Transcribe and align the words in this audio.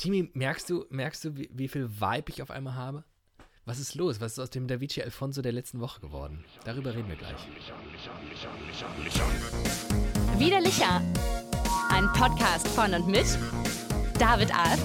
Timi, 0.00 0.30
merkst 0.32 0.70
du, 0.70 0.86
merkst 0.88 1.24
du, 1.26 1.36
wie, 1.36 1.50
wie 1.52 1.68
viel 1.68 1.90
Vibe 2.00 2.30
ich 2.30 2.40
auf 2.40 2.50
einmal 2.50 2.74
habe? 2.74 3.04
Was 3.66 3.78
ist 3.78 3.94
los? 3.94 4.18
Was 4.18 4.32
ist 4.32 4.38
aus 4.38 4.48
dem 4.48 4.66
Davici 4.66 5.02
Alfonso 5.02 5.42
der 5.42 5.52
letzten 5.52 5.78
Woche 5.78 6.00
geworden? 6.00 6.42
Darüber 6.64 6.94
reden 6.94 7.10
wir 7.10 7.16
gleich. 7.16 7.36
Widerlicher. 10.38 11.02
Ein 11.90 12.10
Podcast 12.14 12.66
von 12.68 12.94
und 12.94 13.08
mit 13.08 13.26
David 14.18 14.56
Alf 14.56 14.82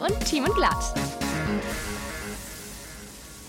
und 0.00 0.18
Timon 0.24 0.54
Glatt. 0.54 0.94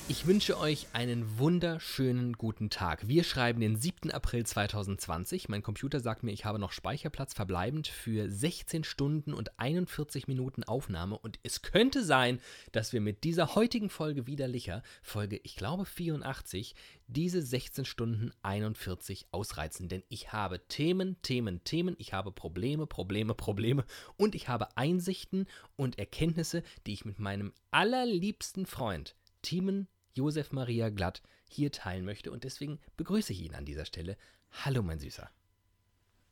Ich 0.09 0.25
wünsche 0.25 0.57
euch 0.57 0.87
einen 0.93 1.37
wunderschönen 1.37 2.31
guten 2.31 2.69
Tag. 2.69 3.09
Wir 3.09 3.25
schreiben 3.25 3.59
den 3.59 3.75
7. 3.75 4.09
April 4.09 4.45
2020. 4.45 5.49
Mein 5.49 5.63
Computer 5.63 5.99
sagt 5.99 6.23
mir, 6.23 6.31
ich 6.31 6.45
habe 6.45 6.59
noch 6.59 6.71
Speicherplatz 6.71 7.33
verbleibend 7.33 7.89
für 7.89 8.31
16 8.31 8.85
Stunden 8.85 9.33
und 9.33 9.59
41 9.59 10.29
Minuten 10.29 10.63
Aufnahme. 10.63 11.19
Und 11.19 11.39
es 11.43 11.61
könnte 11.61 12.05
sein, 12.05 12.39
dass 12.71 12.93
wir 12.93 13.01
mit 13.01 13.25
dieser 13.25 13.55
heutigen 13.55 13.89
Folge 13.89 14.27
widerlicher, 14.27 14.81
Folge, 15.01 15.41
ich 15.43 15.57
glaube 15.57 15.83
84, 15.83 16.73
diese 17.07 17.41
16 17.41 17.83
Stunden 17.83 18.31
41 18.43 19.27
ausreizen. 19.31 19.89
Denn 19.89 20.03
ich 20.07 20.31
habe 20.31 20.65
Themen, 20.69 21.21
Themen, 21.21 21.65
Themen. 21.65 21.97
Ich 21.97 22.13
habe 22.13 22.31
Probleme, 22.31 22.87
Probleme, 22.87 23.33
Probleme. 23.33 23.83
Und 24.15 24.35
ich 24.35 24.47
habe 24.47 24.69
Einsichten 24.77 25.47
und 25.75 25.99
Erkenntnisse, 25.99 26.63
die 26.85 26.93
ich 26.93 27.03
mit 27.03 27.19
meinem 27.19 27.51
allerliebsten 27.71 28.65
Freund, 28.65 29.13
Timon 29.41 29.87
Josef 30.17 30.51
Maria 30.51 30.89
Glatt 30.89 31.21
hier 31.47 31.71
teilen 31.71 32.03
möchte 32.03 32.31
und 32.31 32.43
deswegen 32.43 32.79
begrüße 32.97 33.31
ich 33.33 33.43
ihn 33.43 33.53
an 33.53 33.65
dieser 33.65 33.85
Stelle. 33.85 34.17
Hallo, 34.51 34.81
mein 34.81 34.99
Süßer. 34.99 35.29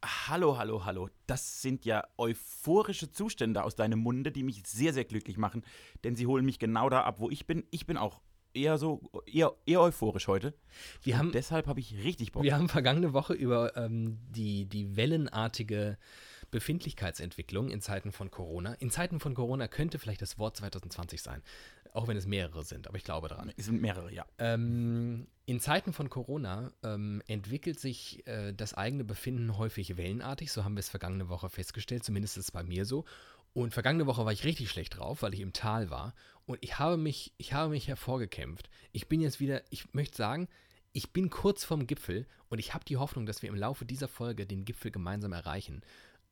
Hallo, 0.03 0.57
hallo, 0.57 0.85
hallo. 0.85 1.09
Das 1.27 1.61
sind 1.61 1.85
ja 1.85 2.03
euphorische 2.17 3.11
Zustände 3.11 3.63
aus 3.63 3.75
deinem 3.75 3.99
Munde, 3.99 4.31
die 4.31 4.43
mich 4.43 4.63
sehr, 4.65 4.91
sehr 4.91 5.05
glücklich 5.05 5.37
machen, 5.37 5.63
denn 6.03 6.15
sie 6.15 6.25
holen 6.25 6.45
mich 6.45 6.57
genau 6.57 6.89
da 6.89 7.03
ab, 7.03 7.19
wo 7.19 7.29
ich 7.29 7.45
bin. 7.45 7.63
Ich 7.69 7.85
bin 7.85 7.97
auch 7.97 8.21
eher 8.55 8.79
so, 8.79 9.01
eher, 9.27 9.53
eher 9.67 9.81
euphorisch 9.81 10.27
heute. 10.27 10.55
Wir 11.03 11.19
haben, 11.19 11.31
deshalb 11.31 11.67
habe 11.67 11.79
ich 11.79 12.03
richtig 12.03 12.31
Bock. 12.31 12.43
Wir 12.43 12.55
haben 12.55 12.69
vergangene 12.69 13.13
Woche 13.13 13.33
über 13.33 13.77
ähm, 13.77 14.17
die, 14.29 14.65
die 14.65 14.95
wellenartige 14.95 15.97
Befindlichkeitsentwicklung 16.55 17.69
in 17.69 17.81
Zeiten 17.81 18.13
von 18.13 18.31
Corona. 18.31 18.75
In 18.75 18.89
Zeiten 18.89 19.19
von 19.19 19.35
Corona 19.35 19.67
könnte 19.67 19.99
vielleicht 19.99 20.21
das 20.21 20.39
Wort 20.39 20.55
2020 20.55 21.21
sein. 21.21 21.41
Auch 21.91 22.07
wenn 22.07 22.15
es 22.15 22.25
mehrere 22.25 22.63
sind, 22.63 22.87
aber 22.87 22.95
ich 22.95 23.03
glaube 23.03 23.27
daran. 23.27 23.51
Es 23.57 23.65
sind 23.65 23.81
mehrere, 23.81 24.09
ja. 24.13 24.25
Ähm, 24.37 25.27
in 25.45 25.59
Zeiten 25.59 25.91
von 25.91 26.09
Corona 26.09 26.71
ähm, 26.81 27.21
entwickelt 27.27 27.77
sich 27.77 28.25
äh, 28.25 28.53
das 28.53 28.73
eigene 28.73 29.03
Befinden 29.03 29.57
häufig 29.57 29.97
wellenartig. 29.97 30.49
So 30.49 30.63
haben 30.63 30.75
wir 30.75 30.79
es 30.79 30.87
vergangene 30.87 31.27
Woche 31.27 31.49
festgestellt. 31.49 32.05
Zumindest 32.05 32.37
ist 32.37 32.45
es 32.45 32.51
bei 32.51 32.63
mir 32.63 32.85
so. 32.85 33.03
Und 33.51 33.73
vergangene 33.73 34.05
Woche 34.05 34.23
war 34.23 34.31
ich 34.31 34.45
richtig 34.45 34.69
schlecht 34.69 34.97
drauf, 34.97 35.23
weil 35.23 35.33
ich 35.33 35.41
im 35.41 35.51
Tal 35.51 35.89
war. 35.89 36.15
Und 36.45 36.59
ich 36.61 36.79
habe 36.79 36.95
mich, 36.95 37.33
ich 37.37 37.51
habe 37.51 37.71
mich 37.71 37.89
hervorgekämpft. 37.89 38.69
Ich 38.93 39.09
bin 39.09 39.19
jetzt 39.19 39.41
wieder, 39.41 39.61
ich 39.71 39.93
möchte 39.93 40.15
sagen, 40.15 40.47
ich 40.93 41.11
bin 41.11 41.29
kurz 41.29 41.65
vorm 41.65 41.85
Gipfel 41.85 42.25
und 42.47 42.59
ich 42.59 42.73
habe 42.73 42.85
die 42.85 42.95
Hoffnung, 42.95 43.25
dass 43.25 43.41
wir 43.41 43.49
im 43.49 43.55
Laufe 43.55 43.85
dieser 43.85 44.07
Folge 44.07 44.45
den 44.45 44.63
Gipfel 44.63 44.91
gemeinsam 44.91 45.33
erreichen. 45.33 45.81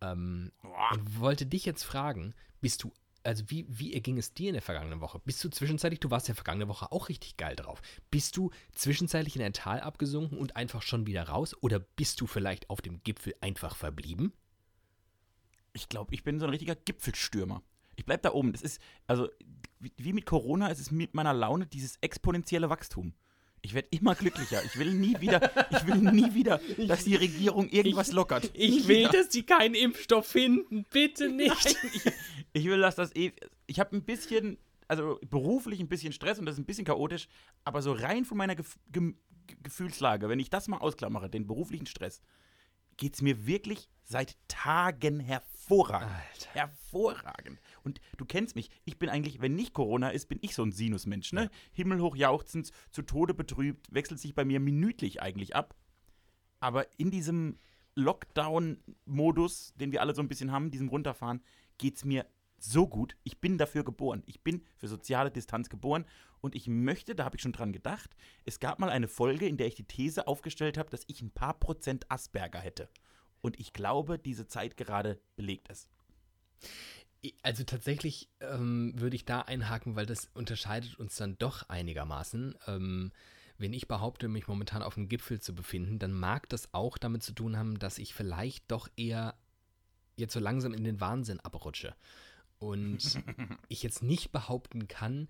Ähm, 0.04 0.52
und 0.92 1.20
wollte 1.20 1.46
dich 1.46 1.66
jetzt 1.66 1.84
fragen, 1.84 2.34
bist 2.62 2.84
du 2.84 2.92
also 3.24 3.50
wie, 3.50 3.66
wie 3.70 3.94
erging 3.94 4.18
es 4.18 4.34
dir 4.34 4.50
in 4.50 4.54
der 4.54 4.62
vergangenen 4.62 5.02
Woche? 5.02 5.20
Bist 5.20 5.44
du 5.44 5.50
zwischenzeitlich, 5.50 6.00
du 6.00 6.12
warst 6.12 6.28
ja 6.28 6.34
vergangene 6.34 6.68
Woche 6.68 6.92
auch 6.92 7.10
richtig 7.10 7.38
geil 7.38 7.56
drauf. 7.56 7.82
Bist 8.12 8.36
du 8.38 8.52
zwischenzeitlich 8.74 9.36
in 9.36 9.42
ein 9.42 9.54
Tal 9.54 9.80
abgesunken 9.80 10.38
und 10.38 10.56
einfach 10.56 10.82
schon 10.82 11.08
wieder 11.08 11.24
raus? 11.30 11.56
Oder 11.62 11.80
bist 11.80 12.20
du 12.22 12.28
vielleicht 12.28 12.70
auf 12.70 12.82
dem 12.82 13.02
Gipfel 13.04 13.34
einfach 13.42 13.76
verblieben? 13.76 14.34
Ich 15.72 15.90
glaube, 15.90 16.14
ich 16.14 16.24
bin 16.24 16.40
so 16.40 16.46
ein 16.46 16.50
richtiger 16.50 16.76
Gipfelstürmer. 16.76 17.64
Ich 17.96 18.06
bleib 18.06 18.22
da 18.24 18.34
oben. 18.34 18.52
Das 18.52 18.62
ist, 18.62 18.82
also, 19.08 19.30
wie 19.80 20.14
mit 20.14 20.26
Corona 20.26 20.68
ist 20.68 20.80
es 20.80 20.92
mit 20.92 21.14
meiner 21.14 21.34
Laune 21.34 21.66
dieses 21.66 21.98
exponentielle 22.02 22.70
Wachstum. 22.70 23.14
Ich 23.66 23.74
werde 23.74 23.88
immer 23.92 24.14
glücklicher. 24.14 24.62
Ich 24.66 24.78
will 24.78 24.94
nie 24.94 25.20
wieder, 25.22 25.50
ich 25.72 25.88
will 25.88 25.96
nie 25.96 26.34
wieder, 26.34 26.60
dass 26.88 27.06
die 27.06 27.16
Regierung 27.16 27.70
irgendwas 27.70 28.10
ich, 28.10 28.14
lockert. 28.14 28.52
Ich 28.54 28.90
will, 28.90 29.08
dass 29.08 29.30
die 29.30 29.46
keinen 29.46 29.74
Impfstoff 29.74 30.28
finden. 30.28 30.86
Bitte 30.92 31.30
nicht. 31.30 31.66
Nein, 31.66 31.76
ich, 31.94 32.14
ich, 32.52 32.66
will, 32.66 32.82
dass 32.82 32.96
das 32.96 33.16
eh. 33.16 33.32
Ich 33.66 33.80
habe 33.80 33.96
ein 33.96 34.04
bisschen, 34.04 34.58
also 34.90 35.18
beruflich 35.30 35.80
ein 35.80 35.88
bisschen 35.88 36.12
Stress 36.12 36.40
und 36.40 36.46
das 36.46 36.56
ist 36.56 36.60
ein 36.60 36.66
bisschen 36.66 36.84
chaotisch, 36.84 37.30
aber 37.64 37.82
so 37.82 37.94
rein 37.94 38.26
von 38.26 38.38
meiner 38.38 38.56
Gef 38.56 38.78
Ge 38.92 39.14
Gefühlslage, 39.62 40.30
wenn 40.30 40.40
ich 40.40 40.50
das 40.50 40.70
mal 40.70 40.78
ausklammere, 40.78 41.30
den 41.30 41.48
beruflichen 41.48 41.86
Stress, 41.86 42.22
geht 42.96 43.16
es 43.16 43.22
mir 43.22 43.46
wirklich 43.46 43.90
seit 44.04 44.38
Tagen 44.48 45.20
hervorragend. 45.20 46.12
Alter. 46.12 46.50
Hervorragend. 46.54 47.60
Und 47.84 48.00
du 48.18 48.26
kennst 48.26 48.56
mich, 48.56 48.70
ich 48.86 48.98
bin 48.98 49.10
eigentlich, 49.10 49.42
wenn 49.42 49.56
nicht 49.56 49.74
Corona 49.74 50.10
ist, 50.10 50.28
bin 50.28 50.40
ich 50.42 50.56
so 50.56 50.64
ein 50.64 50.72
Sinusmensch, 50.72 51.34
ne? 51.34 51.44
Ja. 51.44 51.50
Himmelhoch 51.74 52.16
jauchzend, 52.16 52.72
zu 52.92 53.02
Tode 53.02 53.34
betrübt, 53.34 53.94
wechselt 53.94 54.20
sich 54.20 54.36
bei 54.36 54.46
mir 54.46 54.60
minütlich 54.60 55.22
eigentlich 55.22 55.56
ab. 55.56 55.76
Aber 56.60 56.88
in 56.98 57.12
diesem 57.12 57.58
Lockdown-Modus, 57.96 59.74
den 59.76 59.92
wir 59.92 60.02
alle 60.02 60.16
so 60.16 60.22
ein 60.22 60.30
bisschen 60.30 60.52
haben, 60.52 60.72
diesem 60.72 60.90
Runterfahren, 60.90 61.42
geht 61.78 61.98
es 61.98 62.06
mir 62.06 62.26
so 62.58 62.88
gut. 62.88 63.18
Ich 63.24 63.42
bin 63.42 63.58
dafür 63.58 63.84
geboren. 63.84 64.24
Ich 64.26 64.42
bin 64.42 64.64
für 64.78 64.88
soziale 64.88 65.32
Distanz 65.32 65.70
geboren. 65.70 66.06
Und 66.40 66.56
ich 66.56 66.68
möchte, 66.68 67.16
da 67.16 67.26
habe 67.26 67.36
ich 67.36 67.42
schon 67.42 67.52
dran 67.52 67.74
gedacht, 67.74 68.16
es 68.46 68.60
gab 68.60 68.80
mal 68.80 68.90
eine 68.90 69.08
Folge, 69.08 69.48
in 69.48 69.58
der 69.58 69.68
ich 69.68 69.76
die 69.76 69.88
These 69.88 70.28
aufgestellt 70.28 70.78
habe, 70.78 70.90
dass 70.90 71.04
ich 71.08 71.22
ein 71.22 71.32
paar 71.32 71.60
Prozent 71.60 72.10
Asperger 72.10 72.60
hätte. 72.60 72.90
Und 73.42 73.60
ich 73.60 73.74
glaube, 73.74 74.18
diese 74.18 74.48
Zeit 74.48 74.78
gerade 74.78 75.20
belegt 75.36 75.70
es. 75.70 75.90
Also 77.42 77.64
tatsächlich 77.64 78.30
ähm, 78.42 78.94
würde 78.96 79.16
ich 79.16 79.26
da 79.26 79.42
einhaken, 79.42 79.96
weil 79.96 80.06
das 80.06 80.30
unterscheidet 80.34 81.00
uns 81.00 81.16
dann 81.16 81.38
doch 81.38 81.70
einigermaßen. 81.70 82.56
Ähm, 82.68 83.12
wenn 83.58 83.74
ich 83.74 83.88
behaupte, 83.88 84.28
mich 84.28 84.48
momentan 84.48 84.82
auf 84.84 84.96
dem 84.96 85.08
Gipfel 85.08 85.40
zu 85.40 85.56
befinden, 85.56 86.00
dann 86.00 86.12
mag 86.12 86.50
das 86.50 86.74
auch 86.74 86.98
damit 86.98 87.24
zu 87.24 87.34
tun 87.34 87.58
haben, 87.58 87.80
dass 87.80 87.98
ich 87.98 88.14
vielleicht 88.14 88.70
doch 88.72 88.90
eher 88.98 89.36
jetzt 90.18 90.34
so 90.34 90.40
langsam 90.40 90.74
in 90.74 90.84
den 90.84 91.00
Wahnsinn 91.00 91.40
abrutsche. 91.40 91.96
Und 92.60 93.00
ich 93.70 93.84
jetzt 93.84 94.04
nicht 94.04 94.32
behaupten 94.32 94.88
kann, 94.88 95.30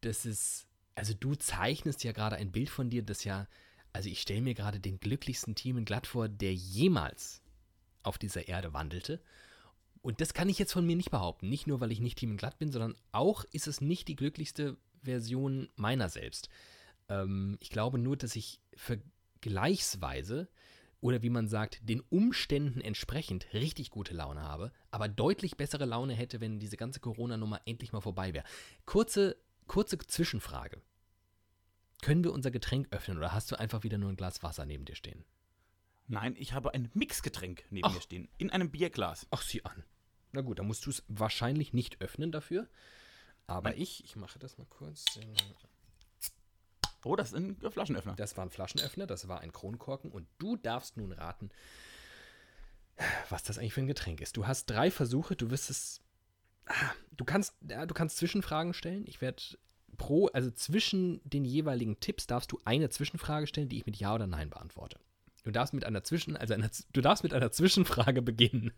dass 0.00 0.24
es, 0.24 0.66
also 0.94 1.14
du 1.14 1.36
zeichnest 1.36 2.02
ja 2.02 2.12
gerade 2.12 2.36
ein 2.36 2.50
Bild 2.50 2.70
von 2.70 2.90
dir, 2.90 3.02
das 3.02 3.24
ja 3.24 3.46
also 3.92 4.08
ich 4.08 4.20
stelle 4.20 4.40
mir 4.40 4.54
gerade 4.54 4.80
den 4.80 5.00
glücklichsten 5.00 5.54
Team 5.54 5.84
glatt 5.84 6.06
vor, 6.06 6.28
der 6.28 6.54
jemals 6.54 7.42
auf 8.02 8.18
dieser 8.18 8.48
Erde 8.48 8.72
wandelte. 8.72 9.20
Und 10.02 10.20
das 10.20 10.34
kann 10.34 10.48
ich 10.48 10.58
jetzt 10.58 10.72
von 10.72 10.84
mir 10.84 10.96
nicht 10.96 11.10
behaupten. 11.10 11.48
Nicht 11.48 11.66
nur, 11.66 11.80
weil 11.80 11.92
ich 11.92 12.00
nicht 12.00 12.18
Team 12.18 12.36
glatt 12.36 12.58
bin, 12.58 12.72
sondern 12.72 12.96
auch 13.12 13.44
ist 13.52 13.68
es 13.68 13.80
nicht 13.80 14.08
die 14.08 14.16
glücklichste 14.16 14.76
Version 15.02 15.68
meiner 15.76 16.08
selbst. 16.08 16.48
Ähm, 17.08 17.56
ich 17.60 17.70
glaube 17.70 17.98
nur, 17.98 18.16
dass 18.16 18.36
ich 18.36 18.60
vergleichsweise 18.74 20.48
oder 21.00 21.22
wie 21.22 21.30
man 21.30 21.48
sagt, 21.48 21.88
den 21.88 22.00
Umständen 22.00 22.80
entsprechend 22.80 23.52
richtig 23.52 23.90
gute 23.90 24.14
Laune 24.14 24.42
habe, 24.42 24.72
aber 24.90 25.08
deutlich 25.08 25.56
bessere 25.56 25.84
Laune 25.84 26.14
hätte, 26.14 26.40
wenn 26.40 26.60
diese 26.60 26.76
ganze 26.76 27.00
Corona-Nummer 27.00 27.60
endlich 27.66 27.92
mal 27.92 28.00
vorbei 28.00 28.32
wäre. 28.34 28.44
Kurze, 28.86 29.36
kurze 29.66 29.98
Zwischenfrage. 29.98 30.80
Können 32.02 32.22
wir 32.24 32.32
unser 32.32 32.52
Getränk 32.52 32.88
öffnen 32.92 33.18
oder 33.18 33.32
hast 33.32 33.50
du 33.50 33.58
einfach 33.58 33.82
wieder 33.82 33.98
nur 33.98 34.10
ein 34.10 34.16
Glas 34.16 34.42
Wasser 34.42 34.64
neben 34.64 34.84
dir 34.84 34.94
stehen? 34.94 35.24
Nein, 36.06 36.34
ich 36.38 36.52
habe 36.52 36.72
ein 36.72 36.90
Mixgetränk 36.94 37.64
neben 37.70 37.86
Ach. 37.86 37.94
mir 37.94 38.00
stehen. 38.00 38.28
In 38.38 38.50
einem 38.50 38.70
Bierglas. 38.70 39.26
Ach, 39.30 39.42
sieh 39.42 39.64
an. 39.64 39.84
Na 40.32 40.40
gut, 40.40 40.58
dann 40.58 40.66
musst 40.66 40.86
du 40.86 40.90
es 40.90 41.02
wahrscheinlich 41.08 41.72
nicht 41.72 42.00
öffnen 42.00 42.32
dafür. 42.32 42.68
Aber 43.46 43.70
Nein. 43.70 43.80
ich, 43.80 44.04
ich 44.04 44.16
mache 44.16 44.38
das 44.38 44.58
mal 44.58 44.66
kurz. 44.66 45.04
Oh, 47.04 47.16
das 47.16 47.32
ist 47.32 47.36
ein 47.36 47.56
Flaschenöffner. 47.70 48.14
Das 48.16 48.36
war 48.36 48.44
ein 48.44 48.50
Flaschenöffner, 48.50 49.06
das 49.06 49.28
war 49.28 49.40
ein 49.40 49.52
Kronkorken. 49.52 50.10
Und 50.10 50.26
du 50.38 50.56
darfst 50.56 50.96
nun 50.96 51.12
raten, 51.12 51.50
was 53.28 53.42
das 53.42 53.58
eigentlich 53.58 53.74
für 53.74 53.80
ein 53.82 53.88
Getränk 53.88 54.20
ist. 54.20 54.36
Du 54.36 54.46
hast 54.46 54.66
drei 54.66 54.90
Versuche, 54.90 55.36
du 55.36 55.50
wirst 55.50 55.70
es. 55.70 56.00
Ah, 56.66 56.92
du 57.10 57.24
kannst, 57.24 57.54
ja, 57.68 57.86
du 57.86 57.94
kannst 57.94 58.18
Zwischenfragen 58.18 58.72
stellen. 58.72 59.04
Ich 59.06 59.20
werde 59.20 59.42
pro, 59.98 60.28
also 60.28 60.50
zwischen 60.50 61.20
den 61.24 61.44
jeweiligen 61.44 61.98
Tipps 62.00 62.26
darfst 62.26 62.52
du 62.52 62.60
eine 62.64 62.88
Zwischenfrage 62.88 63.46
stellen, 63.46 63.68
die 63.68 63.78
ich 63.78 63.86
mit 63.86 63.96
Ja 63.96 64.14
oder 64.14 64.26
Nein 64.26 64.48
beantworte. 64.48 64.98
Du 65.42 65.50
darfst 65.50 65.74
mit 65.74 65.84
einer 65.84 66.04
Zwischen, 66.04 66.36
also 66.36 66.54
einer, 66.54 66.70
du 66.92 67.00
darfst 67.00 67.24
mit 67.24 67.34
einer 67.34 67.50
Zwischenfrage 67.50 68.22
beginnen. 68.22 68.72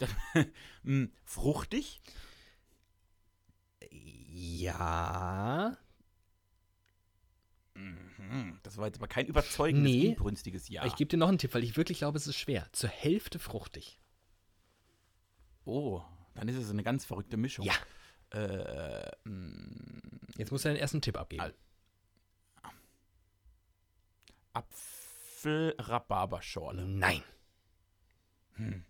hm, 0.84 1.12
fruchtig? 1.24 2.00
Ja. 3.90 5.76
Mhm, 7.74 8.60
das 8.62 8.76
war 8.76 8.86
jetzt 8.86 8.98
aber 8.98 9.08
kein 9.08 9.26
überzeugendes, 9.26 9.92
nee, 9.92 10.06
inbrünstiges 10.08 10.68
Ja. 10.68 10.84
Ich 10.86 10.96
gebe 10.96 11.08
dir 11.08 11.16
noch 11.16 11.28
einen 11.28 11.38
Tipp, 11.38 11.54
weil 11.54 11.64
ich 11.64 11.76
wirklich 11.76 11.98
glaube, 11.98 12.18
es 12.18 12.26
ist 12.26 12.36
schwer. 12.36 12.68
Zur 12.72 12.90
Hälfte 12.90 13.38
fruchtig. 13.38 14.00
Oh, 15.64 16.02
dann 16.34 16.48
ist 16.48 16.56
es 16.56 16.70
eine 16.70 16.82
ganz 16.82 17.04
verrückte 17.04 17.36
Mischung. 17.36 17.64
Ja. 17.64 17.74
Äh, 18.30 19.10
Jetzt 20.36 20.50
musst 20.50 20.64
du 20.64 20.68
deinen 20.68 20.78
ersten 20.78 21.00
Tipp 21.00 21.16
abgeben. 21.18 21.52
Apfel-Rhabarberschorle. 24.52 26.86
Nein. 26.86 27.22
Hm. 28.54 28.84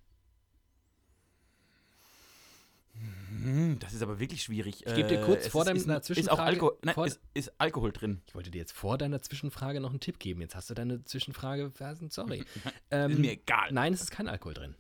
Ist 3.93 4.03
aber 4.03 4.19
wirklich 4.19 4.43
schwierig. 4.43 4.85
Ich 4.87 4.95
gebe 4.95 5.09
dir 5.09 5.21
kurz 5.23 5.47
Äh, 5.47 5.51
vor 5.51 5.63
es 5.63 5.67
deiner 5.67 5.99
ist, 6.01 6.11
ist, 6.11 6.29
auch 6.31 6.39
Zwischenfrage- 6.39 6.41
Alkohol, 6.43 6.79
nein, 6.83 6.95
vor- 6.95 7.07
ist, 7.07 7.21
ist 7.35 7.53
Alkohol 7.61 7.93
drin. 7.93 8.23
Ich 8.27 8.35
wollte 8.35 8.51
dir 8.51 8.59
jetzt 8.59 8.73
vor 8.73 8.99
deiner 8.99 9.21
Zwischenfrage 9.23 9.81
noch 9.81 9.91
einen 9.91 10.01
Tipp 10.01 10.19
geben. 10.19 10.41
Jetzt 10.41 10.55
hast 10.55 10.71
du 10.71 10.75
deine 10.75 11.05
Zwischenfrage 11.05 11.71
vergessen. 11.71 12.11
Sorry. 12.11 12.39
Ist 12.55 12.73
ähm, 12.91 13.21
mir 13.21 13.33
egal. 13.33 13.71
nein, 13.73 13.93
es 13.93 14.01
ist 14.03 14.11
kein 14.11 14.29
Alkohol 14.29 14.55
drin. 14.55 14.75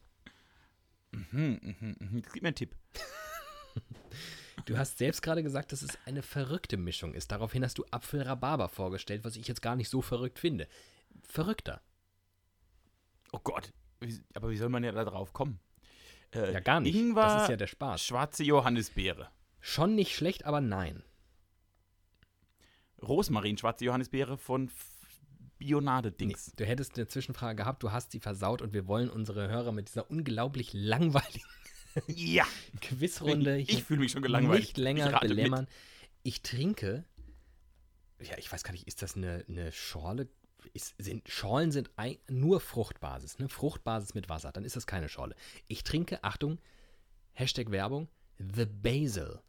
Mhm, 1.12 1.60
mhm, 1.62 1.96
mhm. 1.98 2.22
Gib 2.32 2.42
mir 2.42 2.48
einen 2.48 2.54
Tipp. 2.56 2.74
Du 4.64 4.76
hast 4.76 4.98
selbst 4.98 5.22
gerade 5.22 5.42
gesagt, 5.42 5.72
dass 5.72 5.80
es 5.80 5.96
eine 6.04 6.20
verrückte 6.20 6.76
Mischung 6.76 7.14
ist. 7.14 7.30
Daraufhin 7.32 7.64
hast 7.64 7.78
du 7.78 7.84
Apfelrhabarber 7.90 8.68
vorgestellt, 8.68 9.24
was 9.24 9.36
ich 9.36 9.46
jetzt 9.48 9.62
gar 9.62 9.76
nicht 9.76 9.88
so 9.88 10.02
verrückt 10.02 10.38
finde. 10.38 10.68
Verrückter. 11.22 11.80
Oh 13.32 13.38
Gott. 13.42 13.72
Aber 14.34 14.50
wie 14.50 14.56
soll 14.58 14.68
man 14.68 14.84
ja 14.84 14.92
da 14.92 15.04
drauf 15.04 15.32
kommen? 15.32 15.58
Äh, 16.34 16.52
Ja, 16.52 16.60
gar 16.60 16.80
nicht. 16.80 16.94
Ingwer, 16.94 17.22
das 17.22 17.42
ist 17.44 17.48
ja 17.50 17.56
der 17.56 17.66
Spaß. 17.66 18.02
schwarze 18.02 18.44
Johannisbeere. 18.44 19.28
Schon 19.60 19.94
nicht 19.94 20.14
schlecht, 20.14 20.44
aber 20.44 20.60
nein. 20.60 21.02
Rosmarin, 23.02 23.56
schwarze 23.58 23.84
Johannisbeere 23.84 24.38
von 24.38 24.66
F- 24.66 24.94
Bionade 25.58 26.10
Nee, 26.10 26.16
Dings. 26.16 26.52
du 26.56 26.64
hättest 26.64 26.96
eine 26.96 27.06
Zwischenfrage 27.08 27.56
gehabt, 27.56 27.82
du 27.82 27.90
hast 27.92 28.12
sie 28.12 28.20
versaut 28.20 28.62
und 28.62 28.72
wir 28.72 28.86
wollen 28.86 29.08
unsere 29.10 29.48
Hörer 29.48 29.72
mit 29.72 29.88
dieser 29.88 30.10
unglaublich 30.10 30.72
langweiligen 30.72 31.46
Ja. 32.06 32.44
Quizrunde 32.80 33.58
Ich, 33.58 33.68
hier 33.70 33.78
ich 33.78 33.84
fühle 33.84 34.00
mich 34.00 34.12
schon 34.12 34.22
gelangweilt. 34.22 34.60
nicht 34.60 34.78
länger 34.78 35.06
ich 35.08 35.12
rate 35.12 35.28
mit. 35.28 35.36
belämmern. 35.36 35.66
Ich 36.22 36.42
trinke, 36.42 37.04
ja, 38.20 38.36
ich 38.38 38.50
weiß 38.52 38.62
gar 38.62 38.72
nicht, 38.72 38.86
ist 38.86 39.02
das 39.02 39.16
eine, 39.16 39.44
eine 39.48 39.72
Schorle? 39.72 40.28
Ist, 40.72 40.94
sind, 40.98 41.28
Schorlen 41.28 41.72
sind 41.72 41.90
ein, 41.96 42.18
nur 42.28 42.60
Fruchtbasis, 42.60 43.38
ne? 43.38 43.48
Fruchtbasis 43.48 44.14
mit 44.14 44.28
Wasser, 44.28 44.52
dann 44.52 44.64
ist 44.64 44.76
das 44.76 44.86
keine 44.86 45.08
Schorle. 45.08 45.34
Ich 45.66 45.84
trinke, 45.84 46.22
Achtung, 46.22 46.58
Hashtag 47.32 47.70
Werbung, 47.70 48.08
The 48.38 48.66
Basil. 48.66 49.40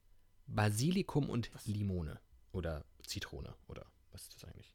Basilikum 0.48 1.30
und 1.30 1.52
Limone. 1.66 2.20
Oder 2.52 2.86
Zitrone. 3.06 3.56
Oder 3.68 3.86
was 4.12 4.24
ist 4.24 4.36
das 4.36 4.46
eigentlich? 4.46 4.74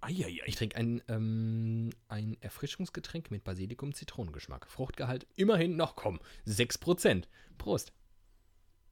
Eieiei. 0.00 0.42
Ich 0.46 0.56
trinke 0.56 0.76
ein, 0.76 1.02
ähm, 1.08 1.90
ein 2.08 2.36
Erfrischungsgetränk 2.40 3.30
mit 3.30 3.44
Basilikum-Zitronengeschmack. 3.44 4.68
Fruchtgehalt 4.70 5.26
immerhin 5.36 5.76
noch, 5.76 5.96
komm, 5.96 6.20
6%. 6.46 7.28
Prost. 7.58 7.92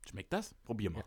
Schmeckt 0.09 0.33
das? 0.33 0.55
Probier 0.65 0.91
mal. 0.91 1.05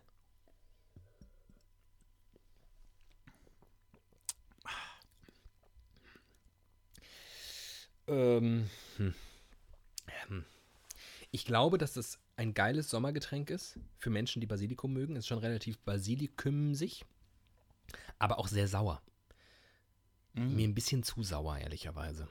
Ähm, 8.08 8.68
hm. 8.96 9.14
Hm. 10.28 10.44
Ich 11.30 11.44
glaube, 11.44 11.78
dass 11.78 11.92
das 11.92 12.18
ein 12.36 12.54
geiles 12.54 12.90
Sommergetränk 12.90 13.50
ist 13.50 13.78
für 13.98 14.10
Menschen, 14.10 14.40
die 14.40 14.46
Basilikum 14.46 14.92
mögen. 14.92 15.16
Ist 15.16 15.26
schon 15.26 15.38
relativ 15.38 15.78
basilikümsig, 15.80 17.04
aber 18.18 18.38
auch 18.38 18.48
sehr 18.48 18.68
sauer. 18.68 19.02
Mhm. 20.34 20.56
Mir 20.56 20.68
ein 20.68 20.74
bisschen 20.74 21.02
zu 21.02 21.22
sauer, 21.22 21.58
ehrlicherweise. 21.58 22.28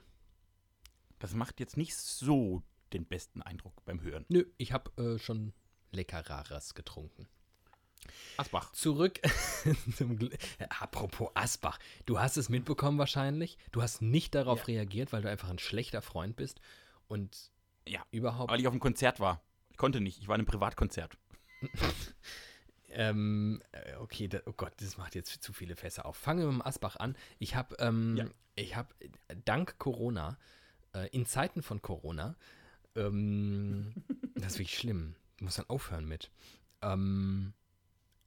Das 1.19 1.33
macht 1.33 1.60
jetzt 1.60 1.77
nicht 1.77 1.95
so 1.95 2.62
den 2.94 3.06
besten 3.06 3.42
Eindruck 3.42 3.83
beim 3.86 4.01
Hören. 4.01 4.25
Nö, 4.30 4.45
ich 4.57 4.72
habe 4.72 4.92
äh, 5.01 5.19
schon 5.19 5.54
leckereres 5.92 6.75
getrunken. 6.75 7.27
Asbach. 8.37 8.71
Zurück 8.73 9.19
zum 9.95 10.17
Gl 10.17 10.31
Apropos 10.79 11.29
Asbach. 11.33 11.79
Du 12.05 12.19
hast 12.19 12.37
es 12.37 12.49
mitbekommen 12.49 12.97
wahrscheinlich. 12.97 13.57
Du 13.71 13.81
hast 13.81 14.01
nicht 14.01 14.35
darauf 14.35 14.59
Ja. 14.59 14.65
reagiert, 14.65 15.13
weil 15.13 15.21
du 15.21 15.29
einfach 15.29 15.49
ein 15.49 15.59
schlechter 15.59 16.01
Freund 16.01 16.35
bist 16.35 16.61
und 17.07 17.51
Ja. 17.87 18.05
überhaupt 18.11 18.51
Weil 18.51 18.59
ich 18.59 18.67
auf 18.67 18.73
einem 18.73 18.79
Konzert 18.81 19.19
war. 19.19 19.41
Ich 19.69 19.77
konnte 19.77 19.99
nicht. 20.01 20.19
Ich 20.19 20.27
war 20.27 20.35
in 20.35 20.41
einem 20.41 20.47
Privatkonzert. 20.47 21.17
Ähm, 22.89 23.61
äh, 23.73 23.95
okay, 23.97 24.29
da, 24.29 24.39
oh 24.45 24.53
Gott, 24.53 24.71
das 24.77 24.97
macht 24.97 25.15
jetzt 25.15 25.43
zu 25.43 25.51
viele 25.51 25.75
Fässer 25.75 26.05
auf. 26.05 26.15
Fangen 26.15 26.39
wir 26.39 26.45
mit 26.47 26.61
dem 26.61 26.65
Asbach 26.65 26.95
an. 26.95 27.17
Ich 27.39 27.55
habe, 27.55 27.75
ähm, 27.79 28.15
Ja. 28.15 28.25
ich 28.55 28.75
habe 28.77 28.93
dank 29.43 29.77
Corona, 29.79 30.38
äh, 30.93 31.09
in 31.09 31.25
Zeiten 31.25 31.61
von 31.61 31.81
Corona, 31.81 32.35
ähm, 32.95 33.91
das 34.35 34.53
ist 34.53 34.59
wirklich 34.59 34.77
schlimm. 34.77 35.15
Muss 35.41 35.55
dann 35.55 35.67
aufhören 35.69 36.05
mit. 36.05 36.31
Ähm, 36.81 37.53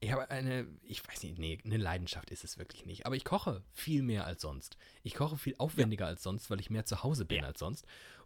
ich 0.01 0.13
habe 0.13 0.31
eine, 0.31 0.67
ich 0.83 1.07
weiß 1.07 1.23
nicht, 1.25 1.39
nee, 1.39 1.59
eine 1.65 1.77
Leidenschaft 1.77 2.31
ist 2.31 2.45
es 2.45 2.59
wirklich 2.59 2.87
nicht. 2.87 3.07
Aber 3.07 3.17
ich 3.17 3.25
koche 3.25 3.63
viel 3.73 4.03
mehr 4.03 4.27
als 4.27 4.43
sonst. 4.43 4.77
Ich 5.03 5.15
koche 5.15 5.37
viel 5.37 5.55
aufwendiger 5.59 6.07
als 6.07 6.23
sonst, 6.23 6.51
weil 6.51 6.61
ich 6.61 6.71
mehr 6.71 6.85
zu 6.85 7.03
Hause 7.03 7.25
bin 7.25 7.39
Ja. 7.39 7.47
als 7.47 7.59
sonst. 7.59 7.85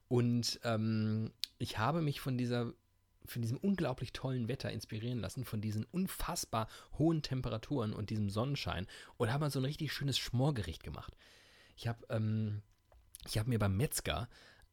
Und 0.08 0.60
ähm, 0.64 1.32
ich 1.58 1.78
habe 1.78 2.02
mich 2.02 2.20
von 2.20 2.36
dieser 2.36 2.72
von 3.24 3.40
diesem 3.40 3.56
unglaublich 3.58 4.12
tollen 4.12 4.48
Wetter 4.48 4.72
inspirieren 4.72 5.20
lassen, 5.20 5.44
von 5.44 5.60
diesen 5.60 5.84
unfassbar 5.84 6.66
hohen 6.98 7.22
Temperaturen 7.22 7.92
und 7.92 8.10
diesem 8.10 8.28
Sonnenschein 8.28 8.88
und 9.16 9.32
habe 9.32 9.44
mal 9.44 9.50
so 9.50 9.60
ein 9.60 9.64
richtig 9.64 9.92
schönes 9.92 10.18
Schmorgericht 10.18 10.82
gemacht. 10.82 11.16
Ich 11.76 11.86
habe 11.86 12.04
ähm, 12.10 12.62
ich 13.26 13.38
habe 13.38 13.48
mir 13.48 13.60
beim 13.60 13.76
Metzger 13.76 14.28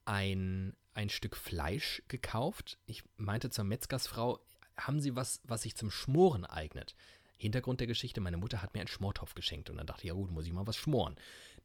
ein, 0.05 0.75
ein 0.93 1.09
Stück 1.09 1.37
Fleisch 1.37 2.01
gekauft. 2.07 2.79
Ich 2.87 3.03
meinte 3.17 3.51
zur 3.51 3.65
Metzgersfrau, 3.65 4.39
haben 4.79 4.99
Sie 4.99 5.15
was, 5.15 5.41
was 5.43 5.63
sich 5.63 5.75
zum 5.75 5.91
Schmoren 5.91 6.45
eignet? 6.45 6.95
Hintergrund 7.37 7.79
der 7.79 7.87
Geschichte, 7.87 8.19
meine 8.19 8.37
Mutter 8.37 8.61
hat 8.61 8.73
mir 8.73 8.81
einen 8.81 8.87
Schmortopf 8.87 9.33
geschenkt 9.33 9.69
und 9.69 9.77
dann 9.77 9.87
dachte 9.87 10.01
ich, 10.03 10.09
ja 10.09 10.13
gut, 10.13 10.29
muss 10.29 10.45
ich 10.45 10.51
mal 10.51 10.67
was 10.67 10.75
schmoren. 10.75 11.15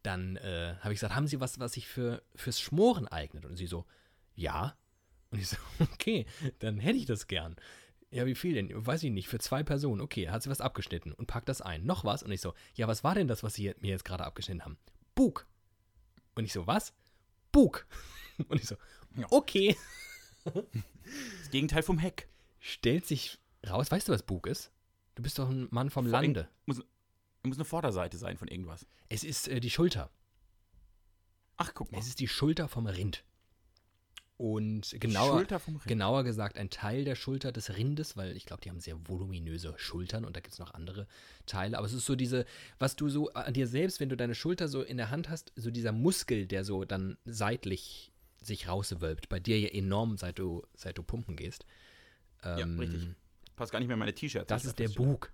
Dann 0.03 0.37
äh, 0.37 0.77
habe 0.81 0.93
ich 0.93 1.01
gesagt, 1.01 1.17
haben 1.17 1.27
Sie 1.27 1.41
was, 1.41 1.59
was 1.59 1.73
sich 1.73 1.89
für, 1.89 2.23
fürs 2.37 2.61
Schmoren 2.61 3.09
eignet? 3.09 3.45
Und 3.45 3.57
sie 3.57 3.67
so, 3.67 3.85
ja. 4.35 4.77
Und 5.31 5.41
ich 5.41 5.49
so, 5.49 5.57
okay, 5.93 6.27
dann 6.61 6.79
hätte 6.79 6.99
ich 6.99 7.07
das 7.07 7.27
gern. 7.27 7.57
Ja, 8.11 8.27
wie 8.27 8.37
viel 8.37 8.55
denn? 8.55 8.71
Weiß 8.87 9.03
ich 9.03 9.11
nicht, 9.11 9.27
für 9.27 9.41
zwei 9.41 9.65
Personen. 9.65 10.01
Okay, 10.01 10.29
hat 10.29 10.45
sie 10.45 10.51
was 10.51 10.61
abgeschnitten 10.61 11.13
und 11.13 11.27
packt 11.27 11.49
das 11.49 11.61
ein. 11.61 11.85
Noch 11.85 12.05
was? 12.05 12.23
Und 12.23 12.31
ich 12.31 12.41
so, 12.41 12.55
ja, 12.75 12.87
was 12.87 13.03
war 13.03 13.17
denn 13.17 13.27
das, 13.27 13.43
was 13.43 13.55
sie 13.55 13.75
mir 13.81 13.91
jetzt 13.91 14.05
gerade 14.05 14.25
abgeschnitten 14.25 14.65
haben? 14.65 14.79
Bug. 15.17 15.49
Und 16.37 16.45
ich 16.45 16.53
so, 16.53 16.69
was? 16.69 16.93
Bug. 17.51 17.87
Und 18.49 18.61
ich 18.61 18.67
so, 18.67 18.77
okay. 19.31 19.77
Das 20.45 21.51
Gegenteil 21.51 21.83
vom 21.83 21.99
Heck. 21.99 22.29
Stellt 22.67 23.05
sich 23.05 23.39
raus, 23.69 23.91
weißt 23.91 24.09
du, 24.09 24.13
was 24.13 24.23
Bug 24.23 24.47
ist? 24.47 24.73
Du 25.17 25.23
bist 25.23 25.39
doch 25.39 25.51
ein 25.51 25.69
Mann 25.71 25.91
vom 25.91 26.07
Vor 26.07 26.13
Lande. 26.13 26.49
Muss, 26.65 26.81
muss 27.43 27.59
eine 27.59 27.67
Vorderseite 27.67 28.17
sein 28.17 28.39
von 28.39 28.49
irgendwas. 28.49 28.87
Es 29.11 29.23
ist 29.23 29.49
äh, 29.49 29.61
die 29.61 29.69
Schulter. 29.69 30.11
Ach, 31.59 31.73
guck 31.75 31.93
mal. 31.93 31.99
Es 31.99 32.07
ist 32.07 32.21
die 32.21 32.27
Schulter 32.27 32.67
vom 32.69 32.87
Rind. 32.87 33.23
Und 34.39 34.97
genauer, 34.99 35.41
Rind. 35.41 35.85
genauer 35.85 36.25
gesagt 36.25 36.57
ein 36.57 36.71
Teil 36.71 37.05
der 37.05 37.17
Schulter 37.17 37.53
des 37.53 37.77
Rindes, 37.77 38.17
weil 38.17 38.35
ich 38.35 38.47
glaube, 38.47 38.63
die 38.63 38.71
haben 38.71 38.81
sehr 38.81 38.97
voluminöse 39.07 39.75
Schultern 39.77 40.25
und 40.25 40.35
da 40.35 40.41
gibt 40.41 40.55
es 40.55 40.59
noch 40.59 40.73
andere 40.73 41.07
Teile. 41.45 41.77
Aber 41.77 41.87
es 41.87 41.93
ist 41.93 42.07
so 42.07 42.17
diese, 42.17 42.47
was 42.79 42.97
du 42.97 43.11
so 43.11 43.31
an 43.35 43.53
dir 43.53 43.67
selbst, 43.67 44.01
wenn 44.01 44.09
du 44.09 44.17
deine 44.17 44.35
Schulter 44.35 44.69
so 44.69 44.81
in 44.81 44.97
der 44.97 45.11
Hand 45.11 45.29
hast, 45.29 45.53
so 45.55 45.71
dieser 45.71 45.93
Muskel, 45.93 46.47
der 46.47 46.65
so 46.65 46.87
dann 46.87 47.19
seitlich 47.27 48.11
sich 48.41 48.69
rauswölbt. 48.69 49.29
Bei 49.29 49.39
dir 49.39 49.61
ja 49.61 49.69
enorm, 49.69 50.17
seit 50.17 50.39
du, 50.39 50.63
seit 50.75 50.97
du 50.97 51.03
pumpen 51.03 51.37
gehst. 51.37 51.67
Ja, 52.45 52.59
Ähm, 52.59 52.79
richtig. 52.79 53.09
Passt 53.57 53.73
gar 53.73 53.79
nicht 53.79 53.89
mehr 53.89 53.95
in 53.95 54.01
meine 54.01 54.15
T-Shirts. 54.15 54.49
Das 54.49 54.65
ist 54.65 54.79
der 54.79 54.89
Bug. 54.89 55.33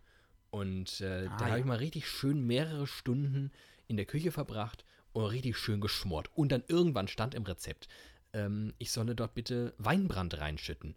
Und 0.50 1.00
äh, 1.00 1.26
Ah, 1.28 1.36
da 1.38 1.44
habe 1.46 1.50
ja. 1.50 1.58
ich 1.58 1.64
mal 1.64 1.76
richtig 1.78 2.08
schön 2.08 2.46
mehrere 2.46 2.86
Stunden 2.86 3.50
in 3.86 3.96
der 3.96 4.06
Küche 4.06 4.32
verbracht 4.32 4.84
und 5.12 5.24
richtig 5.24 5.56
schön 5.56 5.80
geschmort. 5.80 6.28
Und 6.34 6.50
dann 6.52 6.62
irgendwann 6.68 7.08
stand 7.08 7.34
im 7.34 7.44
Rezept, 7.44 7.88
ähm, 8.32 8.74
ich 8.78 8.90
solle 8.92 9.14
dort 9.14 9.34
bitte 9.34 9.74
Weinbrand 9.78 10.38
reinschütten. 10.38 10.94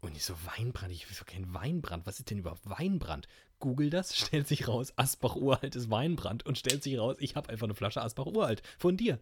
Und 0.00 0.16
ich 0.16 0.24
so, 0.24 0.34
Weinbrand? 0.56 0.92
Ich 0.92 1.08
will 1.08 1.16
so 1.16 1.24
kein 1.26 1.52
Weinbrand. 1.52 2.06
Was 2.06 2.18
ist 2.20 2.30
denn 2.30 2.38
überhaupt 2.38 2.68
Weinbrand? 2.68 3.26
Google 3.58 3.90
das, 3.90 4.16
stellt 4.16 4.48
sich 4.48 4.66
raus, 4.68 4.92
Asbach 4.96 5.36
Uralt 5.36 5.76
ist 5.76 5.90
Weinbrand 5.90 6.46
und 6.46 6.56
stellt 6.56 6.82
sich 6.82 6.98
raus, 6.98 7.16
ich 7.20 7.36
habe 7.36 7.50
einfach 7.50 7.64
eine 7.66 7.74
Flasche 7.74 8.00
Asbach 8.02 8.26
Uralt 8.26 8.62
von 8.78 8.96
dir. 8.96 9.18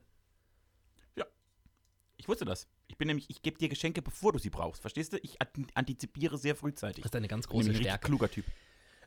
Ich 2.29 2.31
wusste 2.31 2.45
das. 2.45 2.69
Ich 2.89 2.99
bin 2.99 3.09
nämlich, 3.09 3.31
ich 3.31 3.41
gebe 3.41 3.57
dir 3.57 3.71
Geschenke, 3.71 4.03
bevor 4.03 4.33
du 4.35 4.39
sie 4.39 4.51
brauchst. 4.51 4.83
Verstehst 4.83 5.15
du? 5.15 5.17
Ich 5.23 5.41
an- 5.41 5.49
antizipiere 5.73 6.37
sehr 6.37 6.55
frühzeitig. 6.55 7.03
Das 7.03 7.11
ist 7.11 7.17
eine 7.17 7.27
ganz 7.27 7.49
große 7.49 7.69
nämlich 7.71 7.81
ein 7.81 7.85
Stärke. 7.93 8.07
kluger 8.07 8.31
Typ. 8.31 8.45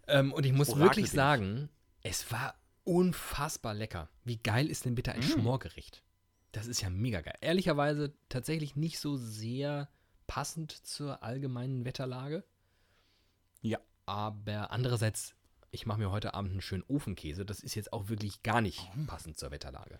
Ähm, 0.07 0.33
und 0.33 0.43
ich 0.43 0.53
muss 0.53 0.69
Orakel 0.69 0.87
wirklich 0.87 1.11
sagen, 1.11 1.69
es 2.01 2.31
war 2.31 2.55
unfassbar 2.83 3.75
lecker. 3.75 4.09
Wie 4.23 4.37
geil 4.37 4.65
ist 4.71 4.85
denn 4.85 4.95
bitte 4.95 5.11
ein 5.11 5.19
Mm. 5.19 5.23
Schmorgericht? 5.23 6.01
Das 6.51 6.65
ist 6.65 6.81
ja 6.81 6.89
mega 6.89 7.21
geil. 7.21 7.35
Ehrlicherweise 7.41 8.11
tatsächlich 8.27 8.75
nicht 8.75 8.97
so 8.97 9.17
sehr 9.17 9.87
passend 10.25 10.71
zur 10.71 11.21
allgemeinen 11.21 11.85
Wetterlage. 11.85 12.43
Ja. 13.61 13.77
Aber 14.07 14.71
andererseits, 14.71 15.35
ich 15.69 15.85
mache 15.85 15.99
mir 15.99 16.09
heute 16.09 16.33
Abend 16.33 16.53
einen 16.53 16.61
schönen 16.61 16.83
Ofenkäse. 16.87 17.45
Das 17.45 17.59
ist 17.59 17.75
jetzt 17.75 17.93
auch 17.93 18.09
wirklich 18.09 18.41
gar 18.41 18.61
nicht 18.61 18.89
passend 19.05 19.37
zur 19.37 19.51
Wetterlage. 19.51 19.99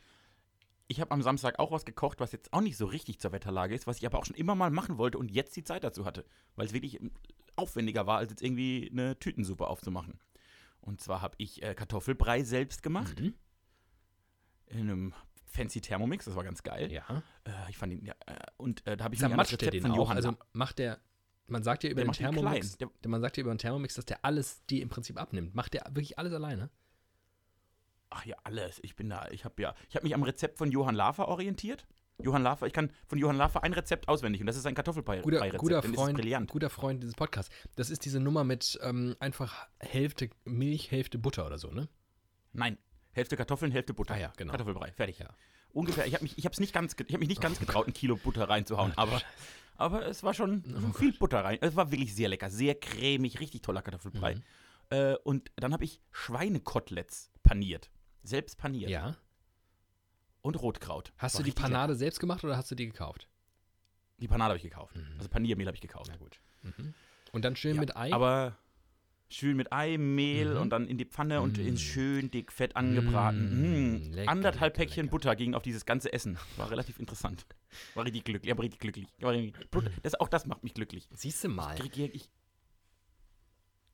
Ich 0.92 1.00
habe 1.00 1.12
am 1.12 1.22
Samstag 1.22 1.58
auch 1.58 1.72
was 1.72 1.86
gekocht, 1.86 2.20
was 2.20 2.34
jetzt 2.34 2.52
auch 2.52 2.60
nicht 2.60 2.76
so 2.76 2.86
richtig 2.86 3.20
zur 3.22 3.32
Wetterlage 3.32 3.74
ist, 3.74 3.88
was 3.88 3.98
ich 4.00 4.06
aber 4.06 4.20
auch 4.20 4.26
schon 4.26 4.36
immer 4.36 4.56
mal 4.56 4.72
machen 4.72 4.98
wollte 4.98 5.18
und 5.18 5.32
jetzt 5.32 5.56
die 5.56 5.64
Zeit 5.64 5.86
dazu 5.86 6.04
hatte, 6.04 6.26
weil 6.58 6.66
es 6.68 6.74
wirklich 6.74 7.00
ähm, 7.00 7.12
aufwendiger 7.56 8.08
war, 8.08 8.18
als 8.18 8.30
jetzt 8.32 8.42
irgendwie 8.44 8.90
eine 8.92 9.18
Tütensuppe 9.18 9.68
aufzumachen. 9.68 10.20
Und 10.82 11.00
zwar 11.00 11.22
habe 11.22 11.36
ich 11.38 11.64
äh, 11.64 11.76
Kartoffelbrei 11.76 12.44
selbst 12.44 12.84
gemacht 12.84 13.18
Mhm. 13.22 13.34
in 14.68 14.80
einem 14.82 15.14
fancy 15.46 15.80
Thermomix, 15.80 16.26
das 16.26 16.36
war 16.36 16.44
ganz 16.44 16.62
geil. 16.62 16.92
Ja. 16.92 17.24
Äh, 17.46 17.52
ich 17.70 17.78
fand 17.78 17.94
ihn, 17.94 18.06
ja, 18.06 18.14
äh, 18.26 18.36
und 18.58 18.86
äh, 18.86 18.98
da 18.98 19.06
habe 19.06 19.16
ich 19.16 19.22
mir 19.22 19.28
an 19.32 19.38
das 19.38 19.52
Rezept 19.54 19.74
den 19.74 19.82
von 19.84 19.92
auch? 19.92 19.96
Johann 19.96 20.18
Also 20.18 20.36
macht 20.52 20.78
der, 20.80 21.00
Man 21.48 21.64
sagt 21.64 21.84
ja 21.86 21.90
über 21.90 22.02
Der 22.02 22.06
den 22.06 22.12
die 22.12 22.18
Thermomix, 22.18 22.78
klein. 22.78 22.92
der, 23.02 23.10
man 23.10 23.22
sagt 23.22 23.38
ja 23.38 23.42
über 23.42 23.54
den 23.54 23.58
Thermomix, 23.60 23.94
dass 23.96 24.06
der 24.06 24.26
alles 24.26 24.66
dir 24.66 24.82
im 24.82 24.90
Prinzip 24.90 25.18
abnimmt. 25.18 25.56
Macht 25.56 25.74
der 25.74 25.84
wirklich 25.90 26.18
alles 26.20 26.34
alleine? 26.34 26.70
Ach 28.12 28.26
ja, 28.26 28.36
alles. 28.44 28.80
Ich 28.84 28.96
bin 28.96 29.10
da, 29.10 29.28
ich 29.32 29.46
habe 29.46 29.62
ja, 29.62 29.74
ich 29.90 29.96
habe 29.96 30.04
mich 30.04 30.14
am 30.14 30.24
Rezept 30.24 30.58
von 30.58 30.72
Johann 30.72 30.96
Lafer 30.96 31.28
orientiert. 31.28 31.88
Johann 32.20 32.44
Lafer, 32.44 32.68
ich 32.68 32.74
kann 32.74 32.92
von 33.08 33.18
Johann 33.18 33.38
Lafer 33.38 33.64
ein 33.64 33.74
Rezept 33.74 34.08
auswendig 34.08 34.42
und 34.42 34.48
das 34.48 34.56
ist 34.56 34.68
ein 34.68 34.76
Kartoffelbrei-Rezept. 34.76 35.58
Guter, 35.58 35.82
guter, 35.82 35.82
Freund, 35.82 36.48
guter 36.50 36.70
Freund 36.70 37.02
dieses 37.02 37.16
Podcasts. 37.16 37.54
Das 37.76 37.90
ist 37.90 38.06
diese 38.06 38.20
Nummer 38.20 38.44
mit 38.44 38.80
ähm, 38.84 39.16
einfach 39.20 39.68
Hälfte 39.80 40.30
Milch, 40.46 40.92
Hälfte 40.92 41.18
Butter 41.18 41.48
oder 41.48 41.58
so, 41.58 41.72
ne? 41.72 41.88
Nein, 42.54 42.78
Hälfte 43.14 43.38
Kartoffeln, 43.38 43.72
Hälfte 43.72 43.94
Butter. 43.94 44.14
Ah 44.14 44.20
ja, 44.20 44.34
genau. 44.38 44.52
Kartoffelbrei, 44.52 44.92
fertig. 44.92 45.20
Ja. 45.20 45.30
Ungefähr. 45.74 46.06
Ich 46.06 46.14
habe 46.14 46.24
mich, 46.24 46.38
ich 46.38 46.46
hab's 46.46 46.60
nicht 46.60 46.74
ganz, 46.74 46.96
ich 46.98 47.14
habe 47.14 47.20
mich 47.20 47.30
nicht 47.30 47.42
ganz 47.42 47.60
getraut, 47.60 47.88
ein 47.88 47.94
Kilo 47.94 48.18
Butter 48.18 48.50
reinzuhauen, 48.50 48.94
aber, 48.98 49.22
aber 49.78 50.06
es 50.06 50.24
war 50.24 50.34
schon 50.34 50.64
Oh 50.90 50.94
viel 50.94 51.14
Butter 51.14 51.44
rein. 51.44 51.58
Es 51.62 51.76
war 51.76 51.92
wirklich 51.92 52.14
sehr 52.14 52.30
lecker, 52.30 52.50
sehr 52.50 52.76
cremig, 52.76 53.40
richtig 53.40 53.62
toller 53.62 53.82
Kartoffelbrei. 53.82 54.36
Mhm. 54.36 54.42
Äh, 54.90 55.16
und 55.24 55.52
dann 55.56 55.74
habe 55.74 55.86
ich 55.86 56.02
Schweinekoteletts 56.12 57.32
paniert, 57.44 57.90
selbst 58.24 58.58
paniert 58.58 58.90
Ja. 58.90 59.16
und 60.42 60.56
Rotkraut. 60.62 61.14
Hast 61.18 61.36
War 61.36 61.40
du 61.42 61.46
die 61.46 61.52
Panade 61.52 61.96
selbst 61.96 62.20
gemacht 62.20 62.44
oder 62.44 62.58
hast 62.58 62.70
du 62.72 62.76
die 62.76 62.86
gekauft? 62.88 63.24
lecker. 63.24 63.32
Die 64.22 64.28
Panade 64.28 64.50
habe 64.50 64.58
ich 64.58 64.64
gekauft. 64.64 64.96
Mhm. 64.96 65.16
Also 65.18 65.30
Paniermehl 65.30 65.66
habe 65.68 65.76
ich 65.76 65.82
gekauft. 65.82 66.08
Na 66.12 66.18
gut. 66.18 66.40
Mhm. 66.64 66.94
Und 67.32 67.44
dann 67.46 67.56
schön 67.56 67.76
Ja, 67.76 67.82
mit 67.82 67.96
Ei? 67.98 68.14
Aber 68.14 68.58
schön 69.30 69.56
mit 69.58 69.72
Ei, 69.72 69.98
Mehl 69.98 70.54
Mhm. 70.56 70.62
und 70.62 70.70
dann 70.72 70.88
in 70.88 70.98
die 70.98 71.06
Pfanne 71.06 71.42
und 71.42 71.58
Mm. 71.58 71.62
in 71.62 71.78
schön 71.78 72.30
dick 72.30 72.52
Fett 72.52 72.76
angebraten. 72.76 73.62
Mm, 73.62 74.10
Mm. 74.10 74.12
lecker, 74.14 74.30
Anderthalb 74.32 74.74
lecker, 74.74 74.84
Päckchen 74.86 75.04
lecker. 75.06 75.12
Butter 75.12 75.36
gingen 75.38 75.56
auf 75.56 75.64
dieses 75.64 75.86
ganze 75.86 76.12
Essen. 76.14 76.38
War 76.58 76.70
relativ 76.70 77.00
interessant. 77.00 77.46
War 77.96 78.04
richtig 78.06 78.26
glücklich. 78.26 78.52
Aber 78.52 78.62
richtig 78.64 78.80
glücklich. 78.82 79.08
War 79.20 79.32
richtig, 79.32 79.72
Butter, 79.72 79.90
das, 80.04 80.16
auch 80.16 80.28
das 80.28 80.46
macht 80.46 80.64
mich 80.64 80.74
glücklich. 80.74 81.08
Siehst 81.14 81.44
du 81.46 81.48
mal. 81.50 81.74
Ich, 81.82 81.92
krieg, 81.92 82.14
ich 82.14 82.30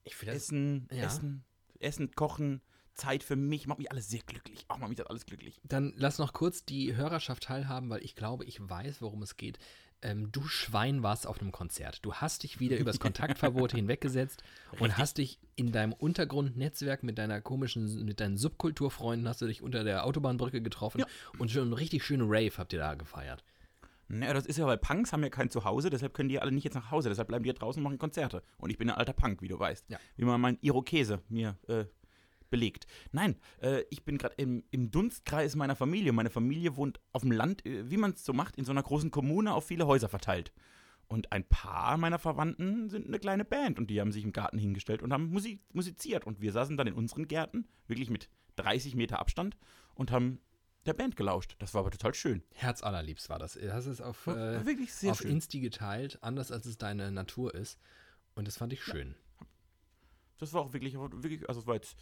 Ich 0.03 0.15
finde 0.15 0.33
das. 0.33 0.43
Essen, 0.43 0.87
ja. 0.91 1.03
Essen, 1.05 1.43
Essen, 1.79 2.11
Kochen, 2.15 2.61
Zeit 2.97 3.23
für 3.23 3.35
mich, 3.35 3.67
macht 3.67 3.79
mich 3.79 3.91
alles 3.91 4.09
sehr 4.09 4.21
glücklich. 4.25 4.65
Auch 4.67 4.77
macht 4.77 4.89
mich 4.89 4.97
das 4.97 5.07
alles 5.07 5.25
glücklich. 5.25 5.59
Dann 5.63 5.93
lass 5.95 6.17
noch 6.19 6.33
kurz 6.33 6.65
die 6.65 6.95
Hörerschaft 6.95 7.43
teilhaben, 7.43 7.89
weil 7.89 8.03
ich 8.03 8.15
glaube, 8.15 8.43
ich 8.45 8.59
weiß, 8.59 9.01
worum 9.01 9.21
es 9.23 9.37
geht. 9.37 9.59
Ähm, 10.03 10.31
du 10.31 10.43
Schwein 10.43 11.01
warst 11.01 11.25
auf 11.25 11.41
einem 11.41 11.51
Konzert. 11.51 12.05
Du 12.05 12.13
hast 12.13 12.43
dich 12.43 12.59
wieder 12.59 12.77
übers 12.77 12.99
Kontaktverbot 12.99 13.71
hinweggesetzt 13.75 14.43
und 14.73 14.81
Richtig. 14.81 14.97
hast 14.97 15.17
dich 15.17 15.39
in 15.55 15.71
deinem 15.71 15.93
Untergrundnetzwerk 15.93 17.01
mit 17.01 17.17
deiner 17.17 17.41
komischen, 17.41 18.05
mit 18.05 18.19
deinen 18.19 18.37
Subkulturfreunden 18.37 19.27
hast 19.27 19.41
du 19.41 19.47
dich 19.47 19.63
unter 19.63 19.83
der 19.83 20.05
Autobahnbrücke 20.05 20.61
getroffen 20.61 20.99
Ja. 20.99 21.07
und 21.39 21.49
schon 21.49 21.63
einen 21.63 21.73
richtig 21.73 22.03
schönen 22.03 22.27
Rave 22.27 22.51
habt 22.57 22.73
ihr 22.73 22.79
da 22.79 22.93
gefeiert. 22.93 23.43
Naja, 24.09 24.33
das 24.33 24.45
ist 24.45 24.57
ja, 24.57 24.65
weil 24.67 24.77
Punks 24.77 25.11
haben 25.11 25.23
ja 25.23 25.29
kein 25.29 25.49
Zuhause, 25.49 25.89
deshalb 25.89 26.13
können 26.13 26.29
die 26.29 26.39
alle 26.39 26.51
nicht 26.51 26.63
jetzt 26.63 26.75
nach 26.75 26.91
Hause. 26.91 27.09
Deshalb 27.09 27.27
bleiben 27.27 27.43
die 27.43 27.49
hier 27.49 27.55
draußen 27.55 27.79
und 27.79 27.83
machen 27.83 27.97
Konzerte. 27.97 28.41
Und 28.57 28.69
ich 28.69 28.77
bin 28.77 28.89
ein 28.89 28.95
alter 28.95 29.13
Punk, 29.13 29.41
wie 29.41 29.47
du 29.49 29.59
weißt. 29.59 29.85
Ja. 29.89 29.99
Wie 30.15 30.23
man 30.25 30.39
mein 30.39 30.57
Irokese 30.61 31.21
mir 31.27 31.57
äh, 31.67 31.85
belegt. 32.49 32.87
Nein, 33.11 33.35
äh, 33.61 33.83
ich 33.89 34.03
bin 34.03 34.17
gerade 34.17 34.35
im, 34.37 34.63
im 34.71 34.91
Dunstkreis 34.91 35.55
meiner 35.55 35.75
Familie. 35.75 36.11
Meine 36.13 36.29
Familie 36.29 36.75
wohnt 36.75 36.99
auf 37.11 37.21
dem 37.21 37.31
Land, 37.31 37.65
äh, 37.65 37.89
wie 37.89 37.97
man 37.97 38.11
es 38.11 38.23
so 38.25 38.33
macht, 38.33 38.55
in 38.57 38.65
so 38.65 38.71
einer 38.71 38.83
großen 38.83 39.11
Kommune 39.11 39.53
auf 39.53 39.65
viele 39.67 39.87
Häuser 39.87 40.09
verteilt. 40.09 40.51
Und 41.07 41.31
ein 41.31 41.47
paar 41.47 41.97
meiner 41.97 42.19
Verwandten 42.19 42.89
sind 42.89 43.07
eine 43.07 43.19
kleine 43.19 43.45
Band 43.45 43.79
und 43.79 43.89
die 43.89 44.01
haben 44.01 44.11
sich 44.11 44.23
im 44.23 44.33
Garten 44.33 44.57
hingestellt 44.57 45.01
und 45.01 45.13
haben 45.13 45.29
Musik, 45.29 45.61
musiziert. 45.73 46.25
Und 46.27 46.41
wir 46.41 46.51
saßen 46.51 46.75
dann 46.75 46.87
in 46.87 46.93
unseren 46.93 47.27
Gärten, 47.27 47.67
wirklich 47.87 48.09
mit 48.09 48.29
30 48.57 48.95
Meter 48.95 49.19
Abstand, 49.19 49.57
und 49.95 50.11
haben 50.11 50.41
der 50.85 50.93
Band 50.93 51.15
gelauscht. 51.15 51.55
Das 51.59 51.73
war 51.73 51.81
aber 51.81 51.91
total 51.91 52.13
schön. 52.13 52.43
Herz 52.53 52.83
allerliebst 52.83 53.29
war 53.29 53.39
das. 53.39 53.53
Du 53.53 53.73
hast 53.73 53.85
es 53.85 54.01
auf, 54.01 54.27
äh, 54.27 54.65
wirklich 54.65 54.93
sehr 54.93 55.11
auf 55.11 55.19
schön. 55.19 55.31
Insti 55.31 55.59
geteilt, 55.59 56.19
anders 56.21 56.51
als 56.51 56.65
es 56.65 56.77
deine 56.77 57.11
Natur 57.11 57.53
ist. 57.53 57.79
Und 58.35 58.47
das 58.47 58.57
fand 58.57 58.73
ich 58.73 58.83
schön. 58.83 59.15
Das 60.37 60.53
war 60.53 60.61
auch 60.61 60.73
wirklich, 60.73 60.95
wirklich 60.95 61.47
also 61.47 61.61
es 61.61 61.67
war 61.67 61.75
jetzt, 61.75 61.97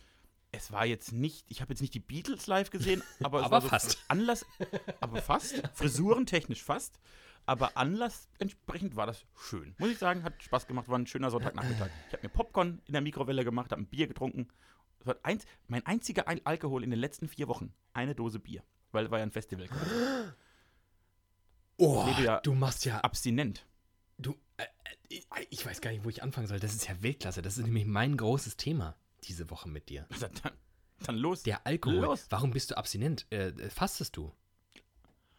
es 0.56 0.72
war 0.72 0.86
jetzt 0.86 1.12
nicht, 1.12 1.46
ich 1.50 1.62
habe 1.62 1.74
jetzt 1.74 1.82
nicht 1.82 1.94
die 1.94 2.00
Beatles 2.00 2.48
live 2.48 2.70
gesehen, 2.70 3.04
aber 3.24 3.40
es 3.40 3.46
Aber 3.46 3.52
war 3.52 3.62
so 3.62 3.68
fast. 3.68 3.98
Anlass, 4.08 4.46
aber 5.00 5.22
fast, 5.22 5.62
frisurentechnisch 5.74 6.64
fast, 6.64 7.00
aber 7.46 7.78
Anlass 7.78 8.28
entsprechend 8.40 8.96
war 8.96 9.06
das 9.06 9.26
schön. 9.36 9.76
Muss 9.78 9.90
ich 9.90 9.98
sagen, 9.98 10.24
hat 10.24 10.42
Spaß 10.42 10.68
gemacht, 10.68 10.88
war 10.90 10.98
ein 10.98 11.08
schöner 11.08 11.30
Sonntagnachmittag. 11.30 11.90
Ich 12.08 12.14
habe 12.14 12.24
mir 12.24 12.30
Popcorn 12.30 12.82
in 12.86 12.94
der 12.94 13.02
Mikrowelle 13.02 13.44
gemacht, 13.44 13.72
habe 13.72 13.82
ein 13.82 13.88
Bier 13.88 14.08
getrunken. 14.08 14.48
Das 15.00 15.08
war 15.08 15.16
eins, 15.24 15.46
mein 15.68 15.86
einziger 15.86 16.28
Al 16.28 16.42
Alkohol 16.44 16.84
in 16.84 16.90
den 16.90 17.00
letzten 17.00 17.28
vier 17.28 17.48
Wochen, 17.48 17.74
eine 17.94 18.16
Dose 18.16 18.40
Bier, 18.40 18.64
weil 18.92 19.12
war 19.12 19.20
ja 19.20 19.26
ein 19.26 19.32
Festival. 19.32 19.68
Oh, 21.78 22.08
ja 22.24 22.40
du 22.40 22.54
machst 22.54 22.86
ja 22.86 23.02
Abstinent. 23.02 23.66
Du, 24.18 24.40
äh, 24.56 24.64
äh, 25.10 25.46
ich 25.50 25.66
weiß 25.66 25.82
gar 25.82 25.92
nicht, 25.92 26.06
wo 26.06 26.10
ich 26.10 26.24
anfangen 26.24 26.48
soll. 26.48 26.58
Das 26.58 26.74
ist 26.74 26.88
ja 26.88 27.02
Weltklasse. 27.02 27.42
Das 27.42 27.58
ist 27.58 27.66
nämlich 27.66 27.86
mein 27.86 28.16
großes 28.16 28.56
Thema 28.56 28.96
diese 29.28 29.50
Woche 29.50 29.70
mit 29.70 29.90
dir. 29.90 30.08
Dann, 30.20 30.32
dann 31.00 31.18
los. 31.18 31.44
Der 31.44 31.68
Alkohol. 31.68 31.98
Los. 32.00 32.26
Warum 32.30 32.52
bist 32.52 32.72
du 32.72 32.78
abstinent? 32.78 33.26
Äh, 33.30 33.48
äh, 33.50 33.70
fastest 33.70 34.16
du? 34.16 34.32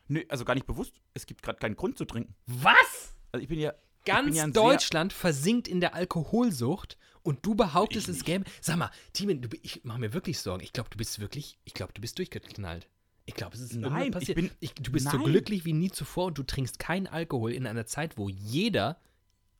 Nö, 0.08 0.22
also 0.28 0.44
gar 0.44 0.54
nicht 0.54 0.66
bewusst. 0.66 1.00
Es 1.14 1.24
gibt 1.26 1.42
gerade 1.42 1.58
keinen 1.58 1.76
Grund 1.76 1.96
zu 1.96 2.04
trinken. 2.04 2.34
Was? 2.46 3.14
Also 3.32 3.42
ich 3.42 3.48
bin 3.48 3.58
ja 3.58 3.72
ich 4.00 4.04
Ganz 4.04 4.26
bin 4.26 4.34
ja 4.36 4.46
Deutschland 4.48 5.12
versinkt 5.12 5.66
in 5.66 5.80
der 5.80 5.94
Alkoholsucht 5.94 6.96
und 7.22 7.44
du 7.44 7.54
behauptest, 7.56 8.08
Ich 8.08 8.18
es 8.18 8.24
gäbe. 8.24 8.44
Sag 8.60 8.76
mal, 8.76 8.90
Timen, 9.12 9.40
du, 9.42 9.48
ich 9.62 9.82
mache 9.82 9.98
mir 9.98 10.12
wirklich 10.12 10.38
Sorgen. 10.38 10.62
Ich 10.62 10.72
glaube, 10.72 10.90
du 10.90 10.98
bist 10.98 11.18
wirklich. 11.18 11.58
Ich 11.64 11.74
glaube, 11.74 11.92
du 11.92 12.00
bist 12.00 12.18
durchgeknallt. 12.18 12.88
Ich 13.24 13.34
glaube, 13.34 13.54
es 13.56 13.60
ist 13.62 13.74
Nein, 13.74 14.04
ich 14.06 14.12
passiert. 14.12 14.36
bin- 14.36 14.50
Ich, 14.60 14.74
du 14.74 14.92
bist 14.92 15.10
so 15.10 15.16
Nein. 15.16 15.26
glücklich 15.26 15.64
wie 15.64 15.72
nie 15.72 15.90
zuvor 15.90 16.26
und 16.26 16.38
du 16.38 16.44
trinkst 16.44 16.78
keinen 16.78 17.08
Alkohol 17.08 17.52
in 17.52 17.66
einer 17.66 17.86
Zeit, 17.86 18.16
wo 18.16 18.28
jeder, 18.28 19.00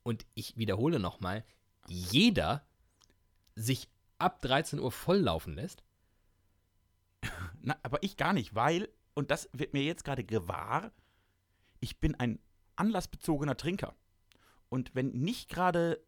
und 0.05 0.25
ich 0.35 0.57
wiederhole 0.57 1.01
nochmal, 1.01 1.45
jeder 1.89 2.65
sich 3.57 3.89
ab 4.19 4.41
13 4.43 4.79
Uhr 4.79 4.93
volllaufen 4.93 5.55
lässt. 5.55 5.85
Na, 7.61 7.77
aber 7.83 8.03
ich 8.03 8.17
gar 8.17 8.33
nicht, 8.33 8.55
weil, 8.55 8.89
und 9.15 9.31
das 9.31 9.49
wird 9.53 9.73
mir 9.73 9.83
jetzt 9.83 10.05
gerade 10.05 10.25
gewahr, 10.25 10.93
ich 11.81 12.01
bin 12.01 12.15
ein 12.15 12.39
anlassbezogener 12.77 13.57
Trinker. 13.57 13.95
Und 14.69 14.95
wenn 14.95 15.11
nicht 15.11 15.49
gerade 15.49 16.03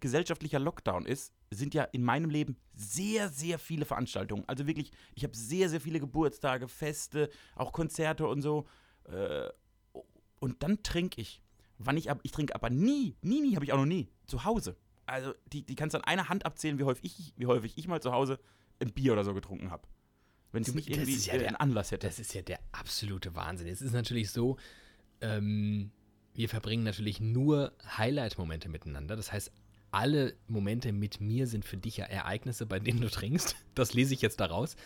gesellschaftlicher 0.00 0.58
Lockdown 0.58 1.06
ist, 1.06 1.32
sind 1.50 1.74
ja 1.74 1.84
in 1.84 2.02
meinem 2.02 2.30
Leben 2.30 2.56
sehr, 2.74 3.28
sehr 3.28 3.58
viele 3.58 3.84
Veranstaltungen. 3.84 4.44
Also 4.48 4.66
wirklich, 4.66 4.90
ich 5.14 5.22
habe 5.22 5.36
sehr, 5.36 5.68
sehr 5.68 5.80
viele 5.80 6.00
Geburtstage, 6.00 6.66
Feste, 6.66 7.30
auch 7.54 7.72
Konzerte 7.72 8.26
und 8.26 8.42
so. 8.42 8.66
Äh, 9.04 9.48
Und 10.40 10.62
dann 10.62 10.82
trinke 10.82 11.20
ich. 11.20 11.40
Wann 11.78 11.96
ich, 11.96 12.08
ich 12.22 12.32
trinke 12.32 12.54
aber 12.54 12.70
nie, 12.70 13.16
nie, 13.22 13.40
nie, 13.40 13.54
habe 13.54 13.64
ich 13.64 13.72
auch 13.72 13.78
noch 13.78 13.86
nie, 13.86 14.08
zu 14.26 14.44
Hause. 14.44 14.76
Also 15.12 15.34
die, 15.52 15.62
die 15.62 15.74
kannst 15.74 15.94
du 15.94 15.98
an 15.98 16.04
einer 16.04 16.28
Hand 16.30 16.46
abzählen, 16.46 16.78
wie 16.78 16.84
häufig 16.84 17.04
ich, 17.04 17.34
wie 17.36 17.46
häufig 17.46 17.74
ich 17.76 17.86
mal 17.86 18.00
zu 18.00 18.12
Hause 18.12 18.38
ein 18.80 18.92
Bier 18.92 19.12
oder 19.12 19.24
so 19.24 19.34
getrunken 19.34 19.70
habe. 19.70 19.86
Wenn 20.52 20.62
es 20.62 20.74
nicht 20.74 20.88
das 20.90 20.96
irgendwie 20.98 21.18
ja 21.30 21.36
der- 21.38 21.48
einen 21.48 21.56
Anlass 21.56 21.90
hätte. 21.90 22.06
Das 22.06 22.18
ist 22.18 22.32
ja 22.34 22.42
der 22.42 22.58
absolute 22.72 23.34
Wahnsinn. 23.34 23.68
Es 23.68 23.82
ist 23.82 23.92
natürlich 23.92 24.30
so, 24.30 24.56
ähm, 25.20 25.90
wir 26.34 26.48
verbringen 26.48 26.82
natürlich 26.84 27.20
nur 27.20 27.72
Highlight-Momente 27.98 28.68
miteinander. 28.68 29.16
Das 29.16 29.32
heißt, 29.32 29.52
alle 29.90 30.34
Momente 30.48 30.92
mit 30.92 31.20
mir 31.20 31.46
sind 31.46 31.64
für 31.66 31.76
dich 31.76 31.98
ja 31.98 32.06
Ereignisse, 32.06 32.64
bei 32.64 32.78
denen 32.80 33.00
du 33.02 33.10
trinkst. 33.10 33.54
Das 33.74 33.92
lese 33.92 34.14
ich 34.14 34.22
jetzt 34.22 34.40
daraus, 34.40 34.76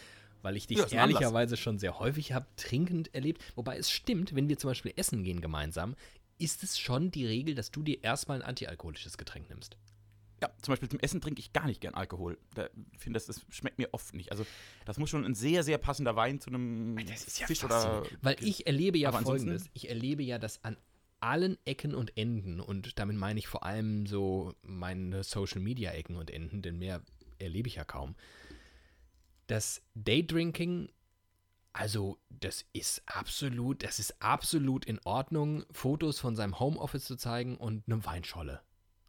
weil 0.42 0.56
ich 0.56 0.66
dich 0.66 0.78
Ja, 0.78 0.86
ehrlicherweise 0.88 1.56
schon 1.56 1.78
sehr 1.78 1.98
häufig 2.00 2.32
habe 2.32 2.46
trinkend 2.56 3.14
erlebt. 3.14 3.42
Wobei 3.54 3.76
es 3.78 3.90
stimmt, 3.90 4.34
wenn 4.34 4.48
wir 4.48 4.58
zum 4.58 4.70
Beispiel 4.70 4.92
essen 4.96 5.22
gehen 5.22 5.40
gemeinsam, 5.40 5.94
ist 6.38 6.62
es 6.64 6.78
schon 6.78 7.10
die 7.12 7.26
Regel, 7.26 7.54
dass 7.54 7.70
du 7.70 7.82
dir 7.82 8.02
erstmal 8.02 8.42
ein 8.42 8.48
antialkoholisches 8.48 9.16
Getränk 9.18 9.48
nimmst. 9.48 9.76
Ja, 10.42 10.50
zum 10.60 10.72
Beispiel 10.72 10.88
zum 10.88 11.00
Essen 11.00 11.20
trinke 11.20 11.40
ich 11.40 11.52
gar 11.52 11.66
nicht 11.66 11.80
gern 11.80 11.94
Alkohol. 11.94 12.38
Da 12.54 12.68
finde 12.98 13.16
das, 13.16 13.26
das 13.26 13.46
schmeckt 13.48 13.78
mir 13.78 13.88
oft 13.92 14.14
nicht. 14.14 14.32
Also 14.32 14.44
das 14.84 14.98
muss 14.98 15.08
schon 15.08 15.24
ein 15.24 15.34
sehr, 15.34 15.62
sehr 15.62 15.78
passender 15.78 16.14
Wein 16.14 16.40
zu 16.40 16.50
einem 16.50 16.98
Fisch 16.98 17.64
oder. 17.64 18.02
Weil 18.20 18.36
ich 18.40 18.66
erlebe 18.66 18.98
ja 18.98 19.12
folgendes. 19.12 19.70
Ich 19.72 19.88
erlebe 19.88 20.22
ja, 20.22 20.38
dass 20.38 20.62
an 20.62 20.76
allen 21.20 21.56
Ecken 21.64 21.94
und 21.94 22.16
Enden, 22.18 22.60
und 22.60 22.98
damit 22.98 23.16
meine 23.16 23.38
ich 23.38 23.48
vor 23.48 23.64
allem 23.64 24.06
so 24.06 24.54
meine 24.62 25.24
Social 25.24 25.60
Media 25.60 25.92
Ecken 25.92 26.16
und 26.16 26.30
Enden, 26.30 26.60
denn 26.60 26.78
mehr 26.78 27.02
erlebe 27.38 27.68
ich 27.68 27.76
ja 27.76 27.84
kaum, 27.84 28.14
dass 29.46 29.82
Daydrinking, 29.94 30.90
also 31.72 32.18
das 32.28 32.66
ist 32.74 33.02
absolut, 33.06 33.82
das 33.82 33.98
ist 33.98 34.20
absolut 34.22 34.84
in 34.84 35.00
Ordnung, 35.04 35.64
Fotos 35.70 36.20
von 36.20 36.36
seinem 36.36 36.58
Homeoffice 36.58 37.04
zu 37.04 37.16
zeigen 37.16 37.56
und 37.56 37.84
eine 37.86 38.04
Weinscholle 38.04 38.60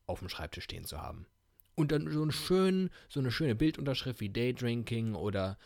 auf 0.08 0.20
dem 0.20 0.30
Schreibtisch 0.30 0.64
stehen 0.64 0.86
zu 0.86 1.02
haben. 1.02 1.28
Und 1.76 1.92
dann 1.92 2.12
so, 2.12 2.22
einen 2.22 2.32
schönen, 2.32 2.90
so 3.08 3.20
eine 3.20 3.30
schöne 3.30 3.56
Bildunterschrift 3.56 4.20
wie 4.20 4.30
Daydrinking 4.30 5.14
oder 5.14 5.58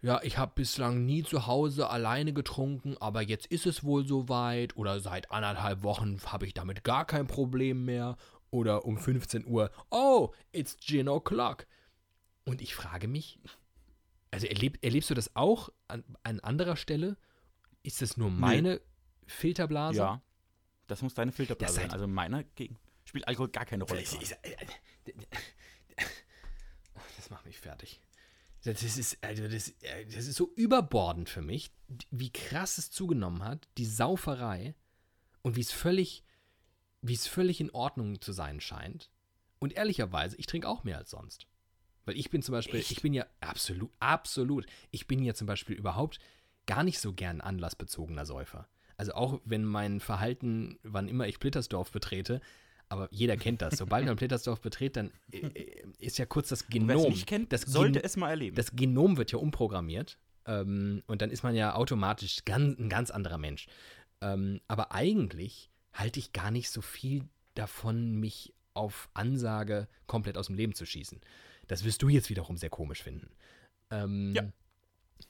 ja, 0.00 0.20
ich 0.24 0.36
habe 0.36 0.50
bislang 0.56 1.06
nie 1.06 1.22
zu 1.22 1.46
Hause 1.46 1.88
alleine 1.88 2.32
getrunken, 2.32 2.96
aber 2.98 3.22
jetzt 3.22 3.46
ist 3.46 3.66
es 3.66 3.84
wohl 3.84 4.04
soweit. 4.04 4.76
Oder 4.76 4.98
seit 4.98 5.30
anderthalb 5.30 5.84
Wochen 5.84 6.18
habe 6.26 6.44
ich 6.44 6.54
damit 6.54 6.82
gar 6.82 7.04
kein 7.04 7.28
Problem 7.28 7.84
mehr. 7.84 8.16
Oder 8.50 8.84
um 8.84 8.98
15 8.98 9.46
Uhr, 9.46 9.70
oh, 9.90 10.34
it's 10.50 10.76
gin 10.76 11.08
o'clock. 11.08 11.66
Und 12.44 12.60
ich 12.60 12.74
frage 12.74 13.06
mich, 13.06 13.38
also 14.32 14.48
erleb, 14.48 14.78
erlebst 14.82 15.08
du 15.08 15.14
das 15.14 15.36
auch 15.36 15.68
an, 15.86 16.02
an 16.24 16.40
anderer 16.40 16.76
Stelle? 16.76 17.16
Ist 17.84 18.02
das 18.02 18.16
nur 18.16 18.30
meine 18.30 18.80
Filterblase? 19.26 19.98
ja. 19.98 20.22
Das 20.88 21.00
muss 21.00 21.14
deine 21.14 21.32
Filterblase 21.32 21.74
sein. 21.74 21.90
Also 21.92 22.08
meiner 22.08 22.42
gegen, 22.42 22.76
spielt 23.12 23.28
Alkohol 23.28 23.48
gar 23.48 23.66
keine 23.66 23.84
Rolle. 23.84 24.00
Das, 24.00 24.14
ist, 24.14 24.32
äh, 24.32 24.56
das 27.16 27.28
macht 27.28 27.44
mich 27.44 27.58
fertig. 27.58 28.00
Das 28.64 28.82
ist, 28.82 29.22
also 29.22 29.48
das, 29.48 29.68
äh, 29.82 30.06
das 30.06 30.26
ist 30.26 30.36
so 30.36 30.50
überbordend 30.56 31.28
für 31.28 31.42
mich, 31.42 31.72
wie 32.10 32.32
krass 32.32 32.78
es 32.78 32.90
zugenommen 32.90 33.44
hat, 33.44 33.68
die 33.76 33.84
Sauferei 33.84 34.74
und 35.42 35.56
wie 35.56 35.60
es 35.60 35.72
völlig, 35.72 36.24
wie 37.02 37.12
es 37.12 37.26
völlig 37.26 37.60
in 37.60 37.70
Ordnung 37.72 38.22
zu 38.22 38.32
sein 38.32 38.62
scheint. 38.62 39.10
Und 39.58 39.74
ehrlicherweise, 39.74 40.36
ich 40.38 40.46
trinke 40.46 40.66
auch 40.66 40.82
mehr 40.82 40.96
als 40.96 41.10
sonst. 41.10 41.46
Weil 42.06 42.16
ich 42.16 42.30
bin 42.30 42.40
zum 42.40 42.52
Beispiel, 42.54 42.80
Echt? 42.80 42.92
ich 42.92 43.02
bin 43.02 43.12
ja 43.12 43.26
absolut, 43.40 43.92
absolut, 44.00 44.64
ich 44.90 45.06
bin 45.06 45.22
ja 45.22 45.34
zum 45.34 45.46
Beispiel 45.46 45.76
überhaupt 45.76 46.18
gar 46.64 46.82
nicht 46.82 46.98
so 46.98 47.12
gern 47.12 47.42
anlassbezogener 47.42 48.24
Säufer. 48.24 48.68
Also 48.96 49.12
auch 49.12 49.40
wenn 49.44 49.64
mein 49.64 50.00
Verhalten, 50.00 50.78
wann 50.82 51.08
immer 51.08 51.26
ich 51.26 51.38
Blittersdorf 51.38 51.90
betrete, 51.90 52.40
aber 52.92 53.08
jeder 53.10 53.36
kennt 53.36 53.62
das. 53.62 53.76
Sobald 53.78 54.04
man 54.06 54.16
Blittersdorf 54.16 54.60
betritt, 54.60 54.96
dann 54.96 55.10
äh, 55.32 55.38
äh, 55.38 55.82
ist 55.98 56.18
ja 56.18 56.26
kurz 56.26 56.48
das 56.48 56.64
Wer 56.68 56.80
Genom. 56.80 56.96
es 57.04 57.08
nicht 57.08 57.26
kennt, 57.26 57.52
das 57.52 57.62
sollte 57.62 57.98
Gen- 58.00 58.04
es 58.04 58.16
mal 58.16 58.30
erleben. 58.30 58.54
das 58.56 58.70
Genom 58.76 59.16
wird 59.16 59.32
ja 59.32 59.38
umprogrammiert 59.38 60.18
ähm, 60.46 61.02
und 61.06 61.22
dann 61.22 61.30
ist 61.30 61.42
man 61.42 61.54
ja 61.54 61.74
automatisch 61.74 62.44
ganz, 62.44 62.78
ein 62.78 62.88
ganz 62.88 63.10
anderer 63.10 63.38
Mensch. 63.38 63.66
Ähm, 64.20 64.60
aber 64.68 64.92
eigentlich 64.92 65.70
halte 65.92 66.18
ich 66.20 66.32
gar 66.32 66.50
nicht 66.50 66.70
so 66.70 66.80
viel 66.80 67.24
davon, 67.54 68.14
mich 68.20 68.54
auf 68.74 69.08
Ansage 69.14 69.88
komplett 70.06 70.38
aus 70.38 70.46
dem 70.46 70.54
Leben 70.56 70.74
zu 70.74 70.86
schießen. 70.86 71.20
Das 71.68 71.84
wirst 71.84 72.02
du 72.02 72.08
jetzt 72.08 72.30
wiederum 72.30 72.56
sehr 72.56 72.70
komisch 72.70 73.02
finden. 73.02 73.30
Ähm, 73.90 74.32
Ja. 74.34 74.42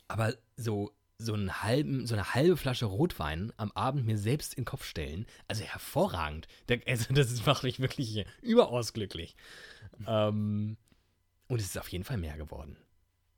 Aber 0.09 0.35
so, 0.57 0.93
so, 1.25 1.35
einen 1.35 1.63
halben, 1.63 2.07
so 2.07 2.15
eine 2.15 2.35
halbe 2.35 2.57
Flasche 2.57 2.87
Rotwein 2.87 3.53
am 3.57 3.73
Abend 3.73 4.07
mir 4.07 4.19
selbst 4.19 4.55
in 4.55 4.63
den 4.63 4.67
Kopf 4.67 4.85
stellen, 4.85 5.27
also 5.49 5.65
hervorragend. 5.65 6.49
Also 6.87 7.13
das 7.15 7.45
macht 7.47 7.63
mich 7.63 7.81
wirklich 7.81 8.25
überaus 8.43 8.93
glücklich. 8.93 9.37
Ähm, 10.07 10.77
und 11.49 11.61
es 11.61 11.67
ist 11.67 11.79
auf 11.79 11.89
jeden 11.89 12.05
Fall 12.05 12.19
mehr 12.19 12.37
geworden. 12.37 12.77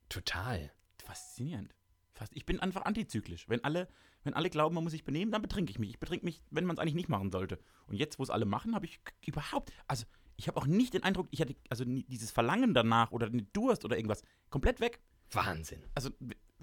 Total. 0.09 0.71
Faszinierend. 1.03 1.75
Fast. 2.13 2.31
Ich 2.35 2.45
bin 2.45 2.59
einfach 2.59 2.83
antizyklisch. 2.85 3.49
Wenn 3.49 3.63
alle, 3.63 3.87
wenn 4.23 4.33
alle 4.33 4.49
glauben, 4.49 4.75
man 4.75 4.83
muss 4.83 4.93
sich 4.93 5.03
benehmen, 5.03 5.31
dann 5.31 5.41
betrinke 5.41 5.71
ich 5.71 5.79
mich. 5.79 5.89
Ich 5.89 5.99
betrinke 5.99 6.25
mich, 6.25 6.41
wenn 6.49 6.65
man 6.65 6.75
es 6.75 6.79
eigentlich 6.79 6.95
nicht 6.95 7.09
machen 7.09 7.31
sollte. 7.31 7.59
Und 7.87 7.95
jetzt, 7.95 8.17
wo 8.17 8.23
es 8.23 8.29
alle 8.29 8.45
machen, 8.45 8.73
habe 8.73 8.85
ich 8.85 8.99
überhaupt, 9.25 9.71
also 9.87 10.05
ich 10.37 10.47
habe 10.47 10.57
auch 10.57 10.65
nicht 10.65 10.93
den 10.93 11.03
Eindruck, 11.03 11.27
ich 11.31 11.41
hatte 11.41 11.55
also 11.69 11.83
dieses 11.85 12.31
Verlangen 12.31 12.73
danach 12.73 13.11
oder 13.11 13.29
den 13.29 13.47
Durst 13.53 13.85
oder 13.85 13.97
irgendwas 13.97 14.23
komplett 14.49 14.79
weg. 14.79 14.99
Wahnsinn. 15.31 15.83
Also 15.93 16.09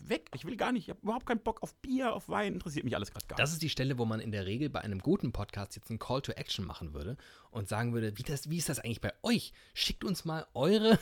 weg. 0.08 0.30
Ich 0.34 0.44
will 0.44 0.56
gar 0.56 0.72
nicht. 0.72 0.84
Ich 0.84 0.90
habe 0.90 1.00
überhaupt 1.02 1.26
keinen 1.26 1.40
Bock 1.40 1.62
auf 1.62 1.74
Bier, 1.76 2.14
auf 2.14 2.28
Wein. 2.28 2.54
Interessiert 2.54 2.84
mich 2.84 2.94
alles 2.94 3.10
gerade 3.10 3.26
gar 3.26 3.36
Das 3.36 3.52
ist 3.52 3.62
die 3.62 3.68
Stelle, 3.68 3.98
wo 3.98 4.04
man 4.04 4.20
in 4.20 4.32
der 4.32 4.46
Regel 4.46 4.70
bei 4.70 4.80
einem 4.80 5.00
guten 5.00 5.32
Podcast 5.32 5.76
jetzt 5.76 5.90
einen 5.90 5.98
Call 5.98 6.22
to 6.22 6.32
Action 6.32 6.64
machen 6.64 6.94
würde 6.94 7.16
und 7.50 7.68
sagen 7.68 7.92
würde, 7.92 8.16
wie, 8.18 8.22
das, 8.22 8.50
wie 8.50 8.58
ist 8.58 8.68
das 8.68 8.78
eigentlich 8.78 9.00
bei 9.00 9.12
euch? 9.22 9.52
Schickt 9.74 10.04
uns 10.04 10.24
mal 10.24 10.46
eure. 10.54 10.90
nicht. 10.90 11.00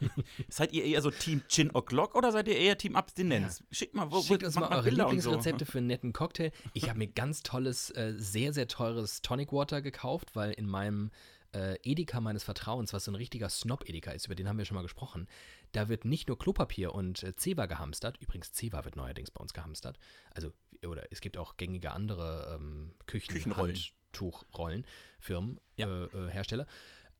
Seid 0.48 0.72
ihr 0.72 0.84
eher 0.84 1.02
so 1.02 1.10
Team 1.10 1.42
Gin 1.48 1.70
O'Clock 1.72 2.14
oder 2.14 2.32
seid 2.32 2.48
ihr 2.48 2.56
eher 2.56 2.78
Team 2.78 2.96
Abstinenz? 2.96 3.62
Schickt 3.70 3.94
mal, 3.94 4.10
wo, 4.10 4.22
Schickt 4.22 4.44
uns 4.44 4.54
mal 4.54 4.68
eure 4.68 4.84
Bilder 4.84 5.08
und 5.08 5.20
so. 5.20 5.30
Lieblingsrezepte 5.30 5.66
für 5.66 5.78
einen 5.78 5.86
netten 5.88 6.12
Cocktail. 6.12 6.50
Ich 6.72 6.88
habe 6.88 6.98
mir 6.98 7.08
ganz 7.08 7.42
tolles, 7.42 7.90
äh, 7.90 8.14
sehr, 8.16 8.52
sehr 8.52 8.68
teures 8.68 9.22
Tonic 9.22 9.52
Water 9.52 9.82
gekauft, 9.82 10.34
weil 10.34 10.52
in 10.52 10.66
meinem 10.66 11.10
äh, 11.52 11.76
Edeka 11.82 12.20
meines 12.20 12.44
Vertrauens, 12.44 12.92
was 12.92 13.04
so 13.04 13.10
ein 13.10 13.16
richtiger 13.16 13.48
Snob-Edeka 13.48 14.10
ist, 14.12 14.26
über 14.26 14.34
den 14.34 14.48
haben 14.48 14.58
wir 14.58 14.64
schon 14.64 14.76
mal 14.76 14.82
gesprochen, 14.82 15.28
da 15.72 15.88
wird 15.88 16.04
nicht 16.04 16.28
nur 16.28 16.38
Klopapier 16.38 16.94
und 16.94 17.22
äh, 17.22 17.34
Zewa 17.36 17.66
gehamstert. 17.66 18.18
Übrigens, 18.18 18.52
Zewa 18.52 18.84
wird 18.84 18.96
neuerdings 18.96 19.30
bei 19.30 19.40
uns 19.40 19.52
gehamstert. 19.52 19.98
Also, 20.30 20.52
oder 20.86 21.10
es 21.10 21.20
gibt 21.20 21.36
auch 21.36 21.56
gängige 21.56 21.92
andere 21.92 22.58
ähm, 22.58 22.94
Küchen 23.06 23.34
Küchenrollen. 23.34 23.76
Handtuchrollen, 24.08 24.84
Firmen, 25.20 25.60
äh, 25.76 25.84
äh, 25.84 26.30
Hersteller. 26.30 26.66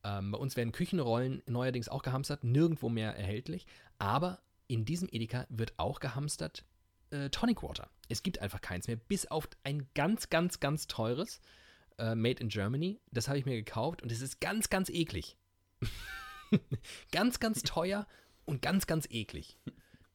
Ähm, 0.05 0.33
bei 0.33 0.39
uns 0.39 0.57
werden 0.57 0.73
Küchenrollen 0.73 1.43
neuerdings 1.47 1.89
auch 1.89 2.03
gehamstert, 2.03 2.45
nirgendwo 2.45 2.89
mehr 2.89 3.17
erhältlich. 3.17 3.67
Aber 3.99 4.41
in 4.67 4.85
diesem 4.85 5.09
Edeka 5.11 5.47
wird 5.49 5.75
auch 5.77 6.01
gehamstert 6.01 6.65
äh, 7.11 7.31
Tonic 7.31 7.63
Water. 7.63 7.91
Es 8.09 8.23
gibt 8.23 8.41
einfach 8.41 8.61
keins 8.61 8.87
mehr, 8.87 8.97
bis 8.97 9.27
auf 9.27 9.49
ein 9.65 9.89
ganz, 9.95 10.31
ganz, 10.31 10.61
ganz 10.61 10.87
teures 10.87 11.41
äh, 11.99 12.15
Made 12.15 12.41
in 12.43 12.49
Germany. 12.49 13.01
Das 13.11 13.29
habe 13.29 13.39
ich 13.39 13.47
mir 13.47 13.57
gekauft 13.57 14.03
und 14.03 14.11
es 14.13 14.21
ist 14.21 14.41
ganz, 14.41 14.71
ganz 14.71 14.89
eklig. 14.89 15.37
ganz, 17.13 17.41
ganz 17.41 17.63
teuer 17.63 18.07
und 18.45 18.63
ganz, 18.63 18.87
ganz 18.87 19.07
eklig. 19.11 19.59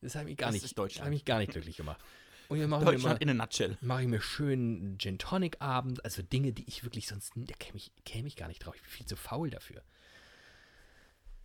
Das 0.01 0.15
hat 0.15 0.25
mich 0.25 0.37
gar 0.37 0.51
Das 0.51 0.61
nicht, 0.61 0.77
Deutschland. 0.77 1.05
hat 1.05 1.11
mich 1.11 1.25
gar 1.25 1.39
nicht 1.39 1.51
glücklich 1.51 1.77
gemacht. 1.77 2.01
Und 2.49 2.59
wir 2.59 2.67
machen 2.67 2.83
mal, 2.83 2.91
Deutschland 2.91 3.21
in 3.21 3.29
a 3.29 3.33
nutshell. 3.33 3.77
mache 3.81 4.01
ich 4.03 4.07
mir 4.07 4.21
schön 4.21 4.97
Gin 4.99 5.17
Tonic 5.17 5.61
Abend, 5.61 6.03
also 6.03 6.21
Dinge, 6.21 6.51
die 6.51 6.65
ich 6.67 6.83
wirklich 6.83 7.07
sonst, 7.07 7.33
da 7.35 7.55
käme 7.57 7.77
ich, 7.77 7.91
käme 8.05 8.27
ich 8.27 8.35
gar 8.35 8.47
nicht 8.47 8.59
drauf. 8.59 8.75
Ich 8.75 8.81
bin 8.81 8.91
viel 8.91 9.05
zu 9.05 9.15
faul 9.15 9.49
dafür. 9.49 9.81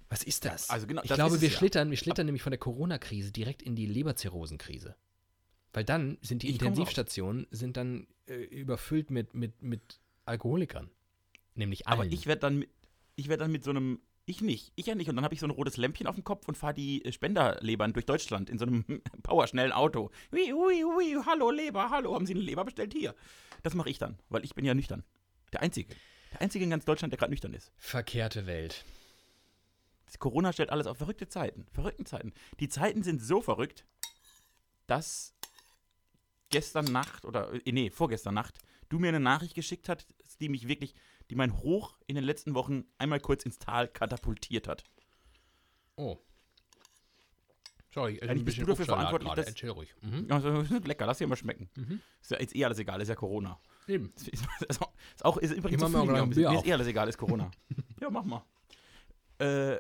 Was 0.09 0.23
ist 0.23 0.45
das? 0.45 0.71
Also 0.71 0.87
genau, 0.87 1.03
ich 1.03 1.09
das 1.09 1.17
glaube, 1.17 1.41
wir 1.41 1.49
ja. 1.49 1.57
schlittern, 1.57 1.91
wir 1.91 1.97
schlittern 1.97 2.27
nämlich 2.27 2.43
von 2.43 2.51
der 2.51 2.59
Corona-Krise 2.59 3.31
direkt 3.31 3.63
in 3.63 3.77
die 3.77 3.87
Leberzirrhosenkrise. 3.87 4.97
Weil 5.73 5.85
dann 5.85 6.19
sind 6.23 6.43
die 6.43 6.49
Ich. 6.49 6.55
Intensivstationen 6.55 7.47
sind 7.51 7.77
dann 7.77 8.07
äh, 8.27 8.35
überfüllt 8.35 9.11
mit, 9.11 9.35
mit, 9.35 9.63
mit 9.63 10.01
Alkoholikern. 10.29 10.91
Nämlich 11.55 11.87
allen. 11.87 12.01
Aber 12.01 12.11
ich 12.11 12.27
werde 12.27 12.41
dann, 12.41 12.65
ich 13.17 13.29
werd 13.29 13.41
dann 13.41 13.51
mit 13.51 13.65
so 13.65 13.71
einem, 13.71 14.01
ich 14.27 14.41
nicht, 14.41 14.73
ich 14.77 14.87
ja 14.87 14.95
nicht. 14.95 15.09
Und 15.09 15.17
dann 15.17 15.25
habe 15.25 15.35
ich 15.35 15.41
so 15.41 15.47
ein 15.47 15.51
rotes 15.51 15.77
Lämpchen 15.77 16.07
auf 16.07 16.15
dem 16.15 16.25
Kopf 16.25 16.47
und 16.47 16.57
fahre 16.57 16.75
die 16.75 17.05
äh, 17.05 17.13
Spenderlebern 17.13 17.93
durch 17.93 18.07
Deutschland 18.07 18.49
in 18.51 18.59
so 18.59 18.67
einem 18.67 18.85
powerschnellen 19.23 19.73
Auto. 19.73 20.11
Ui, 20.33 20.53
ui, 20.53 20.85
ui, 20.85 21.17
hallo 21.27 21.51
Leber, 21.51 21.91
hallo, 21.91 22.15
haben 22.15 22.27
Sie 22.27 22.35
eine 22.35 22.43
Leber 22.43 22.65
bestellt? 22.65 22.95
Hier. 22.95 23.15
Das 23.63 23.75
mache 23.75 23.91
ich 23.91 23.99
dann, 23.99 24.19
weil 24.29 24.45
ich 24.45 24.55
bin 24.55 24.65
ja 24.65 24.75
nüchtern. 24.75 25.05
Der 25.53 25.63
Einzige. 25.63 25.95
Der 26.33 26.43
Einzige 26.43 26.65
in 26.65 26.71
ganz 26.71 26.85
Deutschland, 26.85 27.13
der 27.13 27.19
gerade 27.19 27.33
nüchtern 27.33 27.55
ist. 27.55 27.73
Verkehrte 27.77 28.47
Welt. 28.47 28.85
Das 30.07 30.19
Corona 30.19 30.53
stellt 30.53 30.71
alles 30.71 30.87
auf 30.87 30.99
verrückte 30.99 31.29
Zeiten. 31.29 31.67
Verrückten 31.73 32.07
Zeiten. 32.07 32.33
Die 32.61 32.69
Zeiten 32.69 33.03
sind 33.03 33.21
so 33.21 33.41
verrückt, 33.41 33.85
dass 34.87 35.35
gestern 36.51 36.87
Nacht 36.87 37.25
oder 37.25 37.53
äh, 37.53 37.73
nee, 37.73 37.91
vorgestern 37.91 38.35
Nacht 38.35 38.59
du 38.89 38.99
mir 38.99 39.09
eine 39.09 39.21
Nachricht 39.21 39.55
geschickt 39.55 39.89
hast, 39.89 40.07
die 40.41 40.49
mich 40.49 40.69
wirklich, 40.69 40.95
die 41.31 41.35
mein 41.35 41.57
Hoch 41.59 41.99
in 42.07 42.15
den 42.15 42.25
letzten 42.25 42.55
Wochen 42.55 42.85
einmal 42.99 43.21
kurz 43.21 43.45
ins 43.45 43.59
Tal 43.59 43.89
katapultiert 43.89 44.69
hat. 44.69 44.85
Oh. 45.97 46.19
Sorry, 47.93 48.17
ich 48.17 48.23
Eigentlich 48.23 48.45
bist 48.45 48.59
du 48.59 48.67
dafür 48.67 48.85
verantwortlich, 48.85 49.33
dass- 49.33 49.47
Erzähl 49.47 49.71
ruhig. 49.71 49.95
Mhm. 50.03 50.27
Also, 50.31 50.61
lecker, 50.85 51.07
lass 51.07 51.19
dir 51.19 51.27
mal 51.27 51.37
schmecken. 51.37 51.71
Mhm. 51.75 52.01
Ist 52.21 52.31
ja 52.31 52.39
jetzt 52.41 52.55
eh 52.55 52.65
alles 52.65 52.79
egal, 52.79 53.01
ist 53.01 53.09
ja 53.09 53.15
Corona. 53.15 53.59
Eben. 53.87 54.13
Ist, 54.15 54.29
ist, 54.29 54.45
ist 54.69 54.83
auch, 54.83 54.93
ist 55.15 55.25
auch 55.25 55.37
ist 55.39 55.53
übrigens 55.53 55.81
so 55.81 55.89
mir 55.89 56.15
ein. 56.23 56.31
Bier 56.31 56.53
ist 56.53 56.67
eh 56.67 56.73
alles 56.73 56.87
egal, 56.87 57.09
ist 57.09 57.17
Corona. 57.19 57.51
ja, 58.01 58.11
mach 58.11 58.25
mal. 58.25 58.45
Äh, 59.39 59.79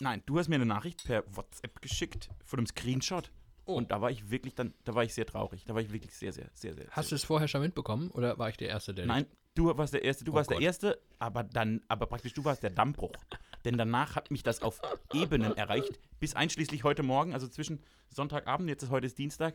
nein, 0.00 0.22
du 0.26 0.38
hast 0.38 0.48
mir 0.48 0.56
eine 0.56 0.66
Nachricht 0.66 1.04
per 1.04 1.24
WhatsApp 1.34 1.80
geschickt 1.80 2.28
von 2.44 2.58
einem 2.60 2.66
Screenshot. 2.66 3.30
Oh. 3.68 3.74
Und 3.74 3.90
da 3.90 4.00
war 4.00 4.10
ich 4.10 4.30
wirklich 4.30 4.54
dann, 4.54 4.72
da 4.84 4.94
war 4.94 5.04
ich 5.04 5.12
sehr 5.12 5.26
traurig. 5.26 5.64
Da 5.66 5.74
war 5.74 5.82
ich 5.82 5.92
wirklich 5.92 6.14
sehr, 6.14 6.32
sehr, 6.32 6.48
sehr, 6.54 6.74
sehr. 6.74 6.86
Hast 6.90 7.10
du 7.10 7.14
es 7.14 7.22
vorher 7.24 7.48
schon 7.48 7.60
mitbekommen 7.60 8.10
oder 8.10 8.38
war 8.38 8.48
ich 8.48 8.56
der 8.56 8.68
Erste, 8.68 8.94
der 8.94 9.04
Nein, 9.04 9.26
du 9.54 9.76
warst 9.76 9.92
der 9.92 10.02
Erste, 10.02 10.24
du 10.24 10.32
Oh 10.32 10.34
warst 10.36 10.48
Gott. 10.48 10.58
der 10.58 10.66
Erste, 10.66 10.98
aber 11.18 11.44
dann, 11.44 11.82
aber 11.86 12.06
praktisch 12.06 12.32
du 12.32 12.44
warst 12.44 12.62
der 12.62 12.70
Dammbruch. 12.70 13.12
Denn 13.66 13.76
danach 13.76 14.16
hat 14.16 14.30
mich 14.30 14.42
das 14.42 14.62
auf 14.62 14.80
Ebenen 15.12 15.54
erreicht, 15.56 16.00
bis 16.18 16.34
einschließlich 16.34 16.82
heute 16.82 17.02
Morgen, 17.02 17.34
also 17.34 17.46
zwischen 17.46 17.82
Sonntagabend, 18.08 18.70
jetzt 18.70 18.82
ist 18.84 18.90
heute 18.90 19.06
ist 19.06 19.18
Dienstag, 19.18 19.54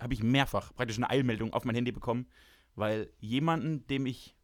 habe 0.00 0.12
ich 0.12 0.22
mehrfach 0.24 0.74
praktisch 0.74 0.96
eine 0.96 1.08
Eilmeldung 1.10 1.52
auf 1.52 1.64
mein 1.64 1.76
Handy 1.76 1.92
bekommen, 1.92 2.26
weil 2.74 3.12
jemanden, 3.20 3.86
dem 3.86 4.06
ich 4.06 4.34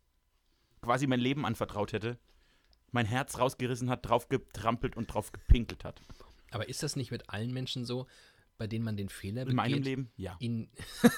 quasi 0.81 1.09
mein 1.09 1.19
Leben 1.21 1.45
anvertraut 1.45 1.93
hätte, 1.93 2.19
mein 2.93 3.07
Herz 3.07 3.39
rausgerissen 3.39 3.91
hat, 3.91 4.09
drauf 4.09 4.29
getrampelt 4.29 4.97
und 4.97 5.13
drauf 5.13 5.33
gepinkelt 5.33 5.85
hat. 5.85 6.01
Aber 6.51 6.69
ist 6.69 6.83
das 6.83 6.97
nicht 6.97 7.11
mit 7.11 7.29
allen 7.29 7.53
Menschen 7.53 7.85
so, 7.85 8.07
bei 8.59 8.67
denen 8.67 8.85
man 8.85 8.97
den 8.97 9.09
Fehler 9.09 9.45
begeht? 9.45 9.51
In 9.51 9.57
meinem 9.57 9.83
Leben, 9.83 10.11
ja. 10.17 10.37
ihn 10.41 10.69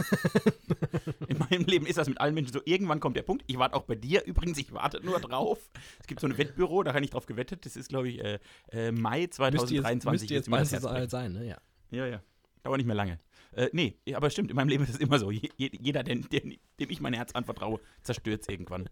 In 1.29 1.39
meinem 1.39 1.65
Leben 1.65 1.87
ist 1.87 1.99
das 1.99 2.09
mit 2.09 2.21
allen 2.21 2.35
Menschen 2.35 2.53
so. 2.53 2.61
Irgendwann 2.65 3.01
kommt 3.01 3.17
der 3.17 3.23
Punkt. 3.23 3.45
Ich 3.47 3.59
warte 3.59 3.75
auch 3.75 3.85
bei 3.85 3.95
dir 3.95 4.25
übrigens. 4.25 4.59
Ich 4.59 4.73
warte 4.73 5.05
nur 5.05 5.19
drauf. 5.21 5.59
Es 6.01 6.07
gibt 6.07 6.21
so 6.21 6.27
ein 6.27 6.37
Wettbüro, 6.39 6.83
da 6.83 6.93
habe 6.95 7.05
ich 7.05 7.11
drauf 7.11 7.27
gewettet. 7.27 7.65
Das 7.67 7.77
ist, 7.77 7.89
glaube 7.89 8.09
ich, 8.09 8.21
äh, 8.23 8.39
äh, 8.71 8.93
Mai 8.93 9.21
müsste 9.21 9.37
2023. 9.37 10.31
jetzt, 10.31 10.49
müsste 10.49 10.63
jetzt 10.63 10.73
Herz 10.73 10.83
brechen. 10.83 10.97
alt 10.97 11.11
sein, 11.11 11.33
ne? 11.33 11.47
Ja. 11.47 11.59
Ja, 11.91 12.07
ja. 12.07 12.23
Aber 12.63 12.77
nicht 12.77 12.87
mehr 12.87 12.95
lange. 12.97 13.19
Äh, 13.53 13.69
nee, 13.73 13.97
aber 14.15 14.31
stimmt, 14.31 14.51
in 14.51 14.57
meinem 14.57 14.69
Leben 14.69 14.85
ist 14.85 14.91
es 14.91 14.99
immer 15.01 15.19
so. 15.19 15.31
Je, 15.31 15.49
je- 15.57 15.73
jeder, 15.81 16.03
den, 16.05 16.29
den, 16.29 16.59
dem 16.79 16.91
ich 16.91 17.01
mein 17.01 17.15
Herz 17.15 17.33
anvertraue, 17.33 17.81
zerstört 18.03 18.43
es 18.43 18.49
irgendwann. 18.49 18.89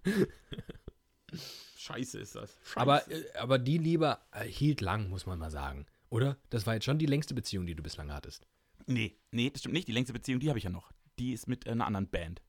Scheiße 1.77 2.19
ist 2.19 2.35
das. 2.35 2.59
Scheiße. 2.65 2.81
Aber, 2.81 3.11
äh, 3.11 3.25
aber 3.39 3.59
die 3.59 3.79
Liebe 3.79 4.19
äh, 4.33 4.45
hielt 4.45 4.81
lang, 4.81 5.09
muss 5.11 5.27
man 5.27 5.39
mal 5.39 5.51
sagen. 5.51 5.87
Oder? 6.11 6.39
Das 6.51 6.67
war 6.67 6.75
jetzt 6.75 6.85
schon 6.85 6.99
die 6.99 7.07
längste 7.07 7.35
Beziehung, 7.35 7.67
die 7.67 7.75
du 7.75 7.83
bislang 7.83 8.13
hattest. 8.13 8.47
Nee, 8.87 9.17
nee, 9.31 9.51
das 9.51 9.61
stimmt 9.61 9.75
nicht. 9.75 9.89
Die 9.89 9.93
längste 9.93 10.13
Beziehung, 10.13 10.41
die 10.41 10.49
habe 10.49 10.59
ich 10.59 10.65
ja 10.65 10.71
noch. 10.71 10.91
Die 11.19 11.33
ist 11.33 11.47
mit 11.49 11.67
äh, 11.67 11.71
einer 11.71 11.87
anderen 11.87 12.09
Band. 12.09 12.43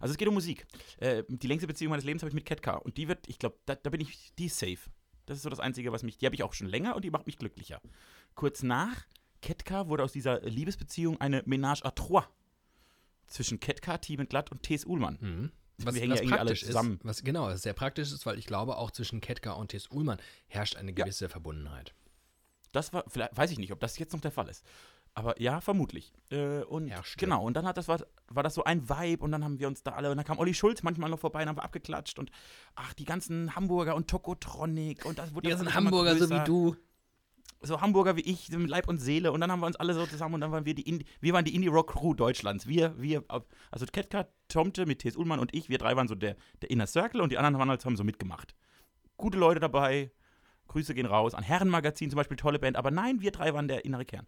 Also 0.00 0.12
es 0.12 0.18
geht 0.18 0.26
um 0.28 0.34
Musik. 0.34 0.66
Äh, 0.98 1.22
die 1.28 1.46
längste 1.46 1.66
Beziehung 1.66 1.90
meines 1.90 2.04
Lebens 2.04 2.22
habe 2.22 2.28
ich 2.28 2.34
mit 2.34 2.44
Ketka. 2.44 2.74
Und 2.76 2.96
die 2.96 3.06
wird, 3.08 3.28
ich 3.28 3.38
glaube, 3.38 3.56
da, 3.66 3.74
da 3.76 3.90
bin 3.90 4.00
ich, 4.00 4.32
die 4.38 4.46
ist 4.46 4.58
safe. 4.58 4.78
Das 5.26 5.36
ist 5.38 5.44
so 5.44 5.50
das 5.50 5.60
Einzige, 5.60 5.92
was 5.92 6.02
mich, 6.02 6.18
die 6.18 6.26
habe 6.26 6.34
ich 6.34 6.42
auch 6.42 6.52
schon 6.52 6.66
länger 6.66 6.96
und 6.96 7.04
die 7.04 7.10
macht 7.10 7.26
mich 7.26 7.38
glücklicher. 7.38 7.80
Kurz 8.34 8.62
nach 8.62 9.06
Ketka 9.40 9.88
wurde 9.88 10.02
aus 10.02 10.12
dieser 10.12 10.40
Liebesbeziehung 10.42 11.20
eine 11.20 11.42
Ménage 11.42 11.82
à 11.84 11.94
trois 11.94 12.24
zwischen 13.26 13.60
Ketka, 13.60 13.98
Team 13.98 14.26
Glatt 14.28 14.50
und 14.50 14.62
T.S. 14.62 14.84
Uhlmann. 14.84 15.18
Mhm. 15.20 15.52
Was, 15.78 15.94
was 15.94 16.20
ja 16.20 16.26
praktisch 16.28 16.62
ist, 16.62 16.74
was 17.02 17.24
genau, 17.24 17.46
was 17.46 17.62
sehr 17.62 17.72
praktisch 17.72 18.12
ist, 18.12 18.26
weil 18.26 18.38
ich 18.38 18.46
glaube, 18.46 18.76
auch 18.76 18.90
zwischen 18.90 19.20
Ketka 19.20 19.52
und 19.52 19.68
T.S. 19.68 19.88
Ullmann 19.90 20.18
herrscht 20.46 20.76
eine 20.76 20.90
Ja. 20.92 21.04
gewisse 21.04 21.28
Verbundenheit. 21.28 21.94
Das 22.74 22.92
war, 22.92 23.04
vielleicht, 23.08 23.36
weiß 23.36 23.50
ich 23.50 23.58
nicht, 23.58 23.72
ob 23.72 23.80
das 23.80 23.98
jetzt 23.98 24.12
noch 24.12 24.20
der 24.20 24.32
Fall 24.32 24.48
ist. 24.48 24.64
Aber 25.14 25.40
ja, 25.40 25.60
vermutlich. 25.60 26.12
Äh, 26.30 26.62
und 26.64 26.88
Herrschte. 26.88 27.18
genau, 27.18 27.44
und 27.44 27.54
dann 27.54 27.66
hat 27.66 27.76
das 27.76 27.86
war, 27.86 28.00
war 28.28 28.42
das 28.42 28.54
so 28.54 28.64
ein 28.64 28.88
Vibe 28.88 29.22
und 29.22 29.30
dann 29.30 29.44
haben 29.44 29.60
wir 29.60 29.68
uns 29.68 29.82
da 29.82 29.92
alle, 29.92 30.10
und 30.10 30.16
dann 30.16 30.26
kam 30.26 30.38
Olli 30.38 30.54
Schulz 30.54 30.82
manchmal 30.82 31.08
noch 31.08 31.20
vorbei 31.20 31.42
und 31.42 31.48
haben 31.48 31.56
wir 31.56 31.62
abgeklatscht 31.64 32.18
und 32.18 32.30
ach, 32.74 32.92
die 32.94 33.04
ganzen 33.04 33.54
Hamburger 33.54 33.94
und 33.94 34.08
Tokotronic 34.08 35.04
und 35.06 35.18
das 35.18 35.32
wurde 35.32 35.48
Die 35.48 35.50
ganzen 35.50 35.72
Hamburger 35.72 36.16
so 36.16 36.28
wie 36.30 36.44
du. 36.44 36.76
so 37.62 37.80
Hamburger 37.80 38.16
wie 38.16 38.22
ich, 38.22 38.50
mit 38.50 38.68
Leib 38.68 38.88
und 38.88 38.98
Seele. 38.98 39.30
Und 39.30 39.40
dann 39.40 39.52
haben 39.52 39.60
wir 39.60 39.66
uns 39.66 39.76
alle 39.76 39.94
so 39.94 40.04
zusammen 40.04 40.34
und 40.34 40.40
dann 40.40 40.50
waren 40.50 40.66
wir 40.66 40.74
die 40.74 40.82
Indie, 40.88 41.06
wir 41.20 41.32
waren 41.32 41.44
die 41.44 41.54
Indie-Rock-Crew 41.54 42.14
Deutschlands. 42.14 42.66
Wir, 42.66 43.00
wir, 43.00 43.24
also 43.70 43.86
Ketka, 43.86 44.26
Tomte 44.48 44.84
mit 44.84 44.98
T.S. 44.98 45.16
Ullmann 45.16 45.38
und 45.38 45.54
ich, 45.54 45.68
wir 45.68 45.78
drei 45.78 45.94
waren 45.96 46.08
so 46.08 46.14
der, 46.16 46.36
der 46.60 46.70
Inner 46.70 46.86
Circle 46.88 47.20
und 47.20 47.30
die 47.30 47.38
anderen 47.38 47.58
waren 47.58 47.70
halt, 47.70 47.84
haben 47.84 47.96
so 47.96 48.04
mitgemacht. 48.04 48.54
Gute 49.16 49.38
Leute 49.38 49.60
dabei, 49.60 50.10
Grüße 50.74 50.92
gehen 50.92 51.06
raus. 51.06 51.34
An 51.34 51.44
Herrenmagazin 51.44 52.10
zum 52.10 52.16
Beispiel, 52.16 52.36
tolle 52.36 52.58
Band. 52.58 52.76
Aber 52.76 52.90
nein, 52.90 53.20
wir 53.20 53.30
drei 53.30 53.54
waren 53.54 53.68
der 53.68 53.84
innere 53.84 54.04
Kern. 54.04 54.26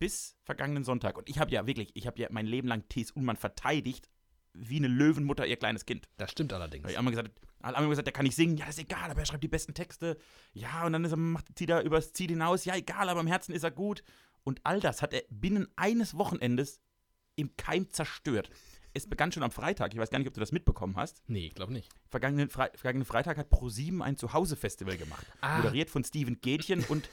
Bis 0.00 0.36
vergangenen 0.42 0.82
Sonntag. 0.82 1.16
Und 1.16 1.28
ich 1.30 1.38
habe 1.38 1.52
ja 1.52 1.68
wirklich, 1.68 1.92
ich 1.94 2.08
habe 2.08 2.20
ja 2.20 2.26
mein 2.32 2.46
Leben 2.46 2.66
lang 2.66 2.88
T.S. 2.88 3.12
Ullmann 3.12 3.36
verteidigt, 3.36 4.10
wie 4.54 4.76
eine 4.76 4.88
Löwenmutter 4.88 5.46
ihr 5.46 5.56
kleines 5.56 5.86
Kind. 5.86 6.08
Das 6.16 6.32
stimmt 6.32 6.52
allerdings. 6.52 6.90
Ich 6.90 6.98
einmal 6.98 7.12
gesagt, 7.12 7.30
alle 7.62 7.76
haben 7.76 7.84
immer 7.84 7.90
gesagt, 7.90 8.08
der 8.08 8.12
kann 8.12 8.24
nicht 8.24 8.34
singen. 8.34 8.56
Ja, 8.56 8.66
das 8.66 8.76
ist 8.76 8.84
egal, 8.84 9.08
aber 9.08 9.20
er 9.20 9.26
schreibt 9.26 9.44
die 9.44 9.48
besten 9.48 9.72
Texte. 9.72 10.18
Ja, 10.52 10.84
und 10.84 10.92
dann 10.92 11.04
ist 11.04 11.12
er, 11.12 11.16
macht, 11.16 11.46
zieht 11.56 11.70
er 11.70 11.82
übers 11.82 12.12
Ziel 12.12 12.28
hinaus. 12.28 12.64
Ja, 12.64 12.74
egal, 12.74 13.08
aber 13.08 13.20
im 13.20 13.28
Herzen 13.28 13.54
ist 13.54 13.62
er 13.62 13.70
gut. 13.70 14.02
Und 14.42 14.60
all 14.64 14.80
das 14.80 15.00
hat 15.00 15.14
er 15.14 15.22
binnen 15.30 15.68
eines 15.76 16.18
Wochenendes 16.18 16.80
im 17.36 17.56
Keim 17.56 17.88
zerstört. 17.90 18.50
Es 18.96 19.08
begann 19.08 19.32
schon 19.32 19.42
am 19.42 19.50
Freitag. 19.50 19.92
Ich 19.92 19.98
weiß 19.98 20.10
gar 20.10 20.20
nicht, 20.20 20.28
ob 20.28 20.34
du 20.34 20.40
das 20.40 20.52
mitbekommen 20.52 20.94
hast. 20.96 21.22
Nee, 21.26 21.48
ich 21.48 21.54
glaube 21.54 21.72
nicht. 21.72 21.90
Vergangenen, 22.08 22.48
Fre 22.48 22.70
vergangenen 22.74 23.04
Freitag 23.04 23.38
hat 23.38 23.50
Pro7 23.50 24.00
ein 24.00 24.16
Zuhause-Festival 24.16 24.96
gemacht. 24.96 25.26
Ah. 25.40 25.58
Moderiert 25.58 25.90
von 25.90 26.04
Steven 26.04 26.40
Gätchen 26.40 26.84
und 26.84 27.10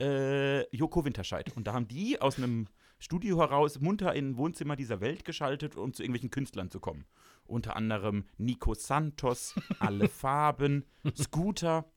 äh, 0.00 0.68
Joko 0.76 1.04
Winterscheid. 1.04 1.54
Und 1.56 1.68
da 1.68 1.72
haben 1.72 1.86
die 1.86 2.20
aus 2.20 2.36
einem 2.36 2.66
Studio 2.98 3.38
heraus 3.38 3.80
munter 3.80 4.14
in 4.14 4.30
ein 4.30 4.36
Wohnzimmer 4.36 4.74
dieser 4.74 5.00
Welt 5.00 5.24
geschaltet, 5.24 5.76
um 5.76 5.94
zu 5.94 6.02
irgendwelchen 6.02 6.30
Künstlern 6.30 6.70
zu 6.70 6.80
kommen. 6.80 7.06
Unter 7.46 7.76
anderem 7.76 8.24
Nico 8.36 8.74
Santos, 8.74 9.54
Alle 9.78 10.08
Farben, 10.08 10.84
Scooter 11.16 11.90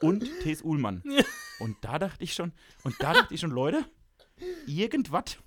und 0.00 0.24
T.S. 0.42 0.62
Uhlmann. 0.62 1.02
Und 1.58 1.76
da 1.82 1.98
dachte 1.98 2.22
ich 2.22 2.34
schon, 2.34 2.52
und 2.84 2.94
da 3.00 3.12
dachte 3.14 3.34
ich 3.34 3.40
schon, 3.40 3.50
Leute, 3.50 3.84
irgendwas, 4.66 5.38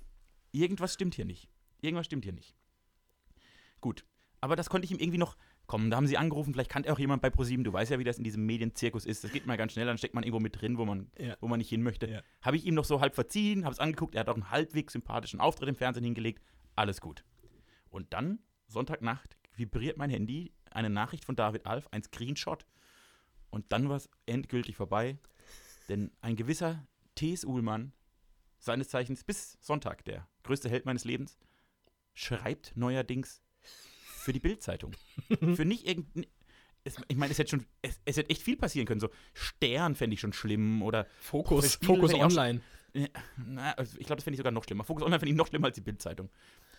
irgendwas 0.52 0.94
stimmt 0.94 1.14
hier 1.14 1.24
nicht. 1.24 1.48
Irgendwas 1.80 2.06
stimmt 2.06 2.24
hier 2.24 2.34
nicht. 2.34 2.54
Gut, 3.80 4.04
aber 4.40 4.56
das 4.56 4.68
konnte 4.70 4.84
ich 4.84 4.90
ihm 4.90 4.98
irgendwie 4.98 5.18
noch. 5.18 5.36
Komm, 5.66 5.88
da 5.88 5.96
haben 5.96 6.06
sie 6.08 6.16
angerufen, 6.18 6.52
vielleicht 6.52 6.70
kannte 6.70 6.92
auch 6.92 6.98
jemand 6.98 7.22
bei 7.22 7.30
ProSieben. 7.30 7.62
Du 7.62 7.72
weißt 7.72 7.92
ja, 7.92 7.98
wie 8.00 8.04
das 8.04 8.18
in 8.18 8.24
diesem 8.24 8.44
Medienzirkus 8.44 9.06
ist. 9.06 9.22
Das 9.22 9.30
geht 9.30 9.46
mal 9.46 9.56
ganz 9.56 9.72
schnell, 9.72 9.86
dann 9.86 9.98
steckt 9.98 10.14
man 10.14 10.24
irgendwo 10.24 10.40
mit 10.40 10.60
drin, 10.60 10.78
wo 10.78 10.84
man, 10.84 11.10
Ja. 11.16 11.36
wo 11.40 11.46
man 11.46 11.58
nicht 11.58 11.68
hin 11.68 11.82
möchte. 11.82 12.08
Ja. 12.10 12.22
Habe 12.42 12.56
ich 12.56 12.64
ihm 12.66 12.74
noch 12.74 12.84
so 12.84 13.00
halb 13.00 13.14
verziehen, 13.14 13.64
habe 13.64 13.72
es 13.72 13.78
angeguckt, 13.78 14.14
er 14.16 14.22
hat 14.22 14.28
auch 14.28 14.34
einen 14.34 14.50
halbwegs 14.50 14.94
sympathischen 14.94 15.38
Auftritt 15.40 15.68
im 15.68 15.76
Fernsehen 15.76 16.02
hingelegt. 16.04 16.42
Alles 16.74 17.00
gut. 17.00 17.24
Und 17.90 18.12
dann, 18.12 18.40
Sonntagnacht, 18.66 19.36
vibriert 19.54 19.96
mein 19.96 20.10
Handy, 20.10 20.52
eine 20.72 20.90
Nachricht 20.90 21.24
von 21.24 21.36
David 21.36 21.66
Alf, 21.66 21.86
ein 21.92 22.02
Screenshot. 22.02 22.66
Und 23.50 23.72
dann 23.72 23.88
war 23.88 23.96
es 23.96 24.08
endgültig 24.26 24.76
vorbei. 24.76 25.18
Denn 25.88 26.10
ein 26.20 26.34
gewisser 26.36 26.86
T.S. 27.14 27.44
Uhlmann, 27.44 27.92
seines 28.58 28.88
Zeichens 28.88 29.22
bis 29.24 29.56
Sonntag 29.60 30.04
der 30.04 30.28
größte 30.42 30.68
Held 30.68 30.84
meines 30.86 31.04
Lebens, 31.04 31.38
schreibt 32.14 32.72
neuerdings 32.76 33.42
für 34.20 34.32
die 34.32 34.40
Bildzeitung. 34.40 34.92
für 35.54 35.64
nicht 35.64 35.86
irgendein. 35.86 36.26
Es, 36.82 36.96
ich 37.08 37.16
meine, 37.16 37.30
es 37.30 37.38
hätte 37.38 37.50
schon, 37.50 37.66
es, 37.82 38.00
es 38.06 38.16
hätte 38.16 38.30
echt 38.30 38.42
viel 38.42 38.56
passieren 38.56 38.86
können. 38.86 39.00
So 39.00 39.10
Stern 39.34 39.94
fände 39.96 40.14
ich 40.14 40.20
schon 40.20 40.32
schlimm 40.32 40.82
oder 40.82 41.06
Fokus, 41.20 41.74
Fokus 41.76 42.14
auch 42.14 42.20
online. 42.20 42.62
na, 43.36 43.72
also 43.72 43.98
ich 43.98 44.06
glaube, 44.06 44.16
das 44.16 44.24
fände 44.24 44.36
ich 44.36 44.38
sogar 44.38 44.52
noch 44.52 44.64
schlimmer. 44.64 44.84
Fokus 44.84 45.02
Online 45.02 45.20
fände 45.20 45.32
ich 45.32 45.36
noch 45.36 45.46
schlimmer 45.46 45.66
als 45.66 45.74
die 45.74 45.82
Bildzeitung. 45.82 46.30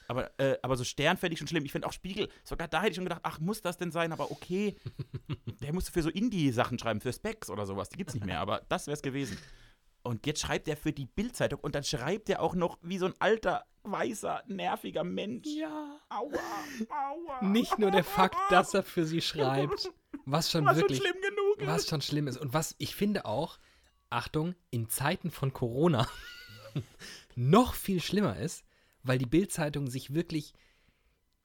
Aber, 0.08 0.32
äh, 0.40 0.58
aber 0.64 0.76
so 0.76 0.84
Stern 0.84 1.18
fände 1.18 1.34
ich 1.34 1.40
schon 1.40 1.48
schlimm. 1.48 1.66
Ich 1.66 1.72
finde 1.72 1.88
auch 1.88 1.94
Spiegel, 1.94 2.30
sogar 2.44 2.68
da 2.68 2.80
hätte 2.82 2.92
ich 2.92 2.96
schon 2.96 3.06
gedacht, 3.06 3.22
ach, 3.24 3.40
muss 3.40 3.62
das 3.62 3.78
denn 3.78 3.92
sein? 3.92 4.12
Aber 4.12 4.32
okay, 4.32 4.76
der 5.62 5.72
musste 5.72 5.92
für 5.92 6.02
so 6.02 6.10
Indie-Sachen 6.10 6.80
schreiben, 6.80 7.00
für 7.00 7.14
Specs 7.14 7.50
oder 7.50 7.68
sowas. 7.68 7.90
Die 7.90 7.98
gibt's 7.98 8.16
nicht 8.16 8.26
mehr, 8.26 8.40
aber 8.40 8.64
das 8.70 8.88
wäre 8.88 8.96
es 8.96 9.04
gewesen. 9.04 9.38
Und 10.04 10.26
jetzt 10.26 10.42
schreibt 10.42 10.68
er 10.68 10.78
für 10.78 10.92
die 10.94 11.06
Bildzeitung 11.06 11.60
und 11.60 11.76
dann 11.76 11.84
schreibt 11.84 12.30
er 12.30 12.42
auch 12.42 12.56
noch 12.56 12.78
wie 12.82 12.98
so 12.98 13.06
ein 13.06 13.14
alter, 13.20 13.66
weißer, 13.84 14.44
nerviger 14.48 15.04
Mensch. 15.04 15.48
Ja. 15.48 16.00
Aua, 16.10 16.32
aua. 16.90 17.44
Nicht 17.46 17.78
nur 17.78 17.92
der 17.92 18.04
Fakt, 18.04 18.38
dass 18.50 18.74
er 18.74 18.84
für 18.84 19.06
sie 19.06 19.22
schreibt, 19.22 19.92
was 20.26 20.50
schon 20.52 20.66
Was 20.66 20.76
schon 20.80 20.82
wirklich, 20.82 21.00
schlimm 21.00 21.16
genug 21.22 21.68
was 21.68 21.84
ist. 21.84 21.90
schon 21.90 22.02
schlimm 22.02 22.28
ist. 22.28 22.38
Und 22.38 22.54
was 22.54 22.76
ich 22.80 22.96
finde 22.96 23.26
auch, 23.26 23.60
Achtung, 24.10 24.56
in 24.72 24.90
Zeiten 24.90 25.30
von 25.32 25.54
Corona 25.54 26.08
noch 27.36 27.74
viel 27.74 28.02
schlimmer 28.02 28.38
ist, 28.38 28.64
weil 29.04 29.18
die 29.18 29.26
Bildzeitung 29.26 29.88
sich 29.88 30.14
wirklich, 30.14 30.54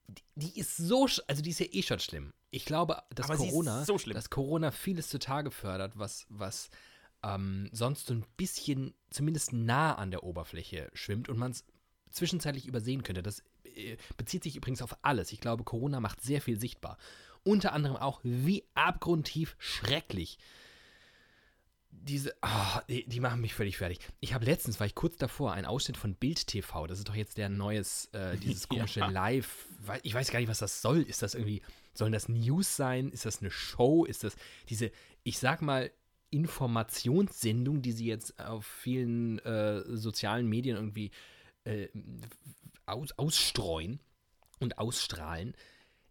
die, 0.08 0.22
die 0.34 0.60
ist 0.60 0.76
so, 0.76 1.06
also 1.26 1.42
die 1.42 1.50
ist 1.50 1.60
ja 1.60 1.66
eh 1.70 1.82
schon 1.82 2.00
schlimm. 2.00 2.32
Ich 2.50 2.64
glaube, 2.64 3.02
dass 3.14 3.28
Aber 3.30 3.36
Corona, 3.38 3.84
so 3.84 3.98
schlimm. 3.98 4.14
dass 4.14 4.30
Corona 4.30 4.70
vieles 4.70 5.08
zutage 5.08 5.50
fördert, 5.50 5.98
was, 5.98 6.26
was 6.28 6.70
ähm, 7.26 7.68
sonst 7.72 8.06
so 8.06 8.14
ein 8.14 8.24
bisschen 8.36 8.94
zumindest 9.10 9.52
nah 9.52 9.94
an 9.94 10.10
der 10.10 10.22
Oberfläche 10.22 10.90
schwimmt 10.94 11.28
und 11.28 11.38
man 11.38 11.50
es 11.50 11.64
zwischenzeitlich 12.10 12.66
übersehen 12.66 13.02
könnte. 13.02 13.22
Das 13.22 13.42
äh, 13.64 13.96
bezieht 14.16 14.44
sich 14.44 14.56
übrigens 14.56 14.82
auf 14.82 14.96
alles. 15.02 15.32
Ich 15.32 15.40
glaube, 15.40 15.64
Corona 15.64 16.00
macht 16.00 16.22
sehr 16.22 16.40
viel 16.40 16.58
sichtbar. 16.58 16.98
Unter 17.42 17.72
anderem 17.72 17.96
auch, 17.96 18.20
wie 18.22 18.64
abgrundtief 18.74 19.56
schrecklich 19.58 20.38
diese, 21.90 22.34
ah, 22.42 22.82
die, 22.88 23.06
die 23.06 23.20
machen 23.20 23.40
mich 23.40 23.54
völlig 23.54 23.76
fertig. 23.76 23.98
Ich 24.20 24.34
habe 24.34 24.44
letztens, 24.44 24.78
war 24.78 24.86
ich 24.86 24.94
kurz 24.94 25.16
davor, 25.16 25.52
ein 25.52 25.64
Ausschnitt 25.64 25.96
von 25.96 26.14
Bild 26.14 26.46
TV. 26.46 26.86
Das 26.86 26.98
ist 26.98 27.08
doch 27.08 27.14
jetzt 27.14 27.38
der 27.38 27.48
neues, 27.48 28.06
äh, 28.12 28.36
dieses 28.36 28.68
komische 28.68 29.00
Ja. 29.00 29.08
Live. 29.08 29.66
Ich 30.02 30.14
weiß 30.14 30.30
gar 30.30 30.38
nicht, 30.38 30.48
was 30.48 30.58
das 30.58 30.82
soll. 30.82 31.02
Ist 31.02 31.22
das 31.22 31.34
irgendwie, 31.34 31.62
sollen 31.94 32.12
das 32.12 32.28
News 32.28 32.76
sein? 32.76 33.10
Ist 33.10 33.24
das 33.24 33.40
eine 33.40 33.50
Show? 33.50 34.04
Ist 34.04 34.24
das 34.24 34.36
diese, 34.68 34.90
ich 35.24 35.38
sag 35.38 35.62
mal, 35.62 35.90
Informationssendung, 36.30 37.82
die 37.82 37.92
sie 37.92 38.06
jetzt 38.06 38.38
auf 38.40 38.66
vielen 38.66 39.38
äh, 39.40 39.82
sozialen 39.96 40.48
Medien 40.48 40.76
irgendwie 40.76 41.10
äh, 41.64 41.88
aus, 42.86 43.12
ausstreuen 43.12 44.00
und 44.60 44.78
ausstrahlen? 44.78 45.54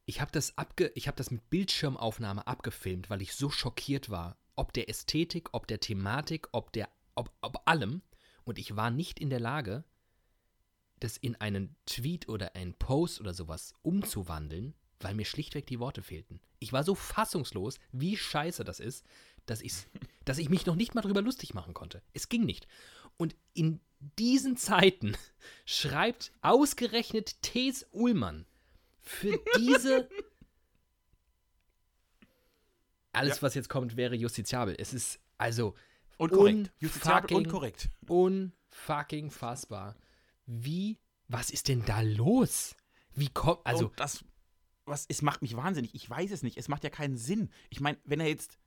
Ich 0.06 0.22
habe 0.22 0.32
das, 0.32 0.54
hab 0.58 1.16
das 1.16 1.32
mit 1.32 1.50
Bildschirmaufnahme 1.50 2.46
abgefilmt, 2.46 3.10
weil 3.10 3.22
ich 3.22 3.34
so 3.34 3.50
schockiert 3.50 4.10
war. 4.10 4.38
Ob 4.56 4.72
der 4.72 4.88
Ästhetik, 4.88 5.50
ob 5.52 5.68
der 5.68 5.80
Thematik, 5.80 6.48
ob 6.52 6.72
der, 6.72 6.90
ob, 7.16 7.32
ob 7.42 7.68
allem. 7.68 8.02
Und 8.44 8.60
ich 8.60 8.76
war 8.76 8.92
nicht 8.92 9.20
in 9.20 9.30
der 9.30 9.40
Lage, 9.40 9.84
das 11.00 11.18
in 11.18 11.36
einen 11.36 11.76
Tweet 11.86 12.30
oder 12.30 12.56
einen 12.56 12.74
Post 12.74 13.20
oder 13.20 13.34
sowas 13.34 13.74
umzuwandeln, 13.82 14.74
weil 15.00 15.16
mir 15.16 15.26
schlichtweg 15.26 15.68
die 15.68 15.80
Worte 15.80 16.02
fehlten. 16.02 16.40
Ich 16.60 16.72
war 16.72 16.84
so 16.84 16.96
fassungslos, 16.96 17.80
wie 17.92 18.16
scheiße 18.16 18.64
das 18.64 18.80
ist, 18.80 19.06
dass, 19.46 19.62
ich's, 19.62 19.88
dass 20.26 20.38
ich 20.38 20.50
mich 20.50 20.66
noch 20.66 20.76
nicht 20.76 20.96
mal 20.96 21.02
drüber 21.02 21.22
lustig 21.22 21.54
machen 21.54 21.74
konnte. 21.74 22.02
Es 22.14 22.30
ging 22.30 22.46
nicht. 22.46 22.68
Und 23.18 23.36
in 23.54 23.80
diesen 24.20 24.58
Zeiten 24.58 25.16
schreibt 25.66 26.32
ausgerechnet 26.42 27.42
Thes 27.42 27.86
Ullmann 27.92 28.46
für 29.02 29.40
diese. 29.58 30.10
Alles, 33.14 33.38
Ja. 33.38 33.42
was 33.44 33.56
jetzt 33.56 33.70
kommt, 33.70 33.96
wäre 33.96 34.16
justiziabel. 34.16 34.76
Es 34.78 34.94
ist 34.94 35.20
also 35.38 35.76
Und 36.18 36.32
korrekt. 36.32 36.72
Justiziabel 36.80 37.36
und 37.38 37.48
unfucking- 37.48 37.52
korrekt. 37.52 37.90
unfucking 38.08 39.32
fassbar. 39.32 39.96
Wie, 40.46 41.00
was 41.28 41.50
ist 41.50 41.68
denn 41.70 41.86
da 41.86 42.02
los? 42.02 42.76
Wie 43.14 43.30
kommt, 43.30 43.66
also, 43.66 43.88
und 43.88 44.00
das, 44.00 44.26
was, 44.86 45.06
es 45.08 45.22
macht 45.22 45.42
mich 45.42 45.56
wahnsinnig. 45.56 45.96
Ich 45.96 46.10
weiß 46.10 46.32
es 46.32 46.44
nicht. 46.44 46.58
Es 46.58 46.68
macht 46.68 46.84
ja 46.84 46.90
keinen 46.90 47.18
Sinn. 47.18 47.50
Ich 47.70 47.80
meine, 47.80 47.98
wenn 48.04 48.20
er 48.20 48.28
jetzt, 48.28 48.58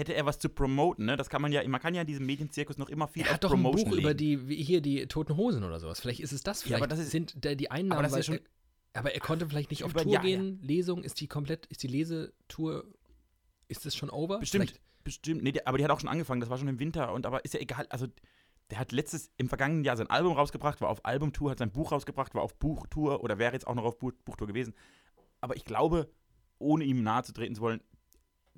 hätte 0.00 0.14
er 0.14 0.26
was 0.26 0.38
zu 0.40 0.48
promoten, 0.48 1.04
ne? 1.06 1.16
Das 1.16 1.28
kann 1.30 1.40
man 1.40 1.52
ja, 1.52 1.66
man 1.68 1.80
kann 1.80 1.94
ja 1.94 2.00
in 2.00 2.06
diesem 2.08 2.26
Medienzirkus 2.26 2.76
noch 2.78 2.88
immer 2.88 3.06
viel 3.06 3.22
er 3.24 3.34
hat 3.34 3.44
doch 3.44 3.52
ein 3.52 3.62
Promotion 3.62 3.90
Buch 3.90 3.98
über 3.98 4.08
legen. 4.14 4.18
die, 4.18 4.48
wie 4.48 4.62
hier 4.62 4.80
die 4.80 5.06
Toten 5.06 5.36
Hosen 5.36 5.62
oder 5.62 5.78
sowas. 5.78 6.00
Vielleicht 6.00 6.20
ist 6.20 6.32
es 6.32 6.42
das, 6.42 6.60
Ja, 6.62 6.66
vielleicht 6.66 6.82
aber 6.82 6.88
das 6.88 6.98
ist- 6.98 7.10
sind 7.10 7.44
da 7.44 7.54
die 7.54 7.70
Einnahmen, 7.70 7.92
aber 7.92 8.02
das 8.02 8.12
ist 8.12 8.26
ja 8.28 8.34
schon- 8.34 8.44
er, 8.92 9.00
aber 9.00 9.12
er 9.14 9.20
konnte 9.20 9.48
vielleicht 9.48 9.70
nicht 9.70 9.84
auf 9.84 9.92
über- 9.92 10.02
Tour 10.02 10.12
ja, 10.14 10.18
ja. 10.22 10.24
gehen. 10.38 10.58
Lesung, 10.62 11.04
ist 11.04 11.20
die 11.20 11.28
komplett, 11.28 11.66
ist 11.66 11.82
die 11.84 11.88
Lesetour, 11.88 12.84
ist 13.68 13.86
das 13.86 13.94
schon 13.94 14.10
over? 14.10 14.40
Bestimmt, 14.40 14.70
Vielleicht, 14.70 14.80
bestimmt. 15.04 15.42
Nee, 15.44 15.54
aber 15.64 15.78
die 15.78 15.84
hat 15.84 15.90
auch 15.92 16.00
schon 16.00 16.08
angefangen, 16.08 16.40
das 16.40 16.50
war 16.50 16.58
schon 16.58 16.66
im 16.68 16.78
Winter. 16.80 17.12
Und 17.12 17.24
aber 17.26 17.44
ist 17.44 17.54
ja 17.54 17.60
egal. 17.60 17.86
Also, 17.90 18.06
der 18.70 18.78
hat 18.78 18.92
letztes, 18.92 19.30
im 19.36 19.48
vergangenen 19.48 19.84
Jahr 19.84 19.96
sein 19.96 20.08
Album 20.10 20.32
rausgebracht, 20.34 20.80
war 20.80 20.88
auf 20.88 21.04
Albumtour, 21.04 21.50
hat 21.52 21.58
sein 21.58 21.70
Buch 21.72 21.92
rausgebracht, 21.92 22.34
war 22.34 22.42
auf 22.42 22.54
Buchtour 22.58 23.22
oder 23.22 23.38
wäre 23.38 23.52
jetzt 23.52 23.66
auch 23.66 23.74
noch 23.74 23.84
auf 23.84 23.98
Buch, 23.98 24.12
Buchtour 24.24 24.46
gewesen. 24.46 24.74
Aber 25.40 25.56
ich 25.56 25.64
glaube, 25.64 26.10
ohne 26.58 26.84
ihm 26.84 27.02
nahe 27.02 27.22
zu 27.24 27.32
treten 27.32 27.54
zu 27.54 27.62
wollen, 27.62 27.80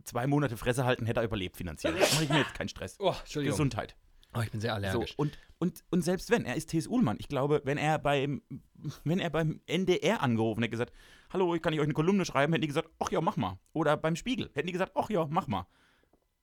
zwei 0.05 0.27
Monate 0.27 0.57
Fresse 0.57 0.85
halten 0.85 1.07
hätte 1.07 1.21
er 1.21 1.25
überlebt 1.25 1.57
finanziell. 1.57 1.93
Da 1.99 2.01
mache 2.15 2.25
ich 2.25 2.31
mir 2.31 2.39
jetzt 2.39 2.55
keinen 2.55 2.69
Stress. 2.69 2.97
oh, 3.01 3.15
Entschuldigung. 3.21 3.55
Gesundheit. 3.57 3.97
Oh, 4.35 4.41
ich 4.41 4.51
bin 4.51 4.61
sehr 4.61 4.71
So, 4.71 4.77
allergisch. 4.77 5.15
und, 5.19 5.39
und, 5.59 5.85
und 5.91 6.03
selbst 6.03 6.31
wenn, 6.31 6.47
er 6.47 6.55
ist 6.57 6.71
T.S. 6.71 6.87
Ullmann. 6.87 7.17
Ich 7.21 7.29
glaube, 7.29 7.61
wenn 7.65 7.77
er 7.77 7.99
beim, 7.99 8.41
wenn 9.05 9.19
er 9.19 9.29
beim 9.29 9.61
NDR 9.67 10.23
angerufen 10.23 10.63
hätte 10.63 10.71
gesagt, 10.71 10.93
hallo, 11.31 11.55
kann 11.61 11.75
ich 11.75 11.81
euch 11.81 11.85
eine 11.85 11.93
Kolumne 11.93 12.25
schreiben, 12.25 12.53
hätten 12.53 12.63
die 12.63 12.69
gesagt, 12.69 12.89
ach 12.99 13.11
ja, 13.11 13.21
mach 13.21 13.37
mal. 13.37 13.59
Oder 13.75 13.97
beim 13.99 14.17
Spiegel 14.17 14.51
hätten 14.55 14.67
die 14.69 14.73
gesagt, 14.73 14.93
ach 14.95 15.11
ja, 15.11 15.27
mach 15.29 15.49
mal. 15.49 15.67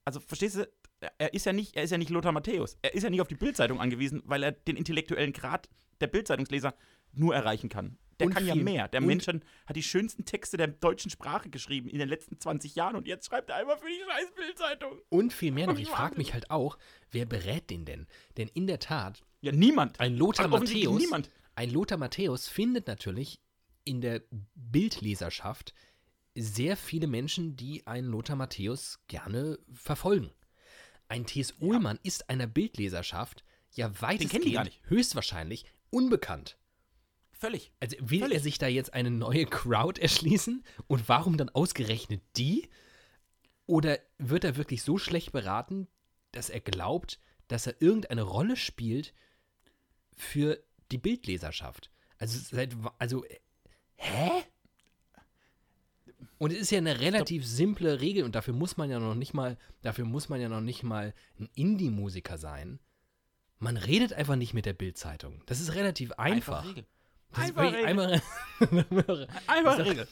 Also 0.06 0.20
verstehst 0.20 0.58
du, 0.58 0.70
er 1.18 1.34
ist 1.34 1.46
ja 1.48 1.54
nicht, 1.54 1.76
er 1.76 1.84
ist 1.84 1.90
ja 1.92 1.98
nicht 1.98 2.10
Lothar 2.12 2.32
Matthäus. 2.32 2.78
Er 2.84 2.94
ist 2.94 3.04
ja 3.04 3.10
nicht 3.10 3.22
auf 3.22 3.28
die 3.28 3.36
Bildzeitung 3.36 3.80
angewiesen, 3.80 4.22
weil 4.26 4.44
er 4.44 4.52
den 4.52 4.76
intellektuellen 4.76 5.34
Grad 5.34 5.68
der 6.00 6.08
Bildzeitungsleser 6.08 6.76
nur 7.14 7.34
erreichen 7.34 7.70
kann. 7.70 7.98
Der 8.20 8.28
Und 8.28 8.34
kann 8.34 8.46
ja 8.46 8.54
viel- 8.54 8.64
mehr. 8.64 8.88
Der 8.90 9.00
und- 9.02 9.08
Mensch 9.08 9.28
hat 9.28 9.76
die 9.76 9.84
schönsten 9.84 10.26
Texte 10.26 10.58
der 10.58 10.68
deutschen 10.68 11.10
Sprache 11.10 11.50
geschrieben 11.50 11.88
in 11.90 12.00
den 12.00 12.10
letzten 12.10 12.40
20 12.40 12.76
Jahren 12.76 12.96
und 12.96 13.08
jetzt 13.08 13.28
schreibt 13.28 13.50
er 13.50 13.56
einmal 13.56 13.78
für 13.78 13.88
die 13.88 14.00
scheiß 14.10 14.32
Bildzeitung. 14.36 15.00
Und 15.10 15.32
viel 15.34 15.52
mehr 15.52 15.68
noch, 15.68 15.80
ich 15.80 15.88
frage 15.88 16.18
mich 16.18 16.34
halt 16.34 16.52
auch, 16.52 16.78
wer 17.12 17.26
berät 17.26 17.70
den 17.70 17.86
denn? 17.86 18.08
Denn 18.38 18.50
in 18.50 18.68
der 18.68 18.80
Tat, 18.80 19.24
Ja, 19.42 19.52
niemand. 19.54 20.00
ein 20.00 20.16
Lothar 20.18 20.46
Also 20.52 20.58
Matthäus, 20.58 21.00
niemand. 21.02 21.30
ein 21.56 21.70
Lothar 21.72 21.98
Matthäus 21.98 22.48
findet 22.48 22.88
natürlich 22.88 23.40
in 23.86 24.02
der 24.02 24.22
Bildleserschaft 24.56 25.74
sehr 26.36 26.78
viele 26.78 27.08
Menschen, 27.08 27.56
die 27.56 27.86
einen 27.88 28.08
Lothar 28.08 28.36
Matthäus 28.36 29.00
gerne 29.08 29.58
verfolgen. 29.74 30.32
Ein 31.08 31.26
T.S. 31.26 31.56
Ullmann 31.60 31.98
ist 32.04 32.30
einer 32.30 32.46
Bildleserschaft 32.48 33.44
ja 33.72 33.92
weitestgehend, 34.02 34.80
höchstwahrscheinlich 34.84 35.66
unbekannt. 35.90 36.58
Völlig. 37.40 37.72
Also 37.80 37.96
will 38.02 38.20
Völlig. 38.20 38.38
er 38.38 38.42
sich 38.42 38.58
da 38.58 38.68
jetzt 38.68 38.94
eine 38.94 39.10
neue 39.10 39.46
Crowd 39.46 40.00
erschließen? 40.00 40.64
Und 40.88 41.08
warum 41.08 41.38
dann 41.38 41.50
ausgerechnet 41.50 42.22
die? 42.36 42.70
Oder 43.66 43.98
wird 44.18 44.44
er 44.44 44.58
wirklich 44.58 44.84
so 44.84 44.98
schlecht 44.98 45.32
beraten, 45.32 45.88
dass 46.34 46.50
er 46.50 46.60
glaubt, 46.60 47.20
dass 47.48 47.66
er 47.66 47.82
irgendeine 47.82 48.24
Rolle 48.24 48.58
spielt 48.58 49.14
für 50.18 50.62
die 50.92 50.98
Bildleserschaft? 50.98 51.90
Also, 52.18 52.38
seit, 52.40 52.76
also, 52.98 53.24
hä? 53.96 54.44
Und 56.40 56.52
es 56.52 56.60
ist 56.60 56.72
ja 56.72 56.80
eine 56.80 57.00
relativ 57.00 57.48
simple 57.48 58.02
Regel 58.02 58.24
und 58.26 58.36
dafür 58.36 58.54
muss 58.54 58.76
man 58.76 58.90
ja 58.90 59.00
noch 59.00 59.16
nicht 59.16 59.34
mal, 59.34 59.58
dafür 59.82 60.04
muss 60.04 60.28
man 60.28 60.42
ja 60.42 60.50
noch 60.50 60.62
nicht 60.62 60.84
mal 60.84 61.14
ein 61.40 61.50
Indie-Musiker 61.56 62.38
sein. 62.38 62.80
Man 63.60 63.78
redet 63.78 64.12
einfach 64.14 64.36
nicht 64.36 64.54
mit 64.54 64.66
der 64.66 64.74
Bildzeitung. 64.74 65.42
Das 65.46 65.62
ist 65.62 65.76
relativ 65.76 66.12
einfach. 66.14 66.66
Regel. 66.66 66.86
Einfach 67.34 67.64
Regel. 67.64 67.86
einmal. 67.86 68.22
Einfach 69.48 69.78
sag- 69.78 69.86
Regel. 69.86 70.08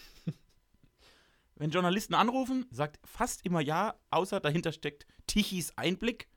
Wenn 1.56 1.72
Journalisten 1.72 2.14
anrufen, 2.14 2.66
sagt 2.70 3.00
fast 3.04 3.44
immer 3.46 3.62
ja, 3.62 3.96
außer 4.12 4.40
dahinter 4.40 4.72
steckt 4.72 5.08
Tichys 5.26 5.74
Einblick. 5.76 6.28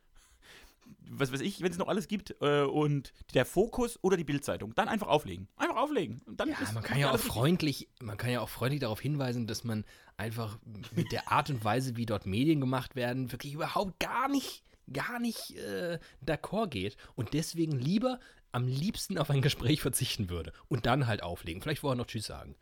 Was 1.13 1.31
weiß 1.33 1.41
ich, 1.41 1.61
wenn 1.61 1.71
es 1.71 1.77
noch 1.79 1.89
alles 1.89 2.09
gibt. 2.09 2.35
Äh, 2.41 2.63
und 2.63 3.13
der 3.35 3.45
Fokus 3.45 3.99
oder 4.03 4.17
die 4.17 4.25
Bildzeitung. 4.25 4.75
Dann 4.75 4.89
einfach 4.89 5.09
auflegen. 5.09 5.49
Einfach 5.57 5.77
auflegen. 5.77 6.23
Und 6.25 6.41
dann 6.41 6.49
Ja, 6.49 6.59
ist- 6.61 6.73
man 6.73 6.83
kann 6.83 6.99
ja 6.99 7.11
auch 7.13 7.19
freundlich, 7.19 7.89
man 8.01 8.17
kann 8.17 8.31
ja 8.31 8.41
auch 8.41 8.49
freundlich 8.49 8.81
darauf 8.81 9.01
hinweisen, 9.01 9.47
dass 9.47 9.63
man 9.65 9.85
einfach 10.17 10.59
mit 10.97 11.13
der 11.13 11.31
Art 11.31 11.51
und 11.51 11.63
Weise, 11.65 11.97
wie 11.97 12.07
dort 12.07 12.25
Medien 12.27 12.61
gemacht 12.61 12.97
werden, 12.97 13.31
wirklich 13.33 13.53
überhaupt 13.55 13.99
gar 14.01 14.29
nicht, 14.29 14.63
gar 14.93 15.19
nicht 15.21 15.57
äh, 15.57 15.99
d'accord 16.25 16.69
geht 16.69 16.97
und 17.15 17.35
deswegen 17.35 17.73
lieber 17.79 18.19
am 18.53 18.67
liebsten 18.67 19.19
auf 19.19 19.31
ein 19.31 19.43
Gespräch 19.43 19.81
verzichten 19.81 20.29
würde 20.29 20.53
und 20.69 20.87
dann 20.87 21.07
halt 21.07 21.23
auflegen. 21.23 21.63
Vielleicht 21.63 21.81
vorher 21.81 21.97
noch 21.97 22.07
Tschüss 22.07 22.27
sagen. 22.27 22.57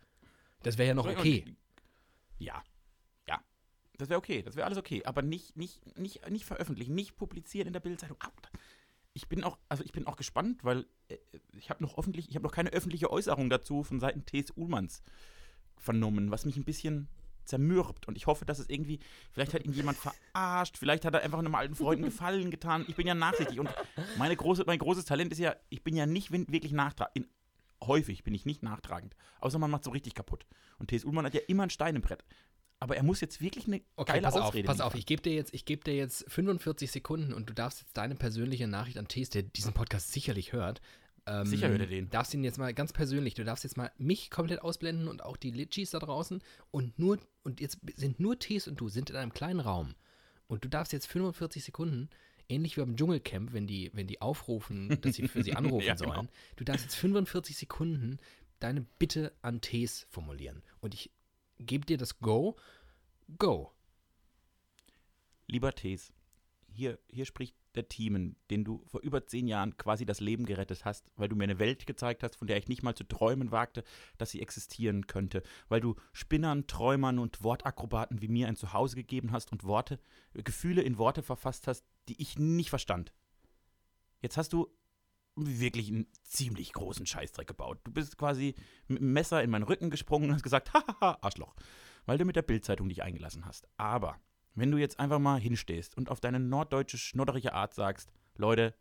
Das 0.63 0.77
wäre 0.77 0.89
ja 0.89 0.93
noch 0.93 1.07
okay. 1.07 1.45
Ja. 2.37 2.63
Ja. 3.27 3.41
Das 3.97 4.09
wäre 4.09 4.17
okay. 4.17 4.41
Das 4.41 4.55
wäre 4.55 4.65
alles 4.65 4.77
okay. 4.77 5.03
Aber 5.05 5.21
nicht, 5.21 5.57
nicht, 5.57 5.97
nicht, 5.97 6.29
nicht 6.29 6.45
veröffentlichen, 6.45 6.93
nicht 6.95 7.15
publizieren 7.15 7.67
in 7.67 7.73
der 7.73 7.79
Bildzeitung. 7.79 8.17
Ich 9.13 9.27
bin 9.27 9.43
auch, 9.43 9.57
also 9.67 9.83
ich 9.83 9.91
bin 9.91 10.05
auch 10.05 10.15
gespannt, 10.15 10.63
weil 10.63 10.85
äh, 11.07 11.17
ich 11.57 11.69
habe 11.69 11.83
noch 11.83 11.97
öffentlich, 11.97 12.29
ich 12.29 12.35
habe 12.35 12.43
noch 12.43 12.53
keine 12.53 12.69
öffentliche 12.69 13.09
Äußerung 13.09 13.49
dazu 13.49 13.83
von 13.83 13.99
Seiten 13.99 14.25
T.S. 14.25 14.51
Ullmanns 14.55 15.01
vernommen, 15.77 16.29
was 16.31 16.45
mich 16.45 16.57
ein 16.57 16.65
bisschen 16.65 17.07
zermürbt. 17.49 18.07
Und 18.07 18.15
ich 18.15 18.27
hoffe, 18.27 18.45
dass 18.45 18.59
es 18.59 18.69
irgendwie, 18.69 18.99
vielleicht 19.31 19.53
hat 19.53 19.65
ihn 19.65 19.73
jemand 19.73 19.97
verarscht, 19.97 20.77
vielleicht 20.77 21.05
hat 21.05 21.13
er 21.13 21.21
einfach 21.21 21.39
einem 21.39 21.55
alten 21.55 21.75
Freund 21.75 22.01
einen 22.01 22.11
Gefallen 22.11 22.51
getan. 22.51 22.85
Ich 22.87 22.95
bin 22.95 23.07
ja 23.07 23.15
nachsichtig. 23.15 23.59
Und 23.59 23.69
meine 24.17 24.35
große, 24.35 24.63
mein 24.65 24.79
großes 24.79 25.05
Talent 25.05 25.31
ist 25.31 25.39
ja, 25.39 25.55
ich 25.69 25.83
bin 25.83 25.95
ja 25.95 26.05
nicht 26.05 26.31
wirklich 26.31 26.71
nachtragend. 26.71 27.27
Häufig 27.83 28.23
bin 28.23 28.33
ich 28.33 28.45
nicht 28.45 28.63
nachtragend. 28.63 29.15
Außer 29.39 29.57
man 29.57 29.71
macht 29.71 29.83
so 29.83 29.91
richtig 29.91 30.13
kaputt. 30.13 30.45
Und 30.79 30.87
T.S. 30.87 31.05
Ullmann 31.05 31.25
hat 31.25 31.33
ja 31.33 31.41
immer 31.47 31.63
ein 31.63 31.69
Stein 31.69 31.95
im 31.95 32.01
Brett. 32.01 32.23
Aber 32.79 32.95
er 32.95 33.03
muss 33.03 33.19
jetzt 33.19 33.41
wirklich 33.41 33.67
eine 33.67 33.81
Okay, 33.97 34.13
geile 34.13 34.21
pass 34.23 34.35
auf, 34.35 34.45
Ausrede 34.45 34.65
pass 34.65 34.79
auf, 34.79 34.95
ich 34.95 35.05
gebe 35.05 35.21
dir 35.21 35.33
jetzt, 35.33 35.53
ich 35.53 35.65
gebe 35.65 35.83
dir 35.83 35.95
jetzt 35.95 36.25
45 36.31 36.89
Sekunden 36.89 37.33
und 37.33 37.49
du 37.49 37.53
darfst 37.53 37.81
jetzt 37.81 37.97
deine 37.97 38.15
persönliche 38.15 38.67
Nachricht 38.67 38.97
an 38.97 39.07
Tees, 39.07 39.29
der 39.29 39.43
diesen 39.43 39.73
Podcast 39.73 40.13
sicherlich 40.13 40.53
hört. 40.53 40.79
Ähm, 41.29 41.45
Sicher 41.45 41.69
hört 41.69 41.81
er 41.81 41.87
den. 41.87 42.09
Darfst 42.09 42.33
ihn 42.33 42.43
jetzt 42.43 42.57
mal 42.57 42.73
ganz 42.73 42.91
persönlich, 42.91 43.35
du 43.35 43.43
darfst 43.43 43.63
jetzt 43.63 43.77
mal 43.77 43.91
mich 43.97 44.31
komplett 44.31 44.61
ausblenden 44.63 45.07
und 45.07 45.23
auch 45.23 45.37
die 45.37 45.51
Litchis 45.51 45.91
da 45.91 45.99
draußen 45.99 46.41
und 46.71 46.97
nur, 46.97 47.19
und 47.43 47.61
jetzt 47.61 47.77
sind 47.95 48.19
nur 48.19 48.39
Tees 48.39 48.67
und 48.67 48.79
du 48.81 48.89
sind 48.89 49.09
in 49.11 49.15
einem 49.15 49.33
kleinen 49.33 49.59
Raum. 49.59 49.93
Und 50.47 50.65
du 50.65 50.69
darfst 50.69 50.91
jetzt 50.91 51.05
45 51.05 51.63
Sekunden, 51.63 52.09
ähnlich 52.47 52.75
wie 52.75 52.81
beim 52.81 52.97
Dschungelcamp, 52.97 53.53
wenn 53.53 53.67
die, 53.67 53.91
wenn 53.93 54.07
die 54.07 54.21
aufrufen, 54.21 54.99
dass 55.01 55.15
sie 55.15 55.27
für 55.27 55.43
sie 55.43 55.53
anrufen 55.55 55.85
Ja, 55.85 55.93
genau. 55.93 56.15
sollen, 56.15 56.29
du 56.55 56.63
darfst 56.63 56.85
jetzt 56.85 56.95
45 56.95 57.55
Sekunden 57.55 58.17
deine 58.59 58.81
Bitte 58.97 59.31
an 59.43 59.61
Tees 59.61 60.07
formulieren. 60.09 60.63
Und 60.81 60.95
ich 60.95 61.11
gebe 61.59 61.85
dir 61.85 61.97
das 61.97 62.19
Go. 62.19 62.57
Go. 63.37 63.71
Lieber 65.45 65.73
Tees, 65.73 66.11
hier, 66.79 66.97
hier 67.11 67.25
spricht 67.25 67.55
der 67.75 67.87
Teamen, 67.87 68.35
den 68.49 68.63
du 68.63 68.83
vor 68.87 69.01
über 69.01 69.27
zehn 69.27 69.47
Jahren 69.47 69.77
quasi 69.77 70.05
das 70.05 70.21
Leben 70.21 70.45
gerettet 70.45 70.85
hast, 70.85 71.11
weil 71.17 71.29
du 71.29 71.35
mir 71.35 71.43
eine 71.43 71.59
Welt 71.59 71.85
gezeigt 71.85 72.23
hast, 72.23 72.35
von 72.35 72.47
der 72.47 72.57
ich 72.57 72.67
nicht 72.67 72.81
mal 72.81 72.95
zu 72.95 73.03
träumen 73.03 73.51
wagte, 73.51 73.83
dass 74.17 74.31
sie 74.31 74.41
existieren 74.41 75.05
könnte, 75.05 75.43
weil 75.67 75.81
du 75.81 75.95
Spinnern, 76.13 76.65
Träumern 76.67 77.19
und 77.19 77.43
Wortakrobaten 77.43 78.21
wie 78.21 78.27
mir 78.27 78.47
ein 78.47 78.55
Zuhause 78.55 78.95
gegeben 78.95 79.31
hast 79.31 79.51
und 79.51 79.65
Worte, 79.65 79.99
Gefühle 80.33 80.81
in 80.81 80.97
Worte 80.97 81.21
verfasst 81.21 81.67
hast, 81.67 81.85
die 82.07 82.19
ich 82.19 82.39
nicht 82.39 82.69
verstand. 82.69 83.13
Jetzt 84.21 84.37
hast 84.37 84.53
du 84.53 84.67
wirklich 85.35 85.89
einen 85.89 86.07
ziemlich 86.23 86.73
großen 86.73 87.05
Scheißdreck 87.05 87.47
gebaut. 87.47 87.79
Du 87.83 87.91
bist 87.91 88.17
quasi 88.17 88.55
mit 88.87 88.99
dem 88.99 89.13
Messer 89.13 89.43
in 89.43 89.49
meinen 89.49 89.63
Rücken 89.63 89.89
gesprungen 89.89 90.29
und 90.29 90.35
hast 90.35 90.43
gesagt, 90.43 90.73
hahaha, 90.73 91.19
Arschloch, 91.21 91.55
weil 92.05 92.17
du 92.17 92.25
mit 92.25 92.35
der 92.35 92.41
Bildzeitung 92.41 92.89
dich 92.89 93.03
eingelassen 93.03 93.45
hast. 93.45 93.67
Aber 93.77 94.19
wenn 94.55 94.71
du 94.71 94.77
jetzt 94.77 94.99
einfach 94.99 95.19
mal 95.19 95.39
hinstehst 95.39 95.97
und 95.97 96.09
auf 96.09 96.19
deine 96.19 96.39
norddeutsche, 96.39 96.97
schnodderige 96.97 97.53
Art 97.53 97.73
sagst, 97.73 98.11
Leute, 98.35 98.75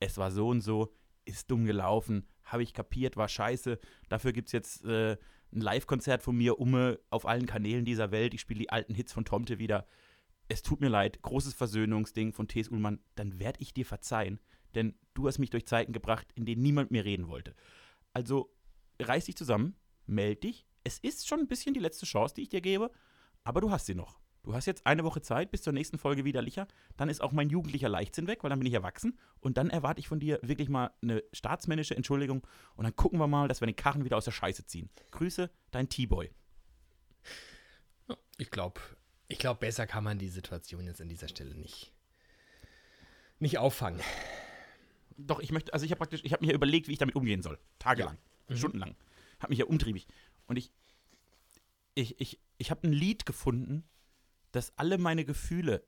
es 0.00 0.18
war 0.18 0.30
so 0.30 0.48
und 0.48 0.60
so, 0.60 0.94
ist 1.24 1.50
dumm 1.50 1.64
gelaufen, 1.64 2.26
habe 2.44 2.62
ich 2.62 2.72
kapiert, 2.72 3.16
war 3.16 3.28
scheiße, 3.28 3.78
dafür 4.08 4.32
gibt 4.32 4.48
es 4.48 4.52
jetzt 4.52 4.84
äh, 4.84 5.16
ein 5.52 5.60
Live-Konzert 5.60 6.22
von 6.22 6.36
mir 6.36 6.58
umme 6.58 7.00
auf 7.10 7.26
allen 7.26 7.46
Kanälen 7.46 7.84
dieser 7.84 8.10
Welt, 8.10 8.34
ich 8.34 8.40
spiele 8.40 8.60
die 8.60 8.70
alten 8.70 8.94
Hits 8.94 9.12
von 9.12 9.24
Tomte 9.24 9.58
wieder. 9.58 9.86
Es 10.48 10.62
tut 10.62 10.80
mir 10.80 10.88
leid, 10.88 11.20
großes 11.20 11.54
Versöhnungsding 11.54 12.32
von 12.32 12.48
T.S. 12.48 12.68
Ullmann, 12.68 13.00
dann 13.14 13.38
werde 13.38 13.60
ich 13.60 13.74
dir 13.74 13.84
verzeihen, 13.84 14.40
denn 14.74 14.94
du 15.14 15.26
hast 15.26 15.38
mich 15.38 15.50
durch 15.50 15.66
Zeiten 15.66 15.92
gebracht, 15.92 16.26
in 16.34 16.46
denen 16.46 16.62
niemand 16.62 16.90
mehr 16.90 17.04
reden 17.04 17.28
wollte. 17.28 17.54
Also 18.14 18.54
reiß 19.00 19.26
dich 19.26 19.36
zusammen, 19.36 19.76
meld 20.06 20.44
dich. 20.44 20.66
Es 20.84 20.98
ist 20.98 21.28
schon 21.28 21.40
ein 21.40 21.48
bisschen 21.48 21.74
die 21.74 21.80
letzte 21.80 22.06
Chance, 22.06 22.34
die 22.34 22.42
ich 22.42 22.48
dir 22.48 22.62
gebe, 22.62 22.90
aber 23.44 23.60
du 23.60 23.70
hast 23.70 23.86
sie 23.86 23.94
noch. 23.94 24.18
Du 24.48 24.54
hast 24.54 24.64
jetzt 24.64 24.86
eine 24.86 25.04
Woche 25.04 25.20
Zeit 25.20 25.50
bis 25.50 25.60
zur 25.60 25.74
nächsten 25.74 25.98
Folge 25.98 26.24
widerlicher. 26.24 26.66
Dann 26.96 27.10
ist 27.10 27.20
auch 27.20 27.32
mein 27.32 27.50
jugendlicher 27.50 27.90
Leichtsinn 27.90 28.26
weg, 28.26 28.42
weil 28.42 28.48
dann 28.48 28.58
bin 28.58 28.66
ich 28.66 28.72
erwachsen. 28.72 29.18
Und 29.40 29.58
dann 29.58 29.68
erwarte 29.68 30.00
ich 30.00 30.08
von 30.08 30.20
dir 30.20 30.38
wirklich 30.40 30.70
mal 30.70 30.90
eine 31.02 31.22
staatsmännische 31.34 31.94
Entschuldigung. 31.94 32.46
Und 32.74 32.84
dann 32.84 32.96
gucken 32.96 33.18
wir 33.18 33.26
mal, 33.26 33.46
dass 33.46 33.60
wir 33.60 33.66
den 33.66 33.76
Karren 33.76 34.06
wieder 34.06 34.16
aus 34.16 34.24
der 34.24 34.30
Scheiße 34.30 34.64
ziehen. 34.64 34.88
Grüße, 35.10 35.50
dein 35.70 35.90
T-Boy. 35.90 36.30
Ich 38.38 38.50
glaube, 38.50 38.80
ich 39.26 39.38
glaube, 39.38 39.60
besser 39.60 39.86
kann 39.86 40.02
man 40.02 40.18
die 40.18 40.30
Situation 40.30 40.86
jetzt 40.86 41.02
an 41.02 41.10
dieser 41.10 41.28
Stelle 41.28 41.54
nicht, 41.54 41.92
nicht 43.40 43.58
auffangen. 43.58 44.00
Doch, 45.18 45.40
ich 45.40 45.52
möchte, 45.52 45.74
also 45.74 45.84
ich 45.84 45.90
habe 45.90 45.98
praktisch, 45.98 46.22
ich 46.24 46.32
habe 46.32 46.46
mir 46.46 46.54
überlegt, 46.54 46.88
wie 46.88 46.92
ich 46.92 46.98
damit 46.98 47.16
umgehen 47.16 47.42
soll. 47.42 47.58
Tagelang, 47.78 48.16
stundenlang. 48.48 48.96
Habe 49.40 49.50
mich 49.50 49.58
ja 49.58 49.66
umtriebig. 49.66 50.06
Und 50.46 50.56
ich, 50.56 50.72
ich, 51.94 52.18
ich, 52.18 52.40
ich 52.56 52.70
habe 52.70 52.88
ein 52.88 52.94
Lied 52.94 53.26
gefunden, 53.26 53.84
das 54.52 54.72
alle 54.76 54.98
meine 54.98 55.24
Gefühle, 55.24 55.84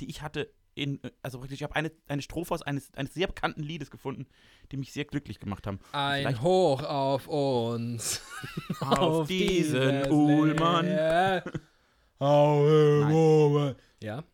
die 0.00 0.08
ich 0.10 0.22
hatte, 0.22 0.52
in, 0.74 1.00
also 1.22 1.38
praktisch, 1.38 1.56
ich 1.56 1.62
habe 1.62 1.74
eine, 1.74 1.90
eine 2.06 2.20
Strophe 2.20 2.52
aus 2.52 2.60
eines, 2.62 2.92
eines 2.94 3.14
sehr 3.14 3.26
bekannten 3.28 3.62
Liedes 3.62 3.90
gefunden, 3.90 4.26
die 4.70 4.76
mich 4.76 4.92
sehr 4.92 5.06
glücklich 5.06 5.40
gemacht 5.40 5.66
haben. 5.66 5.78
Ein 5.92 6.22
Vielleicht- 6.22 6.42
Hoch 6.42 6.82
auf 6.82 7.26
uns. 7.28 8.20
Auf 8.80 9.26
diesen 9.26 9.80
dieses 9.80 10.08
Ullmann. 10.10 10.86
Auf 12.18 13.76
Ja, 14.02 14.24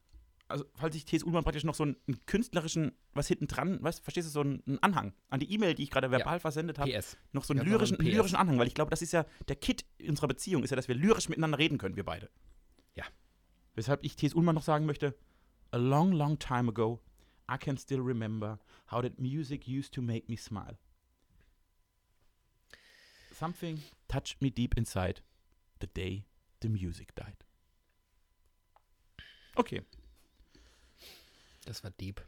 Also, 0.48 0.64
falls 0.74 0.94
ich 0.96 1.04
T.S. 1.04 1.22
Ullmann 1.24 1.44
praktisch 1.44 1.64
noch 1.64 1.74
so 1.74 1.84
einen, 1.84 1.96
einen 2.06 2.24
künstlerischen, 2.26 2.92
was 3.14 3.28
hinten 3.28 3.46
dran, 3.46 3.78
was, 3.80 4.00
verstehst 4.00 4.26
du, 4.28 4.32
so 4.32 4.40
einen, 4.40 4.62
einen 4.66 4.78
Anhang 4.82 5.12
an 5.30 5.40
die 5.40 5.52
E-Mail, 5.52 5.74
die 5.74 5.84
ich 5.84 5.90
gerade 5.90 6.10
verbal 6.10 6.40
versendet 6.40 6.78
habe. 6.78 6.90
Noch 7.32 7.44
so 7.44 7.54
einen 7.54 7.62
Ja, 7.64 7.68
lyrischen, 7.70 7.98
ein 7.98 8.04
PS. 8.04 8.12
lyrischen 8.14 8.36
Anhang, 8.36 8.58
weil 8.58 8.66
ich 8.66 8.74
glaube, 8.74 8.90
das 8.90 9.02
ist 9.02 9.12
ja 9.12 9.24
der 9.48 9.56
Kit 9.56 9.84
unserer 10.06 10.28
Beziehung, 10.28 10.62
ist 10.64 10.70
ja, 10.70 10.76
dass 10.76 10.88
wir 10.88 10.94
lyrisch 10.94 11.28
miteinander 11.28 11.58
reden 11.58 11.78
können, 11.78 11.96
wir 11.96 12.04
beide. 12.04 12.28
Weshalb 13.74 14.04
ich 14.04 14.16
T.S. 14.16 14.34
Ullmann 14.34 14.54
noch 14.54 14.62
sagen 14.62 14.86
möchte: 14.86 15.16
A 15.70 15.76
long, 15.76 16.12
long 16.12 16.38
time 16.38 16.68
ago, 16.68 17.00
I 17.50 17.56
can 17.58 17.76
still 17.78 18.00
remember 18.00 18.58
how 18.90 19.02
that 19.02 19.18
music 19.18 19.66
used 19.66 19.92
to 19.94 20.02
make 20.02 20.28
me 20.28 20.36
smile. 20.36 20.78
Something 23.32 23.82
touched 24.08 24.40
me 24.42 24.50
deep 24.50 24.76
inside 24.76 25.22
the 25.80 25.86
day 25.86 26.24
the 26.60 26.68
music 26.68 27.14
died. 27.14 27.44
Okay, 29.54 29.82
Das 31.64 31.82
war 31.84 31.90
deep. 31.92 32.20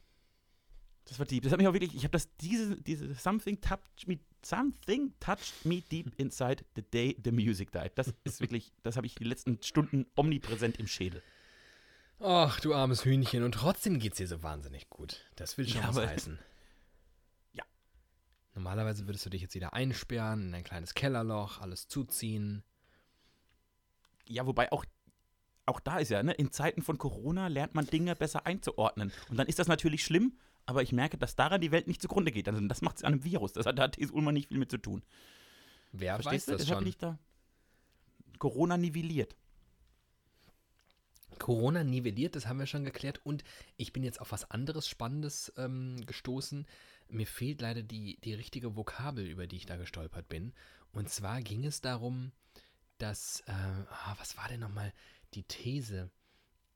das 1.07 1.18
war 1.18 1.26
deep. 1.26 1.42
Das 1.42 1.52
hat 1.52 1.59
mich 1.59 1.68
auch 1.68 1.72
wirklich, 1.72 1.94
ich 1.94 2.04
habe 2.04 2.12
das, 2.12 2.28
diese, 2.37 2.80
diese 2.80 3.14
Something 3.14 3.61
touched 3.61 4.07
me, 4.07 4.18
something 4.44 5.12
touched 5.20 5.64
me 5.64 5.83
deep 5.83 6.12
inside 6.18 6.64
the 6.76 6.83
day 6.83 7.16
the 7.22 7.33
music 7.33 7.72
died. 7.72 7.92
Das 7.96 8.12
ist 8.24 8.40
wirklich, 8.40 8.72
das 8.83 8.96
habe 8.96 9.07
ich 9.07 9.14
die 9.14 9.24
letzten 9.24 9.62
Stunden 9.62 10.07
omnipräsent 10.16 10.78
im 10.78 10.87
Schädel. 10.87 11.22
Ach, 12.20 12.61
du 12.61 12.74
armes 12.74 13.05
Hühnchen. 13.05 13.42
Und 13.42 13.53
trotzdem 13.53 13.98
geht's 13.98 14.18
dir 14.18 14.29
so 14.29 14.42
wahnsinnig 14.42 14.88
gut. 14.88 15.20
Das 15.37 15.59
will 15.59 15.68
schon 15.68 15.81
Ja, 15.83 15.94
was 15.94 16.07
heißen. 16.07 16.38
Ja. 17.53 17.64
Normalerweise 18.55 19.07
würdest 19.07 19.27
du 19.27 19.31
dich 19.31 19.42
jetzt 19.42 19.55
wieder 19.55 19.74
einsperren 19.74 20.48
in 20.48 20.55
ein 20.55 20.64
kleines 20.64 20.94
Kellerloch, 20.94 21.61
alles 21.61 21.88
zuziehen. 21.88 22.62
Ja, 24.27 24.46
wobei 24.46 24.72
auch, 24.72 24.85
auch 25.66 25.81
da 25.81 25.98
ist 25.98 26.11
ja, 26.11 26.22
ne, 26.22 26.33
in 26.33 26.50
Zeiten 26.50 26.83
von 26.83 26.98
Corona 26.98 27.48
lernt 27.48 27.74
man 27.74 27.87
Dinge 27.87 28.14
besser 28.16 28.46
einzuordnen. 28.46 29.12
Und 29.29 29.37
dann 29.37 29.46
ist 29.46 29.59
das 29.59 29.68
natürlich 29.68 30.05
schlimm, 30.05 30.38
aber 30.66 30.83
ich 30.83 30.92
merke, 30.92 31.18
dass 31.18 31.37
daran 31.37 31.61
die 31.61 31.72
Welt 31.72 31.88
nicht 31.88 32.00
zugrunde 32.00 32.33
geht. 32.33 32.48
Also 32.48 32.66
das 32.66 32.81
macht 32.81 32.96
es 32.96 33.05
an 33.05 33.14
einem 33.14 33.24
Virus. 33.24 33.53
Das 33.53 33.66
hat, 33.66 33.79
da 33.79 33.83
hat 33.83 33.98
Ullmann 33.98 34.35
nicht 34.35 34.48
viel 34.48 34.59
mit 34.59 34.70
zu 34.70 34.79
tun. 34.79 35.03
Wer 35.92 36.14
Verstehst 36.14 36.48
weiß 36.48 36.57
du? 36.57 36.59
das 36.59 36.66
bin 36.66 36.74
schon? 36.79 36.87
ich 36.87 36.96
da. 36.96 37.18
Corona 38.38 38.77
nivelliert. 38.77 39.37
Corona 41.38 41.85
nivelliert, 41.85 42.37
das 42.37 42.47
haben 42.47 42.59
wir 42.59 42.66
schon 42.66 42.85
geklärt. 42.85 43.20
Und 43.25 43.44
ich 43.77 43.92
bin 43.92 44.03
jetzt 44.03 44.20
auf 44.20 44.33
was 44.33 44.51
anderes 44.51 44.88
Spannendes 44.88 45.53
ähm, 45.57 46.05
gestoßen. 46.07 46.66
Mir 47.09 47.27
fehlt 47.27 47.61
leider 47.61 47.83
die, 47.83 48.18
die 48.25 48.35
richtige 48.35 48.77
Vokabel, 48.77 49.27
über 49.27 49.47
die 49.47 49.57
ich 49.57 49.66
da 49.66 49.77
gestolpert 49.77 50.29
bin. 50.29 50.53
Und 50.92 51.11
zwar 51.11 51.42
ging 51.42 51.64
es 51.64 51.81
darum, 51.81 52.33
dass, 52.99 53.40
äh, 53.47 53.53
ah, 53.53 54.14
was 54.18 54.37
war 54.37 54.49
denn 54.49 54.61
nochmal 54.61 54.92
die 55.35 55.42
These? 55.42 56.11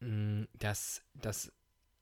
Mm, 0.01 0.44
Dass, 0.59 1.03
dass 1.14 1.53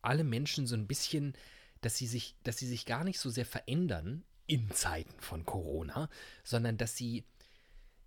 alle 0.02 0.24
Menschen 0.24 0.66
so 0.66 0.74
ein 0.74 0.86
bisschen, 0.86 1.34
dass 1.80 1.96
sie 1.96 2.06
sich, 2.06 2.36
dass 2.42 2.58
sie 2.58 2.66
sich 2.66 2.86
gar 2.86 3.04
nicht 3.04 3.18
so 3.18 3.30
sehr 3.30 3.46
verändern 3.46 4.24
in 4.46 4.70
Zeiten 4.70 5.18
von 5.20 5.44
Corona, 5.44 6.08
sondern 6.44 6.76
dass 6.76 6.96
sie, 6.96 7.24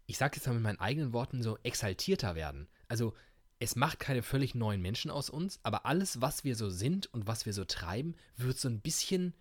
ich 0.05 0.17
sage 0.17 0.37
jetzt 0.37 0.47
mal 0.47 0.53
mit 0.53 0.63
meinen 0.63 0.79
eigenen 0.79 1.13
Worten, 1.13 1.43
so 1.43 1.57
exaltierter 1.63 2.35
werden. 2.35 2.67
Also 2.87 3.13
es 3.59 3.75
macht 3.75 3.99
keine 3.99 4.23
völlig 4.23 4.55
neuen 4.55 4.81
Menschen 4.81 5.11
aus 5.11 5.29
uns, 5.29 5.59
aber 5.63 5.85
alles, 5.85 6.21
was 6.21 6.43
wir 6.43 6.55
so 6.55 6.69
sind 6.69 7.13
und 7.13 7.27
was 7.27 7.45
wir 7.45 7.53
so 7.53 7.65
treiben, 7.65 8.15
wird 8.37 8.57
so 8.57 8.69
ein 8.69 8.79
bisschen, 8.79 9.33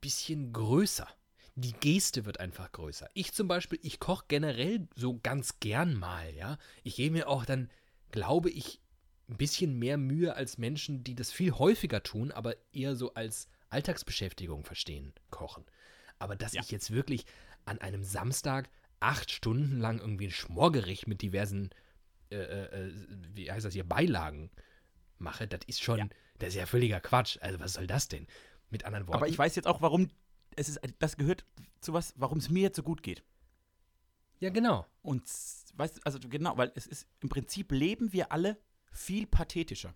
bisschen 0.00 0.52
größer. 0.52 1.08
Die 1.54 1.72
Geste 1.72 2.24
wird 2.24 2.38
einfach 2.40 2.70
größer. 2.70 3.08
Ich 3.14 3.32
zum 3.32 3.48
Beispiel, 3.48 3.80
ich 3.82 3.98
koche 3.98 4.26
generell 4.28 4.86
so 4.94 5.18
ganz 5.18 5.58
gern 5.60 5.94
mal, 5.94 6.32
ja. 6.34 6.58
Ich 6.84 6.96
gebe 6.96 7.14
mir 7.14 7.28
auch 7.28 7.44
dann, 7.44 7.70
glaube 8.12 8.50
ich, 8.50 8.80
ein 9.28 9.36
bisschen 9.36 9.78
mehr 9.78 9.98
Mühe 9.98 10.34
als 10.34 10.56
Menschen, 10.58 11.02
die 11.02 11.14
das 11.14 11.32
viel 11.32 11.52
häufiger 11.52 12.02
tun, 12.02 12.30
aber 12.30 12.54
eher 12.72 12.96
so 12.96 13.14
als 13.14 13.48
Alltagsbeschäftigung 13.70 14.64
verstehen, 14.64 15.12
kochen. 15.30 15.64
Aber 16.18 16.36
dass 16.36 16.52
Ja. 16.52 16.62
ich 16.62 16.70
jetzt 16.70 16.90
wirklich 16.90 17.24
an 17.64 17.78
einem 17.78 18.04
Samstag 18.04 18.70
acht 19.00 19.30
Stunden 19.30 19.78
lang 19.80 19.98
irgendwie 19.98 20.26
ein 20.28 20.32
Schmorgericht 20.32 21.06
mit 21.06 21.22
diversen, 21.22 21.70
äh, 22.30 22.36
äh, 22.36 22.86
äh, 22.88 22.92
wie 23.34 23.50
heißt 23.50 23.64
das 23.64 23.72
hier, 23.74 23.84
Beilagen 23.88 24.50
mache, 25.18 25.46
das 25.48 25.60
ist 25.66 25.82
schon, 25.82 25.98
Ja. 25.98 26.08
das 26.38 26.50
ist 26.50 26.54
ja 26.56 26.66
völliger 26.66 27.00
Quatsch. 27.00 27.38
Also 27.40 27.58
was 27.60 27.74
soll 27.74 27.86
das 27.86 28.08
denn? 28.08 28.26
Mit 28.70 28.84
anderen 28.84 29.06
Worten. 29.06 29.16
Aber 29.16 29.28
ich 29.28 29.38
weiß 29.38 29.56
jetzt 29.56 29.66
auch, 29.66 29.80
warum 29.82 30.08
es 30.56 30.68
ist, 30.68 30.80
das 30.98 31.16
gehört 31.16 31.44
zu 31.80 31.92
was, 31.92 32.14
warum 32.16 32.38
es 32.38 32.50
mir 32.50 32.62
jetzt 32.62 32.76
so 32.76 32.82
gut 32.82 33.02
geht. 33.02 33.22
ja, 34.40 34.50
genau. 34.50 34.86
Und 35.02 35.22
weißt 35.74 35.96
du, 35.98 36.00
also 36.04 36.18
genau, 36.20 36.56
weil 36.56 36.70
es 36.74 36.86
ist 36.86 37.08
im 37.20 37.28
Prinzip 37.28 37.72
leben 37.72 38.12
wir 38.12 38.30
alle 38.32 38.58
viel 38.92 39.26
pathetischer. 39.26 39.94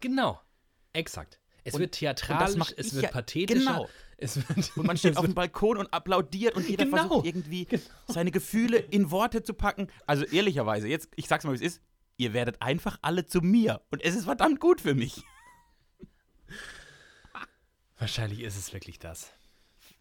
Genau. 0.00 0.40
Exakt. 0.92 1.40
Es 1.64 1.74
Und- 1.74 1.80
wird 1.80 1.92
theatralisch, 1.94 2.72
es 2.76 2.94
wird 2.94 3.04
ja- 3.04 3.10
pathetischer. 3.10 3.58
genau. 3.60 3.88
Es 4.18 4.36
wird, 4.48 4.76
Und 4.76 4.86
man 4.86 4.96
steht 4.96 5.16
auf 5.16 5.24
dem 5.24 5.34
Balkon 5.34 5.76
und 5.78 5.92
applaudiert 5.92 6.54
und 6.56 6.68
jeder 6.68 6.84
Genau. 6.84 6.96
versucht 6.98 7.26
irgendwie 7.26 7.66
seine 8.08 8.30
Gefühle 8.30 8.78
in 8.78 9.10
Worte 9.10 9.42
zu 9.42 9.54
packen. 9.54 9.88
Also 10.06 10.24
ehrlicherweise, 10.24 10.88
jetzt, 10.88 11.08
ich 11.16 11.26
sag's 11.28 11.44
mal, 11.44 11.52
wie 11.52 11.56
es 11.56 11.62
ist, 11.74 11.80
ihr 12.18 12.32
werdet 12.32 12.60
einfach 12.62 12.98
alle 13.02 13.26
zu 13.26 13.40
mir. 13.40 13.80
Und 13.90 14.02
es 14.04 14.14
ist 14.14 14.24
verdammt 14.24 14.60
gut 14.60 14.80
für 14.80 14.94
mich. 14.94 15.22
Wahrscheinlich 17.98 18.40
ist 18.40 18.56
es 18.56 18.72
wirklich 18.72 18.98
das. 18.98 19.32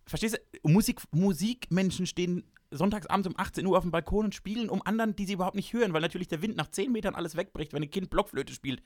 Verstehst 0.05 0.35
du? 0.63 0.69
Musik, 0.69 1.01
Musikmenschen 1.11 2.05
stehen 2.07 2.43
sonntagsabends 2.71 3.27
um 3.27 3.35
18 3.37 3.65
Uhr 3.65 3.77
auf 3.77 3.83
dem 3.83 3.91
Balkon 3.91 4.25
und 4.25 4.35
spielen 4.35 4.69
um 4.69 4.81
anderen, 4.85 5.15
die 5.15 5.25
sie 5.25 5.33
überhaupt 5.33 5.55
nicht 5.55 5.73
hören, 5.73 5.93
weil 5.93 6.01
natürlich 6.01 6.27
der 6.27 6.41
Wind 6.41 6.55
nach 6.55 6.67
10 6.67 6.91
Metern 6.91 7.15
alles 7.15 7.35
wegbricht, 7.35 7.73
wenn 7.73 7.83
ein 7.83 7.89
Kind 7.91 8.09
Blockflöte 8.09 8.53
spielt. 8.53 8.81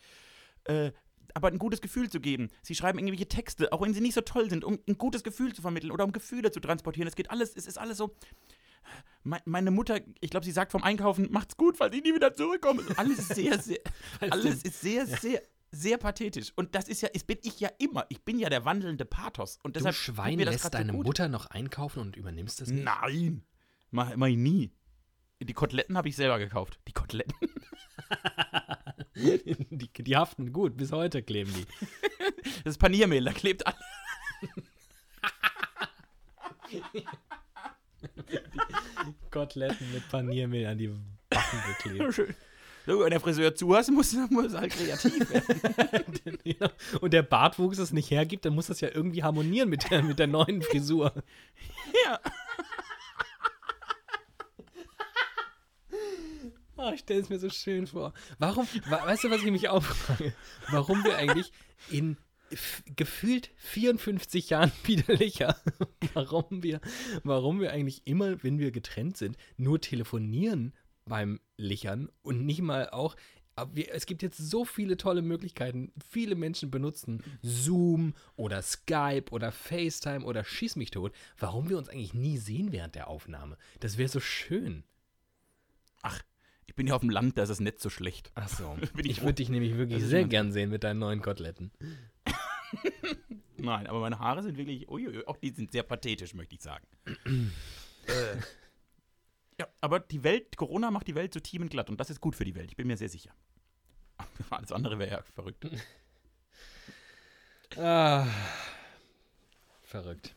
Äh, 0.65 0.91
aber 1.33 1.47
ein 1.49 1.57
gutes 1.59 1.81
Gefühl 1.81 2.09
zu 2.09 2.19
geben. 2.19 2.49
Sie 2.61 2.75
schreiben 2.75 2.99
irgendwelche 2.99 3.27
Texte, 3.27 3.71
auch 3.73 3.81
wenn 3.81 3.93
sie 3.93 4.01
nicht 4.01 4.13
so 4.15 4.21
toll 4.21 4.49
sind, 4.49 4.63
um 4.63 4.79
ein 4.87 4.97
gutes 4.97 5.23
Gefühl 5.23 5.53
zu 5.53 5.61
vermitteln 5.61 5.91
oder 5.91 6.03
um 6.05 6.11
Gefühle 6.11 6.51
zu 6.51 6.59
transportieren. 6.59 7.07
Es 7.07 7.15
geht 7.15 7.31
alles, 7.31 7.55
es 7.55 7.65
ist 7.67 7.77
alles 7.77 7.97
so. 7.97 8.15
Me- 9.23 9.41
Meine 9.45 9.71
Mutter, 9.71 9.99
ich 10.21 10.29
glaube, 10.29 10.45
sie 10.45 10.51
sagt 10.51 10.71
vom 10.71 10.83
Einkaufen, 10.83 11.31
macht's 11.31 11.57
gut, 11.57 11.79
weil 11.79 11.91
sie 11.91 12.01
nie 12.01 12.13
wieder 12.13 12.33
zurückkommen. 12.33 12.85
Alles 12.97 13.17
ist 13.19 13.35
sehr, 13.35 13.57
sehr, 13.59 13.79
alles 14.29 14.61
ist 14.63 14.81
sehr, 14.81 15.07
sehr, 15.07 15.41
sehr 15.71 15.97
pathetisch. 15.97 16.53
Und 16.55 16.75
das 16.75 16.87
ist 16.87 17.01
ja, 17.01 17.09
das 17.11 17.23
bin 17.23 17.39
ich 17.41 17.59
ja 17.59 17.69
immer. 17.79 18.05
Ich 18.09 18.23
bin 18.23 18.37
ja 18.39 18.49
der 18.49 18.63
wandelnde 18.65 19.03
Pathos. 19.05 19.57
Und 19.63 19.75
Du 19.75 19.79
deshalb 19.79 19.95
tut 19.95 20.03
Schwein 20.15 20.35
mir 20.37 20.45
das 20.45 20.53
lässt 20.55 20.63
so 20.65 20.69
deine 20.69 20.91
gut. 20.91 21.05
Mutter 21.07 21.27
noch 21.27 21.47
einkaufen 21.47 21.99
und 21.99 22.15
übernimmst 22.15 22.61
das 22.61 22.69
nicht? 22.69 22.83
Nein, 22.83 23.43
mach, 23.89 24.15
mach 24.15 24.27
ich 24.27 24.37
nie. 24.37 24.71
Die 25.41 25.53
Koteletten 25.53 25.97
habe 25.97 26.07
ich 26.07 26.15
selber 26.15 26.37
gekauft. 26.39 26.79
Die 26.87 26.93
Koteletten? 26.93 27.33
die, 29.15 29.87
die 29.87 30.15
haften 30.15 30.51
gut, 30.51 30.75
bis 30.77 30.91
heute 30.91 31.23
kleben 31.23 31.53
die. 31.53 31.65
Das 32.63 32.73
ist 32.73 32.77
Paniermehl, 32.77 33.23
da 33.23 33.33
klebt 33.33 33.65
alles. 33.65 33.79
Koteletten 39.31 39.91
mit 39.93 40.07
Paniermehl 40.09 40.67
an 40.67 40.77
die 40.77 40.91
Backen 41.29 41.59
geklebt. 41.67 42.35
So, 42.85 42.99
wenn 42.99 43.09
der 43.09 43.19
Friseur 43.19 43.55
zu 43.55 43.75
hast, 43.75 43.89
muss, 43.89 44.15
muss 44.29 44.53
halt 44.53 44.73
kreativ 44.73 45.27
werden. 45.31 46.37
Ja. 46.43 46.69
Und 47.01 47.13
der 47.13 47.23
Bartwuchs 47.23 47.79
es 47.79 47.91
nicht 47.91 48.11
hergibt, 48.11 48.45
dann 48.45 48.53
muss 48.53 48.67
das 48.67 48.79
ja 48.79 48.89
irgendwie 48.93 49.23
harmonieren 49.23 49.69
mit 49.69 49.89
der, 49.89 50.03
mit 50.03 50.19
der 50.19 50.27
neuen 50.27 50.61
Frisur. 50.61 51.11
ja. 52.05 52.19
Oh, 56.87 56.91
ich 56.93 56.99
stelle 57.01 57.21
es 57.21 57.29
mir 57.29 57.39
so 57.39 57.49
schön 57.49 57.87
vor. 57.87 58.13
Warum, 58.37 58.67
wa- 58.89 59.05
weißt 59.05 59.23
du, 59.23 59.31
was 59.31 59.41
ich 59.43 59.51
mich 59.51 59.69
auch 59.69 59.83
frage? 59.83 60.33
Warum 60.69 61.03
wir 61.03 61.17
eigentlich 61.17 61.51
in 61.89 62.17
gefühlt 62.95 63.49
54 63.57 64.51
Jahren 64.51 64.71
widerlicher, 64.83 65.57
warum 66.13 66.61
wir, 66.63 66.79
warum 67.23 67.59
wir 67.59 67.71
eigentlich 67.71 68.05
immer, 68.05 68.43
wenn 68.43 68.59
wir 68.59 68.71
getrennt 68.71 69.17
sind, 69.17 69.35
nur 69.57 69.81
telefonieren 69.81 70.73
beim 71.05 71.39
Lichern 71.57 72.09
und 72.21 72.45
nicht 72.45 72.61
mal 72.61 72.89
auch. 72.89 73.15
Wir, 73.71 73.93
es 73.93 74.05
gibt 74.05 74.21
jetzt 74.21 74.37
so 74.37 74.65
viele 74.65 74.97
tolle 74.97 75.21
Möglichkeiten. 75.21 75.93
Viele 76.09 76.35
Menschen 76.35 76.69
benutzen 76.69 77.23
Zoom 77.41 78.13
oder 78.35 78.61
Skype 78.61 79.31
oder 79.31 79.51
FaceTime 79.53 80.25
oder 80.25 80.43
Schieß 80.43 80.75
mich 80.75 80.91
tot. 80.91 81.13
Warum 81.39 81.69
wir 81.69 81.77
uns 81.77 81.87
eigentlich 81.89 82.13
nie 82.13 82.37
sehen 82.37 82.73
während 82.73 82.95
der 82.95 83.07
Aufnahme? 83.07 83.57
Das 83.79 83.97
wäre 83.97 84.09
so 84.09 84.19
schön. 84.19 84.83
Ach, 86.01 86.21
ich 86.67 86.75
bin 86.75 86.87
ja 86.87 86.95
auf 86.95 87.01
dem 87.01 87.09
Land, 87.09 87.37
da 87.37 87.43
ist 87.43 87.49
es 87.49 87.59
nicht 87.59 87.79
so 87.79 87.89
schlecht. 87.89 88.31
Ach 88.35 88.47
so. 88.47 88.77
Ich 88.97 89.05
ich 89.05 89.21
würde 89.21 89.33
dich 89.35 89.49
nämlich 89.49 89.75
wirklich 89.77 90.01
ist 90.01 90.09
sehr 90.09 90.21
mein- 90.21 90.29
gern 90.29 90.51
sehen 90.51 90.69
mit 90.69 90.83
deinen 90.83 90.99
neuen 90.99 91.21
Koteletten. 91.21 91.71
Nein, 93.57 93.87
aber 93.87 93.99
meine 94.01 94.19
Haare 94.19 94.43
sind 94.43 94.57
wirklich, 94.57 94.89
uiuiui, 94.89 95.25
auch 95.27 95.37
die 95.37 95.51
sind 95.51 95.71
sehr 95.71 95.83
pathetisch, 95.83 96.33
möchte 96.33 96.55
ich 96.55 96.61
sagen. 96.61 96.85
äh, 98.07 98.35
ja, 99.59 99.67
aber 99.81 99.99
die 100.01 100.23
Welt, 100.23 100.57
Corona 100.57 100.91
macht 100.91 101.07
die 101.07 101.15
Welt 101.15 101.33
so 101.33 101.39
glatt 101.39 101.89
und 101.89 101.99
das 101.99 102.09
ist 102.09 102.19
gut 102.19 102.35
für 102.35 102.43
die 102.43 102.55
Welt, 102.55 102.71
ich 102.71 102.75
bin 102.75 102.87
mir 102.87 102.97
sehr 102.97 103.09
sicher. 103.09 103.33
Alles 104.49 104.71
andere 104.71 104.99
wäre 104.99 105.11
ja 105.11 105.21
verrückt. 105.33 105.67
Ah, 107.77 108.25
verrückt. 109.81 110.33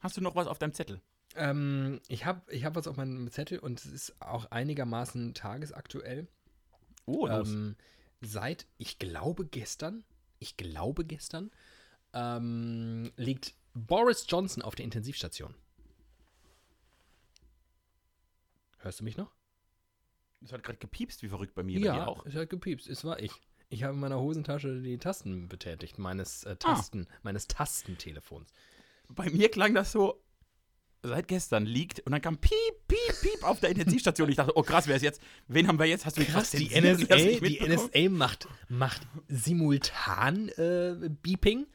Hast 0.00 0.16
du 0.16 0.22
noch 0.22 0.34
was 0.34 0.46
auf 0.46 0.58
deinem 0.58 0.72
Zettel? 0.72 1.02
Ähm, 1.36 2.00
ich 2.08 2.24
habe 2.26 2.40
ich 2.52 2.64
hab 2.64 2.74
was 2.74 2.86
auf 2.86 2.96
meinem 2.96 3.30
Zettel 3.30 3.58
und 3.58 3.78
es 3.78 3.86
ist 3.86 4.20
auch 4.20 4.50
einigermaßen 4.50 5.34
tagesaktuell. 5.34 6.28
Oh. 7.06 7.26
Ähm, 7.26 7.76
seit, 8.20 8.66
ich 8.78 8.98
glaube 8.98 9.46
gestern, 9.46 10.04
ich 10.38 10.56
glaube 10.56 11.04
gestern, 11.04 11.50
ähm, 12.12 13.12
liegt 13.16 13.54
Boris 13.74 14.26
Johnson 14.28 14.62
auf 14.62 14.74
der 14.74 14.84
Intensivstation. 14.84 15.54
Hörst 18.78 19.00
du 19.00 19.04
mich 19.04 19.16
noch? 19.16 19.32
Es 20.44 20.52
hat 20.52 20.62
gerade 20.62 20.78
gepiepst, 20.78 21.22
wie 21.22 21.28
verrückt 21.28 21.54
bei 21.54 21.62
mir. 21.62 21.80
Bei 21.80 21.86
ja, 21.86 22.06
auch. 22.06 22.26
es 22.26 22.34
hat 22.34 22.50
gepiepst, 22.50 22.88
es 22.88 23.04
war 23.04 23.20
ich. 23.20 23.32
Ich 23.68 23.84
habe 23.84 23.94
in 23.94 24.00
meiner 24.00 24.20
Hosentasche 24.20 24.82
die 24.82 24.98
Tasten 24.98 25.48
betätigt, 25.48 25.98
meines 25.98 26.44
äh, 26.44 26.56
Tasten, 26.56 27.06
meines 27.22 27.46
Tastentelefons. 27.46 28.52
Bei 29.08 29.30
mir 29.30 29.50
klang 29.50 29.72
das 29.72 29.92
so, 29.92 30.22
seit 31.02 31.26
gestern 31.28 31.66
liegt 31.66 32.00
und 32.00 32.12
dann 32.12 32.20
kam 32.20 32.38
piep, 32.38 32.52
piep, 32.86 33.20
piep 33.20 33.42
auf 33.42 33.58
der 33.60 33.70
Intensivstation. 33.70 34.28
Ich 34.28 34.36
dachte, 34.36 34.56
oh 34.56 34.62
krass, 34.62 34.86
wer 34.86 34.96
ist 34.96 35.02
jetzt? 35.02 35.20
Wen 35.48 35.66
haben 35.66 35.78
wir 35.78 35.86
jetzt? 35.86 36.06
Hast 36.06 36.16
du 36.16 36.24
Krass, 36.24 36.50
die 36.52 36.68
NSA, 36.68 37.16
die. 37.16 37.60
NSA 37.60 38.08
macht, 38.10 38.46
macht 38.68 39.02
simultan 39.28 40.48
äh, 40.50 41.10
Beeping. 41.22 41.66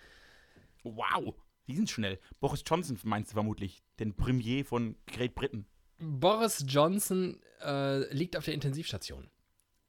Wow, 0.84 1.34
die 1.68 1.76
sind 1.76 1.90
schnell. 1.90 2.20
Boris 2.40 2.64
Johnson 2.66 2.98
meinst 3.04 3.32
du 3.32 3.34
vermutlich, 3.36 3.84
den 4.00 4.16
Premier 4.16 4.64
von 4.64 4.96
Great 5.08 5.36
Britain. 5.36 5.66
Boris 6.00 6.64
Johnson 6.68 7.40
äh, 7.62 8.14
liegt 8.14 8.38
auf 8.38 8.46
der 8.46 8.54
Intensivstation. 8.54 9.30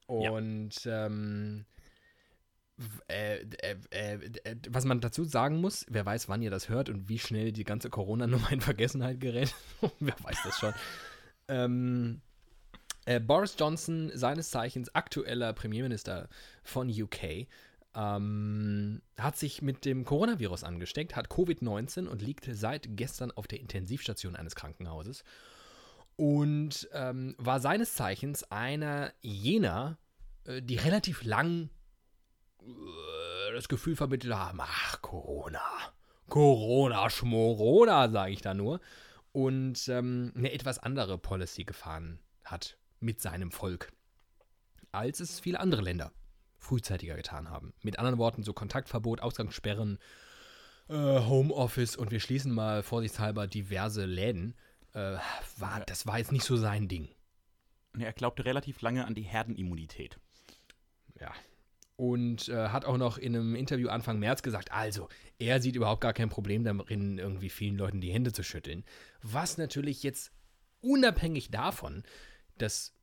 Ja. 0.08 0.30
Und 0.30 0.70
ähm, 0.86 1.66
w- 1.76 1.77
äh, 3.08 3.38
äh, 3.38 3.76
äh, 3.90 4.56
was 4.68 4.84
man 4.84 5.00
dazu 5.00 5.24
sagen 5.24 5.60
muss, 5.60 5.84
wer 5.88 6.06
weiß, 6.06 6.28
wann 6.28 6.42
ihr 6.42 6.50
das 6.50 6.68
hört 6.68 6.88
und 6.88 7.08
wie 7.08 7.18
schnell 7.18 7.52
die 7.52 7.64
ganze 7.64 7.90
Corona-Nummer 7.90 8.52
in 8.52 8.60
Vergessenheit 8.60 9.20
gerät. 9.20 9.54
wer 10.00 10.14
weiß 10.22 10.38
das 10.44 10.58
schon. 10.58 10.74
ähm, 11.48 12.20
äh, 13.06 13.20
Boris 13.20 13.56
Johnson, 13.58 14.10
seines 14.14 14.50
Zeichens 14.50 14.94
aktueller 14.94 15.52
Premierminister 15.54 16.28
von 16.62 16.88
UK, 16.88 17.48
ähm, 17.94 19.02
hat 19.18 19.36
sich 19.36 19.62
mit 19.62 19.84
dem 19.84 20.04
Coronavirus 20.04 20.62
angesteckt, 20.62 21.16
hat 21.16 21.28
Covid-19 21.28 22.06
und 22.06 22.22
liegt 22.22 22.48
seit 22.50 22.96
gestern 22.96 23.32
auf 23.32 23.48
der 23.48 23.60
Intensivstation 23.60 24.36
eines 24.36 24.54
Krankenhauses 24.54 25.24
und 26.16 26.88
ähm, 26.92 27.34
war 27.38 27.60
seines 27.60 27.94
Zeichens 27.94 28.44
einer 28.50 29.12
jener, 29.20 29.98
äh, 30.44 30.60
die 30.62 30.76
relativ 30.76 31.24
lang 31.24 31.70
das 33.54 33.68
Gefühl 33.68 33.96
vermittelt 33.96 34.34
haben, 34.34 34.60
ach, 34.60 35.02
Corona, 35.02 35.60
Corona, 36.28 37.10
Schmorona, 37.10 38.08
sage 38.10 38.32
ich 38.32 38.40
da 38.40 38.54
nur, 38.54 38.80
und 39.32 39.88
ähm, 39.88 40.32
eine 40.36 40.52
etwas 40.52 40.78
andere 40.78 41.18
Policy 41.18 41.64
gefahren 41.64 42.18
hat 42.44 42.78
mit 43.00 43.20
seinem 43.20 43.50
Volk, 43.50 43.92
als 44.92 45.20
es 45.20 45.40
viele 45.40 45.60
andere 45.60 45.82
Länder 45.82 46.12
frühzeitiger 46.58 47.14
getan 47.14 47.50
haben. 47.50 47.72
Mit 47.82 47.98
anderen 47.98 48.18
Worten, 48.18 48.42
so 48.42 48.52
Kontaktverbot, 48.52 49.20
Ausgangssperren, 49.20 49.98
äh, 50.88 50.94
Homeoffice 50.94 51.96
und 51.96 52.10
wir 52.10 52.20
schließen 52.20 52.52
mal 52.52 52.82
vorsichtshalber 52.82 53.46
diverse 53.46 54.04
Läden. 54.04 54.54
Äh, 54.92 55.16
war, 55.58 55.82
das 55.86 56.06
war 56.06 56.18
jetzt 56.18 56.32
nicht 56.32 56.44
so 56.44 56.56
sein 56.56 56.88
Ding. 56.88 57.08
Er 57.98 58.12
glaubte 58.12 58.44
relativ 58.44 58.80
lange 58.80 59.06
an 59.06 59.14
die 59.14 59.22
Herdenimmunität. 59.22 60.18
Ja. 61.20 61.32
Und 61.98 62.48
äh, 62.48 62.68
hat 62.68 62.84
auch 62.84 62.96
noch 62.96 63.18
in 63.18 63.34
einem 63.34 63.56
Interview 63.56 63.88
Anfang 63.88 64.20
März 64.20 64.42
gesagt, 64.42 64.70
also, 64.70 65.08
er 65.40 65.60
sieht 65.60 65.74
überhaupt 65.74 66.00
gar 66.00 66.12
kein 66.12 66.28
Problem 66.28 66.62
darin, 66.62 67.18
irgendwie 67.18 67.50
vielen 67.50 67.76
Leuten 67.76 68.00
die 68.00 68.12
Hände 68.12 68.32
zu 68.32 68.44
schütteln. 68.44 68.84
Was 69.20 69.58
natürlich 69.58 70.04
jetzt 70.04 70.30
unabhängig 70.80 71.50
davon, 71.50 72.04
dass 72.56 72.94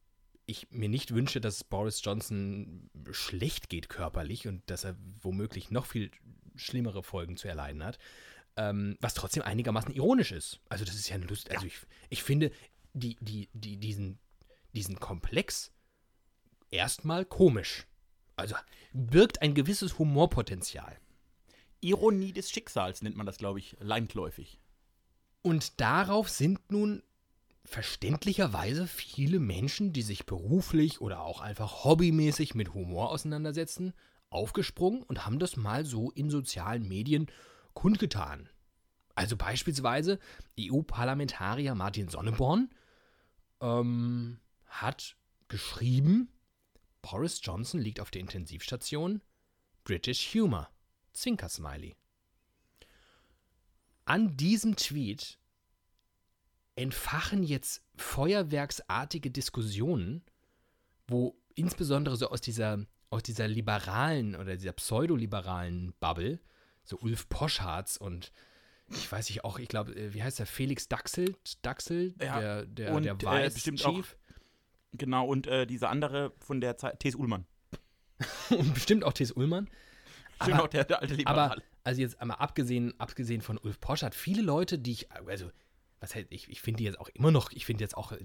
ich 0.46 0.72
mir 0.72 0.88
nicht 0.88 1.14
wünsche, 1.14 1.41
dass 1.41 1.66
Boris 1.66 2.02
Johnson 2.06 2.89
schlecht 3.12 3.68
geht 3.68 3.89
körperlich 3.89 4.48
und 4.48 4.62
dass 4.70 4.86
er 4.86 4.96
womöglich 5.22 5.72
noch 5.72 5.86
viel 5.86 6.10
schlimmere 6.56 7.04
Folgen 7.04 7.36
zu 7.36 7.50
erleiden 7.50 7.84
hat, 7.84 8.00
ähm, 8.56 8.98
was 9.02 9.14
trotzdem 9.14 9.43
einigermaßen 9.43 9.93
ironisch 9.93 10.32
ist. 10.32 10.62
Also 10.70 10.86
das 10.86 10.96
ist 10.96 11.10
ja 11.10 11.16
eine 11.16 11.26
Lust. 11.26 11.52
Also 11.52 11.66
ich, 11.66 11.80
ich 12.10 12.24
finde 12.24 12.50
die, 12.93 13.18
die, 13.20 13.50
die, 13.52 13.76
diesen, 13.76 14.20
diesen 14.72 15.02
Komplex 15.02 15.74
erstmal 16.72 17.26
komisch. 17.26 17.88
Also 18.36 18.56
birgt 18.94 19.42
ein 19.42 19.54
gewisses 19.54 19.98
Humorpotenzial. 19.98 20.98
Ironie 21.82 22.34
des 22.34 22.50
Schicksals 22.50 23.02
nennt 23.02 23.16
man 23.16 23.26
das, 23.26 23.38
glaube 23.38 23.60
ich, 23.60 23.78
landläufig. 23.80 24.60
Und 25.42 25.80
darauf 25.80 26.30
sind 26.30 26.72
nun 26.72 27.04
verständlicherweise 27.66 28.88
viele 28.88 29.40
Menschen, 29.40 29.94
die 29.94 30.02
sich 30.02 30.26
beruflich 30.26 31.02
oder 31.02 31.22
auch 31.22 31.42
einfach 31.42 31.84
hobbymäßig 31.84 32.56
mit 32.56 32.74
Humor 32.74 33.10
auseinandersetzen, 33.10 33.94
aufgesprungen 34.30 35.04
und 35.04 35.26
haben 35.26 35.40
das 35.40 35.56
mal 35.56 35.86
so 35.86 36.12
in 36.12 36.30
sozialen 36.30 36.88
Medien 36.88 37.28
kundgetan. 37.74 38.50
Also 39.16 39.38
beispielsweise 39.38 40.20
EU-Parlamentarier 40.60 41.74
Martin 41.74 42.10
Sonneborn 42.10 42.70
ähm, 43.62 44.40
hat 44.66 45.16
geschrieben, 45.48 46.30
Boris 47.12 47.39
Johnson 47.43 47.80
liegt 47.80 47.99
auf 47.99 48.10
der 48.10 48.22
Intensivstation, 48.22 49.22
British 49.84 50.34
Humor, 50.34 50.68
Zwinker-Smiley. 51.14 51.95
An 54.06 54.36
diesem 54.36 54.76
Tweet 54.76 55.38
entfachen 56.76 57.43
jetzt 57.43 57.84
feuerwerksartige 57.95 59.30
Diskussionen, 59.30 60.24
wo 61.08 61.39
insbesondere 61.53 62.18
so 62.18 62.30
aus 62.30 62.41
dieser, 62.41 62.84
aus 63.12 63.22
dieser 63.22 63.47
liberalen 63.47 64.36
oder 64.36 64.56
dieser 64.56 64.74
pseudoliberalen 64.74 65.93
Bubble, 65.99 66.39
so 66.84 66.97
Ulf 66.97 67.30
Poschards 67.30 67.97
und 67.97 68.32
ich 68.89 69.12
weiß 69.12 69.30
nicht 69.30 69.43
auch, 69.43 69.60
ich 69.60 69.68
glaube, 69.68 69.95
äh, 69.95 70.14
wie 70.14 70.24
heißt 70.24 70.39
der, 70.39 70.47
Felix 70.47 70.88
Daxel, 70.88 71.36
Daxel, 71.62 72.16
Ja, 72.20 72.39
der, 72.39 72.66
der, 72.66 72.93
und, 72.93 73.03
der 73.03 73.14
äh, 73.14 73.45
Vice 73.45 73.53
bestimmt 73.53 73.80
Chief 73.80 74.18
Genau, 74.98 75.26
und 75.26 75.48
äh, 75.48 75.66
dieser 75.66 75.89
andere 75.89 76.34
von 76.39 76.62
der 76.62 76.78
Zeit, 76.78 77.00
T.S. 77.00 77.16
Ullmann. 77.16 77.46
und 78.50 78.74
bestimmt 78.74 79.04
auch 79.04 79.14
T.S. 79.14 79.32
Ullmann. 79.32 79.70
Stimmt 80.41 80.54
Aber- 80.56 80.64
auch, 80.64 80.68
der, 80.68 80.84
der 80.84 81.02
alte 81.02 81.16
Liberal. 81.16 81.52
Aber, 81.52 81.62
also 81.84 82.02
jetzt 82.02 82.20
einmal 82.20 82.38
abgesehen, 82.38 83.00
abgesehen 83.00 83.41
von 83.41 83.58
Ulf 83.58 83.80
Poschardt, 83.80 84.16
viele 84.16 84.41
Leute, 84.41 84.80
die 84.80 84.91
ich, 84.91 85.12
also, 85.12 85.52
was 86.00 86.16
heißt, 86.16 86.28
ich, 86.30 86.50
ich 86.50 86.62
finde 86.62 86.80
die 86.80 86.84
jetzt 86.86 87.00
auch 87.00 87.10
immer 87.10 87.32
noch, 87.32 87.52
ich 87.52 87.66
finde 87.66 87.84
jetzt 87.84 87.96
auch 87.96 88.12
äh, 88.12 88.20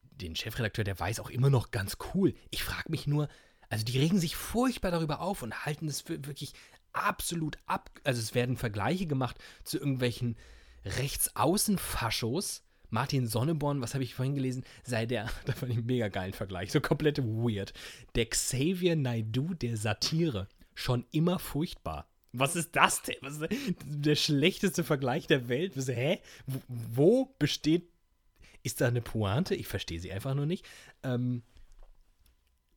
den 0.00 0.36
Chefredakteur, 0.36 0.84
der 0.84 0.98
weiß 0.98 1.20
auch 1.20 1.30
immer 1.30 1.50
noch 1.50 1.70
ganz 1.70 1.96
cool. 2.12 2.34
Ich 2.50 2.64
frage 2.64 2.90
mich 2.90 3.06
nur, 3.06 3.28
also 3.70 3.84
die 3.84 3.98
regen 3.98 4.18
sich 4.18 4.36
furchtbar 4.36 4.90
darüber 4.90 5.20
auf 5.20 5.42
und 5.42 5.64
halten 5.64 5.86
es 5.88 6.00
für 6.00 6.26
wirklich 6.26 6.54
absolut 6.92 7.58
ab. 7.66 7.90
Also 8.04 8.20
es 8.20 8.34
werden 8.34 8.56
Vergleiche 8.56 9.06
gemacht 9.06 9.36
zu 9.64 9.78
irgendwelchen 9.78 10.36
Rechtsaußenfaschos. 10.84 12.62
Martin 12.90 13.26
Sonneborn, 13.26 13.80
was 13.80 13.94
habe 13.94 14.04
ich 14.04 14.14
vorhin 14.14 14.34
gelesen, 14.34 14.64
sei 14.84 15.06
der, 15.06 15.28
da 15.46 15.52
fand 15.52 15.72
ich 15.72 15.78
einen 15.78 15.86
mega 15.86 16.08
geilen 16.08 16.32
Vergleich, 16.32 16.72
so 16.72 16.80
komplett 16.80 17.18
weird. 17.18 17.72
Der 18.14 18.26
Xavier 18.26 18.96
Naidu 18.96 19.54
der 19.54 19.76
Satire. 19.76 20.48
Schon 20.74 21.04
immer 21.10 21.40
furchtbar. 21.40 22.08
Was 22.32 22.54
ist 22.54 22.76
das 22.76 23.02
denn? 23.02 23.16
Was 23.20 23.40
ist 23.40 23.50
der 23.84 24.14
schlechteste 24.14 24.84
Vergleich 24.84 25.26
der 25.26 25.48
Welt? 25.48 25.76
Was, 25.76 25.88
hä? 25.88 26.20
Wo, 26.46 26.60
wo 26.68 27.34
besteht. 27.38 27.88
Ist 28.62 28.80
da 28.80 28.88
eine 28.88 29.00
Pointe? 29.00 29.54
Ich 29.54 29.66
verstehe 29.66 29.98
sie 29.98 30.12
einfach 30.12 30.34
nur 30.34 30.46
nicht. 30.46 30.64
Ähm, 31.02 31.42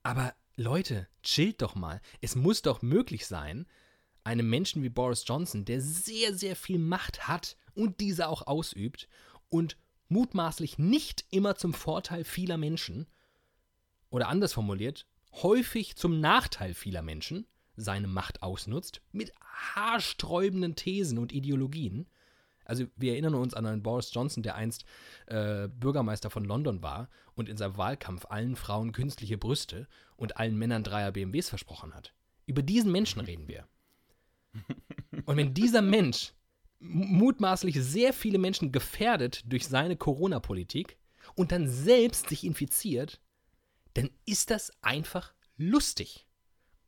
aber 0.03 0.33
Leute, 0.55 1.07
chillt 1.21 1.61
doch 1.61 1.75
mal. 1.75 2.01
Es 2.21 2.35
muss 2.35 2.61
doch 2.61 2.81
möglich 2.81 3.27
sein, 3.27 3.67
einem 4.23 4.49
Menschen 4.49 4.83
wie 4.83 4.89
Boris 4.89 5.23
Johnson, 5.27 5.65
der 5.65 5.81
sehr, 5.81 6.33
sehr 6.33 6.55
viel 6.55 6.79
Macht 6.79 7.27
hat 7.27 7.57
und 7.73 7.99
diese 7.99 8.29
auch 8.29 8.47
ausübt 8.47 9.07
und 9.49 9.77
mutmaßlich 10.11 10.77
nicht 10.77 11.25
immer 11.31 11.55
zum 11.55 11.73
Vorteil 11.73 12.23
vieler 12.23 12.57
Menschen 12.57 13.07
oder 14.09 14.27
anders 14.27 14.53
formuliert, 14.53 15.07
häufig 15.41 15.95
zum 15.95 16.19
Nachteil 16.19 16.73
vieler 16.73 17.01
Menschen 17.01 17.47
seine 17.77 18.07
Macht 18.07 18.43
ausnutzt, 18.43 19.01
mit 19.11 19.31
haarsträubenden 19.39 20.75
Thesen 20.75 21.17
und 21.17 21.31
Ideologien. 21.31 22.07
Also 22.65 22.85
wir 22.95 23.13
erinnern 23.13 23.35
uns 23.35 23.53
an 23.53 23.65
einen 23.65 23.81
Boris 23.81 24.13
Johnson, 24.13 24.43
der 24.43 24.55
einst 24.55 24.85
äh, 25.27 25.67
Bürgermeister 25.67 26.29
von 26.29 26.45
London 26.45 26.83
war 26.83 27.09
und 27.33 27.49
in 27.49 27.57
seinem 27.57 27.77
Wahlkampf 27.77 28.25
allen 28.25 28.55
Frauen 28.55 28.91
künstliche 28.91 29.37
Brüste 29.37 29.87
und 30.17 30.37
allen 30.37 30.57
Männern 30.57 30.83
Dreier 30.83 31.11
BMWs 31.11 31.49
versprochen 31.49 31.95
hat. 31.95 32.13
Über 32.45 32.61
diesen 32.61 32.91
Menschen 32.91 33.21
reden 33.21 33.47
wir. 33.47 33.67
Und 35.25 35.37
wenn 35.37 35.53
dieser 35.53 35.81
Mensch 35.81 36.33
mutmaßlich 36.81 37.75
sehr 37.79 38.11
viele 38.11 38.39
Menschen 38.39 38.71
gefährdet 38.71 39.43
durch 39.45 39.67
seine 39.67 39.95
Corona-Politik 39.95 40.97
und 41.35 41.51
dann 41.51 41.69
selbst 41.69 42.29
sich 42.29 42.43
infiziert, 42.43 43.21
dann 43.93 44.09
ist 44.25 44.49
das 44.49 44.71
einfach 44.81 45.33
lustig. 45.57 46.27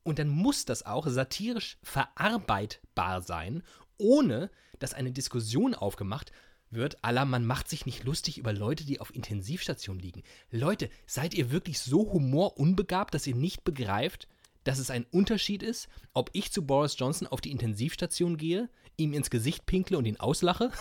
Und 0.04 0.20
dann 0.20 0.28
muss 0.28 0.66
das 0.66 0.86
auch 0.86 1.08
satirisch 1.08 1.78
verarbeitbar 1.84 3.22
sein, 3.22 3.64
ohne 3.98 4.50
dass 4.80 4.94
eine 4.94 5.12
Diskussion 5.12 5.76
aufgemacht 5.76 6.32
wird, 6.72 7.04
aller 7.04 7.26
man 7.26 7.46
macht 7.46 7.70
sich 7.70 7.86
nicht 7.86 8.04
lustig 8.04 8.38
über 8.38 8.52
Leute, 8.52 8.84
die 8.84 9.00
auf 9.00 9.16
Intensivstation 9.16 10.00
liegen. 10.00 10.24
Leute, 10.50 10.90
seid 11.06 11.36
ihr 11.36 11.52
wirklich 11.52 11.80
so 11.80 12.12
humorunbegabt, 12.12 13.14
dass 13.14 13.28
ihr 13.28 13.36
nicht 13.36 13.64
begreift, 13.64 14.28
dass 14.64 14.80
es 14.80 14.90
ein 14.90 15.06
Unterschied 15.06 15.64
ist, 15.64 15.88
ob 16.14 16.30
ich 16.34 16.52
zu 16.52 16.66
Boris 16.66 16.96
Johnson 16.98 17.28
auf 17.28 17.42
die 17.42 17.52
Intensivstation 17.52 18.38
gehe, 18.38 18.70
ihm 18.98 19.14
ins 19.14 19.30
Gesicht 19.30 19.66
pinkle 19.66 19.98
und 19.98 20.06
ihn 20.06 20.20
auslache, 20.20 20.72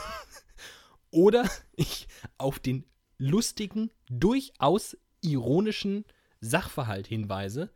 oder 1.11 1.49
ich 1.75 2.09
auf 2.39 2.59
den 2.59 2.85
lustigen, 3.19 3.91
durchaus 4.09 4.97
ironischen 5.21 6.05
Sachverhalt 6.41 7.07
hinweise, 7.07 7.73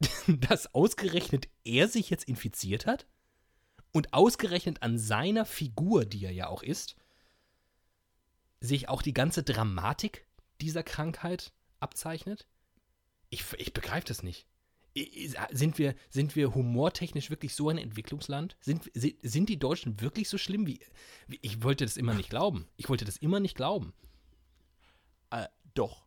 dass 0.26 0.74
ausgerechnet 0.74 1.48
er 1.64 1.88
sich 1.88 2.10
jetzt 2.10 2.24
infiziert 2.24 2.86
hat? 2.86 3.06
Und 3.92 4.12
ausgerechnet 4.12 4.82
an 4.82 4.98
seiner 4.98 5.46
Figur, 5.46 6.04
die 6.04 6.24
er 6.24 6.32
ja 6.32 6.48
auch 6.48 6.62
ist, 6.62 6.96
sich 8.60 8.90
auch 8.90 9.00
die 9.00 9.14
ganze 9.14 9.42
Dramatik 9.42 10.26
dieser 10.60 10.82
Krankheit 10.82 11.52
abzeichnet? 11.80 12.46
Ich, 13.30 13.44
ich 13.56 13.72
begreife 13.72 14.06
das 14.06 14.22
nicht. 14.22 14.46
Sind 15.50 15.78
wir, 15.78 15.94
sind 16.08 16.36
wir 16.36 16.54
humortechnisch 16.54 17.28
wirklich 17.28 17.54
so 17.54 17.68
ein 17.68 17.76
Entwicklungsland? 17.76 18.56
Sind, 18.60 18.90
sind 18.94 19.48
die 19.48 19.58
Deutschen 19.58 20.00
wirklich 20.00 20.28
so 20.28 20.38
schlimm 20.38 20.66
wie, 20.66 20.80
wie 21.26 21.38
Ich 21.42 21.62
wollte 21.62 21.84
das 21.84 21.96
immer 21.96 22.14
nicht 22.14 22.30
glauben. 22.30 22.66
Ich 22.76 22.88
wollte 22.88 23.04
das 23.04 23.18
immer 23.18 23.40
nicht 23.40 23.56
glauben. 23.56 23.92
Äh, 25.30 25.48
doch. 25.74 26.06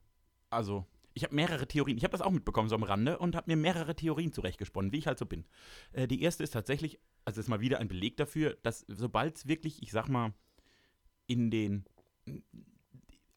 Also, 0.49 0.87
ich 1.13 1.23
habe 1.23 1.35
mehrere 1.35 1.67
Theorien. 1.67 1.97
Ich 1.97 2.03
habe 2.03 2.13
das 2.13 2.21
auch 2.21 2.31
mitbekommen, 2.31 2.69
so 2.69 2.75
am 2.75 2.83
Rande, 2.83 3.19
und 3.19 3.35
habe 3.35 3.51
mir 3.51 3.57
mehrere 3.57 3.95
Theorien 3.95 4.33
zurechtgesponnen, 4.33 4.91
wie 4.91 4.97
ich 4.97 5.07
halt 5.07 5.19
so 5.19 5.25
bin. 5.25 5.45
Äh, 5.91 6.07
die 6.07 6.21
erste 6.21 6.43
ist 6.43 6.51
tatsächlich, 6.51 6.99
also 7.25 7.39
ist 7.39 7.47
mal 7.47 7.59
wieder 7.59 7.79
ein 7.79 7.87
Beleg 7.87 8.17
dafür, 8.17 8.57
dass 8.63 8.85
sobald 8.87 9.35
es 9.35 9.47
wirklich, 9.47 9.83
ich 9.83 9.91
sag 9.91 10.07
mal, 10.07 10.33
in 11.27 11.51
den 11.51 11.85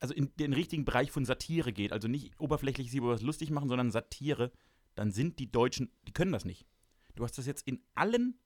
also 0.00 0.14
in 0.14 0.32
den 0.36 0.52
richtigen 0.52 0.84
Bereich 0.84 1.12
von 1.12 1.24
Satire 1.24 1.72
geht, 1.72 1.92
also 1.92 2.08
nicht 2.08 2.32
oberflächlich 2.40 2.90
sich 2.90 2.98
über 2.98 3.10
was 3.10 3.22
lustig 3.22 3.50
machen, 3.50 3.68
sondern 3.68 3.92
Satire, 3.92 4.50
dann 4.94 5.10
sind 5.10 5.38
die 5.38 5.50
Deutschen, 5.50 5.90
die 6.06 6.12
können 6.12 6.32
das 6.32 6.44
nicht. 6.44 6.66
Du 7.14 7.24
hast 7.24 7.38
das 7.38 7.46
jetzt 7.46 7.66
in 7.66 7.82
allen, 7.94 8.38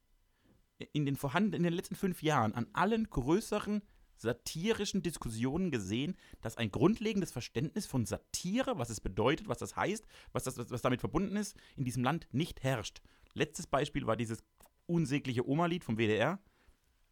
in 0.93 1.07
den 1.07 1.17
vorhandenen, 1.17 1.65
in 1.65 1.71
den 1.71 1.73
letzten 1.73 1.95
fünf 1.95 2.23
Jahren, 2.23 2.55
an 2.55 2.69
allen 2.73 3.09
größeren 3.09 3.83
satirischen 4.17 5.03
Diskussionen 5.03 5.71
gesehen, 5.71 6.17
dass 6.41 6.57
ein 6.57 6.71
grundlegendes 6.71 7.33
Verständnis 7.33 7.87
von 7.87 8.07
Satire, 8.07 8.79
was 8.79 8.91
es 8.91 9.01
bedeutet, 9.01 9.49
was 9.49 9.59
das 9.59 9.77
heißt, 9.77 10.07
was, 10.33 10.45
das, 10.45 10.59
was 10.71 10.83
damit 10.83 11.01
verbunden 11.01 11.37
ist, 11.37 11.57
in 11.77 11.85
diesem 11.85 12.03
Land 12.03 12.27
nicht 12.33 12.63
herrscht. 12.63 13.03
Letztes 13.35 13.67
Beispiel 13.67 14.07
war 14.07 14.17
dieses 14.17 14.43
unsägliche 14.87 15.47
Oma-Lied 15.47 15.85
vom 15.85 15.97
WDR. 15.97 16.41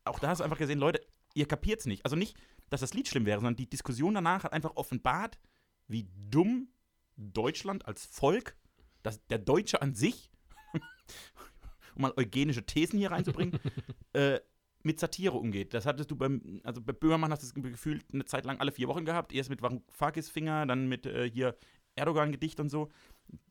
Auch 0.05 0.19
da 0.19 0.29
hast 0.29 0.39
du 0.39 0.45
einfach 0.45 0.59
gesehen, 0.59 0.79
Leute, 0.79 1.01
ihr 1.35 1.47
kapiert 1.47 1.81
es 1.81 1.87
nicht. 1.87 2.05
Also 2.05 2.17
nicht, 2.17 2.37
dass 2.71 2.81
das 2.81 2.95
Lied 2.95 3.09
schlimm 3.09 3.27
wäre, 3.27 3.39
sondern 3.39 3.57
die 3.57 3.69
Diskussion 3.69 4.15
danach 4.15 4.45
hat 4.45 4.53
einfach 4.53 4.77
offenbart, 4.77 5.39
wie 5.87 6.09
dumm 6.31 6.69
Deutschland 7.17 7.87
als 7.87 8.07
Volk, 8.07 8.57
dass 9.05 9.25
der 9.27 9.39
Deutsche 9.39 9.81
an 9.81 9.95
sich, 9.95 10.31
um 11.95 12.03
mal 12.03 12.13
eugenische 12.17 12.67
Thesen 12.67 12.99
hier 12.99 13.13
reinzubringen, 13.13 13.61
äh, 14.13 14.41
mit 14.83 14.99
Satire 14.99 15.37
umgeht. 15.37 15.73
Das 15.73 15.87
hattest 15.87 16.11
du 16.11 16.17
beim, 16.17 16.61
also 16.65 16.83
bei 16.83 16.93
Böhmermann 16.93 17.31
hast 17.31 17.43
du 17.43 17.47
das 17.47 17.73
Gefühl 17.73 18.01
eine 18.13 18.25
Zeit 18.25 18.45
lang 18.45 18.59
alle 18.59 18.73
vier 18.73 18.89
Wochen 18.89 19.05
gehabt. 19.05 19.33
Erst 19.33 19.51
mit 19.51 19.63
Varoufakis 19.63 20.29
Finger, 20.29 20.67
dann 20.67 20.89
mit 20.89 21.07
äh, 21.07 21.31
hier 21.31 21.57
Erdogan-Gedicht 21.95 22.61
und 22.61 22.69
so. 22.69 22.91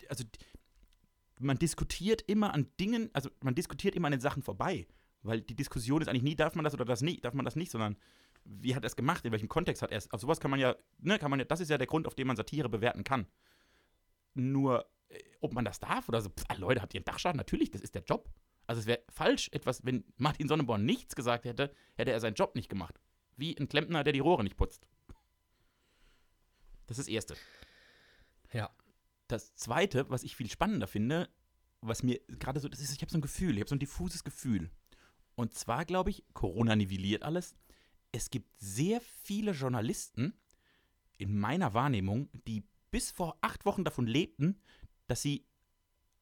Also 0.10 0.26
man 1.39 1.58
diskutiert 1.58 2.22
immer 2.24 2.54
an 2.54 2.68
Dingen, 2.80 3.10
also 3.14 3.30
man 3.41 3.56
diskutiert 3.56 3.95
immer 3.95 4.08
an 4.08 4.12
den 4.12 4.22
Sachen 4.22 4.43
vorbei. 4.43 4.86
Weil 5.24 5.41
die 5.41 5.56
Diskussion 5.56 6.01
ist 6.01 6.08
eigentlich 6.08 6.24
nie, 6.24 6.36
darf 6.36 6.54
man 6.54 6.66
das 6.66 6.74
oder 6.74 6.86
das 6.86 7.01
nicht, 7.01 7.24
darf 7.24 7.34
man 7.34 7.45
das 7.45 7.56
nicht, 7.56 7.72
sondern 7.72 7.95
wie 8.45 8.76
hat 8.76 8.84
er 8.84 8.88
es 8.88 8.95
gemacht, 8.95 9.26
in 9.26 9.32
welchem 9.32 9.47
Kontext 9.47 9.82
hat 9.82 9.91
er 9.91 9.97
es. 9.97 10.12
Auf 10.12 10.20
sowas 10.20 10.39
kann 10.39 10.51
man 10.51 10.60
ja, 10.60 10.76
ne, 10.99 11.18
kann 11.18 11.30
man 11.32 11.39
ja, 11.39 11.45
das 11.45 11.62
ist 11.62 11.70
ja 11.70 11.78
der 11.78 11.88
Grund, 11.88 12.08
auf 12.08 12.16
den 12.16 12.28
man 12.28 12.36
Satire 12.36 12.70
bewerten 12.70 13.04
kann. 13.04 13.26
Nur, 14.34 14.86
ob 15.41 15.53
man 15.53 15.66
das 15.66 15.80
darf 15.80 16.09
oder 16.09 16.22
so, 16.22 16.30
pff, 16.30 16.45
ah, 16.47 16.55
Leute, 16.55 16.82
habt 16.82 16.93
ihr 16.93 16.99
einen 16.99 17.05
Dachschaden? 17.05 17.38
Natürlich, 17.38 17.72
das 17.72 17.82
ist 17.82 17.95
der 17.95 18.03
Job. 18.03 18.30
Also 18.66 18.80
es 18.80 18.88
wäre 18.88 19.03
falsch, 19.09 19.49
etwas, 19.51 19.86
wenn 19.86 20.05
Martin 20.18 20.47
Sonneborn 20.47 20.86
nichts 20.86 21.16
gesagt 21.16 21.45
hätte, 21.45 21.74
hätte 21.95 22.11
er 22.11 22.20
seinen 22.20 22.36
Job 22.36 22.55
nicht 22.55 22.70
gemacht. 22.70 22.99
Wie 23.36 23.57
ein 23.57 23.68
Klempner, 23.68 24.03
der 24.03 24.14
die 24.14 24.20
Rohre 24.20 24.43
nicht 24.43 24.55
putzt. 24.55 24.88
Das 26.88 26.97
ist 26.97 27.07
das 27.07 27.14
Erste. 27.14 27.36
Ja. 28.51 28.70
Das 29.28 29.55
Zweite, 29.55 30.09
was 30.09 30.24
ich 30.24 30.36
viel 30.36 30.49
spannender 30.49 30.88
finde, 30.88 31.30
was 31.82 32.03
mir 32.03 32.20
gerade 32.28 32.59
so, 32.59 32.68
das 32.68 32.80
ist, 32.80 32.93
ich 32.93 33.01
habe 33.01 33.11
so 33.11 33.18
ein 33.18 33.22
Gefühl, 33.22 33.55
ich 33.55 33.61
habe 33.61 33.70
so 33.70 33.76
ein 33.76 33.80
diffuses 33.80 34.24
Gefühl. 34.24 34.70
Und 35.36 35.53
zwar 35.53 35.86
glaube 35.86 36.11
ich, 36.11 36.24
Corona 36.34 36.76
nivelliert 36.76 37.24
alles. 37.24 37.55
Es 38.11 38.30
gibt 38.30 38.51
sehr 38.59 39.01
viele 39.01 39.51
Journalisten 39.51 40.34
in 41.18 41.38
meiner 41.38 41.74
Wahrnehmung, 41.74 42.30
die 42.47 42.64
bis 42.91 43.11
vor 43.11 43.38
acht 43.41 43.66
Wochen 43.66 43.84
davon 43.84 44.05
lebten, 44.05 44.61
dass 45.08 45.22
sie 45.22 45.45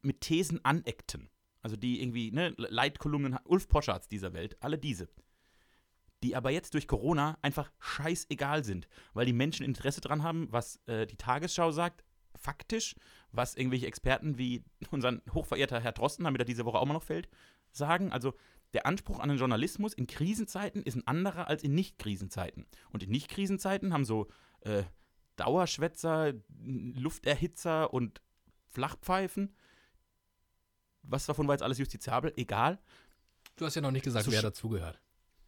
mit 0.01 0.21
Thesen 0.21 0.63
aneckten. 0.65 1.29
Also 1.61 1.75
die 1.75 2.01
irgendwie, 2.01 2.31
ne, 2.31 2.53
Leitkolumnen, 2.57 3.37
Ulf 3.45 3.67
Poschards 3.67 4.07
dieser 4.07 4.33
Welt, 4.33 4.57
alle 4.61 4.77
diese. 4.77 5.09
Die 6.23 6.35
aber 6.35 6.51
jetzt 6.51 6.73
durch 6.73 6.87
Corona 6.87 7.37
einfach 7.41 7.71
scheißegal 7.79 8.63
sind, 8.63 8.87
weil 9.13 9.25
die 9.25 9.33
Menschen 9.33 9.65
Interesse 9.65 10.01
dran 10.01 10.23
haben, 10.23 10.51
was 10.51 10.79
äh, 10.87 11.05
die 11.05 11.17
Tagesschau 11.17 11.71
sagt, 11.71 12.03
faktisch, 12.35 12.95
was 13.31 13.55
irgendwelche 13.55 13.87
Experten 13.87 14.37
wie 14.37 14.63
unser 14.91 15.21
hochverehrter 15.33 15.79
Herr 15.79 15.91
Drosten, 15.91 16.25
damit 16.25 16.41
er 16.41 16.45
diese 16.45 16.65
Woche 16.65 16.79
auch 16.79 16.85
mal 16.85 16.93
noch 16.93 17.03
fällt, 17.03 17.29
sagen. 17.71 18.11
Also 18.11 18.33
der 18.73 18.85
Anspruch 18.85 19.19
an 19.19 19.29
den 19.29 19.37
Journalismus 19.37 19.93
in 19.93 20.07
Krisenzeiten 20.07 20.83
ist 20.83 20.95
ein 20.95 21.07
anderer 21.07 21.47
als 21.47 21.63
in 21.63 21.75
Nicht-Krisenzeiten. 21.75 22.65
Und 22.91 23.03
in 23.03 23.11
Nicht-Krisenzeiten 23.11 23.93
haben 23.93 24.05
so 24.05 24.27
äh, 24.61 24.83
Dauerschwätzer, 25.35 26.33
Lufterhitzer 26.59 27.93
und 27.93 28.21
Flachpfeifen 28.71 29.53
was 31.03 31.25
davon 31.25 31.47
war 31.47 31.55
jetzt 31.55 31.63
alles 31.63 31.77
justiziabel? 31.77 32.33
Egal. 32.35 32.79
Du 33.55 33.65
hast 33.65 33.75
ja 33.75 33.81
noch 33.81 33.91
nicht 33.91 34.05
gesagt, 34.05 34.25
so 34.25 34.31
wer 34.31 34.41
dazugehört. 34.41 34.99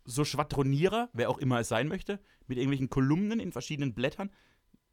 So 0.05 0.25
Schwadronierer, 0.25 1.09
wer 1.13 1.29
auch 1.29 1.37
immer 1.37 1.59
es 1.59 1.69
sein 1.69 1.87
möchte, 1.87 2.19
mit 2.47 2.57
irgendwelchen 2.57 2.89
Kolumnen 2.89 3.39
in 3.39 3.51
verschiedenen 3.51 3.93
Blättern, 3.93 4.29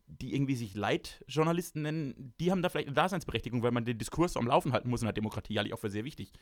die 0.06 0.34
irgendwie 0.34 0.56
sich 0.56 0.74
Leitjournalisten 0.74 1.82
nennen, 1.82 2.34
die 2.40 2.50
haben 2.50 2.62
da 2.62 2.68
vielleicht 2.68 2.88
eine 2.88 2.94
Daseinsberechtigung, 2.94 3.62
weil 3.62 3.72
man 3.72 3.84
den 3.84 3.98
Diskurs 3.98 4.36
am 4.36 4.46
Laufen 4.46 4.72
halten 4.72 4.88
muss 4.88 5.02
in 5.02 5.06
der 5.06 5.12
Demokratie, 5.12 5.56
halte 5.56 5.68
ich 5.68 5.74
auch 5.74 5.80
für 5.80 5.90
sehr 5.90 6.04
wichtig. 6.04 6.32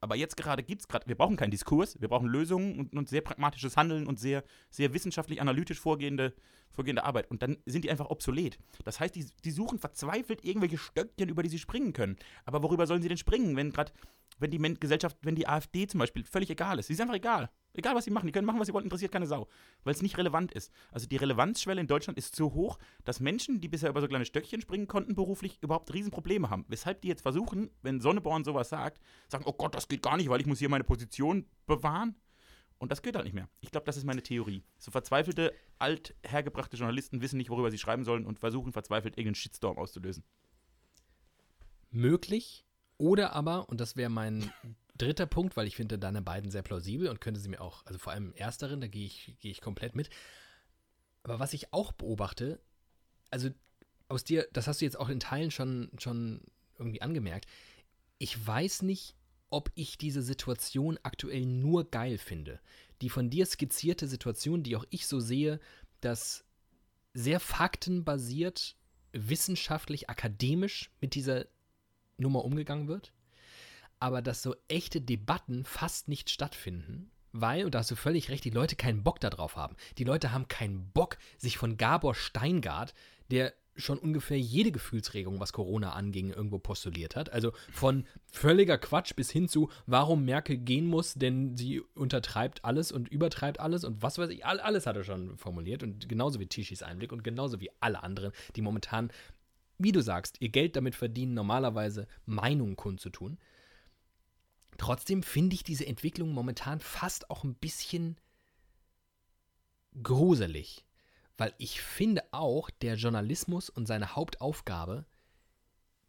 Aber 0.00 0.16
jetzt 0.16 0.36
gerade 0.36 0.62
gibt 0.62 0.82
es 0.82 0.88
gerade, 0.88 1.06
wir 1.06 1.16
brauchen 1.16 1.36
keinen 1.36 1.50
Diskurs, 1.50 2.00
wir 2.00 2.08
brauchen 2.08 2.28
Lösungen 2.28 2.78
und, 2.78 2.94
und, 2.94 3.08
sehr 3.08 3.20
pragmatisches 3.20 3.76
Handeln 3.76 4.06
und 4.06 4.18
sehr, 4.18 4.44
sehr 4.70 4.94
wissenschaftlich 4.94 5.40
analytisch 5.40 5.80
vorgehende, 5.80 6.34
vorgehende 6.70 7.04
Arbeit. 7.04 7.30
Und 7.30 7.42
dann 7.42 7.58
sind 7.66 7.84
die 7.84 7.90
einfach 7.90 8.10
obsolet. 8.10 8.58
Das 8.84 9.00
heißt, 9.00 9.14
die, 9.14 9.26
die 9.44 9.50
suchen 9.50 9.78
verzweifelt 9.78 10.44
irgendwelche 10.44 10.78
Stöckchen, 10.78 11.28
über 11.28 11.42
die 11.42 11.48
sie 11.48 11.58
springen 11.58 11.92
können. 11.92 12.16
Aber 12.44 12.62
worüber 12.62 12.86
sollen 12.86 13.02
sie 13.02 13.08
denn 13.08 13.18
springen, 13.18 13.56
wenn 13.56 13.72
gerade, 13.72 13.92
wenn 14.38 14.50
die 14.50 14.58
Gesellschaft, 14.58 15.18
wenn 15.22 15.34
die 15.34 15.48
AfD 15.48 15.86
zum 15.86 16.00
Beispiel 16.00 16.24
völlig 16.24 16.50
egal 16.50 16.78
ist? 16.78 16.86
Sie 16.86 16.92
ist 16.92 17.00
einfach 17.00 17.14
egal. 17.14 17.50
Egal, 17.74 17.94
was 17.94 18.04
sie 18.04 18.10
machen. 18.10 18.26
Die 18.26 18.32
können 18.32 18.46
machen, 18.46 18.58
was 18.58 18.66
sie 18.66 18.72
wollen, 18.72 18.84
interessiert 18.84 19.12
keine 19.12 19.26
Sau. 19.26 19.48
Weil 19.84 19.94
es 19.94 20.02
nicht 20.02 20.18
relevant 20.18 20.52
ist. 20.52 20.72
Also 20.90 21.06
die 21.06 21.16
Relevanzschwelle 21.16 21.80
in 21.80 21.86
Deutschland 21.86 22.18
ist 22.18 22.34
so 22.34 22.52
hoch, 22.54 22.78
dass 23.04 23.20
Menschen, 23.20 23.60
die 23.60 23.68
bisher 23.68 23.90
über 23.90 24.00
so 24.00 24.08
kleine 24.08 24.24
Stöckchen 24.24 24.60
springen 24.60 24.86
konnten, 24.88 25.14
beruflich 25.14 25.58
überhaupt 25.62 25.92
Riesenprobleme 25.92 26.50
haben. 26.50 26.64
Weshalb 26.68 27.02
die 27.02 27.08
jetzt 27.08 27.22
versuchen, 27.22 27.70
wenn 27.82 28.00
Sonneborn 28.00 28.44
sowas 28.44 28.68
sagt, 28.68 29.00
sagen, 29.28 29.44
oh 29.46 29.52
Gott, 29.52 29.74
das 29.74 29.88
geht 29.88 30.02
gar 30.02 30.16
nicht, 30.16 30.28
weil 30.28 30.40
ich 30.40 30.46
muss 30.46 30.58
hier 30.58 30.68
meine 30.68 30.84
Position 30.84 31.46
bewahren. 31.66 32.16
Und 32.78 32.92
das 32.92 33.02
geht 33.02 33.16
halt 33.16 33.24
nicht 33.24 33.34
mehr. 33.34 33.48
Ich 33.60 33.70
glaube, 33.70 33.86
das 33.86 33.96
ist 33.96 34.04
meine 34.04 34.22
Theorie. 34.22 34.62
So 34.78 34.90
verzweifelte, 34.90 35.52
althergebrachte 35.78 36.76
Journalisten 36.76 37.20
wissen 37.20 37.36
nicht, 37.36 37.50
worüber 37.50 37.70
sie 37.70 37.78
schreiben 37.78 38.04
sollen 38.04 38.24
und 38.24 38.38
versuchen 38.38 38.72
verzweifelt 38.72 39.14
irgendeinen 39.14 39.34
Shitstorm 39.34 39.78
auszulösen. 39.78 40.22
Möglich. 41.90 42.67
Oder 42.98 43.32
aber, 43.32 43.68
und 43.68 43.80
das 43.80 43.96
wäre 43.96 44.10
mein 44.10 44.52
dritter 44.98 45.26
Punkt, 45.26 45.56
weil 45.56 45.66
ich 45.66 45.76
finde 45.76 45.98
deine 45.98 46.20
beiden 46.20 46.50
sehr 46.50 46.62
plausibel 46.62 47.08
und 47.08 47.20
könnte 47.20 47.40
sie 47.40 47.48
mir 47.48 47.60
auch, 47.60 47.86
also 47.86 47.98
vor 47.98 48.12
allem 48.12 48.32
ersteren, 48.34 48.80
da 48.80 48.88
gehe 48.88 49.06
ich, 49.06 49.36
gehe 49.40 49.52
ich 49.52 49.60
komplett 49.60 49.94
mit. 49.94 50.10
Aber 51.22 51.38
was 51.38 51.52
ich 51.52 51.72
auch 51.72 51.92
beobachte, 51.92 52.60
also 53.30 53.50
aus 54.08 54.24
dir, 54.24 54.48
das 54.52 54.66
hast 54.66 54.80
du 54.80 54.84
jetzt 54.84 54.98
auch 54.98 55.08
in 55.08 55.20
Teilen 55.20 55.50
schon, 55.50 55.90
schon 55.98 56.42
irgendwie 56.78 57.02
angemerkt, 57.02 57.46
ich 58.18 58.46
weiß 58.46 58.82
nicht, 58.82 59.14
ob 59.50 59.70
ich 59.74 59.96
diese 59.96 60.22
Situation 60.22 60.98
aktuell 61.02 61.46
nur 61.46 61.90
geil 61.90 62.18
finde. 62.18 62.60
Die 63.00 63.08
von 63.08 63.30
dir 63.30 63.46
skizzierte 63.46 64.08
Situation, 64.08 64.62
die 64.62 64.76
auch 64.76 64.84
ich 64.90 65.06
so 65.06 65.20
sehe, 65.20 65.60
dass 66.00 66.44
sehr 67.14 67.40
faktenbasiert, 67.40 68.76
wissenschaftlich, 69.12 70.10
akademisch 70.10 70.90
mit 71.00 71.14
dieser 71.14 71.46
Nummer 72.18 72.44
umgegangen 72.44 72.88
wird, 72.88 73.12
aber 74.00 74.22
dass 74.22 74.42
so 74.42 74.54
echte 74.68 75.00
Debatten 75.00 75.64
fast 75.64 76.08
nicht 76.08 76.30
stattfinden, 76.30 77.10
weil, 77.32 77.64
und 77.64 77.74
da 77.74 77.80
hast 77.80 77.90
du 77.90 77.96
völlig 77.96 78.30
recht, 78.30 78.44
die 78.44 78.50
Leute 78.50 78.76
keinen 78.76 79.02
Bock 79.02 79.20
darauf 79.20 79.56
haben. 79.56 79.76
Die 79.98 80.04
Leute 80.04 80.32
haben 80.32 80.48
keinen 80.48 80.90
Bock, 80.92 81.18
sich 81.36 81.58
von 81.58 81.76
Gabor 81.76 82.14
Steingart, 82.14 82.94
der 83.30 83.52
schon 83.80 83.98
ungefähr 83.98 84.38
jede 84.38 84.72
Gefühlsregung, 84.72 85.40
was 85.40 85.52
Corona 85.52 85.92
anging, 85.92 86.30
irgendwo 86.30 86.58
postuliert 86.58 87.16
hat. 87.16 87.30
Also 87.30 87.52
von 87.70 88.04
völliger 88.30 88.78
Quatsch 88.78 89.14
bis 89.14 89.30
hin 89.30 89.48
zu, 89.48 89.70
warum 89.86 90.24
Merkel 90.24 90.56
gehen 90.56 90.86
muss, 90.86 91.14
denn 91.14 91.56
sie 91.56 91.80
untertreibt 91.94 92.64
alles 92.64 92.92
und 92.92 93.08
übertreibt 93.08 93.60
alles 93.60 93.84
und 93.84 94.02
was 94.02 94.18
weiß 94.18 94.30
ich, 94.30 94.44
alles 94.44 94.86
hat 94.86 94.96
er 94.96 95.04
schon 95.04 95.36
formuliert 95.38 95.82
und 95.82 96.08
genauso 96.08 96.40
wie 96.40 96.46
Tischis 96.46 96.82
Einblick 96.82 97.12
und 97.12 97.22
genauso 97.22 97.60
wie 97.60 97.70
alle 97.80 98.02
anderen, 98.02 98.32
die 98.56 98.62
momentan, 98.62 99.10
wie 99.78 99.92
du 99.92 100.02
sagst, 100.02 100.36
ihr 100.40 100.48
Geld 100.48 100.76
damit 100.76 100.94
verdienen, 100.94 101.34
normalerweise 101.34 102.06
Meinungen 102.26 102.76
kundzutun. 102.76 103.38
Trotzdem 104.76 105.22
finde 105.22 105.54
ich 105.54 105.62
diese 105.62 105.86
Entwicklung 105.86 106.32
momentan 106.32 106.80
fast 106.80 107.30
auch 107.30 107.44
ein 107.44 107.54
bisschen 107.54 108.16
gruselig, 110.02 110.84
weil 111.36 111.54
ich 111.58 111.80
finde 111.80 112.22
auch, 112.32 112.70
der 112.70 112.94
Journalismus 112.94 113.70
und 113.70 113.86
seine 113.86 114.14
Hauptaufgabe 114.14 115.06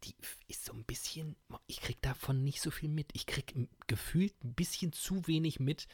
die 0.04 0.14
ist 0.48 0.64
so 0.64 0.72
ein 0.72 0.84
bisschen, 0.84 1.36
ich 1.66 1.80
krieg 1.80 2.00
davon 2.00 2.42
nicht 2.42 2.60
so 2.60 2.70
viel 2.70 2.88
mit. 2.88 3.10
Ich 3.12 3.26
krieg 3.26 3.54
gefühlt 3.86 4.32
ein 4.44 4.54
bisschen 4.54 4.92
zu 4.92 5.26
wenig 5.26 5.60
mit, 5.60 5.86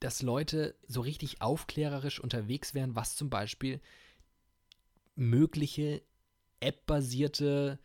dass 0.00 0.22
Leute 0.22 0.76
so 0.86 1.00
richtig 1.00 1.40
aufklärerisch 1.40 2.20
unterwegs 2.20 2.74
wären, 2.74 2.94
was 2.94 3.16
zum 3.16 3.30
Beispiel 3.30 3.80
mögliche 5.14 6.02
App-basierte 6.64 7.78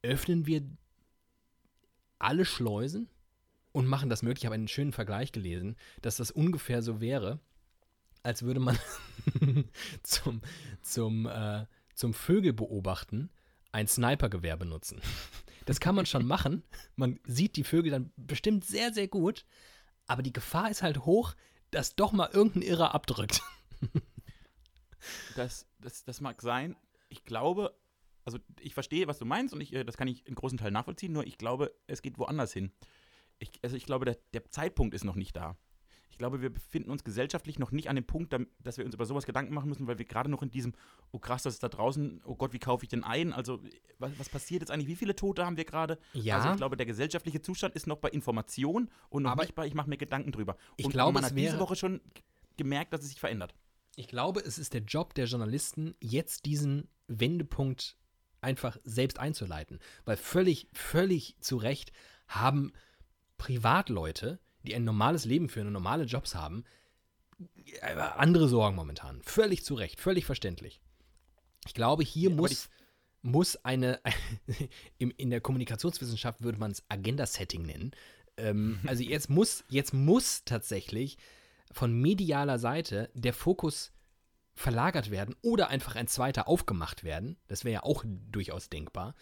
öffnen 0.02 0.46
wir 0.46 0.64
alle 2.20 2.46
Schleusen 2.46 3.10
und 3.72 3.88
machen 3.88 4.10
das 4.10 4.24
möglich. 4.24 4.44
Ich 4.44 4.46
habe 4.46 4.56
einen 4.56 4.68
schönen 4.68 4.92
Vergleich 4.92 5.32
gelesen, 5.32 5.76
dass 6.02 6.18
das 6.18 6.32
ungefähr 6.32 6.82
so 6.82 7.02
wäre, 7.02 7.40
als 8.24 8.44
würde 8.44 8.60
man 8.60 8.78
zum, 10.04 10.42
zum, 10.82 11.26
äh, 11.26 11.66
zum 11.96 12.14
Vögelbeobachten 12.14 13.30
ein 13.72 13.88
Snipergewehr 13.88 14.58
benutzen. 14.58 15.02
Das 15.66 15.80
kann 15.80 15.96
man 15.96 16.06
schon 16.06 16.26
machen. 16.26 16.64
Man 16.96 17.20
sieht 17.24 17.56
die 17.56 17.64
Vögel 17.64 17.92
dann 17.92 18.12
bestimmt 18.18 18.66
sehr, 18.66 18.94
sehr 18.94 19.08
gut. 19.08 19.46
Aber 20.08 20.24
die 20.24 20.34
Gefahr 20.34 20.70
ist 20.70 20.82
halt 20.82 21.06
hoch, 21.06 21.36
dass 21.70 21.96
doch 21.96 22.12
mal 22.12 22.30
irgendein 22.34 22.64
Irrer 22.64 22.94
abdrückt. 22.94 23.42
Das, 25.36 25.68
das, 25.80 26.04
das 26.04 26.22
mag 26.22 26.42
sein. 26.42 26.76
Ich 27.10 27.24
glaube, 27.24 27.76
also 28.26 28.38
ich 28.60 28.74
verstehe, 28.74 29.08
was 29.08 29.20
du 29.20 29.26
meinst 29.26 29.54
und 29.54 29.62
ich, 29.62 29.74
äh, 29.74 29.84
das 29.84 29.98
kann 29.98 30.08
ich 30.08 30.26
in 30.28 30.36
großen 30.36 30.58
Teil 30.58 30.72
nachvollziehen, 30.72 31.12
nur 31.12 31.26
ich 31.26 31.38
glaube, 31.38 31.74
es 31.88 32.02
geht 32.02 32.18
woanders 32.18 32.54
hin. 32.54 32.72
Ich, 33.42 33.52
also 33.62 33.76
ich 33.76 33.86
glaube, 33.86 34.06
der, 34.06 34.18
der 34.34 34.50
Zeitpunkt 34.50 34.94
ist 34.94 35.04
noch 35.04 35.16
nicht 35.16 35.36
da 35.36 35.58
ich 36.12 36.18
glaube, 36.18 36.42
wir 36.42 36.52
befinden 36.52 36.92
uns 36.92 37.04
gesellschaftlich 37.04 37.58
noch 37.58 37.72
nicht 37.72 37.90
an 37.90 37.96
dem 37.96 38.06
Punkt, 38.06 38.36
dass 38.60 38.78
wir 38.78 38.86
uns 38.86 38.94
über 38.94 39.06
sowas 39.06 39.26
Gedanken 39.26 39.54
machen 39.54 39.70
müssen, 39.70 39.88
weil 39.88 39.98
wir 39.98 40.06
gerade 40.06 40.30
noch 40.30 40.44
in 40.44 40.52
diesem, 40.52 40.74
oh 41.12 41.20
krass, 41.20 41.44
das 41.44 41.56
ist 41.56 41.64
da 41.64 41.70
draußen, 41.70 42.22
oh 42.26 42.36
Gott, 42.36 42.54
wie 42.54 42.60
kaufe 42.60 42.84
ich 42.84 42.90
denn 42.90 43.04
ein? 43.04 43.34
Also, 43.34 43.60
was, 43.98 44.12
was 44.20 44.30
passiert 44.30 44.62
jetzt 44.62 44.72
eigentlich? 44.72 44.88
Wie 44.88 44.96
viele 44.96 45.16
Tote 45.16 45.46
haben 45.46 45.58
wir 45.58 45.66
gerade? 45.66 45.98
Ja. 46.14 46.38
Also, 46.38 46.52
ich 46.52 46.58
glaube, 46.58 46.76
der 46.76 46.86
gesellschaftliche 46.86 47.42
Zustand 47.42 47.76
ist 47.76 47.88
noch 47.88 47.98
bei 47.98 48.10
Information 48.10 48.90
und 49.10 49.24
noch 49.24 49.32
Aber 49.32 49.44
nicht 49.44 49.56
bei, 49.56 49.66
ich 49.66 49.74
mache 49.74 49.90
mir 49.90 49.98
Gedanken 49.98 50.32
drüber. 50.32 50.58
Ich 50.76 50.86
und 50.86 50.92
glaube, 50.92 51.14
man 51.14 51.26
hat 51.26 51.36
diese 51.36 51.60
Woche 51.60 51.76
schon 51.76 52.02
gemerkt, 52.58 52.94
dass 52.94 53.02
es 53.02 53.10
sich 53.10 53.20
verändert. 53.20 53.56
Ich 53.96 54.08
glaube, 54.08 54.42
es 54.42 54.58
ist 54.58 54.74
der 54.74 54.82
Job 54.82 55.14
der 55.14 55.26
Journalisten, 55.26 55.96
jetzt 56.02 56.46
diesen 56.46 56.90
Wendepunkt 57.08 57.98
einfach 58.42 58.78
selbst 58.84 59.18
einzuleiten. 59.18 59.80
Weil 60.06 60.18
völlig, 60.18 60.68
völlig 60.74 61.38
zu 61.40 61.58
Recht 61.58 61.92
haben 62.28 62.74
Privatleute, 63.42 64.38
die 64.62 64.76
ein 64.76 64.84
normales 64.84 65.26
Leben 65.26 65.50
führen 65.50 65.66
und 65.66 65.74
normale 65.74 66.04
Jobs 66.04 66.36
haben, 66.36 66.64
andere 67.82 68.48
Sorgen 68.48 68.76
momentan. 68.76 69.20
Völlig 69.24 69.66
zu 69.66 69.74
Recht, 69.74 70.00
völlig 70.00 70.26
verständlich. 70.26 70.80
Ich 71.66 71.74
glaube, 71.74 72.04
hier 72.04 72.30
Ja, 72.30 72.36
muss, 72.36 72.70
muss 73.24 73.56
eine, 73.66 74.00
in 75.00 75.32
der 75.32 75.42
Kommunikationswissenschaft 75.42 76.44
würde 76.44 76.60
man 76.60 76.70
es 76.70 76.84
Agenda-Setting 76.88 77.64
nennen. 77.64 77.92
Ähm, 78.38 78.80
also 78.86 79.02
jetzt 79.02 79.32
muss, 79.32 79.64
jetzt 79.70 79.92
muss 79.92 80.44
tatsächlich 80.46 81.18
von 81.72 82.00
medialer 82.00 82.60
Seite 82.60 83.10
der 83.16 83.34
Fokus 83.34 83.92
verlagert 84.54 85.10
werden 85.10 85.36
oder 85.42 85.70
einfach 85.70 85.96
ein 85.96 86.08
zweiter 86.08 86.48
aufgemacht 86.48 87.04
werden. 87.04 87.38
Das 87.48 87.64
wäre 87.64 87.74
ja 87.74 87.84
auch 87.84 88.04
durchaus 88.06 88.70
denkbar. 88.70 89.16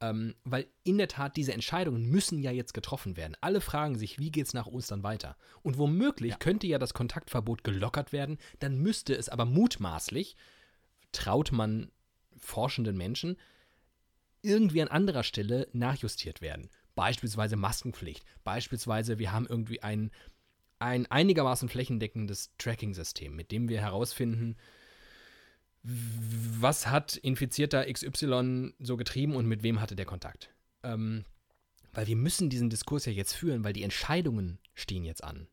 Ähm, 0.00 0.36
weil 0.44 0.68
in 0.84 0.98
der 0.98 1.08
Tat 1.08 1.36
diese 1.36 1.52
Entscheidungen 1.52 2.08
müssen 2.08 2.38
ja 2.38 2.52
jetzt 2.52 2.72
getroffen 2.72 3.16
werden. 3.16 3.36
Alle 3.40 3.60
fragen 3.60 3.98
sich, 3.98 4.18
wie 4.18 4.30
geht's 4.30 4.54
nach 4.54 4.66
Ostern 4.66 5.02
weiter? 5.02 5.36
Und 5.62 5.76
womöglich 5.76 6.38
könnte 6.38 6.68
ja 6.68 6.78
das 6.78 6.94
Kontaktverbot 6.94 7.64
gelockert 7.64 8.12
werden, 8.12 8.38
dann 8.60 8.78
müsste 8.78 9.16
es 9.16 9.28
aber 9.28 9.44
mutmaßlich, 9.44 10.36
traut 11.10 11.50
man 11.50 11.90
forschenden 12.36 12.96
Menschen, 12.96 13.36
irgendwie 14.42 14.82
an 14.82 14.88
anderer 14.88 15.24
Stelle 15.24 15.68
nachjustiert 15.72 16.40
werden. 16.40 16.70
Beispielsweise 16.94 17.56
Maskenpflicht. 17.56 18.24
Beispielsweise, 18.44 19.18
wir 19.18 19.32
haben 19.32 19.46
irgendwie 19.48 19.82
ein, 19.82 20.10
ein 20.78 21.06
einigermaßen 21.06 21.68
flächendeckendes 21.68 22.54
Tracking-System, 22.58 23.34
mit 23.34 23.52
dem 23.52 23.68
wir 23.68 23.80
herausfinden, 23.80 24.56
was 25.82 26.86
hat 26.88 27.16
Infizierter 27.16 27.90
XY 27.90 28.74
so 28.78 28.96
getrieben 28.96 29.36
und 29.36 29.46
mit 29.46 29.62
wem 29.62 29.80
hatte 29.80 29.96
der 29.96 30.06
Kontakt. 30.06 30.50
Ähm, 30.82 31.24
weil 31.92 32.06
wir 32.06 32.16
müssen 32.16 32.50
diesen 32.50 32.70
Diskurs 32.70 33.06
ja 33.06 33.12
jetzt 33.12 33.32
führen, 33.32 33.64
weil 33.64 33.72
die 33.72 33.82
Entscheidungen 33.82 34.58
stehen 34.74 35.04
jetzt 35.04 35.24
an. 35.24 35.48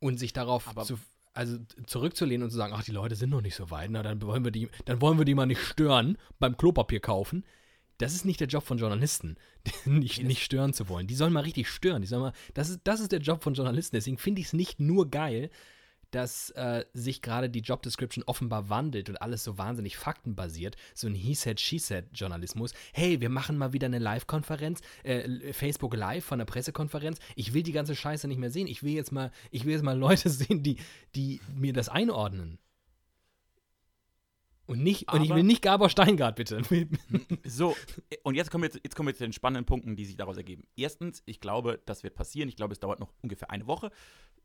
Und 0.00 0.18
sich 0.18 0.32
darauf 0.32 0.68
zu, 0.84 0.98
also 1.32 1.58
zurückzulehnen 1.86 2.44
und 2.44 2.50
zu 2.50 2.56
sagen, 2.56 2.74
ach, 2.76 2.84
die 2.84 2.92
Leute 2.92 3.16
sind 3.16 3.30
noch 3.30 3.40
nicht 3.40 3.54
so 3.54 3.70
weit, 3.70 3.90
na, 3.90 4.02
dann 4.02 4.20
wollen 4.22 4.44
wir 4.44 4.50
die, 4.50 4.68
dann 4.84 5.00
wollen 5.00 5.18
wir 5.18 5.24
die 5.24 5.34
mal 5.34 5.46
nicht 5.46 5.62
stören 5.62 6.18
beim 6.38 6.56
Klopapier 6.56 7.00
kaufen. 7.00 7.44
Das 7.98 8.14
ist 8.14 8.24
nicht 8.24 8.40
der 8.40 8.48
Job 8.48 8.64
von 8.64 8.78
Journalisten, 8.78 9.36
nicht, 9.84 10.22
nicht 10.22 10.42
stören 10.42 10.72
zu 10.72 10.88
wollen. 10.88 11.06
Die 11.06 11.14
sollen 11.14 11.32
mal 11.32 11.40
richtig 11.40 11.68
stören. 11.68 12.02
Die 12.02 12.08
sollen 12.08 12.22
mal, 12.22 12.32
das, 12.54 12.68
ist, 12.68 12.80
das 12.84 13.00
ist 13.00 13.12
der 13.12 13.20
Job 13.20 13.42
von 13.42 13.54
Journalisten. 13.54 13.96
Deswegen 13.96 14.18
finde 14.18 14.40
ich 14.40 14.48
es 14.48 14.52
nicht 14.52 14.80
nur 14.80 15.10
geil, 15.10 15.50
dass 16.14 16.50
äh, 16.50 16.84
sich 16.92 17.22
gerade 17.22 17.50
die 17.50 17.60
Job 17.60 17.82
Description 17.82 18.24
offenbar 18.26 18.68
wandelt 18.68 19.08
und 19.08 19.20
alles 19.20 19.42
so 19.42 19.58
wahnsinnig 19.58 19.96
faktenbasiert, 19.96 20.76
so 20.94 21.08
ein 21.08 21.14
He 21.14 21.34
said, 21.34 21.60
She 21.60 21.78
said 21.78 22.06
Journalismus. 22.14 22.72
Hey, 22.92 23.20
wir 23.20 23.30
machen 23.30 23.58
mal 23.58 23.72
wieder 23.72 23.86
eine 23.86 23.98
Live-Konferenz, 23.98 24.80
äh, 25.02 25.52
Facebook 25.52 25.94
Live 25.94 26.24
von 26.24 26.40
einer 26.40 26.46
Pressekonferenz. 26.46 27.18
Ich 27.34 27.52
will 27.52 27.62
die 27.62 27.72
ganze 27.72 27.96
Scheiße 27.96 28.28
nicht 28.28 28.38
mehr 28.38 28.50
sehen. 28.50 28.66
Ich 28.66 28.82
will 28.82 28.92
jetzt 28.92 29.12
mal, 29.12 29.32
ich 29.50 29.64
will 29.64 29.72
jetzt 29.72 29.82
mal 29.82 29.98
Leute 29.98 30.30
sehen, 30.30 30.62
die, 30.62 30.76
die 31.14 31.40
mir 31.54 31.72
das 31.72 31.88
einordnen. 31.88 32.58
Und 34.66 34.82
nicht, 34.82 35.12
und 35.12 35.22
ich 35.22 35.28
Aber- 35.30 35.36
will 35.38 35.44
nicht 35.44 35.60
Gabor 35.62 35.90
Steingart, 35.90 36.36
bitte. 36.36 36.62
So, 37.44 37.76
und 38.22 38.34
jetzt 38.34 38.50
kommen 38.50 38.62
wir, 38.62 38.70
zu- 38.70 38.80
jetzt 38.82 38.96
kommen 38.96 39.08
wir 39.08 39.14
zu 39.14 39.24
den 39.24 39.32
spannenden 39.34 39.66
Punkten, 39.66 39.94
die 39.96 40.04
sich 40.06 40.16
daraus 40.16 40.36
ergeben. 40.38 40.64
Erstens, 40.76 41.22
ich 41.26 41.40
glaube, 41.40 41.82
das 41.84 42.02
wird 42.02 42.14
passieren. 42.14 42.48
Ich 42.48 42.56
glaube, 42.56 42.72
es 42.72 42.80
dauert 42.80 42.98
noch 43.00 43.12
ungefähr 43.22 43.50
eine 43.50 43.66
Woche. 43.66 43.90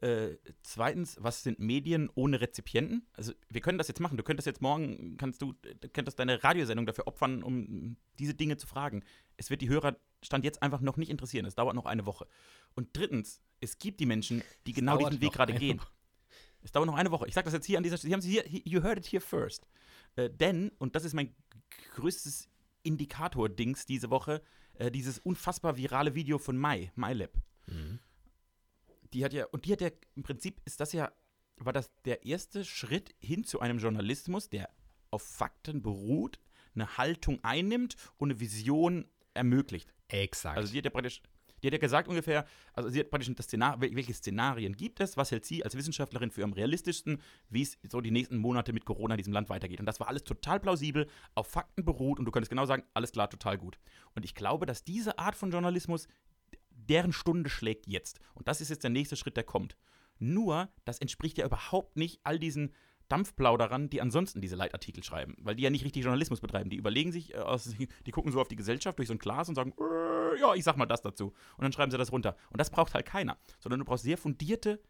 Äh, 0.02 0.36
zweitens, 0.62 1.18
was 1.22 1.44
sind 1.44 1.60
Medien 1.60 2.10
ohne 2.16 2.42
Rezipienten? 2.42 3.06
Also, 3.14 3.32
wir 3.50 3.62
können 3.62 3.78
das 3.78 3.88
jetzt 3.88 4.00
machen. 4.02 4.18
Du 4.18 4.24
könntest 4.24 4.46
jetzt 4.48 4.62
morgen, 4.62 5.16
kannst 5.18 5.42
du, 5.42 5.54
könntest 5.94 6.20
deine 6.20 6.44
Radiosendung 6.44 6.86
dafür 6.86 7.08
opfern, 7.08 7.42
um 7.44 7.96
diese 8.18 8.34
Dinge 8.34 8.58
zu 8.58 8.68
fragen. 8.68 9.04
Es 9.38 9.50
wird 9.50 9.62
die 9.62 9.70
Hörer 9.70 9.96
Stand 10.22 10.44
jetzt 10.44 10.62
einfach 10.62 10.82
noch 10.82 10.98
nicht 10.98 11.10
interessieren. 11.10 11.46
Es 11.46 11.56
dauert 11.56 11.76
noch 11.76 11.86
eine 11.86 12.06
Woche. 12.06 12.28
Und 12.76 12.90
drittens, 12.94 13.42
es 13.62 13.78
gibt 13.80 14.00
die 14.02 14.06
Menschen, 14.06 14.42
die 14.68 14.74
genau 14.74 14.98
dauert 14.98 15.14
diesen 15.14 15.22
Weg 15.22 15.32
gerade 15.32 15.54
gehen. 15.54 15.80
Es 16.62 16.72
dauert 16.72 16.88
noch 16.88 16.96
eine 16.96 17.12
Woche. 17.12 17.28
Ich 17.28 17.34
sage 17.34 17.46
das 17.46 17.54
jetzt 17.54 17.66
hier 17.66 17.78
an 17.78 17.84
dieser 17.84 17.98
Stelle. 17.98 18.10
Sie 18.10 18.14
haben 18.14 18.22
sie 18.22 18.32
hier, 18.32 18.62
you 18.66 18.84
heard 18.84 18.98
it 18.98 19.06
here 19.06 19.22
first. 19.22 19.68
Äh, 20.16 20.30
denn, 20.30 20.70
und 20.78 20.96
das 20.96 21.06
ist 21.06 21.14
mein 21.14 21.36
größtes 21.96 22.50
Indikator-Dings 22.84 23.86
diese 23.86 24.10
Woche, 24.10 24.42
äh, 24.76 24.92
dieses 24.92 25.20
unfassbar 25.20 25.78
virale 25.78 26.16
Video 26.16 26.38
von 26.38 26.58
Mai, 26.58 26.92
MyLab. 26.96 27.32
Die 29.14 29.26
hat 29.26 29.34
ja, 29.34 29.46
und 29.48 29.66
die 29.66 29.74
hat 29.74 29.82
ja, 29.82 29.90
im 30.16 30.24
Prinzip 30.24 30.62
ist 30.66 30.80
das 30.80 30.94
ja, 30.94 31.12
war 31.58 31.74
das 31.74 31.92
der 32.06 32.26
erste 32.26 32.64
Schritt 32.64 33.14
hin 33.20 33.44
zu 33.44 33.60
einem 33.60 33.80
Journalismus, 33.80 34.50
der 34.50 34.70
auf 35.12 35.24
Fakten 35.24 35.82
beruht, 35.82 36.40
eine 36.76 36.98
Haltung 36.98 37.44
einnimmt 37.44 37.96
und 38.18 38.32
eine 38.32 38.40
Vision 38.40 39.10
ermöglicht. 39.34 39.94
Exakt. 40.08 40.58
Also 40.58 40.72
sie 40.72 40.78
hat 40.78 40.86
ja 40.86 40.92
praktisch, 40.92 41.22
die 41.62 41.68
hat 41.68 41.74
ja 41.74 41.80
gesagt 41.80 42.08
ungefähr, 42.08 42.46
also 42.74 42.90
sie 42.90 43.00
hat 43.00 43.10
praktisch 43.10 43.34
das 43.36 43.46
Szenar, 43.46 43.80
wel- 43.80 43.96
welche 43.96 44.14
Szenarien 44.14 44.76
gibt 44.76 45.00
es, 45.00 45.18
was 45.18 45.32
hält 45.32 45.46
sie 45.46 45.64
als 45.64 45.76
Wissenschaftlerin 45.76 46.32
für 46.32 46.44
am 46.44 46.54
realistischsten, 46.54 47.22
wie 47.50 47.62
es 47.62 47.78
so 47.90 48.02
die 48.02 48.12
nächsten 48.12 48.38
Monate 48.38 48.74
mit 48.74 48.86
Corona 48.86 49.16
in 49.16 49.20
diesem 49.20 49.34
Land 49.34 49.50
weitergeht. 49.50 49.80
Und 49.80 49.86
das 49.86 50.00
war 50.00 50.08
alles 50.08 50.24
total 50.24 50.60
plausibel, 50.60 51.08
auf 51.36 51.48
Fakten 51.48 51.86
beruht 51.86 52.20
und 52.20 52.26
du 52.26 52.32
könntest 52.32 52.50
genau 52.50 52.66
sagen, 52.66 52.84
alles 52.94 53.12
klar, 53.12 53.30
total 53.30 53.58
gut. 53.58 53.80
Und 54.16 54.26
ich 54.26 54.36
glaube, 54.36 54.66
dass 54.66 54.84
diese 54.84 55.20
Art 55.20 55.36
von 55.36 55.52
Journalismus 55.52 56.08
deren 56.72 57.14
Stunde 57.14 57.50
schlägt 57.50 57.88
jetzt. 57.88 58.20
Und 58.34 58.48
das 58.48 58.62
ist 58.62 58.70
jetzt 58.70 58.84
der 58.84 58.90
nächste 58.90 59.16
Schritt, 59.16 59.38
der 59.38 59.44
kommt. 59.44 59.78
Nur, 60.18 60.70
das 60.86 61.00
entspricht 61.00 61.38
ja 61.38 61.46
überhaupt 61.46 61.96
nicht 61.98 62.20
all 62.24 62.40
diesen 62.40 62.74
Dampfplauderern, 63.10 63.90
die 63.90 64.02
ansonsten 64.02 64.40
diese 64.40 64.56
Leitartikel 64.56 65.04
schreiben, 65.04 65.36
weil 65.40 65.56
die 65.56 65.64
ja 65.64 65.70
nicht 65.70 65.84
richtig 65.84 66.04
Journalismus 66.04 66.40
betreiben. 66.40 66.70
Die 66.70 66.78
überlegen 66.78 67.12
sich, 67.12 67.34
äh, 67.34 67.58
die 68.06 68.12
gucken 68.12 68.32
so 68.32 68.40
auf 68.40 68.48
die 68.48 68.56
Gesellschaft 68.56 68.98
durch 68.98 69.08
so 69.08 69.14
ein 69.14 69.20
Glas 69.20 69.50
und 69.50 69.56
sagen, 69.56 69.74
äh, 69.80 70.40
ja, 70.40 70.54
ich 70.56 70.64
sag 70.64 70.78
mal 70.78 70.86
das 70.86 71.02
dazu. 71.02 71.34
Und 71.58 71.64
dann 71.64 71.74
schreiben 71.74 71.92
sie 71.92 71.98
das 71.98 72.12
runter. 72.12 72.36
Und 72.52 72.60
das 72.62 72.70
braucht 72.70 72.94
halt 72.94 73.06
keiner, 73.06 73.38
sondern 73.60 73.80
du 73.80 73.86
brauchst 73.86 74.04
sehr 74.04 74.18
fundierte 74.18 74.82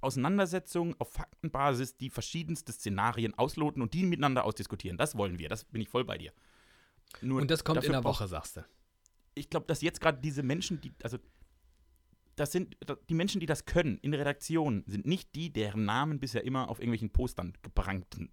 Auseinandersetzungen 0.00 0.94
auf 0.98 1.12
Faktenbasis, 1.12 1.96
die 1.96 2.10
verschiedenste 2.10 2.72
Szenarien 2.72 3.34
ausloten 3.34 3.82
und 3.82 3.94
die 3.94 4.04
miteinander 4.04 4.44
ausdiskutieren. 4.44 4.96
Das 4.98 5.16
wollen 5.16 5.38
wir, 5.38 5.48
das 5.48 5.64
bin 5.64 5.80
ich 5.82 5.88
voll 5.88 6.04
bei 6.04 6.18
dir. 6.18 6.32
Nur 7.20 7.40
und 7.40 7.50
das 7.50 7.64
kommt 7.64 7.82
in 7.84 7.92
der 7.92 8.02
brauchst- 8.02 8.20
Woche, 8.20 8.28
sagst 8.28 8.56
du. 8.58 8.64
ich 9.34 9.50
glaube, 9.50 9.66
dass 9.66 9.82
jetzt 9.82 10.00
gerade 10.00 10.18
diese 10.20 10.42
Menschen, 10.42 10.80
die, 10.80 10.92
also 11.02 11.18
das 12.36 12.52
sind 12.52 12.76
die 13.08 13.14
Menschen, 13.14 13.40
die 13.40 13.46
das 13.46 13.64
können 13.64 13.98
in 13.98 14.12
der 14.12 14.20
Redaktion, 14.20 14.84
sind 14.86 15.06
nicht 15.06 15.34
die, 15.34 15.52
deren 15.52 15.84
Namen 15.84 16.20
bisher 16.20 16.44
immer 16.44 16.68
auf 16.68 16.78
irgendwelchen 16.78 17.10
Postern 17.10 17.54
geprangten. 17.62 18.30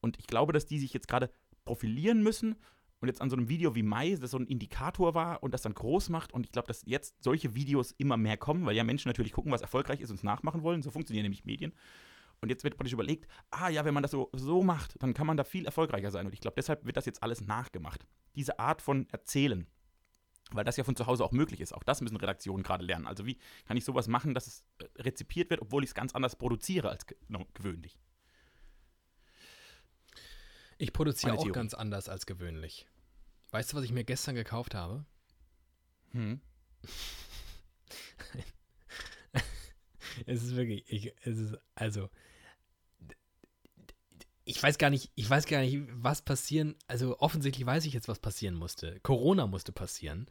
Und 0.00 0.18
ich 0.18 0.26
glaube, 0.26 0.52
dass 0.52 0.66
die 0.66 0.78
sich 0.78 0.92
jetzt 0.92 1.08
gerade 1.08 1.30
profilieren 1.64 2.22
müssen 2.22 2.56
und 3.00 3.08
jetzt 3.08 3.22
an 3.22 3.30
so 3.30 3.36
einem 3.36 3.48
Video 3.48 3.74
wie 3.74 3.82
Mai, 3.82 4.16
das 4.20 4.32
so 4.32 4.38
ein 4.38 4.46
Indikator 4.46 5.14
war 5.14 5.42
und 5.42 5.54
das 5.54 5.62
dann 5.62 5.74
groß 5.74 6.10
macht. 6.10 6.32
Und 6.32 6.46
ich 6.46 6.52
glaube, 6.52 6.68
dass 6.68 6.82
jetzt 6.84 7.22
solche 7.22 7.54
Videos 7.54 7.92
immer 7.92 8.18
mehr 8.18 8.36
kommen, 8.36 8.66
weil 8.66 8.76
ja 8.76 8.84
Menschen 8.84 9.08
natürlich 9.08 9.32
gucken, 9.32 9.52
was 9.52 9.62
erfolgreich 9.62 10.00
ist 10.00 10.10
und 10.10 10.16
es 10.16 10.22
nachmachen 10.22 10.62
wollen. 10.62 10.82
So 10.82 10.90
funktionieren 10.90 11.24
nämlich 11.24 11.44
Medien. 11.44 11.72
Und 12.42 12.48
jetzt 12.48 12.64
wird 12.64 12.76
praktisch 12.76 12.92
überlegt, 12.92 13.26
ah 13.50 13.68
ja, 13.68 13.84
wenn 13.84 13.94
man 13.94 14.02
das 14.02 14.12
so, 14.12 14.30
so 14.32 14.62
macht, 14.62 15.02
dann 15.02 15.14
kann 15.14 15.26
man 15.26 15.36
da 15.36 15.44
viel 15.44 15.66
erfolgreicher 15.66 16.10
sein. 16.10 16.26
Und 16.26 16.32
ich 16.32 16.40
glaube, 16.40 16.54
deshalb 16.56 16.84
wird 16.84 16.96
das 16.96 17.06
jetzt 17.06 17.22
alles 17.22 17.40
nachgemacht. 17.40 18.06
Diese 18.34 18.58
Art 18.58 18.80
von 18.80 19.06
Erzählen, 19.10 19.66
weil 20.52 20.64
das 20.64 20.76
ja 20.76 20.84
von 20.84 20.96
zu 20.96 21.06
Hause 21.06 21.24
auch 21.24 21.32
möglich 21.32 21.60
ist. 21.60 21.72
Auch 21.72 21.84
das 21.84 22.00
müssen 22.00 22.16
Redaktionen 22.16 22.62
gerade 22.62 22.84
lernen. 22.84 23.06
Also 23.06 23.26
wie 23.26 23.38
kann 23.66 23.76
ich 23.76 23.84
sowas 23.84 24.08
machen, 24.08 24.34
dass 24.34 24.46
es 24.46 24.64
äh, 24.78 25.02
rezipiert 25.02 25.50
wird, 25.50 25.62
obwohl 25.62 25.84
ich 25.84 25.90
es 25.90 25.94
ganz 25.94 26.14
anders 26.14 26.36
produziere 26.36 26.90
als 26.90 27.06
gewöhnlich. 27.54 27.98
Ich 30.78 30.92
produziere 30.92 31.38
auch 31.38 31.52
ganz 31.52 31.74
anders 31.74 32.08
als 32.08 32.24
gewöhnlich. 32.24 32.86
Weißt 33.50 33.72
du, 33.72 33.76
was 33.76 33.84
ich 33.84 33.92
mir 33.92 34.04
gestern 34.04 34.34
gekauft 34.34 34.74
habe? 34.74 35.04
Hm. 36.12 36.40
es 40.26 40.42
ist 40.42 40.56
wirklich, 40.56 40.90
ich, 40.90 41.14
es 41.22 41.38
ist, 41.38 41.58
also, 41.74 42.08
ich 44.50 44.62
weiß 44.62 44.78
gar 44.78 44.90
nicht, 44.90 45.12
ich 45.14 45.30
weiß 45.30 45.46
gar 45.46 45.60
nicht, 45.60 45.78
was 45.92 46.22
passieren, 46.22 46.74
also 46.88 47.18
offensichtlich 47.20 47.64
weiß 47.64 47.84
ich 47.84 47.92
jetzt, 47.92 48.08
was 48.08 48.18
passieren 48.18 48.54
musste. 48.54 48.98
Corona 49.00 49.46
musste 49.46 49.70
passieren. 49.70 50.26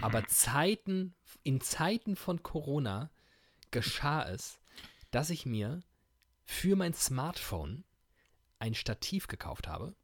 Aber 0.00 0.26
Zeiten, 0.26 1.14
in 1.44 1.60
Zeiten 1.60 2.16
von 2.16 2.42
Corona 2.42 3.10
geschah 3.70 4.28
es, 4.28 4.58
dass 5.10 5.30
ich 5.30 5.46
mir 5.46 5.80
für 6.44 6.74
mein 6.74 6.92
Smartphone 6.92 7.84
ein 8.58 8.74
Stativ 8.74 9.28
gekauft 9.28 9.68
habe. 9.68 9.94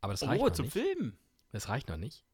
Aber 0.00 0.14
das 0.14 0.22
reicht 0.22 0.40
oh, 0.40 0.46
noch 0.46 0.54
zum 0.54 0.66
nicht. 0.66 0.72
Filmen. 0.72 1.18
Das 1.52 1.68
reicht 1.68 1.88
noch 1.88 1.96
nicht. 1.98 2.24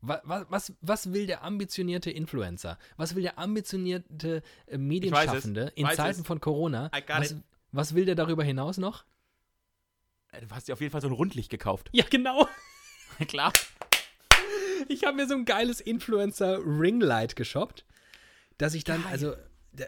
Was, 0.00 0.20
was, 0.24 0.72
was 0.80 1.12
will 1.12 1.26
der 1.26 1.42
ambitionierte 1.42 2.10
Influencer? 2.10 2.78
Was 2.96 3.14
will 3.14 3.22
der 3.22 3.38
ambitionierte 3.38 4.42
äh, 4.66 4.78
Medienschaffende 4.78 5.72
in 5.74 5.86
Zeiten 5.90 6.20
es. 6.20 6.26
von 6.26 6.40
Corona? 6.40 6.90
Was, 7.08 7.36
was 7.72 7.94
will 7.94 8.06
der 8.06 8.14
darüber 8.14 8.44
hinaus 8.44 8.78
noch? 8.78 9.04
Äh, 10.32 10.42
du 10.42 10.50
hast 10.50 10.68
dir 10.68 10.72
auf 10.72 10.80
jeden 10.80 10.92
Fall 10.92 11.00
so 11.00 11.08
ein 11.08 11.12
Rundlicht 11.12 11.50
gekauft. 11.50 11.88
Ja, 11.92 12.04
genau. 12.08 12.48
Klar. 13.28 13.52
Ich 14.88 15.04
habe 15.04 15.16
mir 15.16 15.26
so 15.26 15.34
ein 15.34 15.44
geiles 15.44 15.80
Influencer 15.80 16.58
Ringlight 16.64 17.36
geshoppt, 17.36 17.84
dass 18.58 18.74
ich 18.74 18.84
dann, 18.84 19.02
Geil. 19.02 19.12
also 19.12 19.34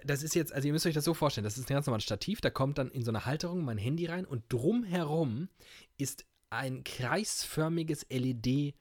das 0.05 0.23
ist 0.23 0.35
jetzt, 0.35 0.53
also 0.53 0.67
ihr 0.67 0.73
müsst 0.73 0.87
euch 0.87 0.95
das 0.95 1.05
so 1.05 1.15
vorstellen, 1.15 1.45
das 1.45 1.59
ist 1.59 1.71
ein 1.71 1.75
ganz 1.75 1.87
normales 1.87 2.05
Stativ, 2.05 2.41
da 2.41 2.51
kommt 2.51 2.79
dann 2.79 2.91
in 2.91 3.05
so 3.05 3.11
eine 3.11 3.27
Halterung 3.27 3.65
mein 3.65 3.79
Handy 3.79 4.07
rein 4.07 4.25
und 4.25 4.45
drumherum 4.49 5.49
ist 5.97 6.25
ein 6.51 6.85
kreisförmiges 6.85 8.07
LED-Ringlicht. 8.11 8.75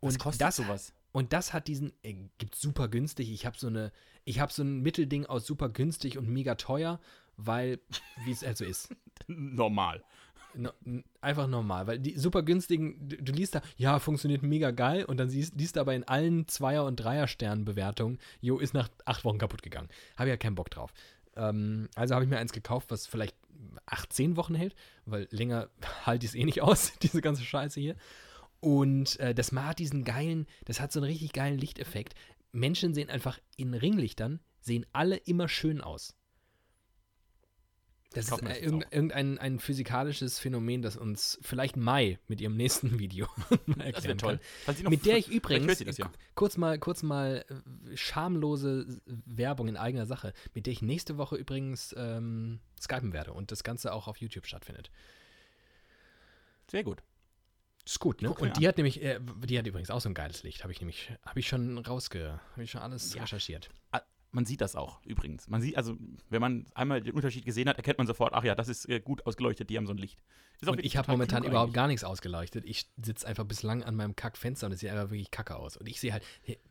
Was 0.00 0.18
kostet 0.18 0.40
das, 0.42 0.56
sowas? 0.56 0.92
Und 1.12 1.32
das 1.32 1.52
hat 1.52 1.68
diesen, 1.68 1.92
äh, 2.02 2.16
gibt 2.38 2.56
super 2.56 2.88
günstig. 2.88 3.30
Ich 3.30 3.46
habe 3.46 3.56
so 3.58 3.68
eine, 3.68 3.92
ich 4.24 4.40
habe 4.40 4.52
so 4.52 4.62
ein 4.62 4.80
Mittelding 4.80 5.26
aus 5.26 5.46
super 5.46 5.68
günstig 5.68 6.18
und 6.18 6.28
mega 6.28 6.56
teuer, 6.56 6.98
weil, 7.36 7.80
wie 8.24 8.32
es 8.32 8.44
halt 8.44 8.56
so 8.56 8.64
ist. 8.64 8.94
Normal. 9.26 10.02
No, 10.54 10.70
einfach 11.22 11.46
normal, 11.46 11.86
weil 11.86 11.98
die 11.98 12.18
super 12.18 12.42
günstigen, 12.42 13.08
du, 13.08 13.16
du, 13.16 13.32
liest 13.32 13.54
da, 13.54 13.62
ja, 13.78 13.98
funktioniert 13.98 14.42
mega 14.42 14.70
geil 14.70 15.06
und 15.06 15.16
dann 15.16 15.30
siehst, 15.30 15.54
liest 15.56 15.76
du 15.76 15.80
aber 15.80 15.94
in 15.94 16.04
allen 16.04 16.46
Zweier- 16.46 16.84
und 16.84 16.96
Dreier-Sternen-Bewertungen, 16.96 18.18
jo, 18.42 18.58
ist 18.58 18.74
nach 18.74 18.90
acht 19.06 19.24
Wochen 19.24 19.38
kaputt 19.38 19.62
gegangen. 19.62 19.88
Habe 20.18 20.28
ja 20.28 20.36
keinen 20.36 20.54
Bock 20.54 20.68
drauf. 20.68 20.92
Ähm, 21.36 21.88
also 21.94 22.14
habe 22.14 22.24
ich 22.24 22.30
mir 22.30 22.38
eins 22.38 22.52
gekauft, 22.52 22.90
was 22.90 23.06
vielleicht 23.06 23.36
18 23.86 24.36
Wochen 24.36 24.54
hält, 24.54 24.74
weil 25.06 25.26
länger 25.30 25.70
halte 26.06 26.26
ich 26.26 26.32
es 26.32 26.34
eh 26.34 26.44
nicht 26.44 26.62
aus, 26.62 26.92
diese 27.02 27.20
ganze 27.20 27.44
Scheiße 27.44 27.80
hier. 27.80 27.96
Und 28.60 29.18
äh, 29.20 29.34
das 29.34 29.52
hat 29.52 29.78
diesen 29.78 30.04
geilen, 30.04 30.46
das 30.66 30.80
hat 30.80 30.92
so 30.92 31.00
einen 31.00 31.10
richtig 31.10 31.32
geilen 31.32 31.58
Lichteffekt. 31.58 32.14
Menschen 32.52 32.94
sehen 32.94 33.10
einfach 33.10 33.38
in 33.56 33.74
Ringlichtern, 33.74 34.40
sehen 34.60 34.86
alle 34.92 35.16
immer 35.16 35.48
schön 35.48 35.80
aus. 35.80 36.14
Das 38.12 38.30
ist 38.30 38.42
äh, 38.42 38.58
irgendein, 38.58 39.38
ein 39.38 39.58
physikalisches 39.58 40.38
Phänomen, 40.38 40.82
das 40.82 40.96
uns 40.96 41.38
vielleicht 41.42 41.76
Mai 41.76 42.18
mit 42.28 42.40
ihrem 42.40 42.56
nächsten 42.56 42.98
Video 42.98 43.26
erklären 43.78 44.18
toll. 44.18 44.40
kann. 44.66 44.90
Mit 44.90 45.06
der 45.06 45.16
ich 45.16 45.28
übrigens, 45.28 45.78
das, 45.78 45.98
ja. 45.98 46.10
kurz 46.34 46.56
mal, 46.56 46.78
kurz 46.78 47.02
mal 47.02 47.44
äh, 47.48 47.96
schamlose 47.96 49.00
Werbung 49.06 49.68
in 49.68 49.76
eigener 49.76 50.06
Sache, 50.06 50.32
mit 50.54 50.66
der 50.66 50.72
ich 50.72 50.82
nächste 50.82 51.18
Woche 51.18 51.36
übrigens 51.36 51.94
ähm, 51.98 52.60
skypen 52.80 53.12
werde 53.12 53.32
und 53.32 53.50
das 53.50 53.64
Ganze 53.64 53.92
auch 53.92 54.08
auf 54.08 54.18
YouTube 54.18 54.46
stattfindet. 54.46 54.90
Sehr 56.70 56.84
gut. 56.84 57.02
Ist 57.84 57.98
gut, 57.98 58.22
ne? 58.22 58.32
und 58.32 58.56
die 58.58 58.66
an. 58.66 58.68
hat 58.68 58.76
nämlich, 58.76 59.02
äh, 59.02 59.18
die 59.44 59.58
hat 59.58 59.66
übrigens 59.66 59.90
auch 59.90 60.00
so 60.00 60.08
ein 60.08 60.14
geiles 60.14 60.44
Licht, 60.44 60.62
habe 60.62 60.72
ich 60.72 60.80
nämlich, 60.80 61.10
habe 61.26 61.40
ich 61.40 61.48
schon 61.48 61.78
rausge, 61.78 62.40
habe 62.52 62.62
ich 62.62 62.70
schon 62.70 62.80
alles 62.80 63.12
ja. 63.14 63.22
recherchiert 63.22 63.70
man 64.32 64.46
sieht 64.46 64.62
das 64.62 64.74
auch 64.74 65.04
übrigens. 65.04 65.46
Man 65.48 65.60
sieht, 65.60 65.76
also, 65.76 65.96
wenn 66.30 66.40
man 66.40 66.66
einmal 66.74 67.02
den 67.02 67.14
Unterschied 67.14 67.44
gesehen 67.44 67.68
hat, 67.68 67.76
erkennt 67.76 67.98
man 67.98 68.06
sofort, 68.06 68.32
ach 68.32 68.44
ja, 68.44 68.54
das 68.54 68.68
ist 68.68 68.88
äh, 68.88 69.00
gut 69.00 69.26
ausgeleuchtet, 69.26 69.68
die 69.70 69.76
haben 69.76 69.86
so 69.86 69.92
ein 69.92 69.98
Licht. 69.98 70.22
und 70.66 70.84
ich 70.84 70.96
habe 70.96 71.10
momentan 71.10 71.44
überhaupt 71.44 71.68
eigentlich. 71.68 71.74
gar 71.74 71.86
nichts 71.86 72.04
ausgeleuchtet. 72.04 72.64
Ich 72.64 72.90
sitze 72.96 73.26
einfach 73.26 73.44
bislang 73.44 73.82
an 73.84 73.94
meinem 73.94 74.16
Kackfenster 74.16 74.66
und 74.66 74.72
es 74.72 74.80
sieht 74.80 74.90
einfach 74.90 75.10
wirklich 75.10 75.30
kacke 75.30 75.56
aus. 75.56 75.76
Und 75.76 75.86
ich 75.86 76.00
sehe 76.00 76.12
halt, 76.12 76.24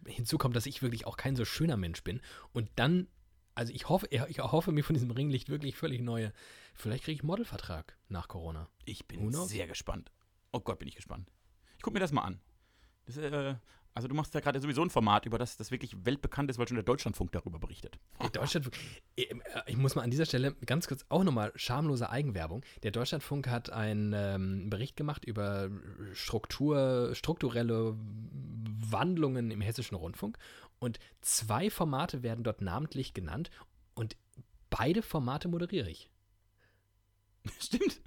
hinzu 0.05 0.37
kommt, 0.37 0.55
dass 0.55 0.65
ich 0.65 0.81
wirklich 0.81 1.05
auch 1.05 1.17
kein 1.17 1.35
so 1.35 1.45
schöner 1.45 1.77
Mensch 1.77 2.03
bin. 2.03 2.19
Und 2.51 2.69
dann, 2.75 3.07
also 3.53 3.71
ich 3.73 3.89
hoffe, 3.89 4.07
ich 4.09 4.39
hoffe 4.39 4.71
mir 4.71 4.83
von 4.83 4.95
diesem 4.95 5.11
Ringlicht 5.11 5.49
wirklich 5.49 5.75
völlig 5.75 6.01
neue. 6.01 6.33
Vielleicht 6.73 7.03
kriege 7.03 7.15
ich 7.15 7.21
einen 7.21 7.27
Modelvertrag 7.27 7.95
nach 8.09 8.27
Corona. 8.27 8.69
Ich 8.85 9.07
bin 9.07 9.31
sehr 9.31 9.67
gespannt. 9.67 10.11
Oh 10.51 10.61
Gott, 10.61 10.79
bin 10.79 10.87
ich 10.87 10.95
gespannt. 10.95 11.29
Ich 11.77 11.83
gucke 11.83 11.93
mir 11.93 11.99
das 11.99 12.11
mal 12.11 12.23
an. 12.23 12.39
Das, 13.05 13.17
äh, 13.17 13.55
also 13.93 14.07
du 14.07 14.15
machst 14.15 14.33
ja 14.33 14.39
gerade 14.39 14.59
sowieso 14.61 14.81
ein 14.81 14.89
Format, 14.89 15.25
über 15.25 15.37
das 15.37 15.57
das 15.57 15.71
wirklich 15.71 16.05
weltbekannt 16.05 16.49
ist, 16.49 16.57
weil 16.57 16.67
schon 16.67 16.75
der 16.75 16.83
Deutschlandfunk 16.83 17.31
darüber 17.31 17.59
berichtet. 17.59 17.99
Der 18.21 18.29
Deutschlandfunk, 18.29 18.75
äh, 19.17 19.25
ich 19.67 19.77
muss 19.77 19.95
mal 19.95 20.03
an 20.03 20.11
dieser 20.11 20.25
Stelle 20.25 20.53
ganz 20.65 20.87
kurz 20.87 21.05
auch 21.09 21.23
nochmal 21.23 21.51
schamlose 21.55 22.09
Eigenwerbung. 22.09 22.63
Der 22.83 22.91
Deutschlandfunk 22.91 23.47
hat 23.47 23.69
einen 23.69 24.13
ähm, 24.15 24.69
Bericht 24.69 24.95
gemacht 24.95 25.25
über 25.25 25.69
Struktur, 26.13 27.13
strukturelle 27.13 27.95
Wandlungen 27.97 29.51
im 29.51 29.61
hessischen 29.61 29.95
Rundfunk 29.95 30.37
und 30.79 30.99
zwei 31.21 31.69
Formate 31.69 32.23
werden 32.23 32.43
dort 32.43 32.61
namentlich 32.61 33.13
genannt 33.13 33.51
und 33.93 34.15
beide 34.69 35.01
Formate 35.01 35.47
moderiere 35.47 35.89
ich. 35.89 36.09
Stimmt. 37.59 38.01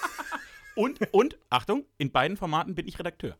und, 0.74 1.00
und, 1.12 1.38
Achtung, 1.50 1.86
in 1.98 2.10
beiden 2.10 2.36
Formaten 2.36 2.74
bin 2.74 2.88
ich 2.88 2.98
Redakteur. 2.98 3.36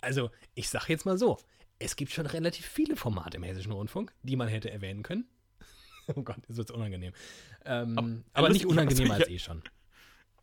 Also, 0.00 0.30
ich 0.54 0.68
sag 0.68 0.88
jetzt 0.88 1.06
mal 1.06 1.18
so: 1.18 1.38
Es 1.78 1.96
gibt 1.96 2.12
schon 2.12 2.26
relativ 2.26 2.66
viele 2.66 2.96
Formate 2.96 3.36
im 3.36 3.42
Hessischen 3.42 3.72
Rundfunk, 3.72 4.12
die 4.22 4.36
man 4.36 4.48
hätte 4.48 4.70
erwähnen 4.70 5.02
können. 5.02 5.26
oh 6.14 6.22
Gott, 6.22 6.38
das 6.48 6.56
wird 6.56 6.70
unangenehm. 6.70 7.12
Ähm, 7.64 7.98
aber, 7.98 8.08
aber 8.32 8.48
nicht 8.50 8.66
unangenehmer 8.66 9.14
als 9.14 9.28
eh 9.28 9.38
schon. 9.38 9.62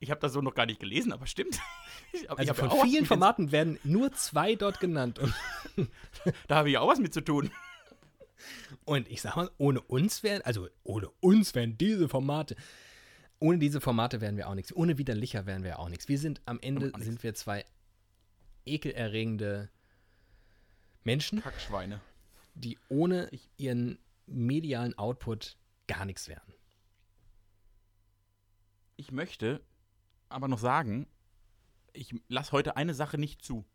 Ich 0.01 0.11
habe 0.11 0.21
das 0.21 0.31
so 0.31 0.39
noch 0.39 0.55
gar 0.55 0.65
nicht 0.65 0.79
gelesen, 0.79 1.11
aber 1.11 1.27
stimmt. 1.27 1.59
Aber 2.29 2.39
also 2.39 2.53
von 2.53 2.71
vielen 2.87 3.05
Formaten 3.05 3.51
werden 3.51 3.77
nur 3.83 4.13
zwei 4.13 4.55
dort 4.55 4.79
genannt. 4.79 5.19
da 6.47 6.55
habe 6.55 6.69
ich 6.69 6.77
auch 6.77 6.87
was 6.87 6.99
mit 6.99 7.13
zu 7.13 7.19
tun. 7.19 7.51
Und 8.85 9.09
ich 9.09 9.21
sag 9.21 9.35
mal, 9.35 9.49
ohne 9.57 9.81
uns 9.81 10.23
wären, 10.23 10.41
also 10.43 10.69
ohne 10.83 11.09
uns 11.19 11.53
wären 11.53 11.77
diese 11.77 12.07
Formate, 12.07 12.55
ohne 13.39 13.57
diese 13.57 13.81
Formate 13.81 14.21
wären 14.21 14.37
wir 14.37 14.47
auch 14.47 14.55
nichts. 14.55 14.73
Ohne 14.75 14.97
Widerlicher 14.97 15.45
wären 15.45 15.63
wir 15.63 15.79
auch 15.79 15.89
nichts. 15.89 16.07
Wir 16.07 16.17
sind 16.17 16.41
am 16.45 16.59
Ende 16.61 16.91
sind 16.99 17.21
wir 17.23 17.33
zwei 17.33 17.65
ekelerregende 18.69 19.69
Menschen, 21.03 21.41
Kackschweine, 21.41 22.01
die 22.53 22.77
ohne 22.89 23.29
ihren 23.57 23.99
medialen 24.25 24.97
Output 24.97 25.57
gar 25.87 26.05
nichts 26.05 26.27
wären. 26.27 26.53
Ich 28.95 29.11
möchte 29.11 29.61
aber 30.27 30.47
noch 30.47 30.59
sagen, 30.59 31.07
ich 31.93 32.13
lasse 32.27 32.51
heute 32.51 32.77
eine 32.77 32.93
Sache 32.93 33.17
nicht 33.17 33.41
zu. 33.41 33.65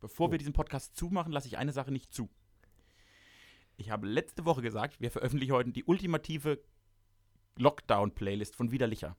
Bevor 0.00 0.28
oh. 0.28 0.30
wir 0.30 0.38
diesen 0.38 0.52
Podcast 0.52 0.96
zumachen, 0.96 1.32
lasse 1.32 1.48
ich 1.48 1.58
eine 1.58 1.72
Sache 1.72 1.90
nicht 1.90 2.12
zu. 2.12 2.30
Ich 3.76 3.90
habe 3.90 4.06
letzte 4.06 4.44
Woche 4.44 4.62
gesagt, 4.62 5.00
wir 5.00 5.10
veröffentlichen 5.10 5.52
heute 5.52 5.70
die 5.70 5.84
ultimative 5.84 6.62
Lockdown-Playlist 7.56 8.56
von 8.56 8.70
Widerlicher. 8.70 9.16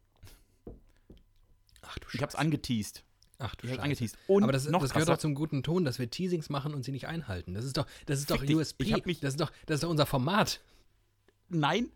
Ach 1.82 2.00
du 2.00 2.08
Scheiße. 2.08 2.18
Ich 2.18 2.22
habe 2.22 2.30
es 2.30 2.36
angeteased. 2.36 3.06
Ach 3.40 3.56
du 3.56 3.68
Scheiße. 3.68 3.82
angeteased. 3.82 4.18
Und 4.28 4.44
Aber 4.44 4.52
das, 4.52 4.68
noch 4.68 4.82
das 4.82 4.92
gehört 4.92 5.10
doch 5.10 5.18
zum 5.18 5.34
guten 5.34 5.64
Ton, 5.64 5.86
dass 5.86 5.98
wir 5.98 6.10
Teasings 6.10 6.50
machen 6.50 6.74
und 6.74 6.84
sie 6.84 6.92
nicht 6.92 7.08
einhalten. 7.08 7.54
Das 7.54 7.64
ist 7.64 7.78
doch, 7.78 7.88
das 8.06 8.20
ist 8.20 8.30
doch 8.30 8.44
USP. 8.44 8.92
das, 9.22 9.34
ist 9.34 9.40
doch, 9.40 9.52
das 9.66 9.76
ist 9.76 9.84
doch 9.84 9.90
unser 9.90 10.06
Format. 10.06 10.60
Nein, 11.48 11.90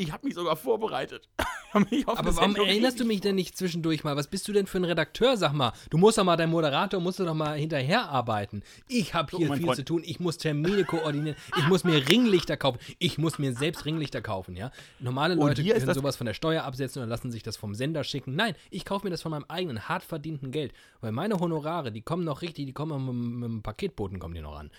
Ich 0.00 0.12
habe 0.12 0.26
mich 0.26 0.34
sogar 0.34 0.56
vorbereitet. 0.56 1.28
Aber 1.72 1.86
warum 1.90 2.32
Sendung 2.32 2.66
erinnerst 2.66 2.98
du 2.98 3.04
mich 3.04 3.20
denn 3.20 3.34
nicht 3.34 3.56
zwischendurch 3.56 4.02
mal? 4.02 4.16
Was 4.16 4.26
bist 4.26 4.48
du 4.48 4.52
denn 4.52 4.66
für 4.66 4.78
ein 4.78 4.84
Redakteur, 4.84 5.36
sag 5.36 5.52
mal? 5.52 5.72
Du 5.90 5.98
musst 5.98 6.16
doch 6.18 6.24
mal, 6.24 6.36
dein 6.36 6.50
Moderator 6.50 7.00
musst 7.00 7.20
du 7.20 7.24
doch 7.24 7.34
mal 7.34 7.56
hinterher 7.56 8.08
arbeiten. 8.08 8.62
Ich 8.88 9.14
habe 9.14 9.36
hier 9.36 9.46
mein 9.48 9.58
viel 9.58 9.66
Freund. 9.66 9.76
zu 9.76 9.84
tun. 9.84 10.02
Ich 10.04 10.18
muss 10.18 10.38
Termine 10.38 10.84
koordinieren. 10.84 11.36
Ich 11.58 11.68
muss 11.68 11.84
mir 11.84 12.08
Ringlichter 12.08 12.56
kaufen. 12.56 12.78
Ich 12.98 13.18
muss 13.18 13.38
mir 13.38 13.52
selbst 13.52 13.84
Ringlichter 13.84 14.22
kaufen, 14.22 14.56
ja? 14.56 14.72
Normale 14.98 15.34
Und 15.34 15.40
Leute 15.40 15.62
können 15.62 15.94
sowas 15.94 16.16
von 16.16 16.26
der 16.26 16.34
Steuer 16.34 16.64
absetzen 16.64 17.02
oder 17.02 17.08
lassen 17.08 17.30
sich 17.30 17.42
das 17.42 17.56
vom 17.56 17.74
Sender 17.74 18.02
schicken. 18.02 18.34
Nein, 18.34 18.54
ich 18.70 18.84
kaufe 18.86 19.04
mir 19.04 19.10
das 19.10 19.22
von 19.22 19.30
meinem 19.30 19.44
eigenen 19.48 19.88
hart 19.88 20.02
verdienten 20.02 20.50
Geld. 20.50 20.72
Weil 21.00 21.12
meine 21.12 21.38
Honorare, 21.38 21.92
die 21.92 22.02
kommen 22.02 22.24
noch 22.24 22.42
richtig, 22.42 22.66
die 22.66 22.72
kommen 22.72 23.04
mit, 23.04 23.14
mit 23.14 23.48
dem 23.48 23.62
Paketboten 23.62 24.18
kommen 24.18 24.34
die 24.34 24.40
noch 24.40 24.56
ran. 24.56 24.70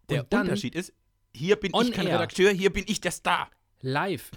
Und 0.00 0.10
Der 0.10 0.24
dann 0.24 0.42
Unterschied 0.42 0.74
ist, 0.74 0.94
hier 1.32 1.56
bin 1.56 1.70
ich 1.78 1.92
kein. 1.92 2.06
Redakteur, 2.06 2.50
hier 2.50 2.72
bin 2.72 2.84
ich 2.88 3.00
der 3.00 3.12
Star. 3.12 3.48
live 3.82 4.30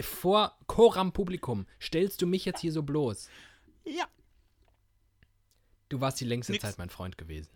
vor 0.00 0.56
Choram 0.66 1.12
Publikum 1.12 1.66
stellst 1.80 2.20
du 2.22 2.26
mich 2.26 2.44
jetzt 2.44 2.60
hier 2.60 2.72
so 2.72 2.82
bloß. 2.82 3.28
Ja. 3.84 4.04
Du 5.88 6.00
warst 6.00 6.20
die 6.20 6.24
längste 6.24 6.52
Nix. 6.52 6.62
Zeit 6.64 6.78
mein 6.78 6.90
Freund 6.90 7.18
gewesen. 7.18 7.50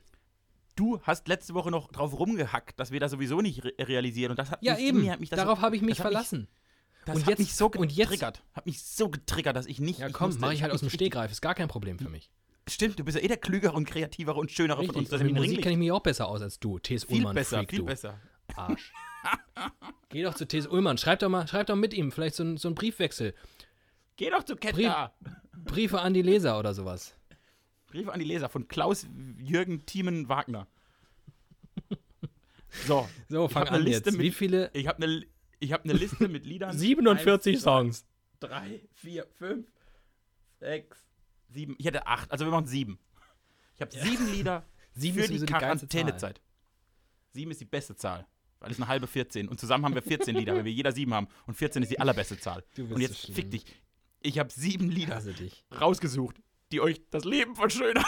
Du 0.74 1.01
hast 1.03 1.27
letzte 1.29 1.55
Woche 1.55 1.70
noch 1.70 1.91
drauf 1.91 2.12
rumgehackt, 2.18 2.79
dass 2.79 2.91
wir 2.91 3.01
das 3.01 3.11
sowieso 3.12 3.41
nicht 3.41 3.64
re 3.64 3.72
realisieren. 3.79 4.33
Und 4.33 4.39
das 4.39 4.51
hat 4.51 4.62
Ja, 4.62 4.74
mich, 4.74 4.85
eben. 4.85 5.11
hat 5.11 5.20
mich 5.20 5.31
das 5.31 5.39
Darauf 5.39 5.59
so, 5.59 5.62
habe 5.62 5.77
ich 5.77 5.83
mich 5.83 5.97
verlassen. 5.97 6.49
das 7.07 7.16
Und 7.16 7.22
hat 7.22 7.31
jetzt- 7.31 7.39
mich 7.39 7.55
so 7.55 7.66
und 7.70 7.93
jetzt- 7.93 8.11
getriggert. 8.11 8.43
Hat 8.53 8.66
mich 8.66 8.83
so 8.83 9.09
getriggert, 9.09 9.57
dass 9.57 9.64
ich 9.66 9.81
nicht. 9.81 10.01
ja, 10.01 10.11
komm, 10.11 10.39
mache 10.39 10.53
ich 10.53 10.62
halt 10.62 10.72
aus 10.72 10.81
dem 10.81 10.91
Stegreif. 10.91 11.31
Ist 11.33 11.41
gar 11.41 11.55
kein 11.55 11.68
Problem 11.68 11.99
für 11.99 12.11
mich. 12.11 12.31
Stimmt, 12.68 12.99
du 12.99 13.05
bist 13.05 13.16
ja 13.16 13.22
eh 13.22 13.29
der 13.29 13.37
klügere 13.37 13.72
und 13.74 13.87
kreativere 13.87 14.35
und 14.39 14.51
schönere 14.51 14.79
von 14.85 14.89
uns. 14.89 14.97
Richtig. 14.97 15.11
Das 15.11 15.20
Und 15.20 15.27
mit 15.29 15.37
Musik 15.37 15.62
kenne 15.62 15.72
ich 15.74 15.79
mich 15.79 15.93
auch 15.93 16.01
besser 16.03 16.27
aus 16.29 16.43
als 16.43 16.59
du. 16.59 16.79
T.S. 16.81 17.05
Viel 17.05 17.18
Ullmann, 17.18 17.35
besser, 17.37 17.59
Freak, 17.59 17.70
viel 17.70 17.79
du. 17.79 17.85
besser. 17.87 18.20
Arsch. 18.57 18.93
Geh 20.11 20.22
doch 20.22 20.35
zu 20.35 20.47
T.S. 20.47 20.66
Ullmann. 20.66 20.99
Schreib 20.99 21.18
doch 21.20 21.29
mal, 21.29 21.47
schreib 21.49 21.66
doch 21.66 21.77
mit 21.77 21.93
ihm. 21.95 22.12
Vielleicht 22.12 22.35
so 22.37 22.45
ein, 22.45 22.57
so 22.57 22.68
ein 22.68 22.74
Briefwechsel. 22.74 23.35
Geh 24.16 24.31
doch 24.31 24.45
zu 24.45 24.57
Ketta. 24.57 25.14
Briefe 25.57 26.01
an 26.01 26.14
die 26.14 26.22
Leser 26.22 26.59
oder 26.59 26.74
sowas. 26.74 27.14
Briefe 27.87 28.12
an 28.12 28.18
die 28.20 28.24
Leser 28.27 28.49
von 28.49 28.68
Klaus 28.68 29.07
Jürgen 29.39 29.85
Thiemen 29.87 30.29
Wagner. 30.29 30.66
So, 32.87 33.09
So, 33.29 33.49
fang 33.49 33.68
an 33.68 33.83
Liste 33.83 34.11
jetzt. 34.11 34.16
mit- 34.16 34.20
Wie 34.27 34.31
viele? 34.31 34.70
ich 34.74 34.87
habe 34.87 35.03
eine 35.03 35.27
ich 35.59 35.72
hab 35.72 35.85
ne 35.87 35.95
Liste 35.95 36.29
mit 36.29 36.45
Liedern. 36.45 36.77
47 36.77 37.55
Eins, 37.57 37.62
Songs. 37.62 38.07
drei, 38.41 38.83
vier, 38.93 39.27
fünf, 39.39 39.66
sechs, 40.61 40.99
sieben. 41.49 41.74
Ich 41.79 41.87
hätte 41.87 42.07
acht, 42.07 42.31
also 42.31 42.45
wir 42.45 42.51
machen 42.53 42.66
sieben. 42.66 42.99
Ich 43.74 43.81
habe 43.81 43.91
sieben 43.93 44.31
Lieder 44.33 44.64
Sieben 44.93 45.18
für 45.22 45.29
die. 45.29 45.45
Quarantänezeit. 45.45 46.41
Sieben 47.33 47.51
ist 47.51 47.61
die 47.61 47.66
beste 47.66 47.97
Zahl, 47.97 48.27
weil 48.61 48.71
es 48.71 48.79
eine 48.79 48.89
halbe 48.89 49.07
14. 49.07 49.49
Und 49.49 49.61
zusammen 49.61 49.85
haben 49.85 49.95
wir 49.95 50.03
14 50.03 50.35
Lieder, 50.35 50.55
weil 50.55 50.65
wir 50.65 50.73
jeder 50.73 50.93
sieben 50.93 51.15
haben. 51.15 51.29
Und 51.47 51.55
14 51.55 51.83
ist 51.83 51.91
die 51.91 52.01
allerbeste 52.01 52.39
Zahl. 52.39 52.65
Und 52.79 53.01
jetzt 53.01 53.23
so 53.23 53.33
fick 53.33 53.51
dich. 53.51 53.65
Ich 54.21 54.39
habe 54.39 54.51
sieben 54.53 54.91
Lieder 54.91 55.23
rausgesucht, 55.81 56.37
die 56.73 56.81
euch 56.81 57.01
das 57.11 57.25
Leben 57.25 57.55
verschönern. 57.55 58.05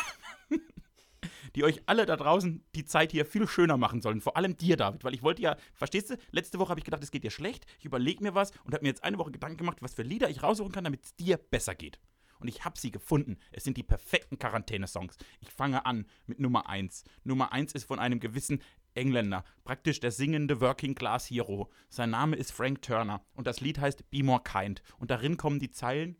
die 1.54 1.64
euch 1.64 1.82
alle 1.86 2.06
da 2.06 2.16
draußen 2.16 2.64
die 2.74 2.84
Zeit 2.84 3.12
hier 3.12 3.24
viel 3.24 3.46
schöner 3.46 3.76
machen 3.76 4.00
sollen. 4.00 4.20
Vor 4.20 4.36
allem 4.36 4.56
dir, 4.56 4.76
David, 4.76 5.04
weil 5.04 5.14
ich 5.14 5.22
wollte 5.22 5.42
ja, 5.42 5.56
verstehst 5.74 6.10
du, 6.10 6.16
letzte 6.30 6.58
Woche 6.58 6.70
habe 6.70 6.80
ich 6.80 6.84
gedacht, 6.84 7.02
es 7.02 7.10
geht 7.10 7.24
dir 7.24 7.30
schlecht. 7.30 7.66
Ich 7.78 7.84
überlege 7.84 8.22
mir 8.22 8.34
was 8.34 8.52
und 8.64 8.74
habe 8.74 8.82
mir 8.82 8.88
jetzt 8.88 9.04
eine 9.04 9.18
Woche 9.18 9.30
Gedanken 9.30 9.58
gemacht, 9.58 9.78
was 9.80 9.94
für 9.94 10.02
Lieder 10.02 10.30
ich 10.30 10.42
raussuchen 10.42 10.72
kann, 10.72 10.84
damit 10.84 11.04
es 11.04 11.16
dir 11.16 11.36
besser 11.36 11.74
geht. 11.74 11.98
Und 12.40 12.48
ich 12.48 12.64
habe 12.64 12.78
sie 12.78 12.90
gefunden. 12.90 13.36
Es 13.50 13.64
sind 13.64 13.76
die 13.76 13.82
perfekten 13.82 14.38
Quarantäne-Songs. 14.38 15.16
Ich 15.40 15.50
fange 15.50 15.84
an 15.86 16.06
mit 16.26 16.38
Nummer 16.38 16.68
1. 16.68 17.04
Nummer 17.24 17.52
1 17.52 17.72
ist 17.72 17.84
von 17.84 17.98
einem 17.98 18.20
gewissen 18.20 18.62
Engländer, 18.98 19.44
praktisch 19.64 20.00
der 20.00 20.10
singende 20.10 20.60
Working 20.60 20.94
Class 20.94 21.30
Hero. 21.30 21.70
Sein 21.88 22.10
Name 22.10 22.36
ist 22.36 22.52
Frank 22.52 22.82
Turner 22.82 23.24
und 23.34 23.46
das 23.46 23.60
Lied 23.60 23.78
heißt 23.78 24.10
Be 24.10 24.22
More 24.22 24.42
Kind. 24.42 24.82
Und 24.98 25.10
darin 25.10 25.36
kommen 25.36 25.58
die 25.58 25.70
Zeilen 25.70 26.16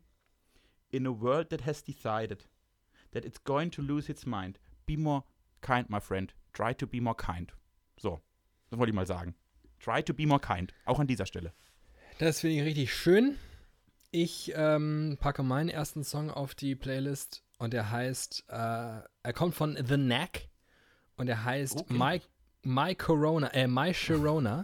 In 0.91 1.05
a 1.05 1.11
world 1.11 1.49
that 1.51 1.65
has 1.65 1.83
decided 1.83 2.49
that 3.11 3.23
it's 3.25 3.43
going 3.43 3.69
to 3.71 3.81
lose 3.81 4.09
its 4.09 4.25
mind, 4.25 4.59
be 4.87 4.97
more 4.97 5.23
kind, 5.61 5.89
my 5.89 5.99
friend. 5.99 6.33
Try 6.53 6.73
to 6.73 6.87
be 6.87 6.99
more 6.99 7.15
kind. 7.15 7.53
So, 7.97 8.21
das 8.69 8.79
wollte 8.79 8.89
ich 8.89 8.95
mal 8.95 9.05
sagen. 9.05 9.35
Try 9.79 10.01
to 10.03 10.13
be 10.13 10.25
more 10.25 10.39
kind. 10.39 10.73
Auch 10.85 10.99
an 10.99 11.07
dieser 11.07 11.25
Stelle. 11.25 11.53
Das 12.17 12.39
finde 12.39 12.57
ich 12.57 12.63
richtig 12.63 12.93
schön. 12.93 13.37
Ich 14.11 14.51
ähm, 14.55 15.17
packe 15.19 15.43
meinen 15.43 15.69
ersten 15.69 16.03
Song 16.03 16.31
auf 16.31 16.55
die 16.55 16.75
Playlist 16.75 17.43
und 17.59 17.73
der 17.73 17.91
heißt, 17.91 18.45
äh, 18.47 18.53
er 18.53 19.33
kommt 19.33 19.53
von 19.53 19.75
The 19.75 19.95
Knack 19.95 20.49
und 21.15 21.27
er 21.27 21.43
heißt 21.43 21.77
Okay. 21.77 21.93
My, 21.93 22.21
My 22.69 22.93
Corona, 22.93 23.47
äh, 23.55 23.67
My 23.67 23.91
Sharona. 23.95 24.63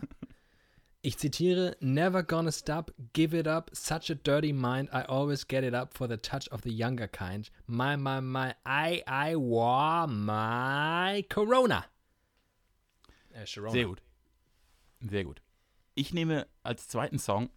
ich 1.02 1.18
zitiere, 1.18 1.76
Never 1.80 2.22
gonna 2.22 2.52
stop, 2.52 2.94
give 3.14 3.36
it 3.36 3.48
up, 3.48 3.72
such 3.74 4.12
a 4.12 4.16
dirty 4.16 4.54
mind, 4.54 4.90
I 4.94 5.06
always 5.08 5.48
get 5.48 5.64
it 5.64 5.74
up 5.74 5.98
for 5.98 6.08
the 6.08 6.18
touch 6.18 6.48
of 6.50 6.62
the 6.62 6.70
younger 6.70 7.08
kind. 7.08 7.50
My, 7.66 7.98
my, 7.98 8.22
my, 8.22 8.54
I, 8.64 9.02
I, 9.08 9.36
wa, 9.36 10.06
my 10.06 11.24
Corona. 11.34 11.86
Äh, 13.34 13.48
Sharona. 13.48 13.72
Sehr 13.72 13.86
gut. 13.86 14.04
Sehr 15.02 15.24
gut. 15.26 15.42
Ich 15.96 16.14
nehme 16.14 16.46
als 16.62 16.88
zweiten 16.88 17.18
Song 17.18 17.50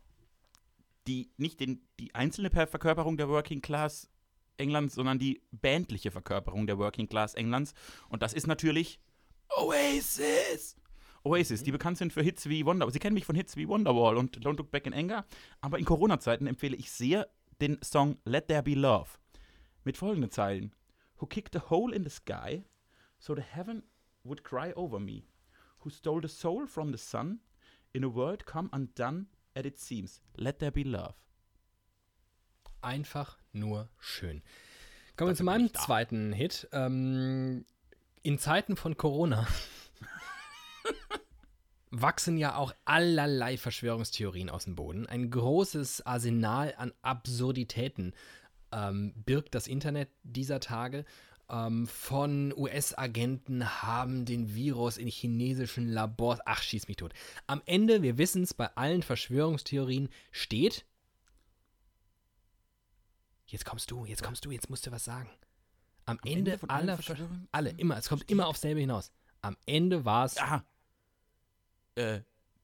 die 1.06 1.30
nicht 1.36 1.60
den, 1.60 1.82
die 2.00 2.14
einzelne 2.14 2.48
Per- 2.48 2.66
Verkörperung 2.66 3.18
der 3.18 3.28
Working 3.28 3.60
Class 3.60 4.08
Englands, 4.56 4.94
sondern 4.94 5.18
die 5.18 5.42
bandliche 5.52 6.10
Verkörperung 6.10 6.66
der 6.66 6.78
Working 6.78 7.06
Class 7.08 7.34
Englands. 7.34 7.74
Und 8.08 8.22
das 8.22 8.32
ist 8.32 8.46
natürlich 8.46 8.98
Oasis. 9.56 10.76
Oasis, 11.24 11.62
die 11.62 11.72
bekannt 11.72 11.98
sind 11.98 12.12
für 12.12 12.22
Hits 12.22 12.48
wie 12.48 12.64
Wonder. 12.64 12.90
Sie 12.90 12.98
kennen 12.98 13.14
mich 13.14 13.24
von 13.24 13.36
Hits 13.36 13.56
wie 13.56 13.68
Wonderwall 13.68 14.16
und 14.16 14.38
Don't 14.38 14.56
Look 14.56 14.70
Back 14.70 14.86
in 14.86 14.94
Anger. 14.94 15.24
Aber 15.60 15.78
in 15.78 15.84
Corona-Zeiten 15.84 16.46
empfehle 16.46 16.76
ich 16.76 16.90
sehr 16.90 17.28
den 17.60 17.78
Song 17.82 18.18
Let 18.24 18.48
There 18.48 18.62
Be 18.62 18.74
Love. 18.74 19.10
Mit 19.84 19.96
folgenden 19.96 20.30
Zeilen: 20.30 20.74
Who 21.16 21.26
kicked 21.26 21.56
a 21.56 21.70
hole 21.70 21.94
in 21.94 22.04
the 22.04 22.10
sky 22.10 22.64
so 23.18 23.34
the 23.34 23.42
heaven 23.42 23.82
would 24.24 24.44
cry 24.44 24.72
over 24.74 25.00
me? 25.00 25.24
Who 25.80 25.90
stole 25.90 26.20
the 26.20 26.28
soul 26.28 26.66
from 26.66 26.92
the 26.92 26.98
sun 26.98 27.40
in 27.92 28.04
a 28.04 28.14
world 28.14 28.46
come 28.46 28.68
undone 28.72 29.26
as 29.54 29.64
it 29.64 29.78
seems? 29.78 30.20
Let 30.36 30.60
there 30.60 30.72
be 30.72 30.82
love. 30.82 31.14
Einfach 32.80 33.38
nur 33.52 33.88
schön. 33.98 34.42
Kommen 35.16 35.32
wir 35.32 35.34
zu 35.34 35.42
meinem 35.42 35.72
zweiten 35.74 36.32
Hit. 36.32 36.68
Ähm, 36.72 37.64
in 38.22 38.38
Zeiten 38.38 38.76
von 38.76 38.96
Corona 38.96 39.46
wachsen 41.90 42.36
ja 42.36 42.56
auch 42.56 42.74
allerlei 42.84 43.56
Verschwörungstheorien 43.56 44.50
aus 44.50 44.64
dem 44.64 44.74
Boden. 44.74 45.06
Ein 45.06 45.30
großes 45.30 46.06
Arsenal 46.06 46.74
an 46.76 46.92
Absurditäten 47.02 48.14
ähm, 48.72 49.12
birgt 49.24 49.54
das 49.54 49.66
Internet 49.66 50.08
dieser 50.22 50.60
Tage. 50.60 51.04
Ähm, 51.50 51.86
von 51.86 52.52
US-Agenten 52.56 53.82
haben 53.82 54.26
den 54.26 54.54
Virus 54.54 54.98
in 54.98 55.08
chinesischen 55.08 55.88
Labors. 55.88 56.40
Ach, 56.44 56.62
schieß 56.62 56.88
mich 56.88 56.96
tot. 56.98 57.14
Am 57.46 57.62
Ende, 57.64 58.02
wir 58.02 58.18
wissen 58.18 58.42
es, 58.42 58.52
bei 58.52 58.66
allen 58.76 59.02
Verschwörungstheorien 59.02 60.10
steht. 60.30 60.84
Jetzt 63.46 63.64
kommst 63.64 63.90
du, 63.90 64.04
jetzt 64.04 64.22
kommst 64.22 64.44
du, 64.44 64.50
jetzt 64.50 64.68
musst 64.68 64.86
du 64.86 64.92
was 64.92 65.04
sagen. 65.04 65.30
Am, 66.08 66.18
Ende, 66.24 66.52
Ende 66.52 66.58
von 66.58 66.70
allen 66.70 66.88
aller 66.88 66.98
Versch- 66.98 67.06
Verschwörungen- 67.16 67.46
alle, 67.52 67.70
immer, 67.76 67.96
es 67.98 68.08
kommt 68.08 68.30
immer 68.30 68.46
aufs 68.46 68.60
selbe 68.62 68.80
hinaus. 68.80 69.12
Am 69.42 69.56
Ende 69.66 70.04
war 70.04 70.24
es. 70.24 70.36
Ah. 70.38 70.64
Äh, 71.94 72.20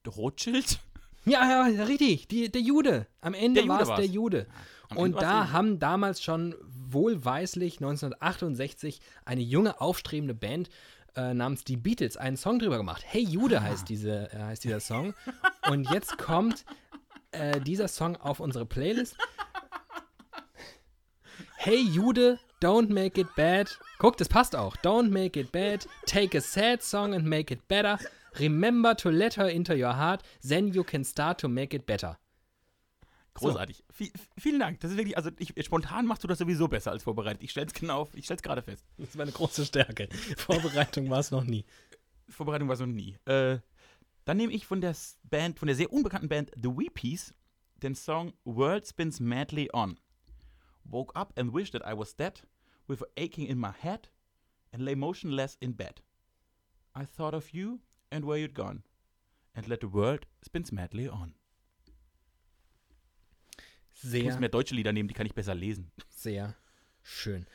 Rothschild? 0.07 0.79
Ja, 1.27 1.67
ja, 1.71 1.85
richtig, 1.85 2.29
die, 2.29 2.53
der 2.53 2.61
Jude. 2.61 3.07
Am 3.23 3.33
Ende 3.33 3.67
war 3.67 3.81
es 3.81 3.89
der 3.89 4.05
Jude. 4.05 4.47
Am 4.91 4.99
Und 4.99 5.07
Ende 5.13 5.21
da 5.21 5.53
haben 5.53 5.79
damals 5.79 6.23
schon 6.23 6.55
wohlweislich 6.69 7.77
1968 7.79 9.01
eine 9.25 9.41
junge, 9.41 9.81
aufstrebende 9.81 10.35
Band 10.35 10.69
äh, 11.17 11.33
namens 11.33 11.65
die 11.65 11.79
Beatles 11.79 12.19
einen 12.19 12.37
Song 12.37 12.59
drüber 12.59 12.77
gemacht. 12.77 13.03
Hey 13.07 13.23
Jude 13.23 13.61
Ah. 13.61 13.63
heißt, 13.63 13.89
diese, 13.89 14.31
äh, 14.35 14.39
heißt 14.39 14.65
dieser 14.65 14.81
Song. 14.81 15.15
Und 15.71 15.91
jetzt 15.91 16.19
kommt 16.19 16.67
äh, 17.31 17.59
dieser 17.59 17.89
Song 17.89 18.17
auf 18.19 18.39
unsere 18.39 18.67
Playlist. 18.67 19.17
Hey 21.57 21.81
Jude, 21.81 22.39
don't 22.65 22.89
make 22.91 23.21
it 23.21 23.29
bad. 23.37 23.69
Guck, 23.99 24.17
das 24.17 24.29
passt 24.29 24.57
auch. 24.57 24.77
Don't 24.79 25.11
make 25.11 25.39
it 25.39 25.53
bad. 25.53 25.87
Take 26.07 26.37
a 26.37 26.41
sad 26.41 26.83
song 26.83 27.15
and 27.15 27.25
make 27.27 27.53
it 27.53 27.67
better. 27.69 27.99
Remember 28.39 28.97
to 28.97 29.11
let 29.11 29.37
her 29.37 29.49
into 29.49 29.75
your 29.75 29.97
heart. 29.97 30.23
Then 30.43 30.69
you 30.73 30.83
can 30.83 31.05
start 31.05 31.39
to 31.41 31.49
make 31.49 31.77
it 31.77 31.87
better. 31.87 32.19
Großartig. 33.35 33.83
Vi- 33.93 34.12
vielen 34.39 34.61
Dank. 34.61 34.81
Das 34.81 34.93
ist 34.93 34.97
wirklich, 34.97 35.17
also 35.17 35.31
ich, 35.39 35.53
spontan 35.65 36.07
machst 36.07 36.23
du 36.23 36.29
das 36.29 36.39
sowieso 36.39 36.69
besser 36.69 36.93
als 36.93 37.03
vorbereitet. 37.03 37.43
Ich 37.43 37.51
stell's 37.51 37.73
genau, 37.75 38.03
auf- 38.03 38.15
ich 38.15 38.25
stell's 38.27 38.43
gerade 38.43 38.62
fest. 38.62 38.85
Das 38.97 39.09
ist 39.09 39.17
meine 39.17 39.33
große 39.33 39.67
Stärke. 39.67 40.09
Vorbereitung 40.37 41.11
war 41.11 41.19
es 41.19 41.31
noch 41.33 41.43
nie. 41.45 41.65
Vorbereitung 42.29 42.69
war 42.69 42.77
so 42.77 42.87
nie. 42.87 43.17
Äh, 43.25 43.59
dann 44.25 44.37
nehme 44.37 44.53
ich 44.53 44.67
von 44.67 44.81
der 44.81 44.95
Band, 45.25 45.59
von 45.59 45.67
der 45.67 45.75
sehr 45.77 45.93
unbekannten 45.93 46.29
Band 46.29 46.51
The 46.57 46.69
Weepies 46.69 47.35
den 47.83 47.95
Song 47.97 48.33
World 48.45 48.87
Spins 48.87 49.19
Madly 49.21 49.69
On. 49.73 49.99
Woke 50.85 51.15
up 51.17 51.33
and 51.39 51.53
wished 51.53 51.73
that 51.73 51.83
I 51.83 51.99
was 51.99 52.15
dead, 52.15 52.43
with 52.89 53.03
aching 53.16 53.47
in 53.47 53.59
my 53.59 53.72
head, 53.72 54.09
and 54.72 54.82
lay 54.82 54.95
motionless 54.95 55.57
in 55.61 55.72
bed. 55.74 56.03
I 56.95 57.05
thought 57.07 57.35
of 57.35 57.51
you 57.53 57.80
and 58.11 58.24
where 58.24 58.39
you'd 58.39 58.55
gone, 58.55 58.82
and 59.55 59.66
let 59.68 59.80
the 59.80 59.93
world 59.93 60.26
spins 60.43 60.70
madly 60.72 61.09
on. 61.09 61.35
Ich 63.97 64.03
muss 64.05 64.11
Sehr, 64.12 64.41
mehr 64.41 64.49
deutsche 64.49 64.74
Lieder 64.74 64.93
nehmen, 64.93 65.09
die 65.09 65.14
kann 65.14 65.26
ich 65.26 65.35
besser 65.35 65.55
lesen. 65.55 65.91
sehr 66.11 66.55
schön. 67.03 67.47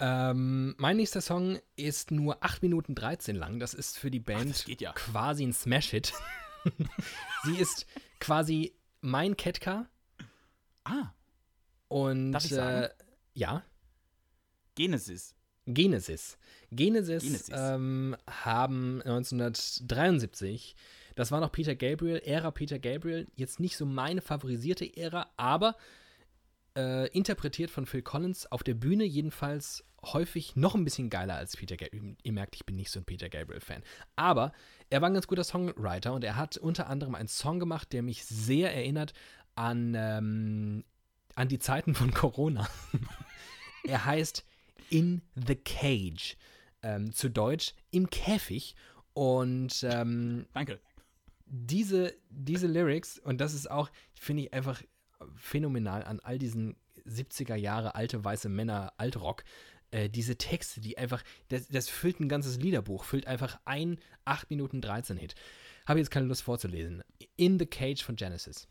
Ähm, 0.00 0.74
mein 0.78 0.96
nächster 0.96 1.20
Song 1.20 1.60
ist 1.76 2.10
nur 2.10 2.42
8 2.42 2.62
Minuten 2.62 2.94
13 2.96 3.36
lang. 3.36 3.60
Das 3.60 3.74
ist 3.74 3.96
für 3.98 4.10
die 4.10 4.18
Band 4.18 4.64
geht 4.64 4.80
ja. 4.80 4.92
quasi 4.92 5.44
ein 5.46 5.52
Smash-Hit. 5.52 6.12
Sie 7.44 7.56
ist 7.56 7.86
quasi 8.18 8.74
mein 9.00 9.36
Ketka 9.36 9.88
Ah, 10.84 11.10
und 11.88 12.32
Darf 12.32 12.44
ich 12.44 12.52
äh, 12.52 12.54
sagen? 12.54 12.94
ja, 13.34 13.62
Genesis. 14.74 15.34
Genesis. 15.66 16.38
Genesis, 16.70 17.22
Genesis. 17.22 17.50
Ähm, 17.52 18.16
haben 18.28 19.00
1973, 19.02 20.76
das 21.14 21.30
war 21.30 21.40
noch 21.40 21.52
Peter 21.52 21.74
Gabriel, 21.74 22.20
Ära 22.24 22.50
Peter 22.50 22.78
Gabriel, 22.78 23.28
jetzt 23.36 23.60
nicht 23.60 23.76
so 23.76 23.86
meine 23.86 24.20
favorisierte 24.20 24.96
Ära, 24.96 25.30
aber 25.36 25.76
äh, 26.76 27.08
interpretiert 27.08 27.70
von 27.70 27.86
Phil 27.86 28.02
Collins, 28.02 28.50
auf 28.50 28.62
der 28.62 28.74
Bühne 28.74 29.04
jedenfalls 29.04 29.84
häufig 30.02 30.54
noch 30.56 30.74
ein 30.74 30.84
bisschen 30.84 31.08
geiler 31.08 31.36
als 31.36 31.56
Peter 31.56 31.76
Gabriel. 31.76 32.16
Ihr 32.22 32.32
merkt, 32.32 32.56
ich 32.56 32.66
bin 32.66 32.76
nicht 32.76 32.90
so 32.90 33.00
ein 33.00 33.04
Peter 33.04 33.28
Gabriel-Fan. 33.30 33.82
Aber 34.16 34.52
er 34.90 35.00
war 35.00 35.08
ein 35.08 35.14
ganz 35.14 35.26
guter 35.26 35.44
Songwriter 35.44 36.12
und 36.12 36.24
er 36.24 36.36
hat 36.36 36.58
unter 36.58 36.88
anderem 36.88 37.14
einen 37.14 37.28
Song 37.28 37.58
gemacht, 37.58 37.92
der 37.92 38.02
mich 38.02 38.24
sehr 38.26 38.74
erinnert 38.74 39.14
an, 39.54 39.94
ähm, 39.96 40.84
an 41.36 41.48
die 41.48 41.58
Zeiten 41.58 41.94
von 41.94 42.12
Corona. 42.12 42.68
er 43.84 44.04
heißt 44.04 44.44
In 44.90 45.22
the 45.34 45.56
Cage. 45.56 46.36
Ähm, 46.82 47.12
zu 47.12 47.30
Deutsch 47.30 47.74
im 47.90 48.10
Käfig. 48.10 48.74
Und 49.14 49.84
ähm, 49.88 50.46
Danke. 50.52 50.80
diese, 51.46 52.14
diese 52.28 52.66
Lyrics, 52.66 53.18
und 53.18 53.40
das 53.40 53.54
ist 53.54 53.70
auch, 53.70 53.90
finde 54.14 54.42
ich 54.42 54.52
einfach 54.52 54.82
phänomenal 55.36 56.02
an 56.04 56.20
all 56.20 56.38
diesen 56.38 56.76
70er 57.06 57.54
Jahre 57.54 57.94
alte 57.94 58.24
weiße 58.24 58.48
Männer 58.48 58.92
Altrock. 58.96 59.44
Äh, 59.90 60.08
diese 60.08 60.36
Texte, 60.36 60.80
die 60.80 60.98
einfach, 60.98 61.22
das, 61.48 61.68
das 61.68 61.88
füllt 61.88 62.20
ein 62.20 62.28
ganzes 62.28 62.58
Liederbuch, 62.58 63.04
füllt 63.04 63.26
einfach 63.26 63.60
ein 63.64 63.98
8 64.24 64.50
Minuten 64.50 64.80
13 64.80 65.16
Hit. 65.16 65.34
Habe 65.86 66.00
jetzt 66.00 66.10
keine 66.10 66.26
Lust 66.26 66.42
vorzulesen. 66.42 67.02
In 67.36 67.58
the 67.58 67.66
Cage 67.66 68.02
von 68.02 68.16
Genesis. 68.16 68.66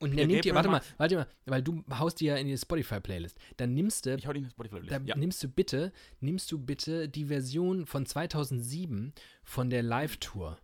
Und 0.00 0.16
der 0.16 0.26
nimmt 0.26 0.44
dir, 0.44 0.54
warte 0.54 0.68
mal, 0.68 0.82
warte 0.98 1.16
mal, 1.16 1.26
weil 1.46 1.62
du 1.62 1.82
haust 1.90 2.20
die 2.20 2.26
ja 2.26 2.36
in 2.36 2.46
die 2.46 2.58
Spotify-Playlist. 2.58 3.38
Dann 3.56 3.74
nimmst 3.74 4.04
du 4.06 4.14
Ich 4.16 4.26
hau 4.26 4.32
dich 4.32 4.40
in 4.42 4.44
das 4.44 4.52
Spotify 4.52 4.86
da 4.86 4.98
ja. 5.04 5.16
nimmst 5.16 5.42
du 5.42 5.48
bitte, 5.48 5.92
nimmst 6.20 6.50
du 6.52 6.58
bitte 6.58 7.08
die 7.08 7.26
Version 7.26 7.86
von 7.86 8.04
2007 8.04 9.12
von 9.44 9.70
der 9.70 9.82
Live-Tour. 9.82 10.58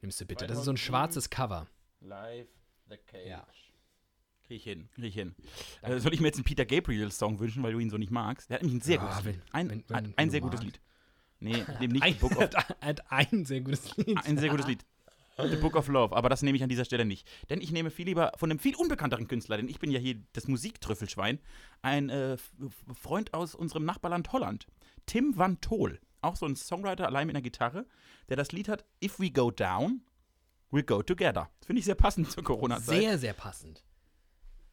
Nimmst 0.00 0.20
du 0.20 0.26
bitte. 0.26 0.46
Das 0.46 0.58
ist 0.58 0.64
so 0.64 0.72
ein 0.72 0.76
2007. 0.76 0.78
schwarzes 0.78 1.30
Cover. 1.30 1.66
Live 2.00 2.48
the 2.88 2.96
Cage. 2.96 3.26
Ja. 3.28 3.46
Krieg 4.46 4.56
ich 4.58 4.64
hin, 4.64 4.88
krieg 4.94 5.04
ich 5.04 5.14
hin. 5.14 5.34
Äh, 5.82 5.98
soll 6.00 6.14
ich 6.14 6.20
mir 6.20 6.28
jetzt 6.28 6.36
einen 6.36 6.44
Peter 6.44 6.64
Gabriel-Song 6.64 7.38
wünschen, 7.38 7.62
weil 7.62 7.72
du 7.74 7.78
ihn 7.80 7.90
so 7.90 7.98
nicht 7.98 8.10
magst? 8.10 8.48
Der 8.48 8.54
hat 8.56 8.62
nämlich 8.62 8.80
ein 8.80 8.84
sehr 8.84 8.96
Ja, 8.96 9.02
gutes 9.04 9.24
wenn- 9.24 9.34
Lied. 9.34 9.42
Ein, 9.52 9.70
wenn- 9.70 9.84
wenn- 9.88 9.96
ein, 9.96 10.14
ein 10.16 10.30
sehr 10.30 10.40
gutes 10.40 10.60
magst. 10.62 10.76
Lied. 10.76 10.80
Nee, 11.40 11.52
nehme 11.80 11.92
nicht 11.92 12.02
Ein, 12.02 12.16
Book 12.16 12.36
of, 12.36 12.48
er 12.80 12.88
hat 12.88 13.12
ein 13.12 13.44
sehr 13.44 13.60
gutes 13.60 13.94
Lied. 13.98 14.16
ein 14.24 14.38
sehr 14.38 14.48
gutes 14.48 14.66
Lied. 14.66 14.84
The 15.40 15.56
Book 15.56 15.76
of 15.76 15.86
Love, 15.86 16.16
aber 16.16 16.28
das 16.28 16.42
nehme 16.42 16.56
ich 16.56 16.62
an 16.64 16.68
dieser 16.68 16.84
Stelle 16.84 17.04
nicht. 17.04 17.28
Denn 17.48 17.60
ich 17.60 17.70
nehme 17.70 17.90
viel 17.90 18.06
lieber 18.06 18.32
von 18.36 18.50
einem 18.50 18.58
viel 18.58 18.74
unbekannteren 18.74 19.28
Künstler, 19.28 19.56
denn 19.56 19.68
ich 19.68 19.78
bin 19.78 19.90
ja 19.90 20.00
hier 20.00 20.16
das 20.32 20.48
Musiktrüffelschwein, 20.48 21.38
ein 21.80 22.10
äh, 22.10 22.36
Freund 22.92 23.34
aus 23.34 23.54
unserem 23.54 23.84
Nachbarland 23.84 24.32
Holland, 24.32 24.66
Tim 25.06 25.36
Van 25.36 25.60
Tol, 25.60 26.00
auch 26.22 26.34
so 26.34 26.46
ein 26.46 26.56
Songwriter 26.56 27.06
allein 27.06 27.28
mit 27.28 27.36
einer 27.36 27.42
Gitarre, 27.42 27.86
der 28.28 28.36
das 28.36 28.50
Lied 28.50 28.68
hat 28.68 28.84
If 29.02 29.20
We 29.20 29.30
Go 29.30 29.52
Down, 29.52 30.02
We 30.70 30.82
Go 30.82 31.02
Together. 31.02 31.48
Finde 31.64 31.78
ich 31.78 31.84
sehr 31.86 31.94
passend 31.94 32.30
zur 32.32 32.42
Corona-Zeit. 32.42 33.00
Sehr, 33.00 33.18
sehr 33.18 33.32
passend. 33.32 33.84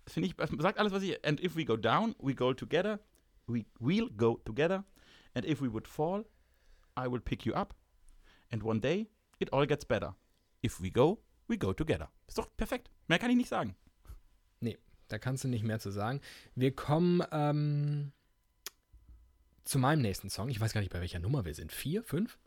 Finde 0.08 0.30
ich, 0.30 0.36
sagt 0.62 0.80
alles, 0.80 0.92
was 0.92 1.04
ich. 1.04 1.24
And 1.26 1.44
if 1.44 1.56
we 1.56 1.66
go 1.66 1.78
down, 1.78 2.16
we 2.20 2.36
go 2.36 2.54
together. 2.54 3.00
We 3.48 3.66
will 3.80 4.10
go 4.10 4.40
together. 4.46 4.84
And 5.34 5.46
if 5.46 5.62
we 5.62 5.72
would 5.72 5.88
fall, 5.88 6.26
I 6.98 7.08
will 7.08 7.22
pick 7.22 7.46
you 7.46 7.54
up. 7.54 7.76
And 8.52 8.64
one 8.64 8.80
day, 8.80 9.08
it 9.40 9.52
all 9.52 9.66
gets 9.66 9.86
better. 9.86 10.16
If 10.66 10.82
we 10.82 10.90
go, 10.90 11.22
we 11.48 11.58
go 11.58 11.74
together. 11.74 12.10
Ist 12.28 12.40
doch 12.40 12.50
perfekt. 12.58 12.90
Mehr 13.08 13.20
kann 13.20 13.30
ich 13.30 13.38
nicht 13.38 13.50
sagen. 13.50 13.76
Nee, 14.62 14.78
da 15.10 15.20
kannst 15.20 15.44
du 15.44 15.48
nicht 15.48 15.64
mehr 15.64 15.80
zu 15.80 15.92
sagen. 15.92 16.22
Wir 16.56 16.76
kommen 16.76 17.22
ähm, 17.32 18.12
zu 19.64 19.78
meinem 19.78 20.02
nächsten 20.02 20.30
Song. 20.30 20.50
Ich 20.50 20.60
weiß 20.60 20.74
gar 20.74 20.82
nicht, 20.82 20.92
bei 20.92 21.02
welcher 21.02 21.20
Nummer 21.20 21.46
wir 21.46 21.54
sind. 21.54 21.72
Vier, 21.72 22.04
fünf? 22.04 22.40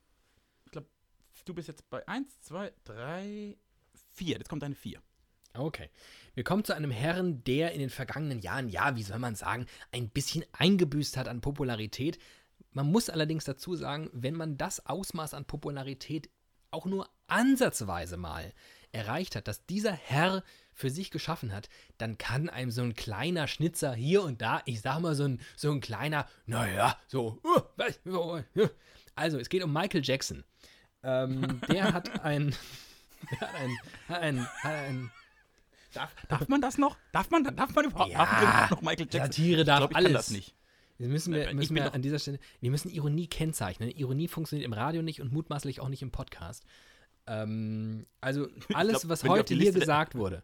Du 1.45 1.55
bist 1.55 1.69
jetzt 1.69 1.89
bei 1.89 2.07
1, 2.07 2.43
2, 2.43 2.73
3, 2.85 3.57
4. 4.15 4.37
Jetzt 4.37 4.51
kommt 4.51 4.63
eine 4.63 4.75
4. 4.75 5.01
Okay. 5.55 5.89
Wir 6.35 6.45
kommen 6.45 6.63
zu 6.63 6.75
einem 6.75 6.91
Herrn, 6.91 7.43
der 7.45 7.73
in 7.73 7.81
den 7.81 7.89
vergangenen 7.89 8.41
Jahren, 8.41 8.69
ja, 8.69 8.97
wie 8.97 9.03
soll 9.03 9.19
man 9.19 9.35
sagen, 9.35 9.65
ein 9.91 10.11
bisschen 10.11 10.45
eingebüßt 10.53 11.17
hat 11.17 11.27
an 11.27 11.41
Popularität. 11.41 12.19
Man 12.73 12.91
muss 12.93 13.09
allerdings 13.09 13.45
dazu 13.45 13.77
sagen, 13.77 14.11
wenn 14.13 14.35
man 14.35 14.59
das 14.59 14.85
Ausmaß 14.85 15.33
an 15.33 15.47
Popularität 15.47 16.29
auch 16.71 16.87
nur 16.87 17.09
ansatzweise 17.27 18.17
mal 18.17 18.53
erreicht 18.93 19.37
hat, 19.37 19.49
dass 19.49 19.67
dieser 19.67 19.93
Herr 19.93 20.43
für 20.75 20.91
sich 20.91 21.11
geschaffen 21.11 21.53
hat, 21.53 21.69
dann 21.99 22.19
kann 22.19 22.49
einem 22.49 22.71
so 22.71 22.83
ein 22.83 22.95
kleiner 22.95 23.49
Schnitzer 23.49 23.95
hier 23.95 24.23
und 24.23 24.41
da, 24.41 24.63
ich 24.65 24.81
sag 24.81 25.01
mal 25.01 25.15
so 25.15 25.25
ein, 25.25 25.41
so 25.57 25.73
ein 25.73 25.81
kleiner, 25.81 26.27
naja, 26.47 26.97
so, 27.09 27.41
uh, 27.45 28.39
also 29.15 29.39
es 29.39 29.49
geht 29.49 29.63
um 29.63 29.73
Michael 29.73 30.03
Jackson. 30.05 30.45
Ähm, 31.03 31.61
der 31.69 31.93
hat 31.93 32.25
ein, 32.25 32.55
der 33.31 33.41
hat 33.41 33.55
ein, 33.55 33.79
hat 34.09 34.21
ein, 34.21 34.47
hat 34.63 34.75
ein 34.75 35.11
Darf, 35.95 36.15
darf 36.29 36.49
man 36.49 36.61
das 36.61 36.77
noch? 36.77 36.97
Darf 37.13 37.31
man, 37.31 37.45
darf 37.57 37.75
man 37.75 37.87
überhaupt, 37.87 38.13
Ja, 38.13 38.19
darf 38.19 38.33
man 38.33 38.43
überhaupt 38.43 38.71
noch 38.71 38.83
Michael 38.83 39.09
Jackson? 39.11 39.33
Satire 39.33 39.61
ich 39.61 39.67
darf 39.67 39.79
glaub, 39.79 39.91
ich 39.91 39.97
alles. 39.97 40.07
Kann 40.07 40.15
das 40.15 40.31
nicht. 40.31 40.55
Das 40.99 41.09
müssen 41.09 41.33
wir, 41.33 41.49
Ich 41.49 41.55
müssen 41.55 41.77
wir 41.77 41.95
an 41.95 42.03
dieser 42.03 42.19
Stelle, 42.19 42.39
wir 42.61 42.71
müssen 42.71 42.91
Ironie 42.91 43.29
kennzeichnen. 43.29 43.91
Ironie 43.91 44.27
funktioniert 44.29 44.67
im 44.67 44.73
Radio 44.73 45.03
nicht 45.03 45.21
und 45.21 45.33
mutmaßlich 45.33 45.81
auch 45.81 45.89
nicht 45.89 46.03
im 46.03 46.11
Podcast. 46.11 46.65
Ähm, 47.27 48.05
also 48.21 48.49
alles, 48.75 49.01
glaub, 49.03 49.11
was 49.11 49.23
wir 49.25 49.31
heute 49.31 49.55
hier 49.55 49.73
gesagt 49.73 50.15
wurde, 50.15 50.43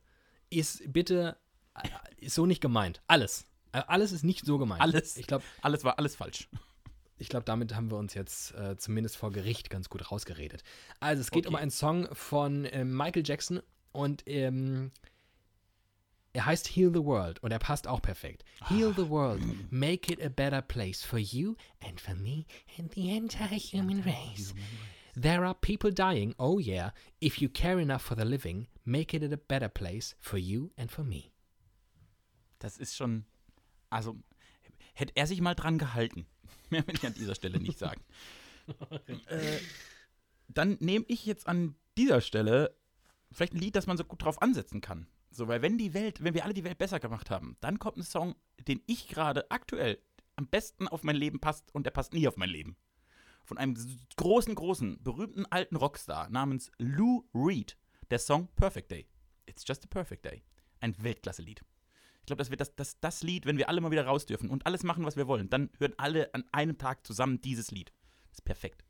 ist 0.51 0.93
bitte, 0.93 1.37
äh, 1.75 1.89
ist 2.19 2.35
so 2.37 2.47
nicht 2.47 2.61
gemeint. 2.61 3.03
Alles. 3.09 3.47
Äh, 3.73 3.83
Alles 3.89 4.13
ist 4.13 4.23
nicht 4.23 4.45
so 4.47 4.59
gemeint. 4.59 4.81
Alles. 4.81 5.17
Ich 5.17 5.27
glaube, 5.27 5.43
Alles 5.61 5.83
war 5.83 5.99
alles 5.99 6.15
falsch. 6.15 6.49
ich 7.19 7.29
glaub, 7.29 7.45
damit 7.45 7.75
haben 7.75 7.91
wir 7.91 7.97
uns 7.99 8.15
jetzt 8.15 8.53
äh, 8.55 8.77
zumindest 8.77 9.17
vor 9.17 9.33
Gericht 9.33 9.71
ganz 9.71 9.89
gut 9.89 10.13
rausgeredet. 10.13 10.63
Also 11.01 11.21
es 11.23 11.33
geht 11.33 11.47
um 11.49 11.55
Okay. 11.55 11.63
einen 11.63 11.71
Song 11.73 12.07
von 12.15 12.65
ähm, 12.71 12.97
Michael 12.97 13.25
Jackson 13.27 13.61
und 13.91 14.23
ähm, 14.27 14.93
er 16.35 16.47
heißt 16.47 16.77
Heal 16.77 16.93
the 16.93 17.05
World 17.05 17.43
und 17.43 17.53
er 17.53 17.61
passt 17.61 17.87
auch 17.87 18.03
perfekt. 18.03 18.45
Heal 18.69 18.93
the 18.95 19.09
world, 19.09 19.41
make 19.71 20.13
it 20.13 20.21
a 20.21 20.29
better 20.29 20.61
place 20.61 21.03
for 21.03 21.19
you 21.19 21.55
and 21.81 22.01
for 22.01 22.15
me 22.15 22.45
and 22.77 22.93
the 22.93 23.17
entire 23.17 23.57
human 23.57 24.03
race. 24.03 24.53
There 25.15 25.47
are 25.47 25.55
people 25.55 25.93
dying, 25.93 26.35
oh 26.39 26.59
yeah. 26.59 26.91
If 27.21 27.41
you 27.41 27.49
care 27.49 27.81
enough 27.81 28.03
for 28.03 28.17
the 28.17 28.25
living, 28.25 28.67
make 28.85 29.15
it 29.17 29.23
a 29.23 29.37
better 29.37 29.69
place 29.69 30.17
for 30.21 30.39
you 30.39 30.73
and 30.77 30.91
for 30.91 31.05
me. 31.05 31.31
Das 32.59 32.79
ist 32.79 32.97
schon. 32.97 33.25
Also, 33.91 34.17
hätte 34.95 35.13
er 35.15 35.29
sich 35.29 35.41
mal 35.41 35.55
dran 35.55 35.79
gehalten. 35.79 36.27
Mehr 36.71 36.85
will 36.89 36.97
ich 36.97 37.07
an 37.07 37.15
dieser 37.15 37.37
Stelle 37.37 37.61
nicht 37.61 37.79
sagen. 37.79 38.03
äh, 39.29 39.59
dann 40.49 40.79
nehme 40.81 41.05
ich 41.07 41.27
jetzt 41.27 41.47
an 41.47 41.77
dieser 41.97 42.21
Stelle 42.21 42.75
vielleicht 43.31 43.55
ein 43.55 43.61
Lied, 43.61 43.77
das 43.77 43.87
man 43.87 43.97
so 43.97 44.05
gut 44.05 44.23
drauf 44.23 44.43
ansetzen 44.43 44.81
kann. 44.81 45.07
So, 45.35 45.49
weil 45.49 45.63
wenn 45.63 45.79
die 45.79 45.95
Welt, 45.95 46.23
wenn 46.23 46.35
wir 46.35 46.45
alle 46.45 46.55
die 46.55 46.63
Welt 46.63 46.79
besser 46.79 47.01
gemacht 47.01 47.29
haben, 47.29 47.57
dann 47.61 47.81
kommt 47.81 47.97
ein 47.97 48.05
Song, 48.05 48.37
den 48.69 48.81
ich 48.87 49.09
gerade 49.09 49.51
aktuell 49.51 49.99
am 50.37 50.47
besten 50.47 50.87
auf 50.87 51.03
mein 51.03 51.17
Leben 51.17 51.41
passt 51.41 51.75
und 51.75 51.87
der 51.87 51.91
passt 51.91 52.15
nie 52.15 52.29
auf 52.29 52.37
mein 52.37 52.49
Leben. 52.49 52.77
Von 53.45 53.59
einem 53.59 53.77
großen, 54.17 54.55
großen, 54.55 55.03
berühmten 55.03 55.45
alten 55.47 55.75
Rockstar 55.75 56.31
namens 56.31 56.71
Lou 56.79 57.25
Reed. 57.35 57.77
Der 58.11 58.21
Song 58.21 58.49
Perfect 58.55 58.93
Day. 58.93 59.09
It's 59.47 59.65
just 59.67 59.85
a 59.85 59.89
perfect 59.89 60.25
day. 60.25 60.45
Ein 60.81 60.95
Weltklasse-Lied. 61.03 61.65
Ich 62.21 62.27
glaube, 62.27 62.39
das 62.39 62.51
wird 62.51 62.61
das, 62.61 62.77
das, 62.77 63.01
das 63.01 63.23
Lied, 63.25 63.45
wenn 63.45 63.59
wir 63.59 63.69
alle 63.69 63.81
mal 63.81 63.91
wieder 63.91 64.07
raus 64.07 64.27
dürfen 64.27 64.51
und 64.51 64.67
alles 64.67 64.85
machen, 64.85 65.05
was 65.05 65.17
wir 65.17 65.27
wollen, 65.27 65.51
dann 65.51 65.69
hören 65.79 65.95
alle 65.97 66.33
an 66.33 66.45
einem 66.53 66.79
Tag 66.79 67.05
zusammen 67.07 67.41
dieses 67.41 67.73
Lied. 67.73 67.93
Das 68.29 68.39
ist 68.39 68.45
perfekt. 68.45 68.85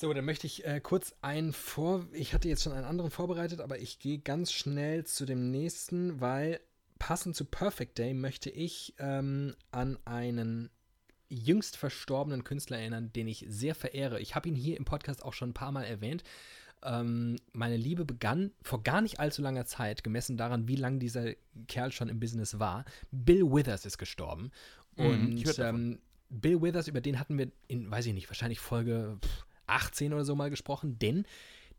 So, 0.00 0.14
dann 0.14 0.24
möchte 0.24 0.46
ich 0.46 0.64
äh, 0.64 0.80
kurz 0.80 1.14
einen 1.20 1.52
vor. 1.52 2.06
Ich 2.12 2.32
hatte 2.32 2.48
jetzt 2.48 2.62
schon 2.62 2.72
einen 2.72 2.86
anderen 2.86 3.10
vorbereitet, 3.10 3.60
aber 3.60 3.80
ich 3.80 3.98
gehe 3.98 4.18
ganz 4.18 4.50
schnell 4.50 5.04
zu 5.04 5.26
dem 5.26 5.50
nächsten, 5.50 6.22
weil 6.22 6.58
passend 6.98 7.36
zu 7.36 7.44
Perfect 7.44 7.98
Day 7.98 8.14
möchte 8.14 8.48
ich 8.48 8.94
ähm, 8.98 9.54
an 9.72 9.98
einen 10.06 10.70
jüngst 11.28 11.76
verstorbenen 11.76 12.44
Künstler 12.44 12.78
erinnern, 12.78 13.12
den 13.12 13.28
ich 13.28 13.44
sehr 13.46 13.74
verehre. 13.74 14.20
Ich 14.20 14.34
habe 14.34 14.48
ihn 14.48 14.54
hier 14.54 14.78
im 14.78 14.86
Podcast 14.86 15.22
auch 15.22 15.34
schon 15.34 15.50
ein 15.50 15.54
paar 15.54 15.70
Mal 15.70 15.84
erwähnt. 15.84 16.24
Ähm, 16.82 17.36
meine 17.52 17.76
Liebe 17.76 18.06
begann 18.06 18.52
vor 18.62 18.82
gar 18.82 19.02
nicht 19.02 19.20
allzu 19.20 19.42
langer 19.42 19.66
Zeit, 19.66 20.02
gemessen 20.02 20.38
daran, 20.38 20.66
wie 20.66 20.76
lange 20.76 20.98
dieser 20.98 21.34
Kerl 21.68 21.92
schon 21.92 22.08
im 22.08 22.20
Business 22.20 22.58
war. 22.58 22.86
Bill 23.10 23.42
Withers 23.42 23.84
ist 23.84 23.98
gestorben. 23.98 24.50
Mhm, 24.96 25.04
Und 25.04 25.58
ähm, 25.58 25.98
Bill 26.30 26.62
Withers, 26.62 26.88
über 26.88 27.02
den 27.02 27.20
hatten 27.20 27.36
wir 27.36 27.52
in, 27.68 27.90
weiß 27.90 28.06
ich 28.06 28.14
nicht, 28.14 28.30
wahrscheinlich 28.30 28.60
Folge 28.60 29.18
pff, 29.22 29.44
18 29.70 30.12
oder 30.12 30.24
so 30.24 30.34
mal 30.34 30.50
gesprochen, 30.50 30.98
denn 30.98 31.24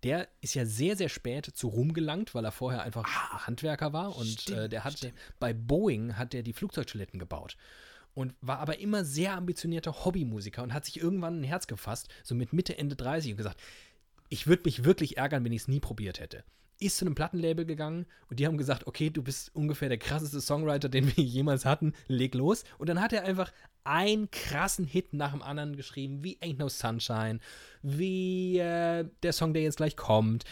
der 0.04 0.28
ist 0.42 0.56
ja 0.56 0.66
sehr, 0.66 0.96
sehr 0.96 1.10
spät 1.10 1.46
zu 1.46 1.68
Ruhm 1.68 1.94
gelangt, 1.94 2.34
weil 2.34 2.44
er 2.44 2.52
vorher 2.52 2.82
einfach 2.82 3.06
Handwerker 3.46 3.94
war 3.94 4.16
und 4.16 4.28
stimmt, 4.28 4.58
äh, 4.58 4.70
der 4.70 4.84
hat 4.84 4.98
stimmt. 4.98 5.14
bei 5.40 5.54
Boeing 5.54 6.18
hat 6.18 6.34
er 6.34 6.42
die 6.44 6.54
Flugzeugtoiletten 6.54 7.20
gebaut 7.20 7.56
und 8.14 8.34
war 8.42 8.60
aber 8.60 8.80
immer 8.80 9.06
sehr 9.06 9.34
ambitionierter 9.34 10.06
Hobbymusiker 10.06 10.64
und 10.64 10.74
hat 10.74 10.86
sich 10.86 11.00
irgendwann 11.00 11.42
ein 11.42 11.44
Herz 11.44 11.68
gefasst, 11.68 12.10
so 12.24 12.36
mit 12.36 12.52
Mitte, 12.52 12.78
Ende 12.78 12.96
30 12.96 13.32
und 13.32 13.38
gesagt, 13.38 13.62
ich 14.30 14.48
würde 14.48 14.64
mich 14.66 14.84
wirklich 14.84 15.18
ärgern, 15.18 15.46
wenn 15.46 15.52
ich 15.52 15.64
es 15.64 15.68
nie 15.68 15.80
probiert 15.80 16.20
hätte. 16.20 16.44
Ist 16.82 16.98
zu 16.98 17.06
einem 17.06 17.16
Plattenlabel 17.16 17.66
gegangen 17.66 18.06
und 18.30 18.40
die 18.40 18.48
haben 18.48 18.58
gesagt, 18.58 18.88
okay, 18.88 19.10
du 19.10 19.22
bist 19.22 19.56
ungefähr 19.56 19.88
der 19.88 20.00
krasseste 20.00 20.42
Songwriter, 20.42 20.90
den 20.90 21.06
wir 21.16 21.24
jemals 21.24 21.64
hatten, 21.64 21.94
leg 22.08 22.34
los. 22.36 22.64
Und 22.78 22.90
dann 22.90 23.00
hat 23.00 23.14
er 23.14 23.24
einfach 23.24 23.54
einen 23.84 24.30
krassen 24.32 24.86
Hit 24.86 25.14
nach 25.14 25.32
dem 25.32 25.42
anderen 25.42 25.76
geschrieben, 25.76 26.24
wie 26.24 26.38
Ain't 26.40 26.58
No 26.58 26.70
Sunshine, 26.70 27.40
wie 27.82 28.58
äh, 28.58 29.08
der 29.24 29.34
Song, 29.34 29.54
der 29.54 29.64
jetzt 29.64 29.78
gleich 29.78 29.96
kommt. 29.96 30.44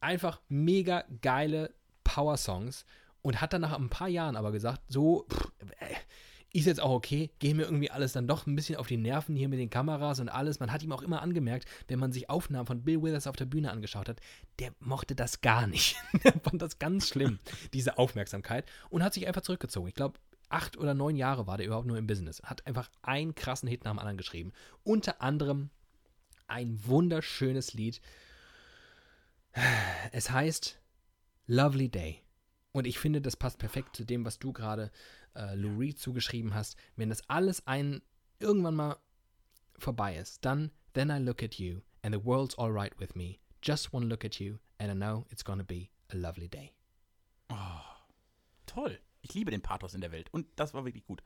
Einfach 0.00 0.40
mega 0.48 1.04
geile 1.20 1.72
Power-Songs 2.04 2.84
und 3.22 3.40
hat 3.40 3.52
dann 3.52 3.62
nach 3.62 3.78
ein 3.78 3.88
paar 3.88 4.08
Jahren 4.08 4.36
aber 4.36 4.52
gesagt, 4.52 4.82
so, 4.88 5.26
pff, 5.30 5.52
äh, 5.78 5.94
ist 6.52 6.66
jetzt 6.66 6.80
auch 6.80 6.90
okay, 6.90 7.30
gehen 7.38 7.56
mir 7.56 7.64
irgendwie 7.64 7.90
alles 7.90 8.12
dann 8.12 8.28
doch 8.28 8.46
ein 8.46 8.54
bisschen 8.54 8.76
auf 8.76 8.86
die 8.86 8.98
Nerven 8.98 9.34
hier 9.34 9.48
mit 9.48 9.58
den 9.58 9.70
Kameras 9.70 10.20
und 10.20 10.28
alles. 10.28 10.60
Man 10.60 10.70
hat 10.70 10.82
ihm 10.82 10.92
auch 10.92 11.02
immer 11.02 11.22
angemerkt, 11.22 11.66
wenn 11.88 11.98
man 11.98 12.12
sich 12.12 12.28
Aufnahmen 12.28 12.66
von 12.66 12.82
Bill 12.82 13.02
Withers 13.02 13.26
auf 13.26 13.36
der 13.36 13.46
Bühne 13.46 13.70
angeschaut 13.70 14.08
hat, 14.08 14.20
der 14.58 14.72
mochte 14.78 15.14
das 15.14 15.40
gar 15.40 15.66
nicht. 15.66 15.96
der 16.24 16.34
fand 16.42 16.60
das 16.60 16.78
ganz 16.78 17.08
schlimm, 17.08 17.38
diese 17.72 17.96
Aufmerksamkeit 17.96 18.66
und 18.90 19.02
hat 19.02 19.14
sich 19.14 19.26
einfach 19.26 19.40
zurückgezogen. 19.40 19.88
Ich 19.88 19.94
glaube, 19.94 20.18
acht 20.50 20.76
oder 20.76 20.92
neun 20.92 21.16
Jahre 21.16 21.46
war 21.46 21.56
der 21.56 21.66
überhaupt 21.66 21.86
nur 21.86 21.96
im 21.96 22.06
Business. 22.06 22.42
Hat 22.42 22.66
einfach 22.66 22.90
einen 23.00 23.34
krassen 23.34 23.68
Hit 23.68 23.84
nach 23.84 23.92
dem 23.92 23.98
anderen 23.98 24.18
geschrieben. 24.18 24.52
Unter 24.84 25.22
anderem 25.22 25.70
ein 26.48 26.78
wunderschönes 26.84 27.72
Lied. 27.72 28.02
Es 30.12 30.30
heißt 30.30 30.78
Lovely 31.46 31.88
Day. 31.88 32.22
Und 32.72 32.86
ich 32.86 32.98
finde, 32.98 33.20
das 33.20 33.36
passt 33.36 33.58
perfekt 33.58 33.96
zu 33.96 34.04
dem, 34.04 34.24
was 34.24 34.38
du 34.38 34.52
gerade 34.52 34.90
äh, 35.34 35.54
Lou 35.54 35.78
Reed 35.78 35.98
zugeschrieben 35.98 36.54
hast. 36.54 36.76
Wenn 36.96 37.08
das 37.08 37.28
alles 37.28 37.66
ein 37.66 38.02
irgendwann 38.38 38.74
mal 38.76 38.96
vorbei 39.78 40.16
ist, 40.16 40.44
dann 40.44 40.70
Then 40.94 41.08
I 41.08 41.18
look 41.18 41.42
at 41.42 41.54
you 41.54 41.80
and 42.02 42.14
the 42.14 42.22
world's 42.22 42.58
all 42.58 42.70
right 42.70 42.92
with 43.00 43.14
me. 43.14 43.38
Just 43.62 43.94
one 43.94 44.06
look 44.06 44.24
at 44.24 44.38
you 44.38 44.58
and 44.78 44.90
I 44.90 44.94
know 44.94 45.26
it's 45.30 45.44
gonna 45.44 45.62
be 45.62 45.88
a 46.10 46.16
lovely 46.16 46.48
day. 46.48 46.72
Toll. 48.66 48.98
Ich 49.22 49.34
liebe 49.34 49.50
den 49.50 49.62
Pathos 49.62 49.94
in 49.94 50.00
der 50.00 50.12
Welt. 50.12 50.28
Und 50.32 50.46
das 50.56 50.74
war 50.74 50.84
wirklich 50.84 51.04
gut. 51.04 51.22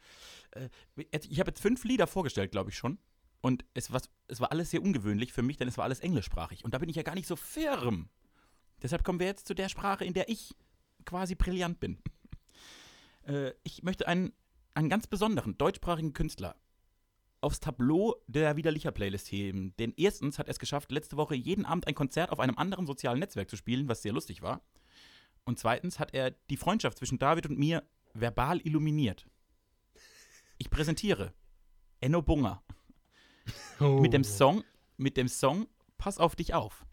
Äh, 0.51 0.69
ich 1.11 1.41
habe 1.41 1.51
jetzt 1.51 1.61
fünf 1.61 1.85
Lieder 1.85 2.07
vorgestellt, 2.07 2.53
glaube 2.53 2.71
ich 2.71 2.77
schon. 2.77 2.99
Und 3.41 3.65
es, 3.75 3.93
was, 3.93 4.11
es 4.29 4.41
war 4.41 4.51
alles 4.53 4.71
sehr 4.71 4.83
ungewöhnlich 4.83 5.33
für 5.33 5.43
mich, 5.43 5.57
denn 5.57 5.69
es 5.69 5.79
war 5.79 5.85
alles 5.85 6.01
englischsprachig. 6.01 6.65
Und 6.65 6.75
da 6.75 6.79
bin 6.79 6.89
ich 6.89 6.97
ja 6.97 7.03
gar 7.03 7.15
nicht 7.15 7.29
so 7.29 7.37
firm. 7.37 8.09
Deshalb 8.83 9.05
kommen 9.05 9.21
wir 9.21 9.27
jetzt 9.27 9.47
zu 9.47 9.55
der 9.55 9.69
Sprache, 9.69 10.05
in 10.05 10.15
der 10.15 10.29
ich 10.29 10.55
quasi 11.05 11.35
brillant 11.35 11.81
bin. 11.81 11.99
Äh, 13.27 13.53
ich 13.63 13.83
möchte 13.83 14.09
einen, 14.09 14.33
einen 14.75 14.89
ganz 14.89 15.07
besonderen 15.07 15.59
deutschsprachigen 15.59 16.13
Künstler 16.13 16.57
aufs 17.41 17.61
Tableau 17.61 18.17
der 18.27 18.57
Widerlicher 18.57 18.93
Playlist 18.93 19.31
heben. 19.31 19.75
Denn 19.77 19.93
erstens 19.97 20.39
hat 20.39 20.49
er 20.49 20.53
es 20.53 20.59
geschafft, 20.59 20.91
letzte 20.91 21.17
Woche 21.17 21.35
jeden 21.35 21.65
Abend 21.65 21.87
ein 21.87 21.95
Konzert 21.95 22.31
auf 22.31 22.41
einem 22.41 22.59
anderen 22.59 22.87
sozialen 22.87 23.21
Netzwerk 23.21 23.51
zu 23.51 23.57
spielen, 23.57 23.89
was 23.89 24.03
sehr 24.03 24.13
lustig 24.13 24.43
war. 24.43 24.63
Und 25.45 25.59
zweitens 25.59 25.99
hat 26.01 26.13
er 26.13 26.33
die 26.51 26.57
Freundschaft 26.57 26.99
zwischen 26.99 27.19
David 27.19 27.47
und 27.47 27.59
mir 27.59 27.85
verbal 28.15 28.61
illuminiert. 28.61 29.27
Ich 30.59 30.71
präsentiere 30.71 31.35
Enno 32.01 32.23
Bunger 32.23 32.63
mit 33.79 34.13
dem 34.13 34.25
Song, 34.25 34.65
mit 34.97 35.17
dem 35.17 35.29
Song 35.29 35.67
Pass 35.99 36.19
auf 36.19 36.37
dich 36.37 36.53
auf. 36.53 36.85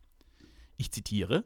Ich 0.78 0.92
zitiere: 0.92 1.46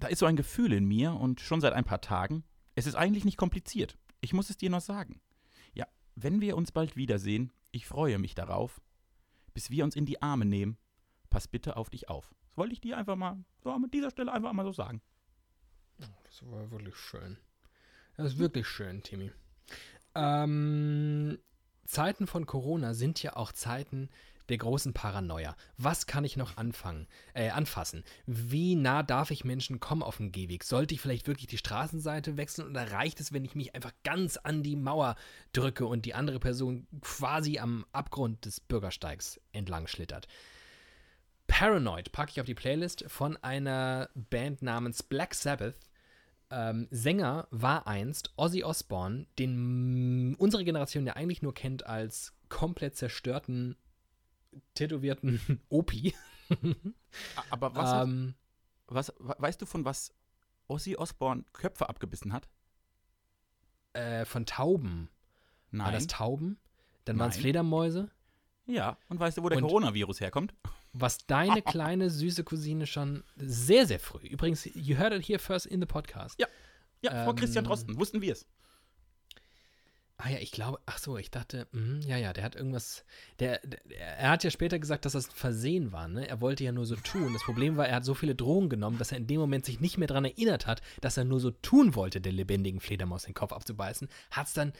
Da 0.00 0.08
ist 0.08 0.18
so 0.18 0.26
ein 0.26 0.36
Gefühl 0.36 0.72
in 0.72 0.84
mir 0.84 1.14
und 1.14 1.40
schon 1.40 1.60
seit 1.60 1.74
ein 1.74 1.84
paar 1.84 2.00
Tagen. 2.00 2.44
Es 2.74 2.86
ist 2.86 2.94
eigentlich 2.94 3.24
nicht 3.24 3.36
kompliziert. 3.36 3.98
Ich 4.20 4.32
muss 4.32 4.50
es 4.50 4.56
dir 4.56 4.70
noch 4.70 4.80
sagen. 4.80 5.20
Ja, 5.74 5.86
wenn 6.14 6.40
wir 6.40 6.56
uns 6.56 6.72
bald 6.72 6.96
wiedersehen, 6.96 7.52
ich 7.70 7.86
freue 7.86 8.18
mich 8.18 8.34
darauf. 8.34 8.80
Bis 9.54 9.70
wir 9.70 9.84
uns 9.84 9.96
in 9.96 10.06
die 10.06 10.22
Arme 10.22 10.44
nehmen, 10.44 10.78
pass 11.28 11.48
bitte 11.48 11.76
auf 11.76 11.90
dich 11.90 12.08
auf. 12.08 12.34
Das 12.46 12.56
wollte 12.56 12.72
ich 12.72 12.80
dir 12.80 12.96
einfach 12.96 13.16
mal 13.16 13.44
so 13.62 13.70
an 13.70 13.90
dieser 13.90 14.10
Stelle 14.10 14.32
einfach 14.32 14.52
mal 14.52 14.64
so 14.64 14.72
sagen. 14.72 15.02
Das 15.98 16.42
war 16.50 16.70
wirklich 16.70 16.96
schön. 16.96 17.36
Das 18.16 18.32
ist 18.32 18.38
wirklich 18.38 18.66
schön, 18.66 19.02
Timmy. 19.02 19.30
Ähm, 20.14 21.38
Zeiten 21.84 22.26
von 22.26 22.46
Corona 22.46 22.94
sind 22.94 23.22
ja 23.22 23.36
auch 23.36 23.52
Zeiten 23.52 24.08
der 24.48 24.58
großen 24.58 24.92
Paranoia. 24.92 25.56
Was 25.76 26.06
kann 26.06 26.24
ich 26.24 26.36
noch 26.36 26.56
anfangen, 26.56 27.06
äh, 27.34 27.50
anfassen? 27.50 28.04
Wie 28.26 28.74
nah 28.74 29.02
darf 29.02 29.30
ich 29.30 29.44
Menschen 29.44 29.80
kommen 29.80 30.02
auf 30.02 30.16
dem 30.16 30.32
Gehweg? 30.32 30.64
Sollte 30.64 30.94
ich 30.94 31.00
vielleicht 31.00 31.26
wirklich 31.26 31.46
die 31.46 31.58
Straßenseite 31.58 32.36
wechseln 32.36 32.68
oder 32.68 32.92
reicht 32.92 33.20
es, 33.20 33.32
wenn 33.32 33.44
ich 33.44 33.54
mich 33.54 33.74
einfach 33.74 33.92
ganz 34.04 34.36
an 34.36 34.62
die 34.62 34.76
Mauer 34.76 35.16
drücke 35.52 35.86
und 35.86 36.04
die 36.04 36.14
andere 36.14 36.40
Person 36.40 36.86
quasi 37.00 37.58
am 37.58 37.86
Abgrund 37.92 38.44
des 38.44 38.60
Bürgersteigs 38.60 39.40
entlang 39.52 39.86
schlittert? 39.86 40.28
Paranoid 41.46 42.12
packe 42.12 42.30
ich 42.30 42.40
auf 42.40 42.46
die 42.46 42.54
Playlist 42.54 43.04
von 43.08 43.36
einer 43.38 44.08
Band 44.14 44.62
namens 44.62 45.02
Black 45.02 45.34
Sabbath. 45.34 45.76
Ähm, 46.50 46.88
Sänger 46.90 47.46
war 47.50 47.86
einst 47.86 48.32
Ozzy 48.36 48.64
Osbourne, 48.64 49.26
den 49.38 50.34
unsere 50.36 50.64
Generation 50.64 51.06
ja 51.06 51.14
eigentlich 51.14 51.42
nur 51.42 51.54
kennt 51.54 51.86
als 51.86 52.34
komplett 52.48 52.96
zerstörten, 52.96 53.76
tätowierten 54.74 55.40
Opi. 55.68 56.14
Aber 57.50 57.74
was, 57.74 57.90
hat, 57.90 58.06
ähm, 58.08 58.34
was 58.86 59.12
we- 59.18 59.34
weißt 59.38 59.60
du 59.62 59.66
von 59.66 59.84
was 59.84 60.12
Ozzy 60.68 60.96
Osbourne 60.96 61.44
Köpfe 61.52 61.88
abgebissen 61.88 62.32
hat? 62.32 62.48
äh, 63.94 64.24
von 64.24 64.46
Tauben. 64.46 65.08
War 65.70 65.84
Nein. 65.86 65.92
das 65.94 66.06
Tauben? 66.06 66.58
Dann 67.04 67.18
waren 67.18 67.30
es. 67.30 67.36
Fledermäuse. 67.36 68.10
ja, 68.66 68.96
und 69.08 69.20
weißt 69.20 69.36
du, 69.38 69.42
wo 69.42 69.48
der 69.48 69.58
Und- 69.58 69.64
Coronavirus 69.64 70.20
herkommt? 70.20 70.54
Was 70.94 71.26
deine 71.26 71.62
kleine 71.62 72.10
süße 72.10 72.44
Cousine 72.44 72.86
schon 72.86 73.24
sehr, 73.36 73.86
sehr 73.86 73.98
früh. 73.98 74.26
Übrigens, 74.26 74.66
you 74.74 74.94
heard 74.98 75.14
it 75.14 75.26
here 75.26 75.38
first 75.38 75.64
in 75.64 75.80
the 75.80 75.86
podcast. 75.86 76.38
Ja. 76.38 76.46
Ja, 77.00 77.24
Frau 77.24 77.30
Ähm, 77.30 77.36
Christian 77.36 77.64
Drosten, 77.64 77.96
wussten 77.98 78.20
wir 78.20 78.32
es. 78.32 78.46
Ah 80.24 80.30
ja, 80.30 80.38
ich 80.38 80.52
glaube, 80.52 80.78
ach 80.86 80.98
so, 80.98 81.16
ich 81.18 81.32
dachte, 81.32 81.66
mhm, 81.72 82.00
ja, 82.06 82.16
ja, 82.16 82.32
der 82.32 82.44
hat 82.44 82.54
irgendwas, 82.54 83.04
der, 83.40 83.58
der, 83.66 83.80
er 84.18 84.30
hat 84.30 84.44
ja 84.44 84.50
später 84.52 84.78
gesagt, 84.78 85.04
dass 85.04 85.14
das 85.14 85.28
ein 85.28 85.34
Versehen 85.34 85.90
war, 85.90 86.06
ne? 86.06 86.28
Er 86.28 86.40
wollte 86.40 86.62
ja 86.62 86.70
nur 86.70 86.86
so 86.86 86.94
tun. 86.94 87.32
Das 87.32 87.42
Problem 87.42 87.76
war, 87.76 87.88
er 87.88 87.96
hat 87.96 88.04
so 88.04 88.14
viele 88.14 88.36
Drogen 88.36 88.68
genommen, 88.68 88.98
dass 88.98 89.10
er 89.10 89.18
in 89.18 89.26
dem 89.26 89.40
Moment 89.40 89.64
sich 89.66 89.80
nicht 89.80 89.98
mehr 89.98 90.06
daran 90.06 90.24
erinnert 90.24 90.68
hat, 90.68 90.80
dass 91.00 91.16
er 91.16 91.24
nur 91.24 91.40
so 91.40 91.50
tun 91.50 91.96
wollte, 91.96 92.20
der 92.20 92.30
lebendigen 92.30 92.78
Fledermaus 92.78 93.24
den 93.24 93.34
Kopf 93.34 93.52
abzubeißen. 93.52 94.08
Hat's 94.30 94.52
dann, 94.52 94.72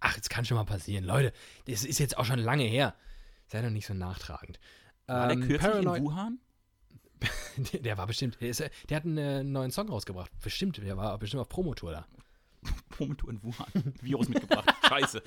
ach, 0.00 0.16
jetzt 0.16 0.30
kann 0.30 0.46
schon 0.46 0.56
mal 0.56 0.64
passieren, 0.64 1.04
Leute, 1.04 1.34
das 1.66 1.84
ist 1.84 1.98
jetzt 1.98 2.16
auch 2.16 2.24
schon 2.24 2.38
lange 2.38 2.64
her. 2.64 2.94
Sei 3.48 3.60
doch 3.60 3.68
nicht 3.68 3.86
so 3.86 3.92
nachtragend. 3.92 4.58
War 5.06 5.26
der 5.28 5.36
Ähm, 5.36 5.42
kürzlich 5.46 5.60
Paranoid- 5.72 5.98
in 5.98 6.04
Wuhan? 6.04 6.38
der, 7.72 7.80
der 7.80 7.98
war 7.98 8.06
bestimmt, 8.06 8.38
der, 8.40 8.48
ist, 8.48 8.60
der 8.60 8.96
hat 8.96 9.04
einen 9.04 9.18
äh, 9.18 9.44
neuen 9.44 9.70
Song 9.70 9.90
rausgebracht. 9.90 10.30
Bestimmt, 10.42 10.78
der 10.78 10.96
war 10.96 11.18
bestimmt 11.18 11.42
auf 11.42 11.48
Promotour 11.50 11.92
da. 11.92 12.06
Promotour 12.90 13.30
in 13.30 13.42
Wuhan. 13.42 13.94
Virus 14.00 14.28
mitgebracht. 14.28 14.74
Scheiße. 14.88 15.22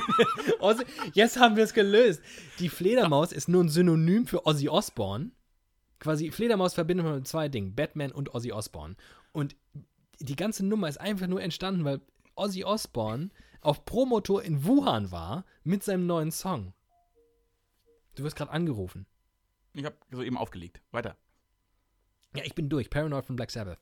Ozzy, 0.60 0.84
jetzt 1.14 1.38
haben 1.38 1.56
wir 1.56 1.64
es 1.64 1.74
gelöst. 1.74 2.22
Die 2.58 2.68
Fledermaus 2.68 3.32
ist 3.32 3.48
nur 3.48 3.64
ein 3.64 3.68
Synonym 3.68 4.26
für 4.26 4.46
Ozzy 4.46 4.68
Osbourne. 4.68 5.30
Quasi 5.98 6.30
Fledermaus 6.30 6.74
verbindet 6.74 7.04
man 7.04 7.16
mit 7.16 7.28
zwei 7.28 7.48
Dingen, 7.48 7.74
Batman 7.74 8.12
und 8.12 8.34
Ozzy 8.34 8.52
Osbourne. 8.52 8.96
Und 9.32 9.56
die 10.20 10.36
ganze 10.36 10.64
Nummer 10.64 10.88
ist 10.88 11.00
einfach 11.00 11.26
nur 11.26 11.42
entstanden, 11.42 11.84
weil 11.84 12.00
Ozzy 12.34 12.64
Osbourne 12.64 13.30
auf 13.60 13.84
Promotour 13.84 14.42
in 14.42 14.64
Wuhan 14.64 15.10
war 15.10 15.44
mit 15.64 15.82
seinem 15.82 16.06
neuen 16.06 16.30
Song. 16.30 16.72
Du 18.14 18.24
wirst 18.24 18.36
gerade 18.36 18.50
angerufen. 18.50 19.06
Ich 19.74 19.84
habe 19.84 19.96
soeben 20.10 20.36
aufgelegt. 20.36 20.80
Weiter. 20.90 21.16
Ja, 22.34 22.44
ich 22.44 22.54
bin 22.54 22.68
durch. 22.68 22.90
Paranoid 22.90 23.24
von 23.24 23.36
Black 23.36 23.50
Sabbath. 23.50 23.78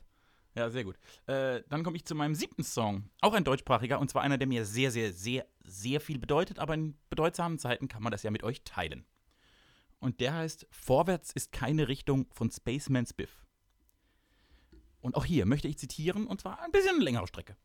Ja, 0.56 0.70
sehr 0.70 0.84
gut. 0.84 0.98
Äh, 1.26 1.62
dann 1.68 1.84
komme 1.84 1.96
ich 1.96 2.06
zu 2.06 2.14
meinem 2.14 2.34
siebten 2.34 2.64
Song. 2.64 3.10
Auch 3.20 3.34
ein 3.34 3.44
deutschsprachiger 3.44 4.00
und 4.00 4.08
zwar 4.08 4.22
einer, 4.22 4.38
der 4.38 4.48
mir 4.48 4.64
sehr, 4.64 4.90
sehr, 4.90 5.12
sehr, 5.12 5.46
sehr 5.64 6.00
viel 6.00 6.18
bedeutet, 6.18 6.58
aber 6.58 6.72
in 6.72 6.96
bedeutsamen 7.10 7.58
Zeiten 7.58 7.88
kann 7.88 8.02
man 8.02 8.10
das 8.10 8.22
ja 8.22 8.30
mit 8.30 8.42
euch 8.42 8.64
teilen. 8.64 9.04
Und 9.98 10.20
der 10.20 10.32
heißt 10.34 10.66
Vorwärts 10.70 11.30
ist 11.32 11.52
keine 11.52 11.88
Richtung 11.88 12.26
von 12.32 12.50
Spaceman 12.50 13.06
Spiff. 13.06 13.44
Und 15.02 15.14
auch 15.14 15.26
hier 15.26 15.44
möchte 15.44 15.68
ich 15.68 15.76
zitieren 15.76 16.26
und 16.26 16.40
zwar 16.40 16.60
ein 16.62 16.72
bisschen 16.72 17.02
längere 17.02 17.26
Strecke. 17.26 17.56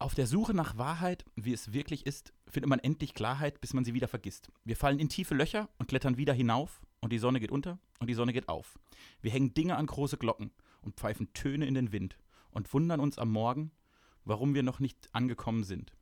Auf 0.00 0.14
der 0.14 0.26
Suche 0.26 0.54
nach 0.54 0.76
Wahrheit, 0.76 1.24
wie 1.36 1.52
es 1.52 1.72
wirklich 1.72 2.04
ist, 2.04 2.32
findet 2.48 2.68
man 2.68 2.80
endlich 2.80 3.14
Klarheit, 3.14 3.60
bis 3.60 3.74
man 3.74 3.84
sie 3.84 3.94
wieder 3.94 4.08
vergisst. 4.08 4.50
Wir 4.64 4.76
fallen 4.76 4.98
in 4.98 5.08
tiefe 5.08 5.34
Löcher 5.34 5.68
und 5.78 5.88
klettern 5.88 6.16
wieder 6.16 6.32
hinauf 6.32 6.80
und 7.00 7.12
die 7.12 7.18
Sonne 7.18 7.38
geht 7.38 7.52
unter 7.52 7.78
und 8.00 8.08
die 8.08 8.14
Sonne 8.14 8.32
geht 8.32 8.48
auf. 8.48 8.78
Wir 9.20 9.30
hängen 9.30 9.54
Dinge 9.54 9.76
an 9.76 9.86
große 9.86 10.16
Glocken 10.16 10.50
und 10.82 10.96
pfeifen 10.96 11.32
Töne 11.32 11.66
in 11.66 11.74
den 11.74 11.92
Wind 11.92 12.18
und 12.50 12.72
wundern 12.72 13.00
uns 13.00 13.18
am 13.18 13.30
Morgen, 13.30 13.70
warum 14.24 14.54
wir 14.54 14.62
noch 14.62 14.80
nicht 14.80 15.08
angekommen 15.12 15.64
sind. 15.64 15.94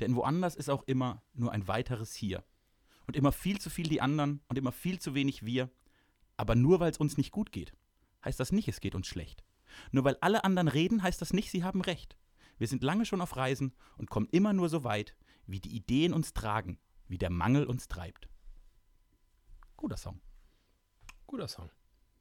Denn 0.00 0.14
woanders 0.14 0.56
ist 0.56 0.68
auch 0.68 0.82
immer 0.84 1.22
nur 1.34 1.52
ein 1.52 1.68
weiteres 1.68 2.14
Hier. 2.14 2.44
Und 3.06 3.16
immer 3.16 3.32
viel 3.32 3.60
zu 3.60 3.70
viel 3.70 3.88
die 3.88 4.00
anderen 4.00 4.40
und 4.48 4.58
immer 4.58 4.72
viel 4.72 4.98
zu 4.98 5.14
wenig 5.14 5.44
wir. 5.44 5.70
Aber 6.36 6.54
nur 6.54 6.80
weil 6.80 6.90
es 6.90 6.98
uns 6.98 7.16
nicht 7.16 7.30
gut 7.30 7.52
geht, 7.52 7.72
heißt 8.24 8.38
das 8.40 8.52
nicht, 8.52 8.68
es 8.68 8.80
geht 8.80 8.94
uns 8.94 9.06
schlecht. 9.06 9.44
Nur 9.92 10.04
weil 10.04 10.16
alle 10.20 10.44
anderen 10.44 10.68
reden, 10.68 11.02
heißt 11.02 11.20
das 11.20 11.32
nicht, 11.32 11.50
sie 11.50 11.64
haben 11.64 11.80
recht. 11.80 12.16
Wir 12.58 12.66
sind 12.66 12.82
lange 12.82 13.04
schon 13.04 13.20
auf 13.20 13.36
Reisen 13.36 13.74
und 13.96 14.10
kommen 14.10 14.28
immer 14.30 14.52
nur 14.52 14.68
so 14.68 14.84
weit, 14.84 15.14
wie 15.46 15.60
die 15.60 15.74
Ideen 15.74 16.12
uns 16.12 16.32
tragen, 16.32 16.78
wie 17.08 17.18
der 17.18 17.30
Mangel 17.30 17.64
uns 17.64 17.88
treibt. 17.88 18.28
Guter 19.76 19.96
Song. 19.96 20.20
Guter 21.26 21.48
Song. 21.48 21.70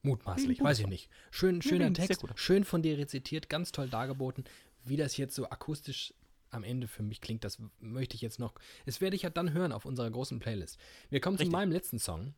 Mutmaßlich, 0.05 0.61
weiß 0.61 0.79
ich 0.79 0.87
nicht. 0.87 1.09
Schön, 1.31 1.61
schöner 1.61 1.91
Text, 1.91 2.23
schön 2.35 2.63
von 2.63 2.81
dir 2.81 2.97
rezitiert, 2.97 3.49
ganz 3.49 3.71
toll 3.71 3.89
dargeboten. 3.89 4.45
Wie 4.83 4.97
das 4.97 5.17
jetzt 5.17 5.35
so 5.35 5.49
akustisch 5.49 6.13
am 6.51 6.63
Ende 6.63 6.87
für 6.87 7.03
mich 7.03 7.21
klingt, 7.21 7.43
das 7.43 7.57
möchte 7.79 8.15
ich 8.15 8.21
jetzt 8.21 8.39
noch. 8.39 8.53
Das 8.85 9.01
werde 9.01 9.15
ich 9.15 9.23
ja 9.23 9.29
dann 9.29 9.51
hören 9.51 9.71
auf 9.71 9.85
unserer 9.85 10.09
großen 10.09 10.39
Playlist. 10.39 10.77
Wir 11.09 11.19
kommen 11.19 11.37
Richtig. 11.37 11.51
zu 11.51 11.57
meinem 11.57 11.71
letzten 11.71 11.99
Song. 11.99 12.33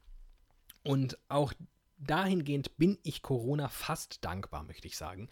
Und 0.83 1.17
auch 1.27 1.53
dahingehend 1.97 2.77
bin 2.77 2.97
ich 3.03 3.21
Corona 3.21 3.67
fast 3.67 4.23
dankbar, 4.23 4.63
möchte 4.63 4.87
ich 4.87 4.97
sagen. 4.97 5.27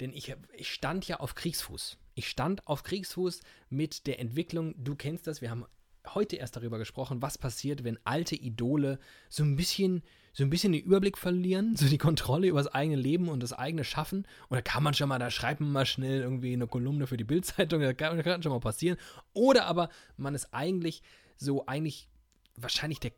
Denn 0.00 0.12
ich, 0.12 0.34
ich 0.56 0.72
stand 0.72 1.06
ja 1.06 1.20
auf 1.20 1.34
Kriegsfuß. 1.34 1.98
Ich 2.14 2.28
stand 2.28 2.66
auf 2.66 2.82
Kriegsfuß 2.82 3.40
mit 3.68 4.06
der 4.06 4.20
Entwicklung, 4.20 4.74
du 4.82 4.94
kennst 4.94 5.26
das, 5.26 5.40
wir 5.40 5.50
haben 5.50 5.66
heute 6.14 6.36
erst 6.36 6.56
darüber 6.56 6.78
gesprochen, 6.78 7.22
was 7.22 7.38
passiert, 7.38 7.84
wenn 7.84 7.98
alte 8.04 8.34
Idole 8.34 8.98
so 9.28 9.42
ein 9.42 9.56
bisschen, 9.56 10.02
so 10.32 10.44
ein 10.44 10.50
bisschen 10.50 10.72
den 10.72 10.82
Überblick 10.82 11.18
verlieren, 11.18 11.76
so 11.76 11.88
die 11.88 11.98
Kontrolle 11.98 12.48
über 12.48 12.58
das 12.58 12.72
eigene 12.72 12.96
Leben 12.96 13.28
und 13.28 13.42
das 13.42 13.52
eigene 13.52 13.84
Schaffen. 13.84 14.26
Da 14.50 14.60
kann 14.62 14.82
man 14.82 14.94
schon 14.94 15.08
mal, 15.08 15.18
da 15.18 15.30
schreibt 15.30 15.60
man 15.60 15.72
mal 15.72 15.86
schnell 15.86 16.20
irgendwie 16.20 16.52
eine 16.52 16.66
Kolumne 16.66 17.06
für 17.06 17.16
die 17.16 17.24
Bildzeitung, 17.24 17.80
da 17.82 17.92
kann, 17.92 18.22
kann 18.22 18.42
schon 18.42 18.52
mal 18.52 18.60
passieren. 18.60 18.98
Oder 19.32 19.66
aber 19.66 19.88
man 20.16 20.34
ist 20.34 20.52
eigentlich 20.52 21.02
so 21.36 21.66
eigentlich 21.66 22.08
wahrscheinlich 22.56 23.00
der 23.00 23.12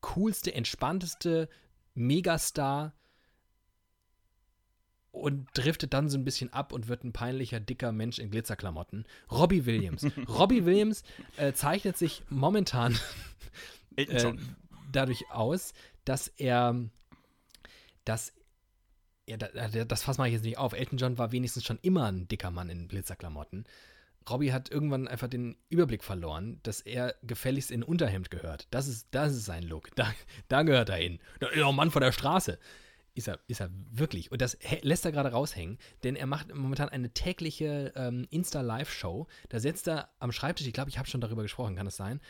coolste, 0.00 0.54
entspannteste 0.54 1.48
Megastar 1.94 2.94
und 5.16 5.48
driftet 5.54 5.94
dann 5.94 6.08
so 6.08 6.18
ein 6.18 6.24
bisschen 6.24 6.52
ab 6.52 6.72
und 6.72 6.88
wird 6.88 7.04
ein 7.04 7.12
peinlicher, 7.12 7.58
dicker 7.58 7.92
Mensch 7.92 8.18
in 8.18 8.30
Glitzerklamotten. 8.30 9.06
Robbie 9.30 9.66
Williams. 9.66 10.06
Robbie 10.28 10.64
Williams 10.64 11.02
äh, 11.36 11.52
zeichnet 11.52 11.96
sich 11.96 12.22
momentan 12.28 12.98
äh, 13.96 14.34
dadurch 14.92 15.30
aus, 15.30 15.72
dass 16.04 16.28
er, 16.28 16.76
dass 18.04 18.32
ja, 19.26 19.36
da, 19.36 19.48
da, 19.48 19.84
das 19.84 20.04
fass 20.04 20.18
mache 20.18 20.28
ich 20.28 20.34
jetzt 20.34 20.44
nicht 20.44 20.58
auf. 20.58 20.72
Elton 20.72 20.98
John 20.98 21.18
war 21.18 21.32
wenigstens 21.32 21.64
schon 21.64 21.78
immer 21.82 22.06
ein 22.06 22.28
dicker 22.28 22.50
Mann 22.50 22.68
in 22.68 22.86
Glitzerklamotten. 22.86 23.64
Robbie 24.28 24.52
hat 24.52 24.70
irgendwann 24.70 25.08
einfach 25.08 25.28
den 25.28 25.56
Überblick 25.68 26.04
verloren, 26.04 26.60
dass 26.62 26.80
er 26.80 27.14
gefälligst 27.22 27.70
in 27.70 27.82
Unterhemd 27.82 28.30
gehört. 28.30 28.66
Das 28.70 28.86
ist, 28.88 29.08
das 29.12 29.32
ist 29.32 29.44
sein 29.44 29.62
Look. 29.62 29.94
Da, 29.94 30.12
da 30.48 30.62
gehört 30.62 30.90
er 30.90 30.96
hin. 30.96 31.20
Da 31.40 31.48
ist 31.48 31.62
ein 31.62 31.74
Mann 31.74 31.90
von 31.90 32.02
der 32.02 32.12
Straße. 32.12 32.58
Ist 33.16 33.28
er, 33.28 33.40
ist 33.48 33.60
er 33.60 33.70
wirklich. 33.90 34.30
Und 34.30 34.42
das 34.42 34.58
lässt 34.82 35.06
er 35.06 35.10
gerade 35.10 35.30
raushängen, 35.30 35.78
denn 36.04 36.16
er 36.16 36.26
macht 36.26 36.54
momentan 36.54 36.90
eine 36.90 37.08
tägliche 37.10 37.92
ähm, 37.96 38.26
Insta-Live-Show. 38.30 39.26
Da 39.48 39.58
setzt 39.58 39.88
er 39.88 40.10
am 40.18 40.32
Schreibtisch, 40.32 40.66
ich 40.66 40.74
glaube, 40.74 40.90
ich 40.90 40.98
habe 40.98 41.08
schon 41.08 41.22
darüber 41.22 41.42
gesprochen, 41.42 41.76
kann 41.76 41.86
es 41.86 41.96
sein, 41.96 42.20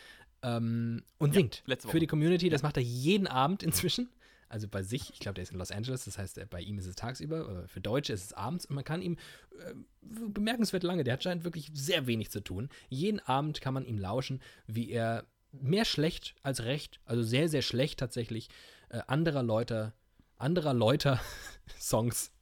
ähm, 0.42 1.02
und 1.18 1.34
singt 1.34 1.64
letzte 1.66 1.88
für 1.88 1.98
die 1.98 2.06
Community. 2.06 2.48
Das 2.50 2.62
macht 2.62 2.76
er 2.76 2.84
jeden 2.84 3.26
Abend 3.26 3.64
inzwischen. 3.64 4.08
Also 4.48 4.68
bei 4.68 4.84
sich, 4.84 5.10
ich 5.12 5.18
glaube, 5.18 5.34
der 5.34 5.42
ist 5.42 5.50
in 5.50 5.58
Los 5.58 5.72
Angeles, 5.72 6.04
das 6.04 6.18
heißt, 6.18 6.38
bei 6.50 6.60
ihm 6.60 6.78
ist 6.78 6.86
es 6.86 6.94
tagsüber, 6.94 7.64
für 7.66 7.80
Deutsche 7.80 8.12
ist 8.12 8.26
es 8.26 8.32
abends 8.32 8.64
und 8.64 8.76
man 8.76 8.84
kann 8.84 9.02
ihm 9.02 9.16
äh, 9.58 9.74
bemerkenswert 10.00 10.84
lange, 10.84 11.02
der 11.02 11.14
hat 11.14 11.24
scheint 11.24 11.42
wirklich 11.42 11.72
sehr 11.74 12.06
wenig 12.06 12.30
zu 12.30 12.40
tun. 12.40 12.68
Jeden 12.88 13.18
Abend 13.18 13.60
kann 13.60 13.74
man 13.74 13.84
ihm 13.84 13.98
lauschen, 13.98 14.40
wie 14.68 14.90
er 14.90 15.26
mehr 15.50 15.84
schlecht 15.84 16.36
als 16.44 16.62
recht, 16.62 17.00
also 17.06 17.24
sehr, 17.24 17.48
sehr 17.48 17.62
schlecht 17.62 17.98
tatsächlich, 17.98 18.48
äh, 18.88 19.00
anderer 19.08 19.42
Leute, 19.42 19.92
anderer 20.38 20.74
Leute 20.74 21.20
Songs 21.80 22.32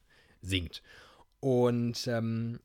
singt. 0.40 0.82
Und 1.40 2.06
ähm, 2.06 2.60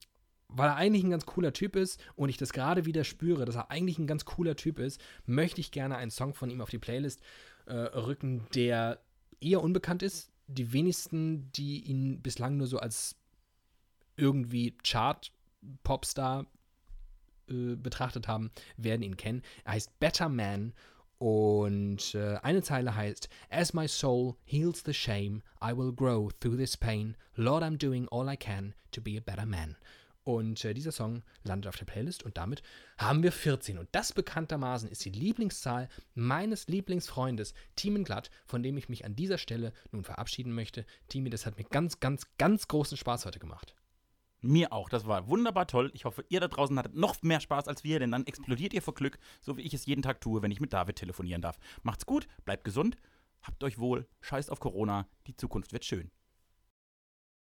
weil 0.50 0.70
er 0.70 0.76
eigentlich 0.76 1.04
ein 1.04 1.12
ganz 1.12 1.26
cooler 1.26 1.54
Typ 1.54 1.76
ist 1.76 2.02
und 2.16 2.30
ich 2.30 2.38
das 2.38 2.54
gerade 2.54 2.86
wieder 2.86 3.04
spüre, 3.04 3.46
dass 3.46 3.56
er 3.56 3.70
eigentlich 3.72 4.00
ein 4.00 4.08
ganz 4.08 4.26
cooler 4.26 4.56
Typ 4.56 4.80
ist, 4.80 5.00
möchte 5.26 5.62
ich 5.62 5.72
gerne 5.72 5.98
einen 5.98 6.12
Song 6.12 6.34
von 6.34 6.50
ihm 6.50 6.62
auf 6.62 6.70
die 6.70 6.80
Playlist 6.80 7.22
äh, 7.68 7.74
rücken, 7.74 8.48
der 8.56 9.00
eher 9.40 9.62
unbekannt 9.62 10.02
ist. 10.02 10.32
Die 10.48 10.74
wenigsten, 10.74 11.52
die 11.52 11.82
ihn 11.84 12.22
bislang 12.22 12.58
nur 12.58 12.66
so 12.66 12.80
als 12.80 13.16
irgendwie 14.18 14.76
Chart-Popstar 14.84 16.48
äh, 17.50 17.76
betrachtet 17.76 18.28
haben, 18.28 18.50
werden 18.78 19.04
ihn 19.04 19.18
kennen. 19.18 19.44
Er 19.64 19.74
heißt 19.74 20.00
Better 20.00 20.30
Man 20.30 20.74
und 21.20 22.16
äh, 22.16 22.38
eine 22.38 22.64
Zeile 22.64 22.96
heißt 22.96 23.30
As 23.50 23.74
my 23.74 23.88
soul 23.88 24.36
heals 24.46 24.84
the 24.86 24.94
shame, 24.94 25.44
I 25.62 25.76
will 25.76 25.94
grow 25.94 26.30
through 26.40 26.58
this 26.58 26.78
pain. 26.78 27.16
Lord, 27.36 27.62
I'm 27.62 27.78
doing 27.78 28.08
all 28.10 28.32
I 28.32 28.38
can 28.38 28.74
to 28.92 29.02
be 29.02 29.18
a 29.18 29.22
better 29.22 29.46
man. 29.46 29.76
Und 30.24 30.64
äh, 30.64 30.74
dieser 30.74 30.92
Song 30.92 31.24
landet 31.44 31.68
auf 31.68 31.76
der 31.76 31.86
Playlist 31.86 32.24
und 32.24 32.38
damit 32.38 32.62
haben 32.98 33.24
wir 33.24 33.32
14. 33.32 33.78
Und 33.78 33.90
das 33.92 34.14
bekanntermaßen 34.14 34.90
ist 34.90 35.04
die 35.04 35.10
Lieblingszahl 35.10 35.90
meines 36.14 36.68
Lieblingsfreundes, 36.68 37.54
Timen 37.76 38.04
Glatt, 38.04 38.30
von 38.46 38.64
dem 38.64 38.78
ich 38.78 38.90
mich 38.90 39.06
an 39.06 39.16
dieser 39.16 39.38
Stelle 39.38 39.74
nun 39.92 40.04
verabschieden 40.04 40.54
möchte. 40.54 40.86
Timi, 41.10 41.30
das 41.30 41.46
hat 41.46 41.58
mir 41.58 41.66
ganz, 41.66 42.00
ganz, 42.00 42.28
ganz 42.38 42.68
großen 42.68 42.98
Spaß 42.98 43.26
heute 43.26 43.40
gemacht. 43.40 43.74
Mir 44.42 44.72
auch. 44.72 44.90
Das 44.90 45.06
war 45.06 45.28
wunderbar 45.28 45.68
toll. 45.68 45.92
Ich 45.94 46.06
hoffe, 46.06 46.24
ihr 46.30 46.40
da 46.40 46.48
draußen 46.48 46.78
hattet 46.78 46.96
noch 46.96 47.22
mehr 47.22 47.42
Spaß 47.42 47.68
als 47.68 47.84
wir, 47.84 48.00
denn 48.00 48.12
dann 48.12 48.26
explodiert 48.26 48.74
ihr 48.74 48.82
vor 48.82 48.94
Glück, 48.94 49.20
so 49.42 49.58
wie 49.58 49.62
ich 49.62 49.74
es 49.74 49.86
jeden 49.86 50.02
Tag 50.02 50.22
tue, 50.22 50.42
wenn 50.42 50.52
ich 50.52 50.62
mit 50.62 50.72
David 50.72 50.96
telefonieren 50.96 51.42
darf. 51.42 51.60
Macht's 51.84 52.06
gut, 52.06 52.28
bleibt 52.46 52.64
gesund, 52.64 52.96
habt 53.42 53.64
euch 53.64 53.80
wohl, 53.80 54.08
scheißt 54.22 54.52
auf 54.52 54.60
Corona, 54.60 55.08
die 55.28 55.36
Zukunft 55.36 55.74
wird 55.74 55.84
schön. 55.84 56.10